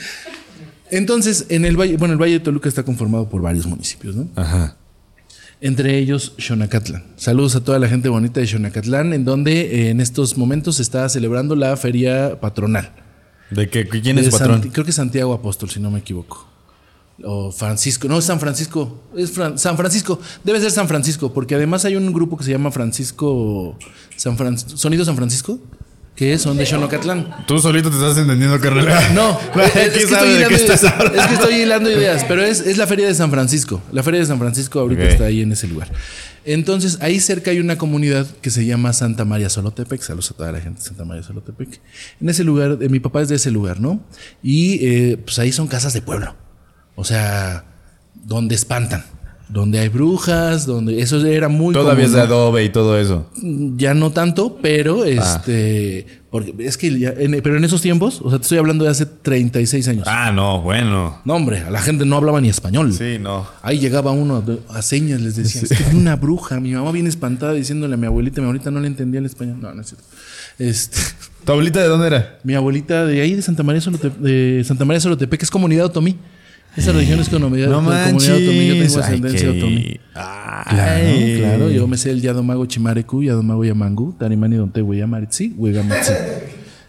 Entonces, 0.90 1.46
en 1.48 1.64
el 1.64 1.76
valle, 1.76 1.96
bueno, 1.96 2.14
el 2.14 2.20
Valle 2.20 2.32
de 2.32 2.40
Toluca 2.40 2.68
está 2.68 2.82
conformado 2.82 3.28
por 3.28 3.40
varios 3.40 3.68
municipios, 3.68 4.16
¿no? 4.16 4.28
Ajá. 4.34 4.76
Entre 5.62 5.98
ellos, 5.98 6.32
Xonacatlán. 6.38 7.04
Saludos 7.16 7.54
a 7.54 7.62
toda 7.62 7.78
la 7.78 7.86
gente 7.88 8.08
bonita 8.08 8.40
de 8.40 8.46
Xonacatlán, 8.46 9.12
en 9.12 9.24
donde 9.26 9.60
eh, 9.60 9.90
en 9.90 10.00
estos 10.00 10.38
momentos 10.38 10.76
se 10.76 10.82
está 10.82 11.06
celebrando 11.08 11.54
la 11.54 11.76
feria 11.76 12.40
patronal. 12.40 12.90
¿De 13.50 13.68
qué? 13.68 13.86
¿Quién 13.86 14.16
es 14.18 14.26
De 14.26 14.30
patrón? 14.30 14.70
Creo 14.72 14.86
que 14.86 14.92
Santiago 14.92 15.34
Apóstol, 15.34 15.68
si 15.68 15.78
no 15.80 15.90
me 15.90 15.98
equivoco. 15.98 16.48
O 17.22 17.52
Francisco. 17.52 18.08
No, 18.08 18.18
es 18.18 18.24
San 18.24 18.40
Francisco. 18.40 19.02
Es 19.14 19.36
Fran- 19.36 19.58
San 19.58 19.76
Francisco. 19.76 20.18
Debe 20.44 20.60
ser 20.60 20.70
San 20.70 20.88
Francisco, 20.88 21.34
porque 21.34 21.56
además 21.56 21.84
hay 21.84 21.96
un 21.96 22.10
grupo 22.12 22.38
que 22.38 22.44
se 22.44 22.52
llama 22.52 22.70
Francisco. 22.70 23.76
San 24.16 24.38
Fran- 24.38 24.56
Sonido 24.56 25.04
San 25.04 25.16
Francisco, 25.16 25.58
que 26.20 26.36
son 26.36 26.58
de 26.58 26.66
Xonacatlán. 26.66 27.46
Tú 27.46 27.58
solito 27.60 27.88
te 27.88 27.96
estás 27.96 28.18
entendiendo, 28.18 28.60
carnal. 28.60 28.86
No, 29.14 29.40
es, 29.62 29.74
es 29.74 29.88
¿Quién 29.88 30.08
que 30.08 30.14
estoy 30.14 30.28
hilando, 30.28 30.54
estás 30.54 30.82
es 30.84 31.26
que 31.26 31.34
estoy 31.34 31.54
hilando 31.54 31.90
ideas, 31.90 32.26
pero 32.28 32.44
es, 32.44 32.60
es 32.60 32.76
la 32.76 32.86
feria 32.86 33.06
de 33.06 33.14
San 33.14 33.30
Francisco. 33.30 33.80
La 33.90 34.02
feria 34.02 34.20
de 34.20 34.26
San 34.26 34.38
Francisco 34.38 34.80
ahorita 34.80 35.02
está 35.04 35.24
ahí 35.24 35.40
en 35.40 35.52
ese 35.52 35.66
lugar. 35.66 35.90
Entonces, 36.44 36.98
ahí 37.00 37.20
cerca 37.20 37.52
hay 37.52 37.58
una 37.58 37.78
comunidad 37.78 38.26
que 38.42 38.50
se 38.50 38.66
llama 38.66 38.92
Santa 38.92 39.24
María 39.24 39.48
Solotepec. 39.48 40.02
Saludos 40.02 40.32
a 40.32 40.34
toda 40.34 40.52
la 40.52 40.60
gente 40.60 40.80
de 40.80 40.86
Santa 40.88 41.06
María 41.06 41.22
Solotepec. 41.22 41.80
En 42.20 42.28
ese 42.28 42.44
lugar, 42.44 42.76
eh, 42.82 42.90
mi 42.90 43.00
papá 43.00 43.22
es 43.22 43.30
de 43.30 43.36
ese 43.36 43.50
lugar, 43.50 43.80
¿no? 43.80 44.04
Y 44.42 44.86
eh, 44.86 45.16
pues 45.16 45.38
ahí 45.38 45.52
son 45.52 45.68
casas 45.68 45.94
de 45.94 46.02
pueblo. 46.02 46.36
O 46.96 47.04
sea, 47.04 47.64
donde 48.12 48.56
espantan. 48.56 49.06
Donde 49.52 49.80
hay 49.80 49.88
brujas, 49.88 50.64
donde 50.64 51.00
eso 51.00 51.24
era 51.26 51.48
muy 51.48 51.74
Todavía 51.74 52.04
es 52.04 52.12
de 52.12 52.20
adobe 52.20 52.64
y 52.64 52.68
todo 52.68 52.96
eso. 52.98 53.26
Ya 53.76 53.94
no 53.94 54.10
tanto, 54.12 54.58
pero 54.62 55.04
este. 55.04 56.06
Porque 56.30 56.54
es 56.60 56.76
que 56.76 56.96
ya- 56.96 57.12
en- 57.18 57.40
pero 57.42 57.56
en 57.56 57.64
esos 57.64 57.82
tiempos, 57.82 58.20
o 58.22 58.30
sea, 58.30 58.38
te 58.38 58.42
estoy 58.44 58.58
hablando 58.58 58.84
de 58.84 58.90
hace 58.92 59.06
36 59.06 59.88
años. 59.88 60.04
Ah, 60.08 60.30
no, 60.32 60.60
bueno. 60.62 61.20
No, 61.24 61.34
hombre, 61.34 61.58
a 61.58 61.70
la 61.70 61.82
gente 61.82 62.04
no 62.04 62.16
hablaba 62.16 62.40
ni 62.40 62.48
español. 62.48 62.92
Sí, 62.94 63.18
no. 63.20 63.44
Ahí 63.62 63.80
llegaba 63.80 64.12
uno 64.12 64.44
a, 64.70 64.78
a 64.78 64.82
señas, 64.82 65.20
les 65.20 65.34
decía, 65.34 65.62
es 65.62 65.70
que 65.76 65.96
una 65.96 66.14
bruja. 66.14 66.60
Mi 66.60 66.70
mamá 66.72 66.92
bien 66.92 67.08
espantada 67.08 67.52
diciéndole 67.52 67.94
a 67.94 67.96
mi 67.96 68.06
abuelita, 68.06 68.40
mi 68.40 68.44
abuelita 68.44 68.70
no 68.70 68.78
le 68.78 68.86
entendía 68.86 69.18
el 69.18 69.26
español. 69.26 69.56
No, 69.60 69.74
no 69.74 69.80
es 69.80 69.88
cierto. 69.88 70.04
Este, 70.60 70.96
¿Tu 71.44 71.50
abuelita 71.50 71.80
de 71.80 71.88
dónde 71.88 72.06
era? 72.06 72.38
mi 72.44 72.54
abuelita 72.54 73.04
de 73.06 73.20
ahí, 73.22 73.34
de 73.34 73.42
Santa 73.42 73.64
María 73.64 73.80
Solote- 73.82 74.10
de 74.20 74.62
Santa 74.64 74.84
María 74.84 75.00
Solotepec, 75.00 75.42
es 75.42 75.50
comunidad 75.50 75.86
otomí. 75.86 76.16
Esa 76.76 76.92
región 76.92 77.18
es 77.20 77.28
comunidad, 77.28 77.68
No 77.68 77.76
comunidad 77.76 78.06
manches. 78.12 78.30
otomí. 78.30 78.66
Yo 78.68 78.84
tengo 78.84 78.98
ascendencia 79.00 79.50
otomí. 79.50 80.00
Claro, 80.12 80.64
Ay. 80.66 81.36
claro. 81.38 81.70
Yo 81.70 81.86
me 81.88 81.96
sé 81.96 82.10
el 82.10 82.20
Yadomago 82.22 82.64
Chimarecu, 82.66 83.22
Yadomago 83.22 83.64
Yamangu, 83.64 84.12
Tarimani 84.12 84.56
Donte 84.56 84.80
Hueyamaritzi, 84.82 85.54
Huegamatzi. 85.56 86.12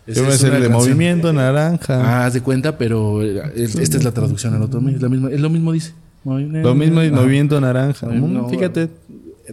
Yo 0.07 0.23
me 0.23 0.31
sé 0.33 0.47
el 0.47 0.61
de 0.61 0.69
movimiento 0.69 1.31
naranja. 1.33 2.01
Ah, 2.03 2.25
haz 2.25 2.33
de 2.33 2.41
cuenta, 2.41 2.77
pero 2.77 3.23
eh, 3.23 3.41
esta 3.55 3.97
es 3.97 4.03
la 4.03 4.11
traducción 4.11 4.53
al 4.53 4.61
otomí. 4.63 4.93
Es, 4.95 5.01
la 5.01 5.09
misma, 5.09 5.29
es 5.31 5.39
lo 5.39 5.49
mismo 5.49 5.71
dice. 5.71 5.93
Lo 6.23 6.75
mismo 6.75 6.99
Ajá. 7.01 7.11
movimiento 7.11 7.59
naranja. 7.59 8.07
Mm, 8.07 8.33
no. 8.33 8.49
Fíjate. 8.49 8.89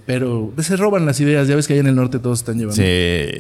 Pero 0.05 0.53
se 0.59 0.77
roban 0.77 1.07
las 1.07 1.19
ideas. 1.21 1.49
Ya 1.49 1.57
ves 1.57 1.67
que 1.67 1.73
allá 1.73 1.81
en 1.81 1.87
el 1.89 1.95
norte 1.95 2.19
todos 2.19 2.41
están 2.41 2.59
llevando. 2.59 2.77
Sí. 2.83 3.31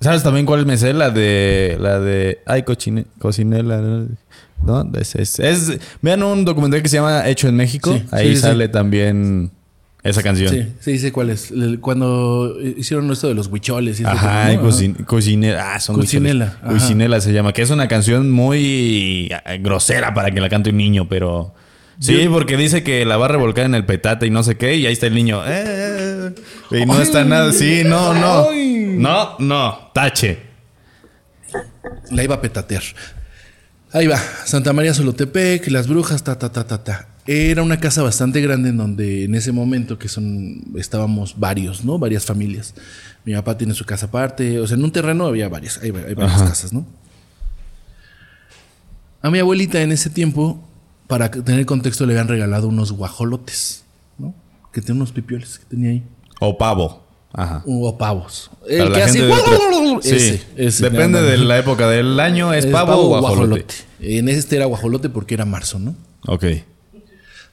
¿Sabes 0.00 0.22
también 0.22 0.44
cuál 0.46 0.66
me 0.66 0.76
sé? 0.76 0.92
La 0.92 1.10
de. 1.10 1.76
La 1.80 2.00
de. 2.00 2.38
Ay, 2.46 2.62
cochine, 2.64 3.06
cocinela. 3.18 4.06
¿No? 4.66 4.84
¿no? 4.84 4.98
Es, 4.98 5.14
es- 5.14 5.38
es- 5.40 5.78
vean 6.02 6.22
un 6.22 6.44
documental 6.44 6.82
que 6.82 6.88
se 6.88 6.96
llama 6.96 7.28
Hecho 7.28 7.48
en 7.48 7.56
México. 7.56 7.92
Sí, 7.94 8.04
Ahí 8.10 8.28
sí, 8.30 8.36
sí. 8.36 8.42
sale 8.42 8.68
también 8.68 9.50
esa 10.02 10.22
canción. 10.22 10.50
Sí, 10.52 10.66
sí, 10.80 10.98
sé 10.98 11.12
cuál 11.12 11.30
es. 11.30 11.52
Cuando 11.80 12.56
hicieron 12.60 13.10
esto 13.10 13.28
de 13.28 13.34
los 13.34 13.46
huicholes 13.46 14.00
y 14.00 14.04
Ajá, 14.04 14.52
y 14.52 14.58
cocinela. 15.04 15.74
Ah, 15.74 15.80
son 15.80 15.96
Cocinela. 15.96 16.58
Cocinela 16.66 17.20
se 17.20 17.32
llama, 17.32 17.52
que 17.52 17.62
es 17.62 17.70
una 17.70 17.88
canción 17.88 18.30
muy 18.30 19.30
eh, 19.46 19.58
grosera 19.60 20.12
para 20.14 20.30
que 20.30 20.40
la 20.40 20.48
cante 20.48 20.70
un 20.70 20.76
niño, 20.76 21.08
pero. 21.08 21.54
Sí, 22.00 22.26
porque 22.30 22.56
dice 22.56 22.82
que 22.82 23.04
la 23.06 23.16
va 23.16 23.26
a 23.26 23.28
revolcar 23.28 23.64
en 23.66 23.74
el 23.76 23.86
petate 23.86 24.26
y 24.26 24.30
no 24.30 24.42
sé 24.42 24.56
qué, 24.56 24.76
y 24.76 24.84
ahí 24.84 24.92
está 24.92 25.06
el 25.06 25.14
niño. 25.14 25.42
eh, 25.46 26.34
y 26.72 26.84
no 26.86 27.00
está 27.00 27.24
nada. 27.24 27.52
Sí, 27.52 27.82
no, 27.86 28.12
no. 28.12 28.48
No, 28.52 29.36
no. 29.38 29.90
Tache. 29.94 30.38
La 32.10 32.24
iba 32.24 32.34
a 32.34 32.40
petatear. 32.40 32.82
Ahí 33.94 34.08
va, 34.08 34.18
Santa 34.44 34.72
María 34.72 34.92
Solotepec, 34.92 35.68
las 35.68 35.86
brujas, 35.86 36.24
ta, 36.24 36.36
ta, 36.36 36.50
ta, 36.50 36.66
ta, 36.66 36.82
ta. 36.82 37.06
Era 37.26 37.62
una 37.62 37.78
casa 37.78 38.02
bastante 38.02 38.40
grande 38.40 38.70
en 38.70 38.76
donde 38.76 39.22
en 39.22 39.36
ese 39.36 39.52
momento 39.52 40.00
que 40.00 40.08
son, 40.08 40.64
estábamos 40.76 41.38
varios, 41.38 41.84
¿no? 41.84 41.96
Varias 41.96 42.26
familias. 42.26 42.74
Mi 43.24 43.34
papá 43.34 43.56
tiene 43.56 43.72
su 43.72 43.84
casa 43.84 44.06
aparte, 44.06 44.58
o 44.58 44.66
sea, 44.66 44.76
en 44.76 44.82
un 44.82 44.90
terreno 44.90 45.26
había 45.26 45.48
varias, 45.48 45.78
hay, 45.78 45.90
hay 45.90 46.14
varias 46.14 46.42
casas, 46.42 46.72
¿no? 46.72 46.84
A 49.22 49.30
mi 49.30 49.38
abuelita 49.38 49.80
en 49.80 49.92
ese 49.92 50.10
tiempo, 50.10 50.60
para 51.06 51.30
tener 51.30 51.64
contexto, 51.64 52.04
le 52.04 52.14
habían 52.14 52.26
regalado 52.26 52.66
unos 52.66 52.90
guajolotes, 52.90 53.84
¿no? 54.18 54.34
Que 54.72 54.80
tenía 54.80 54.96
unos 54.96 55.12
pipioles 55.12 55.60
que 55.60 55.66
tenía 55.66 55.90
ahí. 55.90 56.02
O 56.40 56.58
pavo. 56.58 57.03
Ajá. 57.36 57.62
O 57.66 57.98
pavos. 57.98 58.50
El 58.68 58.92
que 58.92 59.02
hace... 59.02 59.18
gente 59.18 59.26
de 59.26 59.32
otro- 59.32 60.00
Sí, 60.02 60.14
Ese, 60.14 60.42
ese, 60.56 60.90
Depende 60.90 61.20
de 61.20 61.36
la 61.38 61.58
época 61.58 61.88
del 61.88 62.18
año, 62.20 62.52
es, 62.52 62.66
pavo, 62.66 62.94
o 62.94 63.20
guajolote. 63.20 63.74
En 64.00 64.28
este 64.28 64.56
era 64.56 64.66
guajolote 64.66 65.08
porque 65.08 65.34
era 65.34 65.44
marzo, 65.44 65.78
¿no? 65.78 65.94
Ok. 66.26 66.44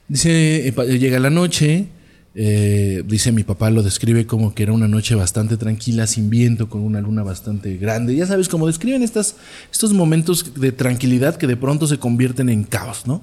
Dice, 0.07 0.67
eh, 0.67 0.99
llega 0.99 1.19
la 1.19 1.29
noche, 1.29 1.87
eh, 2.35 3.03
dice 3.05 3.31
mi 3.31 3.43
papá 3.43 3.69
lo 3.69 3.81
describe 3.83 4.25
como 4.25 4.53
que 4.53 4.63
era 4.63 4.73
una 4.73 4.87
noche 4.87 5.15
bastante 5.15 5.57
tranquila, 5.57 6.05
sin 6.07 6.29
viento, 6.29 6.69
con 6.69 6.81
una 6.81 7.01
luna 7.01 7.23
bastante 7.23 7.77
grande. 7.77 8.15
Ya 8.15 8.25
sabes, 8.25 8.49
como 8.49 8.67
describen 8.67 9.03
estas, 9.03 9.35
estos 9.71 9.93
momentos 9.93 10.53
de 10.55 10.71
tranquilidad 10.71 11.37
que 11.37 11.47
de 11.47 11.57
pronto 11.57 11.87
se 11.87 11.97
convierten 11.97 12.49
en 12.49 12.63
caos, 12.65 13.07
¿no? 13.07 13.21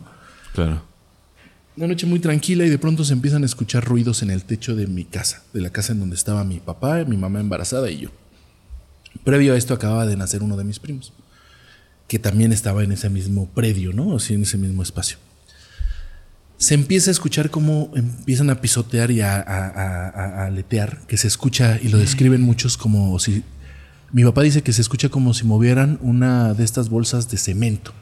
Claro. 0.55 0.83
Una 1.79 1.87
noche 1.87 2.07
muy 2.07 2.19
tranquila 2.19 2.67
y 2.67 2.71
de 2.71 2.79
pronto 2.79 3.05
se 3.05 3.13
empiezan 3.13 3.45
a 3.45 3.47
escuchar 3.47 3.85
ruidos 3.85 4.23
en 4.23 4.31
el 4.31 4.43
techo 4.43 4.75
de 4.75 4.89
mi 4.89 5.05
casa, 5.05 5.45
de 5.53 5.61
la 5.61 5.71
casa 5.71 5.93
en 5.93 6.01
donde 6.01 6.17
estaba 6.17 6.43
mi 6.43 6.59
papá, 6.59 7.05
mi 7.05 7.17
mamá 7.17 7.39
embarazada 7.39 7.89
y 7.89 8.01
yo. 8.01 8.09
Previo 9.23 9.55
a 9.55 9.57
esto 9.57 9.75
acababa 9.75 10.05
de 10.05 10.17
nacer 10.17 10.43
uno 10.43 10.57
de 10.57 10.65
mis 10.65 10.81
primos, 10.81 11.13
que 12.09 12.19
también 12.19 12.53
estaba 12.53 12.83
en 12.83 12.91
ese 12.91 13.09
mismo 13.11 13.47
predio, 13.51 13.93
¿no? 13.93 14.17
Así 14.17 14.35
en 14.35 14.43
ese 14.43 14.59
mismo 14.59 14.83
espacio. 14.83 15.19
Se 16.57 16.75
empieza 16.75 17.11
a 17.11 17.13
escuchar 17.13 17.49
cómo 17.49 17.93
empiezan 17.95 18.51
a 18.51 18.61
pisotear 18.61 19.13
y 19.13 19.21
a, 19.21 19.37
a- 19.37 19.41
a- 19.69 20.09
a- 20.09 20.43
a 20.43 20.47
aletear, 20.47 21.07
que 21.07 21.17
se 21.17 21.29
escucha 21.29 21.79
y 21.81 21.91
lo 21.91 21.99
describen 21.99 22.43
muchos 22.43 22.77
como 22.77 23.17
si... 23.21 23.45
Mi 24.11 24.25
papá 24.25 24.43
dice 24.43 24.63
que 24.63 24.73
se 24.73 24.81
escucha 24.83 25.11
como 25.11 25.33
si 25.33 25.45
movieran 25.45 26.01
una 26.03 26.55
de 26.55 26.65
estas 26.65 26.89
bolsas 26.89 27.31
de 27.31 27.37
cemento. 27.39 27.93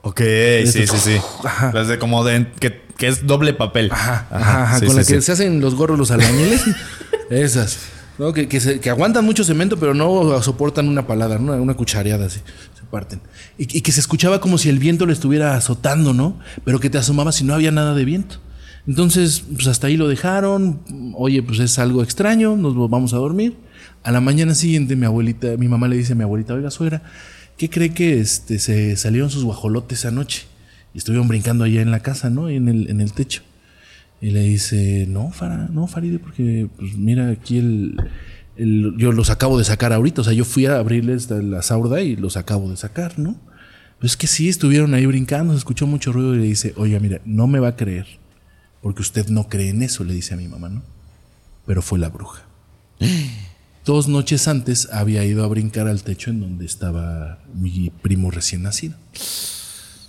Ok, 0.00 0.20
sí, 0.66 0.86
sí, 0.86 0.96
sí. 0.98 1.16
Ajá. 1.44 1.70
Las 1.74 1.88
de 1.88 1.98
como 1.98 2.24
de 2.24 2.46
que, 2.60 2.83
que 2.96 3.08
es 3.08 3.26
doble 3.26 3.54
papel. 3.54 3.90
Ajá, 3.92 4.26
ajá, 4.30 4.62
ajá, 4.64 4.78
sí, 4.80 4.86
con 4.86 4.94
sí, 4.94 5.00
la 5.00 5.04
que 5.06 5.14
sí. 5.20 5.22
se 5.22 5.32
hacen 5.32 5.60
los 5.60 5.74
gorros 5.74 5.98
los 5.98 6.10
albañiles. 6.10 6.62
Esas. 7.30 7.78
¿no? 8.18 8.32
Que, 8.32 8.48
que, 8.48 8.60
se- 8.60 8.80
que 8.80 8.90
aguantan 8.90 9.24
mucho 9.24 9.42
cemento, 9.44 9.76
pero 9.78 9.94
no 9.94 10.40
soportan 10.42 10.88
una 10.88 11.06
palada, 11.06 11.38
¿no? 11.38 11.52
una, 11.54 11.74
cuchareada 11.74 12.26
así. 12.26 12.40
Se 12.78 12.84
parten. 12.90 13.20
Y, 13.58 13.78
y 13.78 13.80
que 13.80 13.90
se 13.92 14.00
escuchaba 14.00 14.40
como 14.40 14.58
si 14.58 14.68
el 14.68 14.78
viento 14.78 15.06
le 15.06 15.12
estuviera 15.12 15.56
azotando, 15.56 16.12
¿no? 16.14 16.38
Pero 16.64 16.78
que 16.78 16.90
te 16.90 16.98
asomabas 16.98 17.40
y 17.40 17.44
no 17.44 17.54
había 17.54 17.72
nada 17.72 17.94
de 17.94 18.04
viento. 18.04 18.36
Entonces, 18.86 19.42
pues 19.54 19.66
hasta 19.66 19.86
ahí 19.88 19.96
lo 19.96 20.06
dejaron. 20.08 20.80
Oye, 21.16 21.42
pues 21.42 21.58
es 21.58 21.78
algo 21.78 22.02
extraño, 22.02 22.54
nos 22.56 22.74
vamos 22.90 23.14
a 23.14 23.16
dormir. 23.16 23.56
A 24.02 24.12
la 24.12 24.20
mañana 24.20 24.54
siguiente, 24.54 24.94
mi 24.94 25.06
abuelita, 25.06 25.56
mi 25.58 25.66
mamá 25.68 25.88
le 25.88 25.96
dice 25.96 26.12
a 26.12 26.16
mi 26.16 26.22
abuelita, 26.22 26.52
oiga, 26.54 26.70
suegra, 26.70 27.02
¿qué 27.56 27.70
cree 27.70 27.94
que 27.94 28.20
este, 28.20 28.58
se 28.58 28.94
salieron 28.96 29.30
sus 29.30 29.42
guajolotes 29.44 30.04
anoche? 30.04 30.42
Y 30.94 30.98
estuvieron 30.98 31.28
brincando 31.28 31.64
allá 31.64 31.82
en 31.82 31.90
la 31.90 32.00
casa, 32.00 32.30
¿no? 32.30 32.48
En 32.48 32.68
el, 32.68 32.88
en 32.88 33.00
el 33.00 33.12
techo. 33.12 33.42
Y 34.20 34.30
le 34.30 34.42
dice, 34.42 35.06
no, 35.08 35.30
Fara, 35.32 35.68
no, 35.70 35.86
Faride, 35.86 36.18
porque 36.18 36.68
pues 36.78 36.94
mira, 36.96 37.28
aquí 37.30 37.58
el, 37.58 37.96
el- 38.56 38.94
yo 38.96 39.12
los 39.12 39.28
acabo 39.28 39.58
de 39.58 39.64
sacar 39.64 39.92
ahorita. 39.92 40.20
O 40.22 40.24
sea, 40.24 40.32
yo 40.32 40.44
fui 40.44 40.66
a 40.66 40.76
abrirles 40.78 41.28
la- 41.30 41.62
saurda 41.62 42.00
y 42.00 42.16
los 42.16 42.36
acabo 42.36 42.70
de 42.70 42.76
sacar, 42.76 43.18
¿no? 43.18 43.36
Pues 43.98 44.12
es 44.12 44.16
que 44.16 44.26
sí, 44.26 44.48
estuvieron 44.48 44.94
ahí 44.94 45.04
brincando, 45.06 45.52
se 45.52 45.58
escuchó 45.58 45.86
mucho 45.86 46.12
ruido 46.12 46.34
y 46.34 46.38
le 46.38 46.44
dice, 46.44 46.72
oiga, 46.76 46.98
mira, 47.00 47.20
no 47.24 47.46
me 47.46 47.58
va 47.58 47.68
a 47.68 47.76
creer, 47.76 48.06
porque 48.82 49.02
usted 49.02 49.28
no 49.28 49.48
cree 49.48 49.70
en 49.70 49.82
eso, 49.82 50.04
le 50.04 50.14
dice 50.14 50.34
a 50.34 50.36
mi 50.36 50.46
mamá, 50.48 50.68
¿no? 50.68 50.82
Pero 51.66 51.82
fue 51.82 51.98
la 51.98 52.08
bruja. 52.08 52.42
Dos 53.84 54.08
noches 54.08 54.48
antes 54.48 54.88
había 54.92 55.24
ido 55.24 55.44
a 55.44 55.46
brincar 55.48 55.88
al 55.88 56.02
techo 56.02 56.30
en 56.30 56.40
donde 56.40 56.64
estaba 56.64 57.38
mi 57.54 57.90
primo 58.02 58.30
recién 58.30 58.62
nacido. 58.62 58.94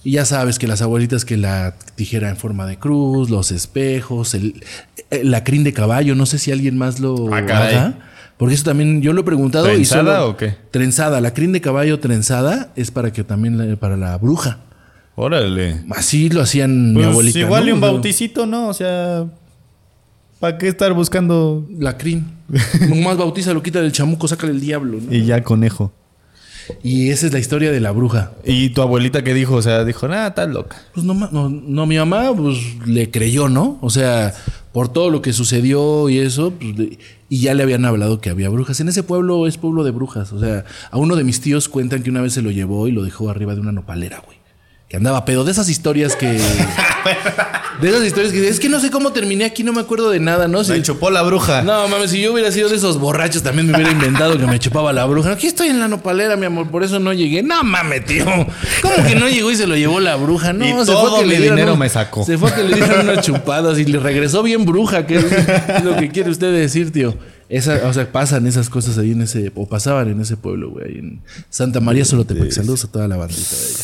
Y 0.06 0.12
ya 0.12 0.24
sabes 0.24 0.58
que 0.60 0.68
las 0.68 0.82
abuelitas 0.82 1.26
que 1.26 1.36
la 1.36 1.76
tijera 1.96 2.30
en 2.30 2.38
forma 2.38 2.66
de 2.68 2.78
cruz, 2.78 3.30
los 3.30 3.52
espejos, 3.52 4.34
el, 4.36 4.64
el- 5.10 5.32
la 5.32 5.44
crin 5.44 5.64
de 5.66 5.74
caballo, 5.74 6.14
no 6.16 6.26
sé 6.28 6.38
si 6.38 6.52
alguien 6.52 6.78
más 6.78 7.00
lo 7.02 7.34
Ah, 7.34 7.40
haga. 7.40 7.98
Porque 8.38 8.54
eso 8.54 8.64
también 8.66 9.02
yo 9.02 9.14
lo 9.14 9.22
he 9.22 9.24
preguntado. 9.24 9.66
y 9.68 9.74
¿Trenzada 9.76 10.20
solo- 10.20 10.30
o 10.30 10.38
qué? 10.38 10.56
Trenzada. 10.72 11.20
La 11.22 11.34
crin 11.34 11.52
de 11.52 11.60
caballo 11.62 12.00
trenzada 12.00 12.72
es 12.76 12.92
para 12.92 13.12
que 13.12 13.24
también 13.24 13.58
la- 13.58 13.76
para 13.78 13.98
la 13.98 14.16
bruja. 14.18 14.60
Órale. 15.16 15.82
Así 15.92 16.30
lo 16.30 16.42
hacían 16.42 16.90
mi 16.90 16.96
Pues 16.96 17.08
abuelita. 17.08 17.40
igual 17.40 17.64
¿no? 17.64 17.70
y 17.70 17.72
un 17.74 17.82
bauticito, 17.82 18.46
¿no? 18.46 18.68
O 18.68 18.74
sea, 18.74 19.26
¿para 20.40 20.58
qué 20.58 20.68
estar 20.68 20.94
buscando 20.94 21.66
La 21.80 21.98
crin. 21.98 22.26
Nomás 22.90 23.18
bautiza, 23.18 23.54
lo 23.54 23.64
quita 23.64 23.82
del 23.82 23.92
chamuco, 23.92 24.28
sácale 24.28 24.52
el 24.52 24.62
diablo. 24.62 25.00
¿no? 25.02 25.12
y 25.14 25.26
ya 25.26 25.42
conejo? 25.44 25.92
Y 26.84 27.10
esa 27.10 27.28
es 27.28 27.34
la 27.34 27.40
historia 27.40 27.72
de 27.72 27.80
la 27.80 27.92
bruja. 27.92 28.32
¿Y 28.44 28.70
tu 28.70 28.82
abuelita 28.82 29.24
qué 29.24 29.34
dijo? 29.34 29.56
O 29.56 29.62
sea, 29.62 29.84
dijo, 29.86 30.08
nada, 30.08 30.28
estás 30.30 30.50
loca. 30.50 30.78
Pues 30.94 31.06
no, 31.06 31.14
no, 31.14 31.50
no, 31.50 31.86
mi 31.86 31.98
mamá 31.98 32.34
pues 32.36 32.58
le 32.86 33.12
creyó, 33.12 33.50
¿no? 33.50 33.78
O 33.82 33.90
sea, 33.90 34.34
por 34.72 34.90
todo 34.90 35.10
lo 35.10 35.22
que 35.22 35.34
sucedió 35.34 36.10
y 36.10 36.20
eso, 36.20 36.52
pues, 36.52 36.78
le- 36.78 36.98
y 37.30 37.40
ya 37.40 37.54
le 37.54 37.64
habían 37.64 37.86
hablado 37.86 38.22
que 38.22 38.30
había 38.30 38.50
brujas. 38.50 38.80
En 38.80 38.88
ese 38.90 39.02
pueblo 39.04 39.48
es 39.48 39.58
pueblo 39.58 39.84
de 39.84 39.92
brujas. 39.92 40.32
O 40.34 40.40
sea, 40.40 40.66
a 40.92 40.98
uno 40.98 41.16
de 41.16 41.24
mis 41.24 41.42
tíos 41.42 41.70
cuentan 41.70 42.04
que 42.04 42.10
una 42.10 42.22
vez 42.22 42.34
se 42.34 42.42
lo 42.42 42.52
llevó 42.52 42.88
y 42.88 42.92
lo 42.92 43.04
dejó 43.04 43.30
arriba 43.30 43.56
de 43.56 43.62
una 43.62 43.72
nopalera, 43.72 44.22
güey. 44.26 44.38
Que 44.88 44.98
andaba 44.98 45.26
pedo. 45.26 45.44
De 45.44 45.52
esas 45.52 45.68
historias 45.70 46.16
que... 46.16 46.28
de 47.82 47.90
esas 47.90 48.04
historias 48.06 48.32
que... 48.32 48.48
Es 48.48 48.60
que 48.60 48.70
no 48.70 48.80
sé 48.80 48.92
cómo 48.92 49.12
terminé 49.12 49.44
aquí, 49.46 49.64
no 49.64 49.74
me 49.74 49.82
acuerdo 49.82 50.12
de 50.12 50.20
nada, 50.20 50.48
¿no? 50.48 50.64
Si- 50.64 50.72
Me 50.74 50.82
chupó 50.84 51.10
la 51.10 51.24
bruja. 51.24 51.64
no, 51.64 51.88
mames, 51.88 52.12
si 52.12 52.22
yo 52.22 52.32
hubiera 52.34 52.52
sido 52.52 52.70
de 52.70 52.76
esos 52.76 53.00
borrachos, 53.00 53.42
también 53.42 53.66
me 53.68 53.74
hubiera 53.74 53.92
inventado 53.92 54.38
que 54.38 54.46
me 54.46 54.60
chupaba 54.60 54.94
la 54.94 55.06
bruja. 55.06 55.32
Aquí 55.32 55.48
estoy 55.48 55.70
en 55.70 55.80
la 55.80 55.88
nopalera, 55.88 56.36
mi 56.36 56.46
amor, 56.46 56.70
por 56.70 56.84
eso 56.84 57.00
no 57.00 57.14
llegué. 57.14 57.42
No 57.42 57.64
mames, 57.64 58.06
tío. 58.06 58.26
¿Cómo 58.82 58.96
que 59.08 59.16
no 59.16 59.28
llegó 59.28 59.50
y 59.52 59.56
se 59.56 59.66
lo 59.66 59.76
llevó 59.76 60.00
la 60.00 60.16
bruja? 60.18 60.54
No, 60.54 60.66
Y 60.66 60.86
se 60.86 60.92
todo 60.92 61.10
fue 61.10 61.20
que 61.22 61.26
mi 61.26 61.36
le 61.38 61.42
dinero 61.50 61.74
un- 61.74 61.80
me 61.80 61.90
sacó. 61.90 62.24
Se 62.24 62.38
fue 62.38 62.54
que 62.54 62.64
le 62.64 62.76
dieran 62.76 63.10
unas 63.10 63.26
chupadas 63.26 63.80
y 63.80 63.86
le 63.86 64.00
regresó 64.00 64.44
bien 64.44 64.66
bruja, 64.66 65.08
que 65.08 65.16
es 65.16 65.84
lo 65.84 65.96
que 65.98 66.10
quiere 66.10 66.30
usted 66.30 66.54
decir, 66.54 66.92
tío. 66.92 67.18
Esa, 67.50 67.88
o 67.88 67.94
sea, 67.94 68.12
pasan 68.12 68.46
esas 68.48 68.70
cosas 68.70 68.98
ahí 69.00 69.12
en 69.12 69.22
ese, 69.24 69.52
o 69.56 69.68
pasaban 69.68 70.10
en 70.10 70.22
ese 70.22 70.38
pueblo, 70.38 70.70
güey, 70.72 70.98
en 71.00 71.22
Santa 71.50 71.80
María 71.80 72.06
Solotepec. 72.06 72.52
Saludos 72.52 72.86
a 72.86 72.92
toda 72.92 73.08
la 73.08 73.18
bandita 73.18 73.56
de 73.56 73.66
ella. 73.70 73.84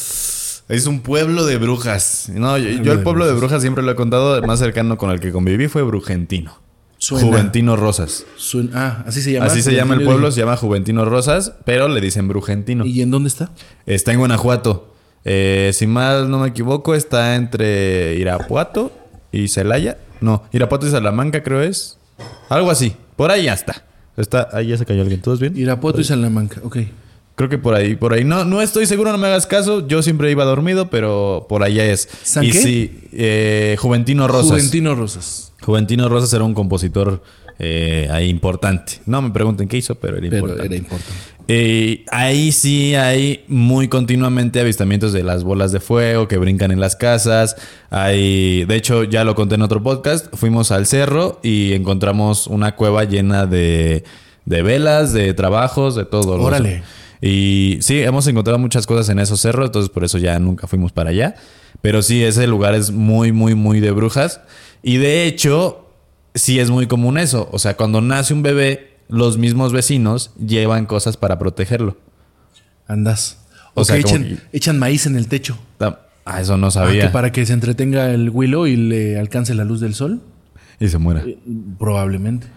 Es 0.72 0.88
un 0.88 1.02
pueblo 1.02 1.46
de 1.46 1.58
brujas. 1.58 2.30
No, 2.34 2.58
yo, 2.58 2.70
yo 2.82 2.94
el 2.94 3.02
pueblo 3.02 3.26
de 3.28 3.34
brujas 3.34 3.62
siempre 3.62 3.84
lo 3.84 3.92
he 3.92 3.96
contado. 3.96 4.38
El 4.38 4.46
más 4.48 4.60
cercano 4.60 4.98
con 4.98 5.12
el 5.12 5.20
que 5.20 5.32
conviví 5.32 5.68
fue 5.68 5.82
Brujentino. 5.84 6.60
Suena. 6.98 7.26
Juventino 7.26 7.76
Rosas. 7.76 8.26
Suena- 8.38 8.72
ah, 8.74 9.04
así 9.08 9.22
se 9.22 9.32
llama. 9.32 9.48
Así 9.48 9.62
se 9.64 9.74
llama 9.74 9.96
el 9.96 10.04
pueblo, 10.04 10.32
se 10.32 10.40
llama 10.40 10.56
Juventino 10.56 11.04
Rosas, 11.04 11.54
pero 11.66 11.88
le 11.88 12.00
dicen 12.00 12.28
Brujentino. 12.28 12.86
¿Y 12.86 13.02
en 13.02 13.10
dónde 13.12 13.28
está? 13.28 13.50
Está 13.88 14.14
en 14.14 14.20
Guanajuato. 14.20 14.94
Eh, 15.26 15.72
si 15.74 15.88
mal 15.88 16.30
no 16.30 16.40
me 16.40 16.48
equivoco, 16.50 16.94
está 16.96 17.36
entre 17.36 18.16
Irapuato 18.18 18.92
y 19.32 19.48
Celaya. 19.48 19.98
No, 20.20 20.44
Irapuato 20.52 20.88
y 20.88 20.92
Salamanca 20.92 21.42
creo 21.44 21.62
es. 21.62 21.98
Algo 22.50 22.70
así. 22.70 22.96
Por 23.16 23.32
ahí 23.32 23.44
ya 23.46 23.54
está. 23.54 23.84
Está, 24.18 24.50
ahí 24.54 24.68
ya 24.68 24.78
se 24.78 24.86
cayó 24.86 25.02
alguien. 25.02 25.22
¿Todos 25.22 25.40
bien? 25.40 25.58
Irapuato 25.58 26.02
y 26.02 26.04
Salamanca, 26.04 26.62
ok. 26.64 26.78
Creo 27.42 27.50
que 27.50 27.58
por 27.58 27.74
ahí, 27.74 27.96
por 27.96 28.14
ahí. 28.14 28.24
No, 28.24 28.46
no 28.46 28.62
estoy 28.62 28.86
seguro, 28.86 29.12
no 29.12 29.18
me 29.18 29.26
hagas 29.26 29.48
caso. 29.48 29.88
Yo 29.88 30.04
siempre 30.04 30.30
iba 30.30 30.46
dormido, 30.46 30.92
pero 30.92 31.48
por 31.50 31.64
allá 31.64 31.84
es. 31.86 32.08
¿San 32.22 32.44
y 32.44 32.52
qué? 32.52 32.60
sí, 32.60 33.00
eh, 33.14 33.76
Juventino 33.80 34.28
Rosas. 34.28 34.52
Juventino 34.52 34.94
Rosas. 34.94 35.52
Juventino 35.60 36.08
Rosas 36.08 36.32
era 36.34 36.44
un 36.44 36.54
compositor 36.54 37.24
eh, 37.58 38.08
ahí 38.12 38.30
importante. 38.30 39.02
No 39.08 39.24
me 39.24 39.32
pregunten 39.32 39.68
qué 39.68 39.78
hizo, 39.78 39.96
pero 39.96 40.18
era 40.18 40.30
Pero 40.30 40.38
importante. 40.38 40.66
era 40.68 40.76
importante. 40.76 41.12
Eh, 41.48 42.06
ahí 42.12 42.52
sí 42.52 42.94
hay 42.94 43.44
muy 43.48 43.88
continuamente 43.88 44.60
avistamientos 44.60 45.12
de 45.12 45.24
las 45.24 45.44
bolas 45.44 45.72
de 45.72 45.80
fuego 45.80 46.28
que 46.28 46.38
brincan 46.38 46.70
en 46.70 46.80
las 46.80 46.96
casas. 46.96 47.56
Hay, 47.90 48.66
de 48.66 48.76
hecho, 48.76 49.04
ya 49.04 49.24
lo 49.24 49.34
conté 49.34 49.56
en 49.56 49.64
otro 49.64 49.82
podcast. 49.82 50.28
Fuimos 50.36 50.72
al 50.72 50.86
cerro 50.86 51.40
y 51.42 51.74
encontramos 51.74 52.46
una 52.46 52.76
cueva 52.76 53.04
llena 53.06 53.48
de, 53.48 54.04
de 54.46 54.62
velas, 54.62 55.12
de 55.12 55.34
trabajos, 55.34 55.96
de 55.96 56.06
todo. 56.06 56.40
Órale. 56.40 56.84
Y 57.22 57.78
sí, 57.82 58.00
hemos 58.02 58.26
encontrado 58.28 58.58
muchas 58.58 58.88
cosas 58.88 59.08
en 59.10 59.20
esos 59.20 59.40
cerros, 59.42 59.68
entonces 59.68 59.90
por 59.92 60.04
eso 60.04 60.18
ya 60.18 60.38
nunca 60.40 60.66
fuimos 60.68 60.92
para 60.92 61.12
allá. 61.12 61.36
Pero 61.82 62.02
sí, 62.02 62.24
ese 62.24 62.48
lugar 62.48 62.74
es 62.76 62.92
muy, 62.92 63.32
muy, 63.32 63.54
muy 63.56 63.80
de 63.80 63.92
brujas. 63.92 64.42
Y 64.82 64.98
de 64.98 65.26
hecho, 65.26 65.88
sí 66.34 66.60
es 66.60 66.70
muy 66.72 66.88
común 66.88 67.18
eso. 67.20 67.48
O 67.52 67.60
sea, 67.60 67.78
cuando 67.78 68.02
nace 68.02 68.34
un 68.34 68.42
bebé, 68.42 68.98
los 69.08 69.38
mismos 69.38 69.72
vecinos 69.72 70.32
llevan 70.44 70.86
cosas 70.88 71.16
para 71.18 71.38
protegerlo. 71.38 71.98
Andas. 72.88 73.38
O 73.76 73.82
O, 73.82 73.86
sea, 73.86 73.96
que 73.96 74.02
echan, 74.02 74.40
echan 74.52 74.80
maíz 74.80 75.06
en 75.06 75.16
el 75.16 75.28
techo. 75.28 75.58
Ah, 76.26 76.40
eso 76.42 76.58
no 76.58 76.68
Ah, 76.68 76.72
sabía. 76.72 77.04
que 77.08 77.10
para 77.10 77.32
que 77.32 77.46
se 77.46 77.54
entretenga 77.54 78.12
el 78.12 78.30
Willow 78.30 78.68
y 78.68 78.76
le 78.76 79.20
alcance 79.20 79.54
la 79.56 79.64
luz 79.64 79.80
del 79.80 79.96
sol. 79.96 80.22
Y 80.82 80.90
se 80.90 80.98
muera. 80.98 81.24
Probablemente. 81.80 82.48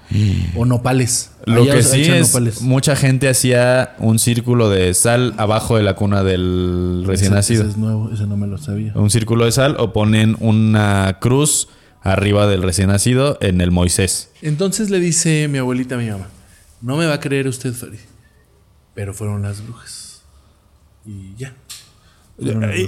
O 0.56 0.64
nopales. 0.64 1.30
Lo 1.44 1.62
Allá 1.62 1.74
que 1.74 1.82
sí 1.84 2.02
es, 2.02 2.28
nopales. 2.28 2.62
mucha 2.62 2.96
gente 2.96 3.28
hacía 3.28 3.94
un 3.98 4.18
círculo 4.18 4.70
de 4.70 4.94
sal 4.94 5.34
abajo 5.36 5.76
de 5.76 5.82
la 5.84 5.94
cuna 5.94 6.24
del 6.24 7.04
recién 7.06 7.26
Ese- 7.28 7.34
nacido. 7.36 7.62
ese 7.62 7.70
es 7.72 7.76
nuevo, 7.76 8.10
ese 8.12 8.26
no 8.26 8.36
me 8.36 8.46
lo 8.46 8.56
sabía. 8.58 8.92
Un 8.96 9.10
círculo 9.10 9.44
de 9.44 9.52
sal 9.52 9.76
o 9.78 9.92
ponen 9.92 10.36
una 10.40 11.18
cruz 11.20 11.68
arriba 12.02 12.46
del 12.46 12.62
recién 12.62 12.88
nacido 12.88 13.36
en 13.40 13.60
el 13.60 13.70
Moisés. 13.70 14.30
Entonces 14.42 14.88
le 14.90 15.00
dice 15.00 15.46
mi 15.48 15.58
abuelita 15.58 15.94
a 15.94 15.98
mi 15.98 16.08
mamá, 16.10 16.28
no 16.82 16.96
me 16.96 17.06
va 17.06 17.14
a 17.14 17.20
creer 17.20 17.46
usted, 17.46 17.72
Fari, 17.74 17.98
pero 18.94 19.12
fueron 19.14 19.42
las 19.42 19.62
brujas. 19.62 20.22
Y 21.06 21.34
ya. 21.36 21.52
Fueron 21.52 21.52
las 21.52 21.52
brujas. 21.52 21.52
Eh, 21.52 22.23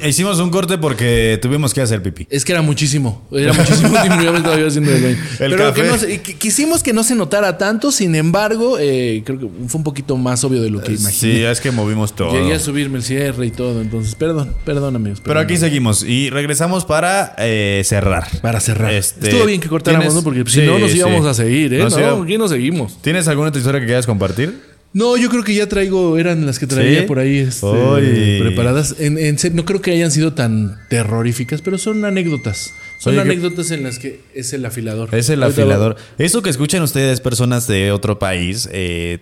Hicimos 0.05 0.41
un 0.41 0.51
corte 0.51 0.77
porque 0.77 1.39
tuvimos 1.41 1.73
que 1.73 1.81
hacer 1.81 2.03
pipí. 2.03 2.27
Es 2.31 2.45
que 2.45 2.53
era 2.53 2.63
muchísimo, 2.63 3.27
era 3.31 3.53
muchísimo 3.53 3.91
tiempo, 4.03 4.21
ya 4.23 4.33
me 4.33 4.39
estaba 4.39 4.59
yo 4.59 4.67
haciendo 4.67 4.91
del 4.91 5.03
baño. 5.03 5.17
El 5.39 5.51
Pero 5.53 5.57
café. 5.69 5.83
que 5.83 5.89
no 6.33 6.39
quisimos 6.39 6.83
que 6.83 6.93
no 6.93 7.05
se 7.05 7.15
notara 7.15 7.57
tanto, 7.57 7.93
sin 7.93 8.15
embargo, 8.17 8.77
eh, 8.81 9.23
creo 9.25 9.39
que 9.39 9.47
fue 9.69 9.79
un 9.79 9.85
poquito 9.85 10.17
más 10.17 10.43
obvio 10.43 10.61
de 10.63 10.71
lo 10.71 10.81
que 10.83 10.93
imaginé. 10.93 11.13
Sí, 11.13 11.43
es 11.45 11.61
que 11.61 11.71
movimos 11.71 12.15
todo. 12.17 12.33
Llegué 12.33 12.55
a 12.55 12.59
subirme 12.59 12.99
el 12.99 13.05
cierre 13.05 13.47
y 13.47 13.51
todo, 13.53 13.81
entonces, 13.81 14.15
perdón, 14.17 14.53
perdón 14.65 14.97
amigos. 14.97 15.21
Pero 15.25 15.39
aquí 15.39 15.57
seguimos 15.57 16.03
y 16.03 16.29
regresamos 16.31 16.85
para 16.85 17.35
eh, 17.39 17.83
cerrar. 17.85 18.27
Para 18.43 18.59
cerrar. 18.61 18.93
Este, 18.93 19.29
Estuvo 19.29 19.47
bien 19.47 19.61
que 19.61 19.69
cortáramos, 19.69 20.07
¿tienes- 20.09 20.15
¿no? 20.17 20.23
Porque 20.25 20.43
si 20.51 20.61
Sí, 20.61 20.67
no 20.67 20.79
nos 20.79 20.95
íbamos 20.95 21.23
sí. 21.23 21.29
a 21.29 21.35
seguir, 21.35 21.73
¿eh? 21.75 21.79
Nos 21.79 21.97
no, 21.97 22.23
aquí 22.23 22.37
no 22.37 22.49
seguimos. 22.49 23.01
¿Tienes 23.01 23.29
alguna 23.29 23.51
otra 23.51 23.61
historia 23.61 23.81
que 23.81 23.87
quieras 23.87 24.07
compartir? 24.07 24.76
No, 24.99 25.19
yo 25.19 25.29
creo 25.29 25.45
que 25.45 25.55
ya 25.55 25.67
traigo, 25.69 26.17
eran 26.17 26.47
las 26.47 26.59
que 26.59 26.67
traía 26.67 27.01
¿Sí? 27.01 27.07
por 27.07 27.19
ahí 27.19 27.37
este, 27.41 28.39
preparadas. 28.41 28.95
En, 28.99 29.19
en 29.19 29.39
serio, 29.39 29.55
no 29.57 29.67
creo 29.67 29.83
que 29.83 29.91
hayan 29.91 30.11
sido 30.11 30.33
tan 30.33 30.79
terroríficas, 30.89 31.61
pero 31.61 31.77
son 31.77 32.03
anécdotas. 32.07 32.73
Son 32.99 33.13
Oye, 33.13 33.23
¿qué- 33.23 33.31
anécdotas 33.33 33.71
en 33.73 33.83
las 33.83 33.99
que 33.99 34.23
es 34.35 34.55
el 34.55 34.65
afilador. 34.65 35.15
Es 35.15 35.29
el 35.29 35.43
afilador. 35.43 35.97
Eso 36.17 36.41
que 36.41 36.49
escuchan 36.49 36.83
ustedes, 36.83 37.21
personas 37.21 37.67
de 37.67 37.93
otro 37.93 38.19
país, 38.19 38.71
eh, 38.73 39.19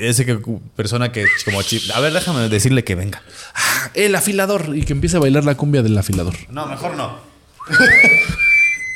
ese 0.00 0.26
que 0.26 0.40
persona 0.74 1.12
que 1.12 1.24
como 1.44 1.62
chip. 1.62 1.82
A 1.94 2.00
ver, 2.00 2.12
déjame 2.12 2.48
decirle 2.48 2.82
que 2.82 2.96
venga. 2.96 3.22
va- 3.54 3.90
El 3.94 4.12
afilador 4.16 4.72
y 4.74 4.82
que 4.82 4.92
empieza 4.92 5.18
a 5.18 5.20
bailar 5.20 5.44
la 5.44 5.54
cumbia 5.56 5.82
del 5.82 5.96
afilador. 5.96 6.34
No, 6.50 6.66
mejor 6.66 6.96
no. 6.96 7.16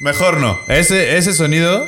mejor 0.00 0.40
no. 0.40 0.58
Ese, 0.68 1.16
ese 1.18 1.32
sonido 1.34 1.80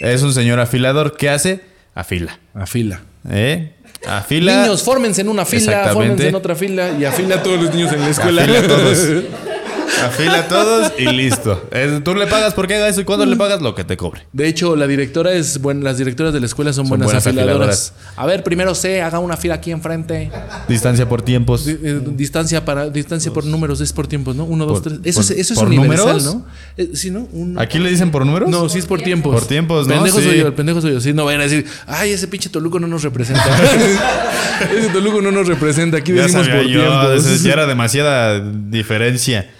es 0.00 0.22
un 0.22 0.32
señor 0.34 0.58
afilador. 0.58 1.16
¿Qué 1.16 1.28
hace? 1.30 1.60
Afila. 1.94 2.40
Afila. 2.52 3.02
¿Eh? 3.30 3.72
Afila. 4.06 4.62
Niños, 4.62 4.82
fórmense 4.82 5.22
en 5.22 5.28
una 5.28 5.44
fila, 5.44 5.90
fórmense 5.92 6.28
en 6.28 6.34
otra 6.34 6.54
fila 6.54 6.90
y 6.98 7.04
afila 7.04 7.36
a 7.36 7.42
todos 7.42 7.62
los 7.62 7.74
niños 7.74 7.92
en 7.92 8.00
la 8.00 8.08
escuela. 8.08 8.42
Afila 8.42 8.58
a 8.60 8.66
todos. 8.66 9.08
Afila 10.02 10.40
a 10.40 10.48
todos 10.48 10.92
y 10.98 11.04
listo. 11.06 11.68
Tú 12.04 12.14
le 12.14 12.26
pagas 12.26 12.54
porque 12.54 12.74
haga 12.74 12.88
eso 12.88 13.00
y 13.00 13.04
cuando 13.04 13.24
le 13.26 13.36
pagas 13.36 13.62
lo 13.62 13.74
que 13.74 13.84
te 13.84 13.96
cobre. 13.96 14.22
De 14.32 14.46
hecho, 14.48 14.76
la 14.76 14.86
directora 14.86 15.32
es 15.32 15.60
buena, 15.60 15.82
las 15.82 15.98
directoras 15.98 16.32
de 16.32 16.40
la 16.40 16.46
escuela 16.46 16.72
son, 16.72 16.88
buenas, 16.88 17.06
buenas 17.06 17.26
afiladoras. 17.26 17.92
A 18.16 18.26
ver, 18.26 18.42
primero 18.42 18.74
C, 18.74 19.00
haga 19.02 19.18
una 19.18 19.36
fila 19.36 19.54
aquí 19.54 19.70
enfrente. 19.70 20.30
Distancia 20.68 21.08
por 21.08 21.22
tiempos. 21.22 21.66
Eh, 21.66 22.00
distancia 22.12 22.64
para 22.64 22.88
distancia 22.90 23.32
por 23.32 23.44
números 23.44 23.80
es 23.80 23.92
por 23.92 24.06
tiempos, 24.06 24.36
¿no? 24.36 24.44
Uno, 24.44 24.66
dos, 24.66 24.82
tres. 24.82 24.98
Eso 25.04 25.20
por- 25.20 25.24
es, 25.32 25.38
eso 25.38 25.52
es 25.54 25.58
¿por 25.58 25.68
universal, 25.68 26.06
números? 26.18 26.24
¿no? 26.34 26.46
Eh, 26.76 26.90
sí, 26.94 27.10
¿no? 27.10 27.28
Un- 27.32 27.58
¿Aquí 27.58 27.78
le 27.78 27.90
dicen 27.90 28.10
por 28.10 28.24
números? 28.26 28.48
no, 28.50 28.68
sí 28.68 28.78
es 28.78 28.86
por 28.86 29.00
tiempos. 29.00 29.34
Por 29.34 29.46
tiempos, 29.46 29.86
¿no? 29.86 29.94
Pendejo 29.94 30.18
Sí. 30.18 30.24
soy 30.24 30.38
yo, 30.38 30.46
el 30.48 30.52
pendejo 30.54 30.80
soy 30.80 30.92
yo. 30.92 31.00
Sí, 31.00 31.12
no 31.12 31.24
vayan 31.24 31.40
a 31.40 31.44
decir, 31.44 31.64
ay, 31.86 32.10
ese 32.12 32.28
pinche 32.28 32.48
Toluco 32.50 32.78
no 32.80 32.86
nos 32.86 33.02
representa. 33.02 33.44
ese 34.78 34.88
Toluco 34.90 35.20
no 35.22 35.30
nos 35.30 35.46
representa. 35.48 35.98
Aquí 35.98 36.14
Ya 36.14 36.22
decimos 36.22 36.48
por 36.48 36.62
yo, 36.66 36.80
tiempos. 36.80 37.42
ya 37.42 37.52
era 37.52 37.66
demasiada 37.66 38.40
diferencia. 38.40 39.50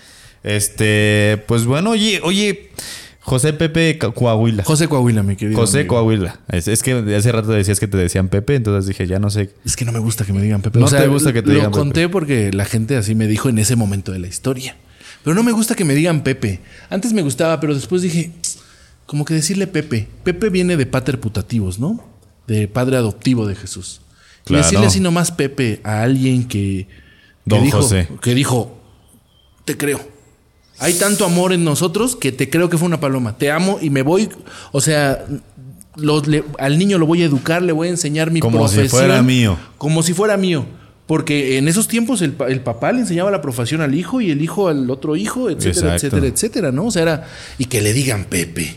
Este, 0.44 1.42
pues 1.48 1.64
bueno, 1.64 1.90
oye, 1.90 2.20
oye, 2.22 2.70
José 3.20 3.54
Pepe 3.54 3.98
Coahuila. 3.98 4.62
José 4.64 4.86
Coahuila, 4.88 5.22
mi 5.22 5.34
querido. 5.36 5.58
José 5.58 5.80
amigo. 5.80 5.94
Coahuila. 5.96 6.40
Es, 6.50 6.68
es 6.68 6.82
que 6.82 6.92
hace 7.16 7.32
rato 7.32 7.48
decías 7.50 7.80
que 7.80 7.88
te 7.88 7.96
decían 7.96 8.28
Pepe, 8.28 8.54
entonces 8.54 8.86
dije, 8.86 9.06
ya 9.06 9.18
no 9.18 9.30
sé. 9.30 9.50
Es 9.64 9.74
que 9.76 9.84
no 9.86 9.92
me 9.92 9.98
gusta 9.98 10.24
que 10.26 10.32
me 10.34 10.42
digan 10.42 10.60
Pepe. 10.62 10.78
No 10.78 10.86
te 10.86 11.06
gusta 11.08 11.32
que 11.32 11.40
te 11.42 11.48
lo 11.48 11.54
digan 11.54 11.70
Pepe. 11.70 11.78
conté 11.80 12.08
porque 12.10 12.52
la 12.52 12.66
gente 12.66 12.96
así 12.96 13.14
me 13.14 13.26
dijo 13.26 13.48
en 13.48 13.58
ese 13.58 13.74
momento 13.76 14.12
de 14.12 14.18
la 14.18 14.26
historia. 14.26 14.76
Pero 15.24 15.34
no 15.34 15.42
me 15.42 15.52
gusta 15.52 15.74
que 15.74 15.84
me 15.86 15.94
digan 15.94 16.22
Pepe. 16.22 16.60
Antes 16.90 17.14
me 17.14 17.22
gustaba, 17.22 17.58
pero 17.58 17.74
después 17.74 18.02
dije, 18.02 18.30
como 19.06 19.24
que 19.24 19.32
decirle 19.32 19.66
Pepe. 19.66 20.06
Pepe 20.22 20.50
viene 20.50 20.76
de 20.76 20.84
pater 20.84 21.18
putativos, 21.18 21.78
¿no? 21.78 22.06
De 22.46 22.68
padre 22.68 22.98
adoptivo 22.98 23.46
de 23.46 23.54
Jesús. 23.54 24.02
Y 24.44 24.48
Claro. 24.48 24.64
decirle 24.64 24.86
así 24.86 25.00
nomás 25.00 25.32
Pepe 25.32 25.80
a 25.84 26.02
alguien 26.02 26.44
que, 26.46 26.86
que 26.88 26.88
Don 27.46 27.64
dijo, 27.64 27.80
José. 27.80 28.06
que 28.20 28.34
dijo, 28.34 28.78
te 29.64 29.78
creo. 29.78 30.12
Hay 30.78 30.94
tanto 30.94 31.24
amor 31.24 31.52
en 31.52 31.64
nosotros 31.64 32.16
que 32.16 32.32
te 32.32 32.50
creo 32.50 32.68
que 32.68 32.76
fue 32.78 32.86
una 32.86 33.00
paloma. 33.00 33.36
Te 33.38 33.50
amo 33.50 33.78
y 33.80 33.90
me 33.90 34.02
voy. 34.02 34.28
O 34.72 34.80
sea, 34.80 35.24
lo- 35.96 36.20
le- 36.22 36.44
al 36.58 36.78
niño 36.78 36.98
lo 36.98 37.06
voy 37.06 37.22
a 37.22 37.26
educar, 37.26 37.62
le 37.62 37.72
voy 37.72 37.88
a 37.88 37.90
enseñar 37.92 38.30
mi 38.30 38.40
Como 38.40 38.66
si 38.68 38.74
profesión. 38.76 38.88
fuera 39.00 39.22
mío. 39.22 39.56
Como 39.78 40.02
si 40.02 40.12
fuera 40.14 40.36
mío. 40.36 40.66
Porque 41.06 41.58
en 41.58 41.68
esos 41.68 41.86
tiempos 41.86 42.22
el, 42.22 42.32
pa- 42.32 42.48
el 42.48 42.60
papá 42.62 42.90
le 42.92 43.00
enseñaba 43.00 43.30
la 43.30 43.42
profesión 43.42 43.82
al 43.82 43.94
hijo 43.94 44.20
y 44.20 44.30
el 44.30 44.40
hijo 44.42 44.68
al 44.68 44.90
otro 44.90 45.16
hijo, 45.16 45.50
etcétera, 45.50 45.70
Exacto. 45.94 45.94
etcétera, 45.96 46.26
etcétera, 46.26 46.72
¿no? 46.72 46.86
O 46.86 46.90
sea, 46.90 47.02
era. 47.02 47.28
Y 47.58 47.66
que 47.66 47.80
le 47.82 47.92
digan 47.92 48.24
Pepe. 48.24 48.76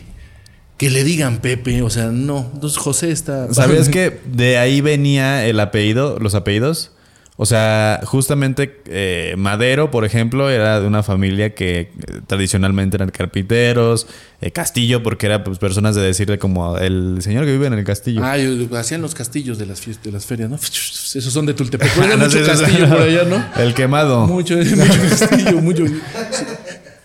Que 0.76 0.90
le 0.90 1.02
digan 1.04 1.38
Pepe. 1.38 1.82
O 1.82 1.90
sea, 1.90 2.06
no. 2.08 2.50
Entonces 2.54 2.78
José 2.78 3.10
está. 3.10 3.52
¿Sabías 3.54 3.88
que 3.90 4.20
de 4.30 4.58
ahí 4.58 4.80
venía 4.82 5.46
el 5.46 5.58
apellido, 5.58 6.18
los 6.20 6.34
apellidos? 6.34 6.92
O 7.40 7.46
sea, 7.46 8.00
justamente 8.04 8.80
eh, 8.86 9.34
Madero, 9.38 9.92
por 9.92 10.04
ejemplo, 10.04 10.50
era 10.50 10.80
de 10.80 10.88
una 10.88 11.04
familia 11.04 11.54
que 11.54 11.78
eh, 11.82 11.88
tradicionalmente 12.26 12.96
eran 12.96 13.10
carpinteros, 13.10 14.08
eh, 14.40 14.50
Castillo, 14.50 15.04
porque 15.04 15.26
era 15.26 15.44
pues, 15.44 15.58
personas 15.60 15.94
de 15.94 16.02
decirle 16.02 16.40
como 16.40 16.76
el 16.78 17.18
señor 17.22 17.44
que 17.44 17.52
vive 17.52 17.68
en 17.68 17.74
el 17.74 17.84
castillo. 17.84 18.22
Ah, 18.24 18.36
yo- 18.36 18.76
hacían 18.76 19.02
los 19.02 19.14
castillos 19.14 19.56
de 19.56 19.66
las, 19.66 19.80
fiestas, 19.80 20.04
de 20.04 20.10
las 20.10 20.26
ferias, 20.26 20.50
¿no? 20.50 20.56
Esos 21.14 21.32
son 21.32 21.46
de 21.46 21.54
Tultepec. 21.54 21.88
Hay 21.98 22.10
Ah, 22.12 22.16
No 22.16 22.24
mucho 22.24 22.44
castillo 22.44 22.88
por 22.88 23.02
allá, 23.02 23.22
¿no? 23.22 23.44
El 23.62 23.72
quemado. 23.72 24.26
Mucho, 24.26 24.56
mucho 24.56 25.00
castillo, 25.08 25.60
mucho. 25.60 25.84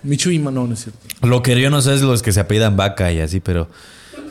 Michuima, 0.03 0.51
no, 0.51 0.67
no 0.67 0.73
es 0.73 0.79
cierto. 0.83 0.99
Lo 1.27 1.43
que 1.43 1.59
yo 1.61 1.69
no 1.69 1.81
sé 1.81 1.93
es 1.93 2.01
los 2.01 2.21
que 2.23 2.31
se 2.33 2.39
apellidan 2.39 2.75
vaca 2.75 3.11
y 3.11 3.19
así, 3.19 3.39
pero 3.39 3.69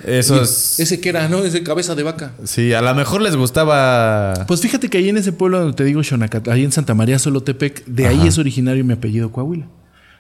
esos... 0.07 0.78
Ese 0.78 1.00
que 1.00 1.09
era, 1.09 1.28
¿no? 1.28 1.44
Ese 1.44 1.62
cabeza 1.62 1.94
de 1.94 2.03
vaca. 2.03 2.32
Sí, 2.44 2.72
a 2.72 2.80
lo 2.82 2.94
mejor 2.94 3.22
les 3.22 3.36
gustaba... 3.36 4.34
Pues 4.46 4.61
fíjate 4.61 4.88
que 4.88 4.98
ahí 4.98 5.09
en 5.09 5.16
ese 5.16 5.32
pueblo 5.32 5.61
donde 5.61 5.74
te 5.74 5.84
digo, 5.84 6.03
Xonacat, 6.03 6.48
ahí 6.48 6.64
en 6.64 6.72
Santa 6.72 6.94
María 6.94 7.18
Solotepec, 7.18 7.84
de 7.86 8.07
ahí 8.07 8.26
es 8.26 8.38
originario 8.38 8.84
mi 8.84 8.92
apellido 8.92 9.32
Coahuila. 9.32 9.66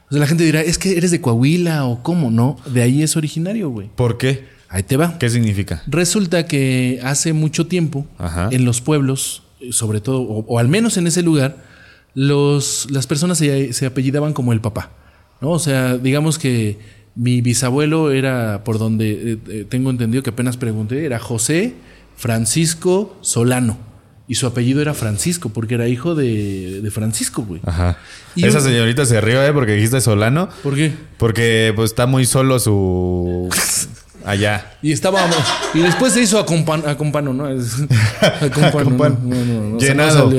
O 0.08 0.12
sea, 0.12 0.20
la 0.20 0.26
gente 0.26 0.44
dirá, 0.44 0.60
es 0.60 0.78
que 0.78 0.96
eres 0.96 1.10
de 1.10 1.20
Coahuila 1.20 1.84
o 1.86 2.02
cómo, 2.02 2.30
no, 2.30 2.58
de 2.66 2.82
ahí 2.82 3.02
es 3.02 3.16
originario, 3.16 3.70
güey. 3.70 3.90
¿Por 3.94 4.18
qué? 4.18 4.46
Ahí 4.68 4.82
te 4.82 4.96
va. 4.96 5.18
¿Qué 5.18 5.28
significa? 5.28 5.82
Resulta 5.86 6.46
que 6.46 7.00
hace 7.02 7.32
mucho 7.32 7.66
tiempo, 7.66 8.06
Ajá. 8.18 8.48
en 8.52 8.64
los 8.64 8.80
pueblos, 8.80 9.42
eh, 9.60 9.72
sobre 9.72 10.00
todo, 10.00 10.22
o, 10.22 10.44
o 10.46 10.58
al 10.58 10.68
menos 10.68 10.96
en 10.96 11.06
ese 11.06 11.22
lugar, 11.22 11.56
los, 12.14 12.88
las 12.90 13.06
personas 13.06 13.38
se, 13.38 13.72
se 13.72 13.86
apellidaban 13.86 14.32
como 14.32 14.52
el 14.52 14.60
papá. 14.60 14.90
¿no? 15.40 15.50
O 15.50 15.58
sea, 15.58 15.98
digamos 15.98 16.38
que 16.38 16.78
mi 17.14 17.40
bisabuelo 17.40 18.10
era, 18.10 18.64
por 18.64 18.78
donde 18.78 19.32
eh, 19.32 19.38
eh, 19.48 19.66
tengo 19.68 19.90
entendido 19.90 20.22
que 20.22 20.30
apenas 20.30 20.56
pregunté, 20.56 21.04
era 21.04 21.18
José 21.18 21.74
Francisco 22.16 23.16
Solano. 23.20 23.76
Y 24.28 24.36
su 24.36 24.46
apellido 24.46 24.80
era 24.80 24.94
Francisco, 24.94 25.50
porque 25.50 25.74
era 25.74 25.88
hijo 25.88 26.14
de, 26.14 26.80
de 26.80 26.90
Francisco, 26.90 27.42
güey. 27.42 27.60
Ajá. 27.66 27.98
Y 28.34 28.46
Esa 28.46 28.60
señorita 28.60 29.04
se 29.04 29.20
rió, 29.20 29.44
¿eh? 29.44 29.52
Porque 29.52 29.72
dijiste 29.72 30.00
Solano. 30.00 30.48
¿Por 30.62 30.74
qué? 30.74 30.92
Porque 31.18 31.72
pues 31.74 31.90
está 31.90 32.06
muy 32.06 32.24
solo 32.24 32.58
su... 32.58 33.50
Allá. 34.24 34.76
Y 34.80 34.92
estábamos. 34.92 35.36
Y 35.74 35.80
después 35.80 36.12
se 36.12 36.22
hizo 36.22 36.38
a, 36.38 36.46
compan, 36.46 36.84
a 36.86 36.96
compano, 36.96 37.34
¿no? 37.34 37.46
A 38.20 38.70
compano, 38.70 39.18
no, 39.20 39.78
Llenado. 39.78 40.30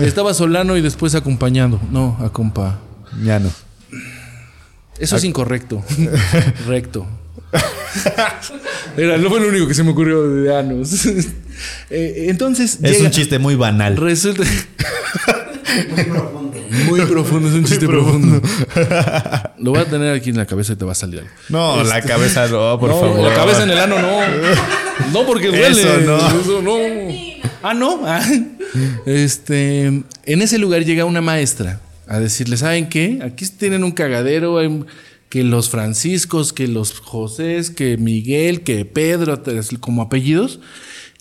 Estaba 0.00 0.32
Solano 0.32 0.76
y 0.76 0.82
después 0.82 1.14
acompañando. 1.16 1.80
No, 1.90 2.16
a 2.20 2.30
compa. 2.30 2.78
Ya 3.24 3.40
no. 3.40 3.50
Eso 5.00 5.16
es 5.16 5.24
incorrecto. 5.24 5.82
Recto. 6.66 7.06
Era 8.96 9.16
lo 9.16 9.28
fue 9.28 9.40
lo 9.40 9.48
único 9.48 9.66
que 9.66 9.74
se 9.74 9.82
me 9.82 9.90
ocurrió 9.90 10.28
de 10.28 10.56
anos. 10.56 11.06
Eh, 11.90 12.28
entonces. 12.30 12.78
Es 12.82 12.92
llega- 12.92 13.04
un 13.04 13.10
chiste 13.10 13.38
muy 13.38 13.54
banal. 13.54 13.94
Resulta. 13.98 14.44
Muy 16.86 17.02
profundo, 17.02 17.48
es 17.48 17.54
un 17.54 17.64
chiste 17.64 17.86
profundo. 17.86 18.40
Lo 19.58 19.72
voy 19.72 19.80
a 19.80 19.84
tener 19.84 20.14
aquí 20.14 20.30
en 20.30 20.38
la 20.38 20.46
cabeza 20.46 20.72
y 20.72 20.76
te 20.76 20.86
va 20.86 20.92
a 20.92 20.94
salir 20.94 21.20
algo. 21.20 21.30
No, 21.50 21.84
la 21.84 22.00
cabeza 22.00 22.46
no, 22.48 22.78
por 22.80 22.88
no, 22.88 23.00
favor. 23.00 23.20
La 23.28 23.34
cabeza 23.34 23.64
en 23.64 23.70
el 23.72 23.78
ano 23.78 23.96
no. 24.00 24.20
No, 25.12 25.26
porque 25.26 25.48
duele. 25.48 25.68
Eso 25.68 26.00
no. 26.00 26.40
Eso 26.40 26.62
no. 26.62 26.76
Ah, 27.62 27.74
no. 27.74 28.00
Ah. 28.06 28.26
Este, 29.04 29.84
en 29.86 30.04
ese 30.42 30.56
lugar 30.58 30.84
llega 30.84 31.04
una 31.04 31.20
maestra 31.20 31.80
a 32.10 32.20
decirle, 32.20 32.56
¿saben 32.56 32.88
qué? 32.88 33.20
Aquí 33.22 33.46
tienen 33.46 33.84
un 33.84 33.92
cagadero, 33.92 34.58
hay- 34.58 34.84
que 35.28 35.44
los 35.44 35.70
Franciscos, 35.70 36.52
que 36.52 36.66
los 36.66 36.98
Josés, 36.98 37.70
que 37.70 37.96
Miguel, 37.96 38.62
que 38.62 38.84
Pedro, 38.84 39.40
como 39.78 40.02
apellidos. 40.02 40.58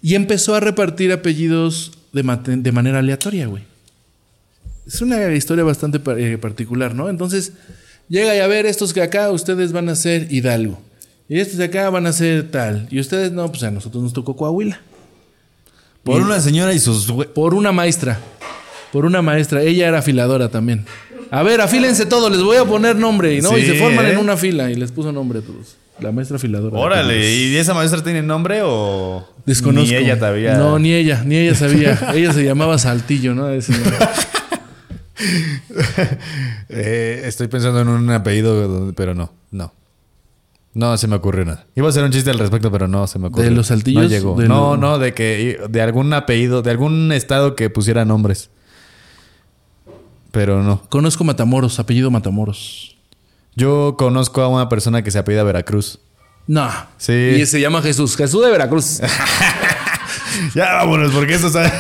Y 0.02 0.16
empezó 0.16 0.56
a 0.56 0.60
repartir 0.60 1.12
apellidos 1.12 1.92
de, 2.12 2.24
de 2.58 2.72
manera 2.72 3.00
aleatoria, 3.00 3.46
güey. 3.46 3.64
Es 4.88 5.00
una 5.04 5.32
historia 5.36 5.64
bastante 5.64 6.02
eh, 6.18 6.40
particular, 6.40 6.96
¿no? 6.96 7.08
Entonces, 7.08 7.54
llega 8.08 8.36
y 8.36 8.40
a 8.40 8.48
ver, 8.48 8.66
estos 8.66 8.94
que 8.94 9.04
acá 9.04 9.30
ustedes 9.30 9.72
van 9.74 9.90
a 9.90 9.96
ser 9.96 10.28
Hidalgo. 10.32 10.82
Y 11.28 11.40
estos 11.40 11.58
de 11.60 11.66
acá 11.66 11.88
van 11.92 12.08
a 12.08 12.12
ser 12.12 12.50
tal. 12.50 12.88
Y 12.90 13.00
ustedes 13.00 13.32
no, 13.32 13.48
pues 13.52 13.62
a 13.62 13.70
nosotros 13.70 14.02
nos 14.02 14.14
tocó 14.14 14.36
Coahuila. 14.36 14.82
Por 16.04 16.22
una 16.24 16.40
señora 16.40 16.74
y 16.74 16.80
sus... 16.80 17.06
Por 17.36 17.54
una 17.54 17.72
maestra. 17.72 18.20
Por 18.92 19.06
una 19.06 19.22
maestra. 19.22 19.62
Ella 19.62 19.88
era 19.88 20.00
afiladora 20.00 20.50
también. 20.50 20.86
A 21.32 21.44
ver, 21.44 21.62
afílense 21.62 22.06
todos, 22.06 22.32
les 22.32 22.42
voy 22.42 22.58
a 22.58 22.66
poner 22.66 22.96
nombre. 22.96 23.36
Y, 23.36 23.42
¿no? 23.42 23.58
y 23.58 23.64
se 23.64 23.76
forman 23.76 24.06
¿eh? 24.08 24.14
en 24.14 24.18
una 24.18 24.36
fila 24.36 24.72
y 24.72 24.76
les 24.76 24.92
puso 24.92 25.12
nombre 25.12 25.40
a 25.40 25.42
todos. 25.42 25.76
La 26.00 26.12
maestra 26.12 26.38
afiladora. 26.38 26.78
Órale, 26.78 27.36
¿y 27.36 27.56
esa 27.58 27.74
maestra 27.74 28.02
tiene 28.02 28.22
nombre 28.24 28.62
o...? 28.64 29.28
Desconozco. 29.46 29.90
Ni 29.92 29.96
ella 29.98 30.18
todavía... 30.18 30.58
No, 30.58 30.80
ni 30.80 30.94
ella, 30.94 31.24
ni 31.26 31.36
ella 31.36 31.56
sabía. 31.56 32.00
ella 32.16 32.32
se 32.34 32.44
llamaba 32.44 32.78
Saltillo, 32.78 33.36
¿no? 33.36 33.50
Ese. 33.50 33.74
Eh, 36.70 37.24
estoy 37.26 37.48
pensando 37.48 37.82
en 37.82 37.90
un 37.90 38.10
apellido, 38.12 38.94
pero 38.96 39.14
no, 39.14 39.34
no. 39.52 39.74
No 40.74 40.96
se 40.98 41.08
me 41.08 41.16
ocurrió 41.16 41.44
nada. 41.46 41.66
Iba 41.76 41.88
a 41.88 41.90
hacer 41.90 42.04
un 42.04 42.12
chiste 42.12 42.30
al 42.30 42.40
respecto, 42.40 42.72
pero 42.72 42.88
no 42.88 43.08
se 43.08 43.20
me 43.20 43.28
ocurrió. 43.28 43.50
¿De 43.50 43.56
los 43.56 43.68
saltillos? 43.68 44.04
No 44.04 44.08
llegó. 44.10 44.42
No, 44.42 44.76
lo- 44.76 44.78
no, 44.78 45.00
de 45.00 45.14
que 45.14 45.60
de 45.68 45.82
algún 45.82 46.14
apellido, 46.14 46.62
de 46.62 46.72
algún 46.72 47.12
estado 47.12 47.56
que 47.56 47.70
pusiera 47.70 48.06
nombres. 48.06 48.50
Pero 50.32 50.62
no. 50.64 50.82
Conozco 50.90 51.24
Matamoros, 51.24 51.80
apellido 51.80 52.12
Matamoros. 52.12 52.96
Yo 53.56 53.96
conozco 53.98 54.42
a 54.42 54.48
una 54.48 54.70
persona 54.70 55.04
que 55.04 55.12
se 55.12 55.18
apellida 55.20 55.44
Veracruz. 55.44 56.00
No. 56.48 56.70
Sí. 56.98 57.14
Y 57.14 57.46
se 57.46 57.60
llama 57.60 57.82
Jesús. 57.82 58.16
Jesús 58.16 58.44
de 58.44 58.52
Veracruz. 58.52 59.02
Ya 60.56 60.74
vámonos, 60.76 61.12
porque 61.12 61.34
esto 61.34 61.48
está- 61.48 61.72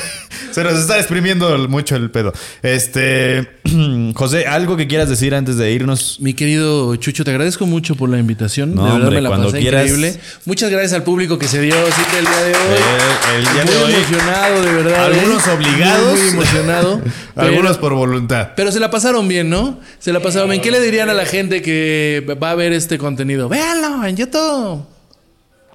se 0.51 0.63
nos 0.63 0.73
está 0.73 0.97
exprimiendo 0.97 1.57
mucho 1.67 1.95
el 1.95 2.09
pedo. 2.11 2.33
Este, 2.61 3.47
José, 4.15 4.47
¿algo 4.47 4.75
que 4.77 4.87
quieras 4.87 5.09
decir 5.09 5.33
antes 5.35 5.57
de 5.57 5.71
irnos? 5.71 6.17
Mi 6.19 6.33
querido 6.33 6.95
Chucho, 6.97 7.23
te 7.23 7.31
agradezco 7.31 7.65
mucho 7.65 7.95
por 7.95 8.09
la 8.09 8.17
invitación. 8.19 8.75
No, 8.75 8.83
de 8.83 8.87
verdad 8.91 9.01
hombre, 9.03 9.15
me 9.17 9.21
la 9.21 9.29
cuando 9.29 9.47
pasé 9.47 9.59
quieras. 9.59 9.85
increíble. 9.87 10.19
Muchas 10.45 10.69
gracias 10.69 10.93
al 10.93 11.03
público 11.03 11.37
que 11.39 11.47
se 11.47 11.61
dio 11.61 11.73
cita 11.73 12.19
el 12.19 12.25
día 12.25 12.41
de 12.43 12.51
hoy. 12.51 12.77
Eh, 12.77 13.37
el 13.37 13.43
día 13.43 13.65
muy 13.65 13.73
de 13.73 13.83
hoy. 13.83 13.93
emocionado, 13.93 14.61
de 14.61 14.71
verdad. 14.73 15.05
Algunos 15.05 15.47
¿eh? 15.47 15.51
obligados. 15.51 16.11
Muy, 16.11 16.19
muy 16.21 16.29
emocionado. 16.29 17.01
pero- 17.35 17.47
Algunos 17.47 17.77
por 17.77 17.93
voluntad. 17.93 18.49
Pero 18.55 18.71
se 18.71 18.79
la 18.79 18.89
pasaron 18.91 19.27
bien, 19.27 19.49
¿no? 19.49 19.79
Se 19.99 20.11
la 20.13 20.19
pasaron 20.21 20.49
bien. 20.49 20.61
¿Qué 20.61 20.71
le 20.71 20.79
dirían 20.81 21.09
a 21.09 21.13
la 21.13 21.25
gente 21.25 21.61
que 21.61 22.37
va 22.41 22.51
a 22.51 22.55
ver 22.55 22.73
este 22.73 22.97
contenido? 22.97 23.49
Véanlo 23.49 24.05
en 24.05 24.15
YouTube. 24.15 24.85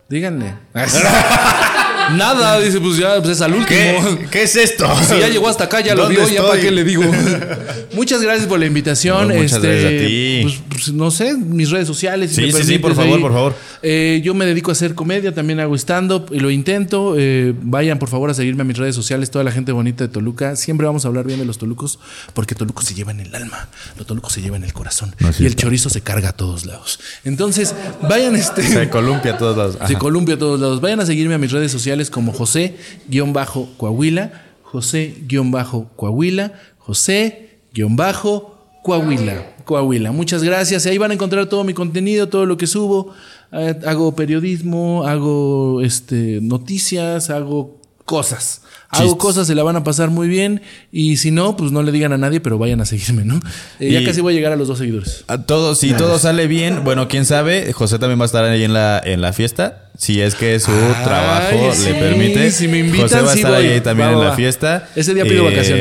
Díganle. 0.08 0.54
Nada, 2.12 2.60
dice, 2.60 2.80
pues 2.80 2.96
ya, 2.96 3.16
pues 3.18 3.30
es 3.30 3.40
al 3.40 3.54
último. 3.54 3.66
¿Qué, 3.68 4.26
¿Qué 4.30 4.42
es 4.42 4.56
esto? 4.56 4.86
Si 5.08 5.18
ya 5.18 5.28
llegó 5.28 5.48
hasta 5.48 5.64
acá, 5.64 5.80
ya 5.80 5.94
lo 5.94 6.04
¿Dónde 6.04 6.20
vio, 6.20 6.28
ya 6.28 6.42
para 6.46 6.60
qué 6.60 6.70
le 6.70 6.84
digo. 6.84 7.04
Muchas 7.94 8.22
gracias 8.22 8.46
por 8.46 8.58
la 8.58 8.66
invitación. 8.66 9.28
No, 9.28 9.34
muchas 9.34 9.52
este, 9.54 9.68
gracias 9.68 9.92
a 9.92 10.06
ti. 10.06 10.40
Pues, 10.42 10.62
pues, 10.68 10.92
no 10.92 11.10
sé, 11.10 11.34
mis 11.34 11.70
redes 11.70 11.86
sociales. 11.86 12.32
si 12.32 12.50
Sí, 12.50 12.52
sí, 12.52 12.64
sí, 12.64 12.78
por 12.78 12.94
favor, 12.94 13.16
ahí. 13.16 13.22
por 13.22 13.32
favor. 13.32 13.54
Eh, 13.82 14.20
yo 14.24 14.34
me 14.34 14.46
dedico 14.46 14.70
a 14.70 14.72
hacer 14.72 14.94
comedia, 14.94 15.32
también 15.32 15.60
hago 15.60 15.74
stand-up 15.76 16.26
y 16.32 16.40
lo 16.40 16.50
intento. 16.50 17.14
Eh, 17.16 17.54
vayan 17.62 17.98
por 17.98 18.08
favor 18.08 18.30
a 18.30 18.34
seguirme 18.34 18.62
a 18.62 18.64
mis 18.64 18.76
redes 18.78 18.94
sociales, 18.94 19.30
toda 19.30 19.44
la 19.44 19.52
gente 19.52 19.72
bonita 19.72 20.04
de 20.04 20.08
Toluca. 20.08 20.56
Siempre 20.56 20.86
vamos 20.86 21.04
a 21.04 21.08
hablar 21.08 21.26
bien 21.26 21.38
de 21.38 21.44
los 21.44 21.58
tolucos, 21.58 21.98
porque 22.32 22.54
Toluco 22.54 22.82
se 22.82 22.94
lleva 22.94 23.12
en 23.12 23.20
el 23.20 23.34
alma, 23.34 23.68
los 23.96 24.06
tolucos 24.06 24.32
se 24.32 24.42
lleva 24.42 24.56
en 24.56 24.64
el 24.64 24.72
corazón 24.72 25.14
y 25.38 25.46
el 25.46 25.54
chorizo 25.54 25.90
se 25.90 26.00
carga 26.00 26.30
a 26.30 26.32
todos 26.32 26.66
lados. 26.66 26.98
Entonces, 27.24 27.74
vayan 28.02 28.34
este. 28.34 28.62
Se 28.62 28.88
columpia 28.88 29.34
a 29.34 29.38
todos 29.38 29.56
lados. 29.56 29.76
Ajá. 29.76 29.88
Se 29.88 29.94
columpia 29.96 30.34
a 30.34 30.38
todos 30.38 30.60
lados. 30.60 30.80
Vayan 30.80 31.00
a 31.00 31.06
seguirme 31.06 31.34
a 31.34 31.38
mis 31.38 31.52
redes 31.52 31.70
sociales 31.70 31.93
como 32.10 32.32
José-Coahuila, 32.32 34.32
José-Coahuila, 34.62 36.52
José-Coahuila, 36.78 39.54
Coahuila. 39.64 40.12
Muchas 40.12 40.42
gracias. 40.42 40.86
Ahí 40.86 40.98
van 40.98 41.12
a 41.12 41.14
encontrar 41.14 41.46
todo 41.46 41.64
mi 41.64 41.74
contenido, 41.74 42.28
todo 42.28 42.46
lo 42.46 42.56
que 42.56 42.66
subo. 42.66 43.12
Eh, 43.52 43.78
hago 43.86 44.14
periodismo, 44.14 45.04
hago 45.06 45.80
este, 45.82 46.40
noticias, 46.42 47.30
hago 47.30 47.80
cosas. 48.04 48.62
Hago 49.02 49.18
cosas, 49.18 49.46
se 49.46 49.54
la 49.54 49.62
van 49.62 49.76
a 49.76 49.84
pasar 49.84 50.10
muy 50.10 50.28
bien. 50.28 50.62
Y 50.92 51.16
si 51.18 51.30
no, 51.30 51.56
pues 51.56 51.72
no 51.72 51.82
le 51.82 51.92
digan 51.92 52.12
a 52.12 52.18
nadie, 52.18 52.40
pero 52.40 52.58
vayan 52.58 52.80
a 52.80 52.84
seguirme, 52.86 53.24
¿no? 53.24 53.40
Eh, 53.80 53.90
Ya 53.92 54.04
casi 54.04 54.20
voy 54.20 54.34
a 54.34 54.36
llegar 54.36 54.52
a 54.52 54.56
los 54.56 54.68
dos 54.68 54.78
seguidores. 54.78 55.24
A 55.28 55.42
todo, 55.42 55.74
si 55.74 55.92
todo 55.92 56.18
sale 56.18 56.46
bien, 56.46 56.84
bueno, 56.84 57.08
quién 57.08 57.24
sabe, 57.24 57.72
José 57.72 57.98
también 57.98 58.18
va 58.18 58.24
a 58.24 58.26
estar 58.26 58.44
ahí 58.44 58.64
en 58.64 58.72
la, 58.72 59.00
en 59.04 59.20
la 59.20 59.32
fiesta. 59.32 59.90
Si 59.96 60.20
es 60.20 60.34
que 60.34 60.58
su 60.60 60.72
Ay, 60.72 61.04
trabajo 61.04 61.72
sí, 61.74 61.84
le 61.84 61.94
permite. 61.94 62.50
si 62.50 62.66
me 62.68 62.78
invitan, 62.80 63.02
José 63.08 63.20
va 63.22 63.30
a 63.30 63.32
sí 63.34 63.38
estar 63.40 63.52
voy. 63.54 63.66
ahí 63.66 63.80
también 63.80 64.08
Va, 64.08 64.12
en 64.14 64.20
la 64.20 64.32
fiesta. 64.34 64.88
Eh, 64.96 65.00
Ese 65.00 65.14
día 65.14 65.24
pido 65.24 65.44
vacación. 65.44 65.78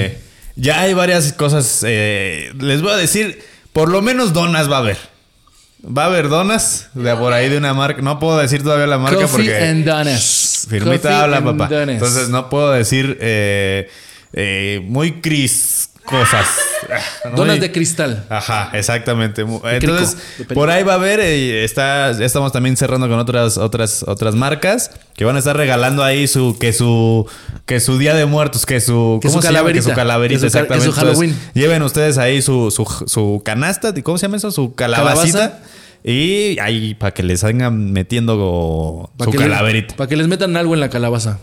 Ya 0.56 0.82
hay 0.82 0.94
varias 0.94 1.34
cosas. 1.34 1.84
eh, 1.88 2.52
les 2.60 2.82
voy 2.82 2.92
a 2.92 2.98
decir, 2.98 3.40
por 3.74 3.90
lo 3.90 4.02
menos 4.04 4.34
donas 4.34 4.70
va 4.72 4.76
a 4.78 4.80
haber. 4.80 4.98
Va 5.86 6.04
a 6.04 6.06
haber 6.06 6.30
donas 6.30 6.90
de 6.94 7.14
por 7.16 7.34
ahí 7.34 7.50
de 7.50 7.58
una 7.58 7.74
marca. 7.74 8.02
No 8.02 8.18
puedo 8.20 8.38
decir 8.38 8.64
todavía 8.64 8.88
la 8.88 8.98
marca 8.98 9.18
Coffee 9.22 9.50
porque. 9.50 9.58
and 9.58 9.86
Donuts. 9.86 10.66
Firmita 10.70 11.02
Coffee 11.10 11.14
habla, 11.14 11.38
and 11.38 11.46
papá. 11.46 11.68
Donuts. 11.68 11.92
Entonces 11.94 12.30
no 12.30 12.50
puedo 12.50 12.72
decir 12.72 13.18
eh, 13.20 13.90
eh, 14.32 14.82
muy 14.86 15.20
cris 15.20 15.90
cosas. 16.06 16.46
No, 17.26 17.32
Donas 17.38 17.60
de 17.60 17.72
cristal. 17.72 18.26
Ajá, 18.30 18.70
exactamente. 18.74 19.42
Entonces, 19.42 20.18
perico. 20.38 20.54
por 20.54 20.70
ahí 20.70 20.84
va 20.84 20.94
a 20.94 20.96
haber, 20.96 21.20
eh, 21.20 21.64
está, 21.64 22.12
estamos 22.24 22.52
también 22.52 22.78
cerrando 22.78 23.08
con 23.08 23.20
otras, 23.20 23.58
otras, 23.58 24.04
otras 24.08 24.36
marcas 24.36 24.92
que 25.16 25.26
van 25.26 25.36
a 25.36 25.40
estar 25.40 25.56
regalando 25.56 26.04
ahí 26.04 26.28
su, 26.28 26.58
que 26.60 26.74
su, 26.74 27.28
que 27.66 27.80
su 27.80 27.98
día 27.98 28.14
de 28.16 28.26
muertos, 28.26 28.66
que 28.66 28.80
su, 28.82 29.20
Que 29.22 29.30
su 29.30 29.34
¿cómo 29.36 29.42
se 29.42 29.54
llama? 29.54 29.72
Que 29.72 29.82
su 29.82 29.94
calaverita, 29.94 30.36
Que 30.36 30.40
su 30.40 30.46
exactamente. 30.46 30.88
que 30.88 30.94
su 30.94 31.00
Halloween. 31.00 31.30
Entonces, 31.32 31.54
lleven 31.54 31.82
ustedes 31.84 32.18
ahí 32.18 32.42
su, 32.42 32.72
su, 32.72 32.86
su 33.08 33.42
canasta, 33.44 33.94
¿cómo 34.04 34.18
se 34.18 34.28
llama 34.28 34.38
eso? 34.38 34.52
Su 34.52 34.76
calabacita. 34.76 35.40
Calabaza. 35.40 35.70
Y 36.04 36.60
ahí 36.60 36.96
para 36.96 37.14
que 37.14 37.24
les 37.24 37.42
vayan 37.44 37.94
metiendo 37.94 39.10
su 39.24 39.32
calaverita. 39.32 39.96
Para 39.96 40.10
que 40.10 40.18
les 40.18 40.28
metan 40.28 40.58
algo 40.58 40.74
en 40.74 40.82
la 40.82 40.90
calabaza. 40.90 41.40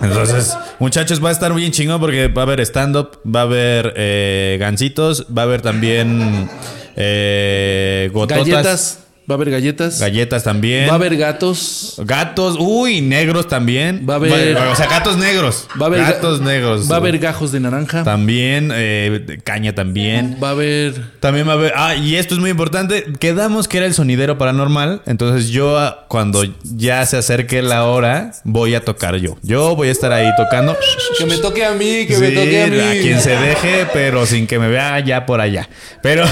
Entonces, 0.00 0.56
muchachos, 0.78 1.22
va 1.24 1.28
a 1.28 1.32
estar 1.32 1.52
bien 1.54 1.72
chingón 1.72 2.00
porque 2.00 2.28
va 2.28 2.42
a 2.42 2.44
haber 2.44 2.60
stand-up, 2.60 3.18
va 3.24 3.40
a 3.40 3.42
haber 3.44 3.94
eh, 3.96 4.56
gancitos, 4.58 5.26
va 5.36 5.42
a 5.42 5.44
haber 5.44 5.62
también 5.62 6.48
eh, 6.96 8.10
gototas, 8.12 8.46
Galletas. 8.46 8.98
Va 9.30 9.34
a 9.34 9.36
haber 9.36 9.50
galletas. 9.50 10.00
galletas 10.00 10.42
también. 10.42 10.88
Va 10.88 10.92
a 10.92 10.96
haber 10.96 11.16
gatos. 11.16 11.94
gatos, 12.04 12.56
uy, 12.58 13.00
negros 13.00 13.46
también. 13.46 14.04
Va 14.08 14.14
a 14.14 14.16
haber- 14.16 14.56
o 14.56 14.74
sea, 14.74 14.86
gatos 14.88 15.16
negros. 15.18 15.68
Va 15.80 15.84
a 15.84 15.88
haber 15.88 16.00
gatos 16.00 16.40
negros. 16.40 16.90
Va 16.90 16.96
a 16.96 16.98
haber 16.98 17.18
gajos 17.18 17.52
de 17.52 17.60
naranja. 17.60 18.02
también 18.02 18.70
eh, 18.74 19.38
caña 19.44 19.74
también. 19.74 20.36
Va 20.42 20.48
a 20.48 20.50
haber. 20.50 20.94
También 21.20 21.46
va 21.46 21.52
a 21.52 21.54
haber. 21.54 21.72
Ah, 21.76 21.94
y 21.94 22.16
esto 22.16 22.34
es 22.34 22.40
muy 22.40 22.50
importante. 22.50 23.04
Quedamos 23.20 23.68
que 23.68 23.76
era 23.78 23.86
el 23.86 23.94
sonidero 23.94 24.36
paranormal. 24.36 25.02
Entonces, 25.06 25.50
yo, 25.50 25.78
ah, 25.78 26.06
cuando 26.08 26.42
ya 26.64 27.06
se 27.06 27.16
acerque 27.16 27.62
la 27.62 27.84
hora, 27.84 28.32
voy 28.42 28.74
a 28.74 28.84
tocar 28.84 29.14
yo. 29.16 29.36
Yo 29.42 29.76
voy 29.76 29.88
a 29.88 29.92
estar 29.92 30.12
ahí 30.12 30.28
tocando. 30.36 30.76
Que 31.18 31.26
me 31.26 31.38
toque 31.38 31.64
a 31.64 31.72
mí, 31.72 32.06
que 32.06 32.14
Sí, 32.16 32.20
me 32.20 32.30
toque 32.32 32.62
a 32.62 32.66
mí. 32.66 32.80
a 32.80 32.92
quien 33.00 33.20
se 33.20 33.30
deje, 33.36 33.86
pero 33.92 34.26
sin 34.26 34.46
que 34.48 34.58
me 34.58 34.68
vea 34.68 34.98
ya 35.00 35.24
por 35.24 35.40
allá. 35.40 35.68
Pero, 36.02 36.24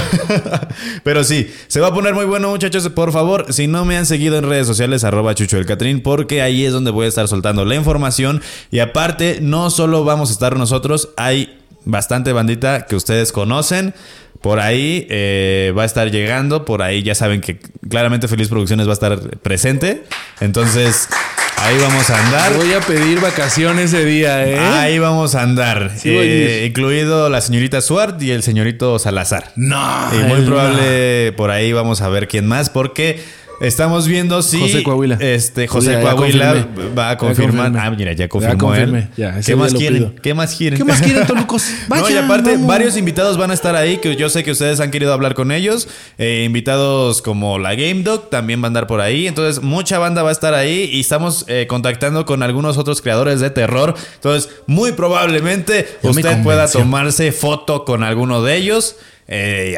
pero 1.03 1.23
sí, 1.23 1.51
se 1.67 1.79
va 1.79 1.87
a 1.87 1.93
poner 1.93 2.13
muy 2.13 2.25
bueno, 2.25 2.49
muchachos. 2.49 2.88
Por 2.89 3.11
favor, 3.11 3.51
si 3.53 3.67
no 3.67 3.85
me 3.85 3.97
han 3.97 4.05
seguido 4.05 4.37
en 4.37 4.47
redes 4.47 4.67
sociales, 4.67 5.03
arroba 5.03 5.35
Chucho 5.35 5.57
del 5.57 5.65
Catrín, 5.65 6.01
porque 6.01 6.41
ahí 6.41 6.65
es 6.65 6.73
donde 6.73 6.91
voy 6.91 7.05
a 7.05 7.09
estar 7.09 7.27
soltando 7.27 7.65
la 7.65 7.75
información. 7.75 8.41
Y 8.71 8.79
aparte, 8.79 9.39
no 9.41 9.69
solo 9.69 10.03
vamos 10.03 10.29
a 10.29 10.33
estar 10.33 10.57
nosotros, 10.57 11.09
hay 11.17 11.59
bastante 11.85 12.33
bandita 12.33 12.85
que 12.85 12.95
ustedes 12.95 13.31
conocen. 13.31 13.93
Por 14.41 14.59
ahí 14.61 15.05
eh, 15.09 15.73
va 15.77 15.83
a 15.83 15.85
estar 15.85 16.11
llegando, 16.11 16.63
por 16.63 16.81
ahí 16.81 17.03
ya 17.03 17.13
saben 17.13 17.41
que 17.41 17.59
claramente 17.89 18.27
Feliz 18.27 18.47
Producciones 18.47 18.87
va 18.87 18.91
a 18.91 18.93
estar 18.93 19.19
presente. 19.39 20.03
Entonces, 20.39 21.09
ahí 21.57 21.77
vamos 21.77 22.09
a 22.09 22.25
andar. 22.25 22.53
Voy 22.53 22.71
a 22.71 22.79
pedir 22.79 23.19
vacaciones 23.19 23.93
ese 23.93 24.05
día, 24.05 24.47
¿eh? 24.47 24.57
Ahí 24.57 24.97
vamos 24.97 25.35
a 25.35 25.41
andar. 25.41 25.91
Sí 25.97 26.09
Eh, 26.11 26.65
incluido 26.67 27.29
la 27.29 27.41
señorita 27.41 27.81
Suart 27.81 28.21
y 28.21 28.31
el 28.31 28.41
señorito 28.43 28.97
Salazar. 28.97 29.51
No. 29.57 30.09
y 30.13 30.23
muy 30.23 30.41
probable 30.45 31.33
por 31.33 31.51
ahí 31.51 31.73
vamos 31.73 32.01
a 32.01 32.07
ver 32.07 32.29
quién 32.29 32.47
más, 32.47 32.69
porque 32.69 33.21
estamos 33.61 34.07
viendo 34.07 34.41
si 34.41 34.59
José 34.59 34.83
Coahuila. 34.83 35.17
este 35.19 35.67
José 35.67 35.93
ya 35.93 36.01
Coahuila 36.01 36.67
va 36.97 37.11
a 37.11 37.17
confirmar. 37.17 37.71
Ah, 37.77 37.89
mira, 37.91 38.13
ya 38.13 38.27
confirmó 38.27 38.73
él. 38.75 39.09
Ya, 39.17 39.39
ese 39.39 39.51
¿Qué 39.51 39.55
más 39.55 39.73
quieren? 39.73 40.15
¿Qué 40.21 40.33
más 40.33 40.55
quieren? 40.57 40.77
¿Qué 40.77 40.85
más 40.85 41.01
quieren, 41.01 41.25
Tolucos? 41.25 41.71
no, 41.89 42.09
y 42.09 42.17
aparte, 42.17 42.53
vamos. 42.53 42.67
varios 42.67 42.97
invitados 42.97 43.37
van 43.37 43.51
a 43.51 43.53
estar 43.53 43.75
ahí 43.75 43.97
que 43.97 44.15
yo 44.15 44.29
sé 44.29 44.43
que 44.43 44.51
ustedes 44.51 44.79
han 44.79 44.91
querido 44.91 45.13
hablar 45.13 45.33
con 45.33 45.51
ellos. 45.51 45.87
Eh, 46.17 46.43
invitados 46.45 47.21
como 47.21 47.59
la 47.59 47.75
Game 47.75 48.03
Dog 48.03 48.29
también 48.29 48.61
van 48.61 48.69
a 48.69 48.69
andar 48.69 48.87
por 48.87 49.01
ahí. 49.01 49.27
Entonces, 49.27 49.61
mucha 49.61 49.99
banda 49.99 50.23
va 50.23 50.29
a 50.29 50.33
estar 50.33 50.53
ahí 50.53 50.89
y 50.91 50.99
estamos 51.01 51.45
eh, 51.47 51.65
contactando 51.67 52.25
con 52.25 52.43
algunos 52.43 52.77
otros 52.77 53.01
creadores 53.01 53.39
de 53.39 53.49
terror. 53.49 53.95
Entonces, 54.15 54.49
muy 54.67 54.91
probablemente 54.93 55.87
usted 56.01 56.43
pueda 56.43 56.69
tomarse 56.69 57.31
foto 57.31 57.85
con 57.85 58.03
alguno 58.03 58.41
de 58.43 58.55
ellos. 58.55 58.95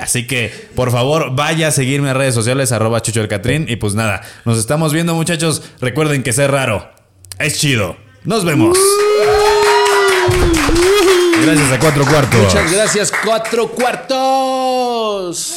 Así 0.01 0.27
que, 0.27 0.51
por 0.75 0.91
favor, 0.91 1.35
vaya 1.35 1.67
a 1.67 1.71
seguirme 1.71 2.09
en 2.09 2.15
redes 2.15 2.33
sociales, 2.33 2.71
arroba 2.71 3.01
Chucho 3.01 3.21
el 3.21 3.27
Catrín. 3.27 3.65
Y 3.67 3.75
pues 3.75 3.95
nada, 3.95 4.21
nos 4.45 4.57
estamos 4.57 4.93
viendo, 4.93 5.13
muchachos. 5.13 5.61
Recuerden 5.81 6.23
que 6.23 6.33
ser 6.33 6.51
raro 6.51 6.89
es 7.39 7.59
chido. 7.59 7.97
Nos 8.23 8.45
vemos. 8.45 8.77
Gracias 11.43 11.71
a 11.71 11.79
Cuatro 11.79 12.05
Cuartos. 12.05 12.39
Muchas 12.39 12.71
gracias, 12.71 13.11
cuatro 13.23 13.67
cuartos. 13.69 15.49